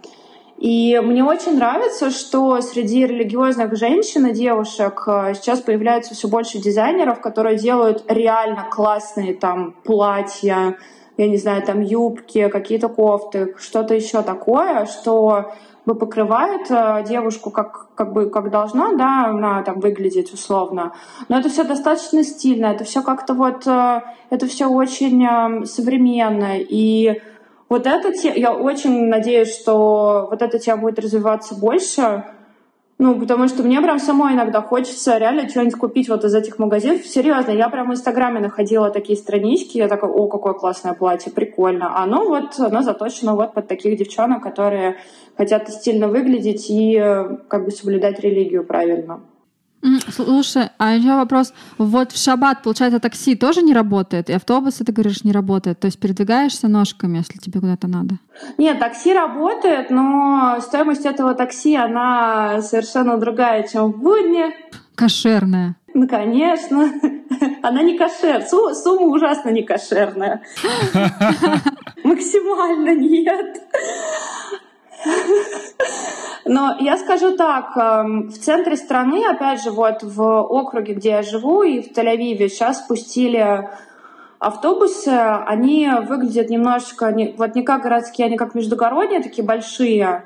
И 0.58 1.00
мне 1.04 1.24
очень 1.24 1.56
нравится, 1.56 2.10
что 2.10 2.60
среди 2.62 3.06
религиозных 3.06 3.76
женщин 3.76 4.26
и 4.26 4.34
девушек 4.34 5.04
э, 5.06 5.34
сейчас 5.36 5.62
появляется 5.62 6.16
все 6.16 6.28
больше 6.28 6.58
дизайнеров, 6.58 7.22
которые 7.22 7.58
делают 7.58 8.04
реально 8.08 8.68
классные 8.72 9.36
там 9.36 9.76
платья, 9.84 10.78
я 11.18 11.28
не 11.28 11.38
знаю, 11.38 11.62
там 11.62 11.82
юбки, 11.82 12.48
какие-то 12.48 12.90
кофты, 12.90 13.56
что-то 13.60 13.94
еще 13.94 14.24
такое, 14.24 14.88
что 14.88 15.54
бы 15.88 15.96
покрывает 15.96 16.70
э, 16.70 17.06
девушку 17.08 17.50
как, 17.50 17.88
как 17.96 18.12
бы 18.12 18.30
как 18.30 18.52
должна, 18.52 18.94
да, 18.96 19.28
она 19.28 19.64
там 19.64 19.80
выглядеть 19.80 20.34
условно. 20.34 20.92
Но 21.30 21.40
это 21.40 21.48
все 21.50 21.64
достаточно 21.64 22.24
стильно, 22.24 22.68
это 22.68 22.84
все 22.84 23.02
как-то 23.02 23.34
вот, 23.34 23.66
э, 23.66 24.02
это 24.30 24.48
все 24.48 24.68
очень 24.68 25.24
э, 25.24 25.66
современно. 25.66 26.58
И 26.58 27.22
вот 27.70 27.86
эта 27.86 28.14
тема, 28.14 28.36
я 28.38 28.54
очень 28.54 29.08
надеюсь, 29.08 29.54
что 29.54 30.28
вот 30.30 30.42
эта 30.42 30.60
тема 30.60 30.82
будет 30.82 31.00
развиваться 31.00 31.56
больше, 31.56 32.24
ну, 33.00 33.20
потому 33.20 33.48
что 33.48 33.62
мне 33.62 33.80
прям 33.80 34.00
самой 34.00 34.34
иногда 34.34 34.60
хочется 34.62 35.18
реально 35.20 35.48
что-нибудь 35.48 35.76
купить 35.76 36.10
вот 36.10 36.24
из 36.24 36.34
этих 36.34 36.58
магазинов. 36.58 37.06
Серьезно, 37.06 37.52
я 37.52 37.70
прям 37.70 37.90
в 37.90 37.94
Инстаграме 37.94 38.40
находила 38.40 38.90
такие 38.90 39.18
странички, 39.18 39.78
я 39.78 39.88
такая, 39.88 40.10
о, 40.10 40.28
какое 40.28 40.54
классное 40.54 40.94
платье, 40.94 41.32
прикольно. 41.32 41.96
А 41.96 42.04
оно 42.04 42.26
вот, 42.26 42.58
оно 42.58 42.82
заточено 42.82 43.36
вот 43.36 43.54
под 43.54 43.68
таких 43.68 43.98
девчонок, 43.98 44.42
которые 44.42 44.98
хотят 45.36 45.70
стильно 45.70 46.08
выглядеть 46.08 46.72
и 46.72 46.98
э, 46.98 47.38
как 47.48 47.66
бы 47.66 47.72
соблюдать 47.72 48.20
религию 48.20 48.66
правильно. 48.66 49.22
Слушай, 50.10 50.70
а 50.78 50.96
еще 50.96 51.16
вопрос. 51.16 51.54
Вот 51.78 52.12
в 52.12 52.22
шаббат, 52.22 52.64
получается, 52.64 53.00
такси 53.00 53.36
тоже 53.36 53.62
не 53.62 53.74
работает, 53.74 54.30
и 54.30 54.34
автобусы, 54.34 54.84
ты 54.84 54.92
говоришь, 54.92 55.24
не 55.24 55.32
работает. 55.32 55.80
То 55.80 55.86
есть 55.86 56.00
передвигаешься 56.00 56.68
ножками, 56.68 57.18
если 57.18 57.38
тебе 57.38 57.60
куда-то 57.60 57.88
надо? 57.88 58.16
Нет, 58.58 58.80
такси 58.80 59.14
работает, 59.14 59.90
но 59.90 60.60
стоимость 60.62 61.06
этого 61.06 61.36
такси, 61.36 61.76
она 61.76 62.62
совершенно 62.62 63.18
другая, 63.18 63.68
чем 63.68 63.92
в 63.92 63.98
будни. 63.98 64.54
Кошерная. 64.96 65.76
Ну, 65.94 66.08
конечно. 66.08 66.92
Она 67.64 67.82
не 67.82 67.98
кошер. 67.98 68.44
Сумма 68.44 69.08
ужасно 69.08 69.50
не 69.50 69.64
кошерная. 69.64 70.44
Максимально 72.04 72.96
нет. 72.96 73.62
Но 76.46 76.78
я 76.80 76.98
скажу 76.98 77.36
так, 77.36 77.76
эм, 77.76 78.30
в 78.30 78.38
центре 78.38 78.78
страны, 78.78 79.26
опять 79.26 79.62
же, 79.62 79.72
вот 79.72 80.02
в 80.02 80.22
округе, 80.22 80.94
где 80.94 81.10
я 81.10 81.22
живу, 81.22 81.64
и 81.64 81.82
в 81.82 81.92
Тель-Авиве 81.92 82.48
сейчас 82.48 82.84
спустили 82.84 83.70
автобусы, 84.40 85.10
они 85.10 85.90
выглядят 86.08 86.50
немножечко, 86.50 87.14
вот 87.38 87.56
не 87.56 87.64
как 87.64 87.84
городские, 87.84 88.28
они 88.28 88.38
как 88.38 88.56
междугородние, 88.56 89.22
такие 89.22 89.46
большие. 89.46 90.24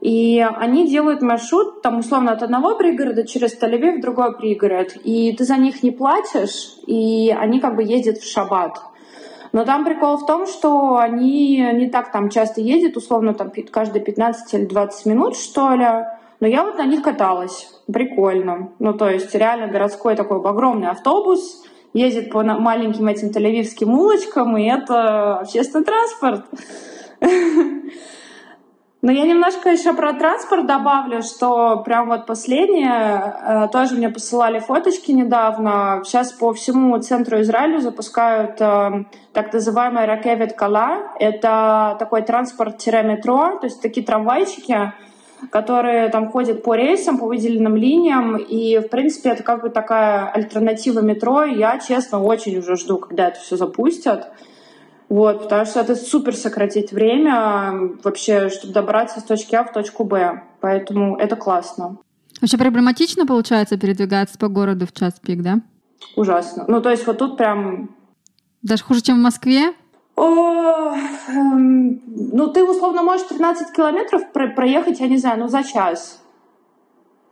И 0.00 0.40
они 0.40 0.88
делают 0.88 1.20
маршрут, 1.20 1.82
там, 1.82 1.98
условно, 1.98 2.32
от 2.32 2.42
одного 2.42 2.76
пригорода 2.76 3.26
через 3.26 3.60
Тель-Авив 3.60 3.98
в 3.98 4.00
другой 4.00 4.34
пригород. 4.36 4.96
И 5.04 5.34
ты 5.34 5.44
за 5.44 5.56
них 5.56 5.82
не 5.82 5.90
платишь, 5.90 6.76
и 6.86 7.36
они 7.38 7.60
как 7.60 7.76
бы 7.76 7.82
ездят 7.82 8.16
в 8.16 8.32
шаббат. 8.32 8.80
Но 9.52 9.64
там 9.64 9.84
прикол 9.84 10.18
в 10.18 10.26
том, 10.26 10.46
что 10.46 10.98
они 10.98 11.58
не 11.72 11.88
так 11.88 12.12
там 12.12 12.30
часто 12.30 12.60
ездят, 12.60 12.96
условно, 12.96 13.34
там 13.34 13.50
каждые 13.70 14.02
15 14.02 14.54
или 14.54 14.64
20 14.66 15.06
минут, 15.06 15.36
что 15.36 15.74
ли. 15.74 15.86
Но 16.38 16.46
я 16.46 16.64
вот 16.64 16.78
на 16.78 16.86
них 16.86 17.02
каталась. 17.02 17.68
Прикольно. 17.92 18.70
Ну, 18.78 18.94
то 18.94 19.10
есть 19.10 19.34
реально 19.34 19.66
городской 19.66 20.14
такой 20.14 20.38
огромный 20.38 20.88
автобус, 20.88 21.62
ездит 21.92 22.30
по 22.30 22.42
маленьким 22.42 23.08
этим 23.08 23.32
тель 23.32 23.66
улочкам, 23.84 24.56
и 24.56 24.64
это 24.66 25.38
общественный 25.38 25.84
транспорт. 25.84 26.46
Но 29.02 29.10
я 29.12 29.24
немножко 29.24 29.70
еще 29.70 29.94
про 29.94 30.12
транспорт 30.12 30.66
добавлю, 30.66 31.22
что 31.22 31.78
прям 31.78 32.08
вот 32.08 32.26
последнее, 32.26 33.34
э, 33.42 33.68
тоже 33.72 33.94
мне 33.94 34.10
посылали 34.10 34.58
фоточки 34.58 35.10
недавно. 35.10 36.02
Сейчас 36.04 36.32
по 36.32 36.52
всему 36.52 36.98
центру 36.98 37.40
Израиля 37.40 37.78
запускают 37.78 38.60
э, 38.60 39.04
так 39.32 39.52
называемый 39.54 40.04
ракевет 40.04 40.52
кала. 40.52 41.12
Это 41.18 41.96
такой 41.98 42.20
транспорт-метро, 42.20 43.58
то 43.58 43.66
есть 43.66 43.80
такие 43.80 44.04
трамвайчики, 44.04 44.92
которые 45.50 46.10
там 46.10 46.30
ходят 46.30 46.62
по 46.62 46.74
рейсам, 46.74 47.16
по 47.16 47.24
выделенным 47.24 47.76
линиям. 47.76 48.36
И, 48.36 48.80
в 48.80 48.88
принципе, 48.88 49.30
это 49.30 49.42
как 49.42 49.62
бы 49.62 49.70
такая 49.70 50.28
альтернатива 50.28 51.00
метро. 51.00 51.44
Я, 51.44 51.78
честно, 51.78 52.22
очень 52.22 52.58
уже 52.58 52.76
жду, 52.76 52.98
когда 52.98 53.28
это 53.28 53.40
все 53.40 53.56
запустят. 53.56 54.30
Вот, 55.10 55.42
потому 55.42 55.66
что 55.66 55.80
это 55.80 55.96
супер 55.96 56.36
сократить 56.36 56.92
время 56.92 57.96
вообще, 58.04 58.48
чтобы 58.48 58.72
добраться 58.72 59.18
с 59.18 59.24
точки 59.24 59.56
А 59.56 59.64
в 59.64 59.72
точку 59.72 60.04
Б. 60.04 60.44
Поэтому 60.60 61.16
это 61.16 61.34
классно. 61.34 61.98
Вообще 62.40 62.56
проблематично 62.56 63.26
получается 63.26 63.76
передвигаться 63.76 64.38
по 64.38 64.46
городу 64.46 64.86
в 64.86 64.92
час 64.92 65.14
пик, 65.20 65.42
да? 65.42 65.58
Ужасно. 66.14 66.64
Ну, 66.68 66.80
то 66.80 66.90
есть 66.90 67.08
вот 67.08 67.18
тут 67.18 67.36
прям... 67.36 67.90
Даже 68.62 68.84
хуже, 68.84 69.02
чем 69.02 69.16
в 69.16 69.22
Москве? 69.22 69.74
О, 70.14 70.94
эм, 71.28 72.00
ну, 72.06 72.46
ты 72.46 72.62
условно 72.62 73.02
можешь 73.02 73.26
13 73.26 73.74
километров 73.74 74.30
про 74.32 74.46
проехать, 74.48 75.00
я 75.00 75.08
не 75.08 75.18
знаю, 75.18 75.40
ну, 75.40 75.48
за 75.48 75.64
час. 75.64 76.22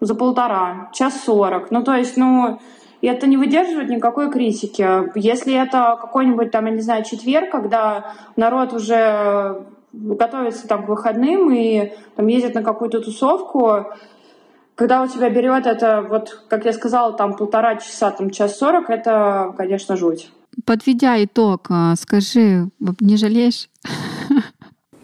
За 0.00 0.16
полтора. 0.16 0.90
Час 0.92 1.22
сорок. 1.22 1.70
Ну, 1.70 1.84
то 1.84 1.94
есть, 1.94 2.16
ну, 2.16 2.58
и 3.00 3.06
это 3.06 3.26
не 3.26 3.36
выдерживает 3.36 3.88
никакой 3.88 4.30
критики. 4.30 4.86
Если 5.18 5.54
это 5.54 5.96
какой-нибудь 6.00 6.50
там, 6.50 6.66
я 6.66 6.72
не 6.72 6.80
знаю, 6.80 7.04
четверг, 7.04 7.50
когда 7.50 8.14
народ 8.36 8.72
уже 8.72 9.64
готовится 9.92 10.66
там 10.66 10.84
к 10.84 10.88
выходным 10.88 11.52
и 11.52 11.92
там 12.16 12.26
ездит 12.26 12.54
на 12.54 12.62
какую-то 12.62 13.00
тусовку, 13.00 13.86
когда 14.74 15.02
у 15.02 15.08
тебя 15.08 15.30
берет 15.30 15.66
это, 15.66 16.06
вот, 16.08 16.44
как 16.48 16.64
я 16.64 16.72
сказала, 16.72 17.12
там 17.12 17.36
полтора 17.36 17.76
часа, 17.76 18.10
там 18.10 18.30
час 18.30 18.58
сорок, 18.58 18.90
это, 18.90 19.52
конечно, 19.56 19.96
жуть. 19.96 20.30
Подведя 20.64 21.22
итог, 21.24 21.66
а, 21.70 21.94
скажи, 21.96 22.68
не 23.00 23.16
жалеешь? 23.16 23.68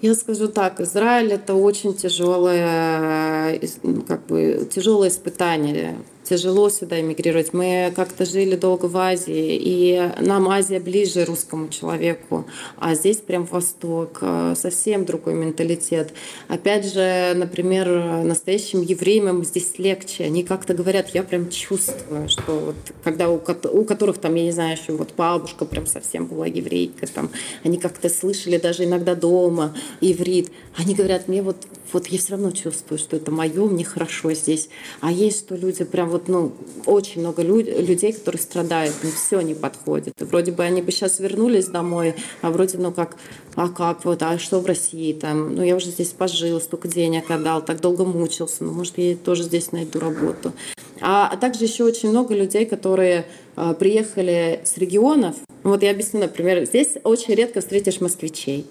Я 0.00 0.14
скажу 0.14 0.48
так, 0.48 0.80
Израиль 0.80 1.32
это 1.32 1.54
очень 1.54 1.94
тяжелое, 1.94 3.58
как 4.06 4.26
бы 4.26 4.68
тяжелое 4.70 5.08
испытание 5.08 5.96
тяжело 6.24 6.68
сюда 6.70 7.01
эмигрировать. 7.01 7.52
Мы 7.52 7.92
как-то 7.94 8.24
жили 8.24 8.56
долго 8.56 8.86
в 8.86 8.96
Азии, 8.96 9.59
и 9.60 10.10
нам 10.20 10.48
Азия 10.48 10.80
ближе 10.80 11.24
русскому 11.24 11.68
человеку, 11.68 12.46
а 12.78 12.94
здесь 12.94 13.18
прям 13.18 13.44
Восток, 13.44 14.18
э, 14.20 14.55
совсем 14.56 15.05
другой 15.05 15.34
менталитет. 15.34 16.12
Опять 16.48 16.92
же, 16.92 17.32
например, 17.34 18.24
настоящим 18.24 18.80
евреям 18.80 19.44
здесь 19.44 19.78
легче. 19.78 20.24
Они 20.24 20.42
как-то 20.42 20.74
говорят, 20.74 21.10
я 21.10 21.22
прям 21.22 21.51
чувствую, 21.51 22.28
что 22.28 22.59
вот 22.59 22.76
когда 23.02 23.28
у, 23.28 23.36
у 23.36 23.84
которых 23.84 24.18
там, 24.18 24.34
я 24.34 24.44
не 24.44 24.52
знаю, 24.52 24.76
еще 24.76 24.92
вот 24.92 25.14
бабушка 25.16 25.64
прям 25.64 25.86
совсем 25.86 26.26
была 26.26 26.46
еврейка, 26.46 27.06
там, 27.06 27.30
они 27.62 27.78
как-то 27.78 28.09
слышали 28.09 28.56
даже 28.56 28.84
иногда 28.84 29.14
дома 29.14 29.74
иврит. 30.01 30.51
Они 30.76 30.94
говорят, 30.94 31.28
мне 31.28 31.42
вот, 31.42 31.56
вот 31.92 32.06
я 32.09 32.18
все 32.18 32.32
равно 32.32 32.51
чувствую, 32.51 32.98
что 32.98 33.16
это 33.16 33.30
мое, 33.30 33.64
мне 33.66 33.84
хорошо 33.84 34.32
здесь. 34.32 34.68
А 35.01 35.12
есть, 35.12 35.40
что 35.40 35.56
люди 35.56 35.84
прям 35.84 36.09
вот, 36.14 36.28
ну, 36.28 36.52
очень 36.86 37.22
много 37.22 37.42
люд, 37.42 37.66
людей, 37.66 38.12
которые 38.12 38.40
страдают, 38.40 38.94
им 39.02 39.10
все 39.10 39.40
не 39.40 39.54
подходит. 39.54 40.14
И 40.20 40.24
вроде 40.24 40.52
бы 40.52 40.62
они 40.62 40.80
бы 40.80 40.92
сейчас 40.92 41.18
вернулись 41.18 41.66
домой, 41.66 42.14
а 42.40 42.52
вроде, 42.52 42.78
ну, 42.78 42.92
как, 42.92 43.16
а 43.56 43.68
как 43.68 44.04
вот, 44.04 44.22
а 44.22 44.38
что 44.38 44.60
в 44.60 44.66
России 44.66 45.12
там? 45.12 45.56
Ну, 45.56 45.64
я 45.64 45.74
уже 45.74 45.86
здесь 45.86 46.10
пожил, 46.10 46.60
столько 46.60 46.86
денег 46.86 47.28
отдал, 47.32 47.64
так 47.64 47.80
долго 47.80 48.04
мучился, 48.04 48.62
ну, 48.62 48.70
может, 48.70 48.96
я 48.96 49.16
тоже 49.16 49.42
здесь 49.42 49.72
найду 49.72 49.98
работу. 49.98 50.52
А, 51.00 51.28
а 51.32 51.36
также 51.36 51.64
еще 51.64 51.82
очень 51.82 52.10
много 52.10 52.32
людей, 52.32 52.64
которые 52.64 53.26
а, 53.56 53.74
приехали 53.74 54.60
с 54.64 54.78
регионов. 54.78 55.34
Вот 55.64 55.82
я 55.82 55.90
объясню, 55.90 56.20
например, 56.20 56.64
здесь 56.64 56.92
очень 57.02 57.34
редко 57.34 57.60
встретишь 57.60 58.00
москвичей 58.00 58.66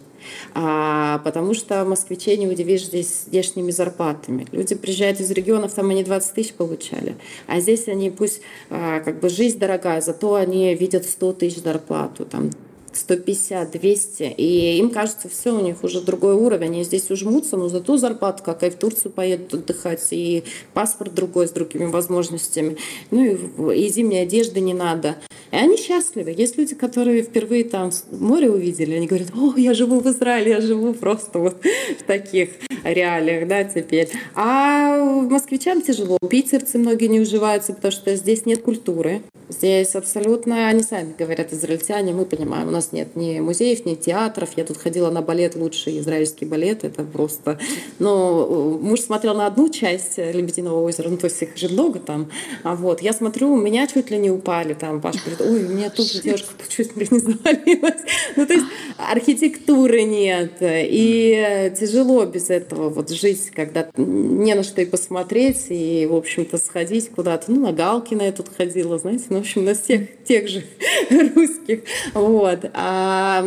а, 0.53 1.19
потому 1.19 1.53
что 1.53 1.83
москвичей 1.85 2.37
не 2.37 2.47
удивишь 2.47 2.85
здесь 2.85 3.23
здешними 3.27 3.71
зарплатами. 3.71 4.47
Люди 4.51 4.75
приезжают 4.75 5.19
из 5.19 5.31
регионов, 5.31 5.73
там 5.73 5.89
они 5.89 6.03
20 6.03 6.33
тысяч 6.33 6.53
получали, 6.53 7.15
а 7.47 7.59
здесь 7.59 7.87
они 7.87 8.09
пусть 8.09 8.41
а, 8.69 8.99
как 8.99 9.19
бы 9.19 9.29
жизнь 9.29 9.59
дорогая, 9.59 10.01
зато 10.01 10.35
они 10.35 10.73
видят 10.75 11.05
100 11.05 11.33
тысяч 11.33 11.61
зарплату, 11.61 12.25
там 12.25 12.51
150, 12.97 13.71
200, 13.71 14.23
и 14.37 14.77
им 14.77 14.89
кажется, 14.89 15.29
все, 15.29 15.55
у 15.55 15.61
них 15.61 15.83
уже 15.83 16.01
другой 16.01 16.35
уровень, 16.35 16.67
они 16.67 16.83
здесь 16.83 17.09
ужмутся, 17.11 17.57
но 17.57 17.69
зато 17.69 17.97
зарплата 17.97 18.43
какая, 18.43 18.71
в 18.71 18.75
Турцию 18.75 19.11
поедут 19.11 19.53
отдыхать, 19.53 20.05
и 20.11 20.43
паспорт 20.73 21.13
другой 21.13 21.47
с 21.47 21.51
другими 21.51 21.85
возможностями, 21.85 22.77
ну 23.11 23.71
и, 23.71 23.77
и 23.77 23.89
зимней 23.89 24.23
одежды 24.23 24.59
не 24.59 24.73
надо. 24.73 25.17
И 25.53 25.55
они 25.55 25.77
счастливы. 25.77 26.33
Есть 26.35 26.57
люди, 26.57 26.73
которые 26.73 27.21
впервые 27.21 27.63
там 27.63 27.91
море 28.11 28.49
увидели, 28.49 28.95
они 28.95 29.05
говорят, 29.05 29.29
о, 29.35 29.53
я 29.55 29.75
живу 29.75 29.99
в 29.99 30.07
Израиле, 30.07 30.49
я 30.49 30.61
живу 30.61 30.95
просто 30.95 31.37
вот 31.37 31.57
в 31.99 32.03
таких 32.03 32.49
реалиях, 32.83 33.47
да, 33.47 33.63
теперь. 33.63 34.09
А 34.33 34.97
москвичам 34.97 35.83
тяжело. 35.83 36.17
Питерцы 36.27 36.79
многие 36.79 37.05
не 37.05 37.19
уживаются, 37.19 37.73
потому 37.73 37.91
что 37.91 38.15
здесь 38.15 38.47
нет 38.47 38.63
культуры. 38.63 39.21
Здесь 39.49 39.93
абсолютно, 39.95 40.67
они 40.69 40.81
сами 40.81 41.13
говорят, 41.17 41.53
израильтяне, 41.53 42.13
мы 42.13 42.25
понимаем, 42.25 42.69
у 42.69 42.71
нас 42.71 42.82
нет 42.91 43.15
ни 43.15 43.39
музеев, 43.39 43.85
ни 43.85 43.95
театров. 43.95 44.49
Я 44.55 44.65
тут 44.65 44.77
ходила 44.77 45.09
на 45.09 45.21
балет, 45.21 45.55
лучший 45.55 45.99
израильский 45.99 46.45
балет, 46.45 46.83
это 46.83 47.03
просто... 47.03 47.59
Но 47.99 48.79
муж 48.81 49.01
смотрел 49.01 49.35
на 49.35 49.47
одну 49.47 49.69
часть 49.69 50.17
Лебединого 50.17 50.81
озера, 50.81 51.09
ну, 51.09 51.17
то 51.17 51.25
есть 51.25 51.41
их 51.41 51.57
же 51.57 51.69
много 51.69 51.99
там. 51.99 52.29
А 52.63 52.75
вот, 52.75 53.01
я 53.01 53.13
смотрю, 53.13 53.53
у 53.53 53.57
меня 53.57 53.87
чуть 53.87 54.09
ли 54.11 54.17
не 54.17 54.31
упали 54.31 54.73
там. 54.73 55.01
Паша 55.01 55.19
говорит, 55.19 55.41
ой, 55.41 55.65
у 55.65 55.69
меня 55.75 55.89
тут 55.89 56.07
девушка 56.23 56.53
чуть 56.67 56.95
ли 56.97 57.07
не 57.09 57.19
завалилась. 57.19 58.01
Ну, 58.35 58.45
то 58.45 58.53
есть 58.53 58.65
архитектуры 58.97 60.03
нет. 60.03 60.57
И 60.61 61.71
тяжело 61.79 62.25
без 62.25 62.49
этого 62.49 62.89
вот 62.89 63.09
жить, 63.09 63.51
когда 63.51 63.89
не 63.97 64.53
на 64.55 64.63
что 64.63 64.81
и 64.81 64.85
посмотреть, 64.85 65.67
и, 65.69 66.07
в 66.09 66.15
общем-то, 66.15 66.57
сходить 66.57 67.09
куда-то. 67.09 67.51
Ну, 67.51 67.61
на 67.61 67.71
Галкина 67.71 68.23
я 68.23 68.31
тут 68.31 68.49
ходила, 68.55 68.97
знаете, 68.97 69.25
ну, 69.29 69.37
в 69.37 69.41
общем, 69.41 69.65
на 69.65 69.73
всех 69.73 70.23
тех 70.23 70.47
же 70.47 70.63
русских. 71.35 71.81
Вот. 72.13 72.65
А 72.75 73.45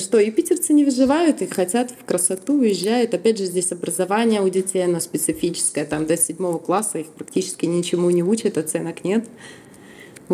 что, 0.00 0.18
и 0.18 0.30
питерцы 0.32 0.72
не 0.72 0.84
выживают 0.84 1.42
и 1.42 1.46
хотят 1.46 1.92
в 1.92 2.04
красоту, 2.04 2.54
уезжают. 2.54 3.14
Опять 3.14 3.38
же, 3.38 3.44
здесь 3.44 3.70
образование 3.70 4.40
у 4.40 4.48
детей, 4.48 4.84
оно 4.84 4.98
специфическое. 4.98 5.84
Там 5.84 6.06
до 6.06 6.16
седьмого 6.16 6.58
класса 6.58 6.98
их 6.98 7.06
практически 7.08 7.66
ничему 7.66 8.10
не 8.10 8.24
учат, 8.24 8.58
оценок 8.58 9.04
нет. 9.04 9.26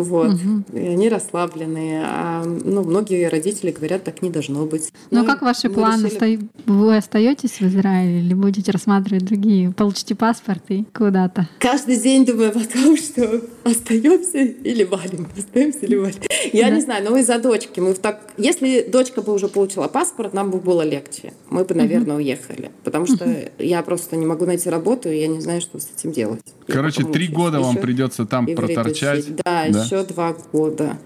Вот. 0.03 0.33
Угу. 0.33 0.77
И 0.77 0.87
они 0.87 1.09
расслабленные. 1.09 2.03
А, 2.05 2.43
ну, 2.45 2.83
многие 2.83 3.27
родители 3.27 3.71
говорят, 3.71 4.03
так 4.03 4.21
не 4.21 4.29
должно 4.29 4.65
быть. 4.65 4.91
Но 5.11 5.21
ну, 5.21 5.25
как 5.25 5.41
ваши 5.41 5.69
планы? 5.69 6.07
Решили... 6.07 6.49
Вы 6.65 6.97
остаетесь 6.97 7.59
в 7.59 7.63
Израиле 7.63 8.19
или 8.19 8.33
будете 8.33 8.71
рассматривать 8.71 9.25
другие? 9.25 9.71
Получите 9.71 10.15
паспорт 10.15 10.63
и 10.69 10.85
куда-то? 10.93 11.47
Каждый 11.59 11.97
день 11.97 12.25
думаю 12.25 12.49
о 12.49 12.65
том, 12.65 12.97
что 12.97 13.41
остаемся 13.63 14.39
или 14.39 14.83
валим. 14.83 15.27
Остаемся 15.37 15.79
или 15.85 15.95
валим. 15.95 16.21
Я 16.53 16.69
да. 16.69 16.75
не 16.75 16.81
знаю, 16.81 17.09
но 17.09 17.17
из-за 17.17 17.39
дочки. 17.39 17.79
Мы 17.79 17.93
в 17.93 17.99
так... 17.99 18.21
Если 18.37 18.81
дочка 18.81 19.21
бы 19.21 19.33
уже 19.33 19.47
получила 19.47 19.87
паспорт, 19.87 20.33
нам 20.33 20.51
бы 20.51 20.59
было 20.59 20.81
легче. 20.81 21.33
Мы 21.49 21.63
бы, 21.63 21.75
наверное, 21.75 22.15
угу. 22.15 22.23
уехали. 22.23 22.71
Потому 22.83 23.05
что 23.05 23.25
угу. 23.25 23.35
я 23.59 23.81
просто 23.81 24.15
не 24.15 24.25
могу 24.25 24.45
найти 24.45 24.69
работу, 24.69 25.09
и 25.09 25.19
я 25.19 25.27
не 25.27 25.41
знаю, 25.41 25.61
что 25.61 25.79
с 25.79 25.89
этим 25.95 26.11
делать. 26.11 26.41
Короче, 26.69 27.03
три 27.03 27.27
года 27.27 27.59
вам 27.59 27.77
придется 27.77 28.25
там 28.25 28.45
проторчать. 28.45 29.35
Да, 29.35 29.65
да, 29.69 29.83
еще 29.83 30.03
два 30.03 30.35
года. 30.51 30.97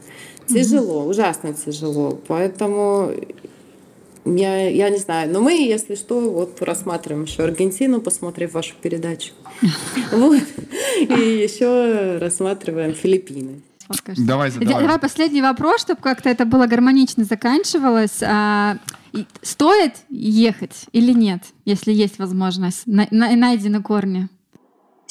Тяжело, 0.48 1.02
угу. 1.02 1.12
ужасно 1.12 1.54
тяжело. 1.54 2.20
Поэтому 2.28 3.14
я, 4.26 4.70
я 4.70 4.90
не 4.90 4.98
знаю. 4.98 5.32
Но 5.32 5.42
мы, 5.42 5.54
если 5.54 5.96
что, 5.96 6.20
вот 6.20 6.62
рассматриваем 6.62 7.24
еще 7.24 7.44
Аргентину, 7.44 8.02
посмотрев 8.02 8.54
вашу 8.54 8.74
передачу. 8.82 9.34
Вот. 10.12 10.44
И 11.00 11.44
еще 11.44 12.18
рассматриваем 12.20 12.94
Филиппины. 12.94 13.62
Давай, 14.18 14.50
задавай. 14.50 14.82
Давай 14.84 15.00
последний 15.00 15.42
вопрос, 15.42 15.82
чтобы 15.82 16.02
как-то 16.02 16.30
это 16.30 16.46
было 16.46 16.68
гармонично 16.68 17.26
заканчивалось. 17.26 18.22
А, 18.24 18.78
стоит 19.42 19.94
ехать 20.10 20.86
или 20.94 21.12
нет, 21.12 21.44
если 21.66 21.92
есть 21.92 22.18
возможность? 22.18 22.84
На, 22.86 23.08
на, 23.12 23.36
найдены 23.36 23.82
корни. 23.82 24.30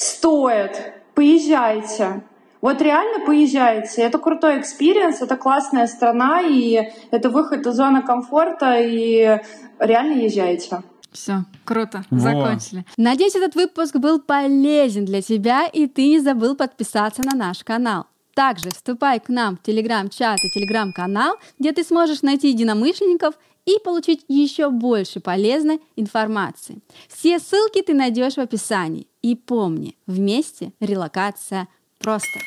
Стоит. 0.03 0.93
Поезжайте. 1.15 2.23
Вот 2.59 2.81
реально 2.81 3.25
поезжайте. 3.25 4.01
Это 4.01 4.17
крутой 4.17 4.59
experience, 4.59 5.21
это 5.21 5.37
классная 5.37 5.87
страна, 5.87 6.41
и 6.41 6.89
это 7.11 7.29
выход 7.29 7.65
из 7.65 7.75
зоны 7.75 8.01
комфорта, 8.01 8.79
и 8.79 9.39
реально 9.79 10.21
езжайте. 10.21 10.81
Все, 11.13 11.45
круто, 11.63 12.03
Во. 12.09 12.19
закончили. 12.19 12.85
Надеюсь, 12.97 13.35
этот 13.35 13.55
выпуск 13.55 13.95
был 13.95 14.19
полезен 14.19 15.05
для 15.05 15.21
тебя, 15.21 15.67
и 15.67 15.87
ты 15.87 16.07
не 16.09 16.19
забыл 16.19 16.55
подписаться 16.55 17.21
на 17.23 17.37
наш 17.37 17.63
канал. 17.63 18.07
Также 18.33 18.71
вступай 18.71 19.19
к 19.19 19.29
нам 19.29 19.57
в 19.57 19.61
телеграм-чат 19.61 20.39
и 20.43 20.49
телеграм-канал, 20.49 21.35
где 21.59 21.71
ты 21.71 21.83
сможешь 21.83 22.23
найти 22.23 22.49
единомышленников 22.49 23.35
и 23.65 23.77
получить 23.83 24.25
еще 24.27 24.69
больше 24.69 25.19
полезной 25.19 25.81
информации. 25.95 26.79
Все 27.07 27.39
ссылки 27.39 27.81
ты 27.81 27.93
найдешь 27.93 28.35
в 28.35 28.39
описании. 28.39 29.07
И 29.21 29.35
помни, 29.35 29.95
вместе 30.05 30.73
релокация 30.79 31.67
просто. 31.99 32.39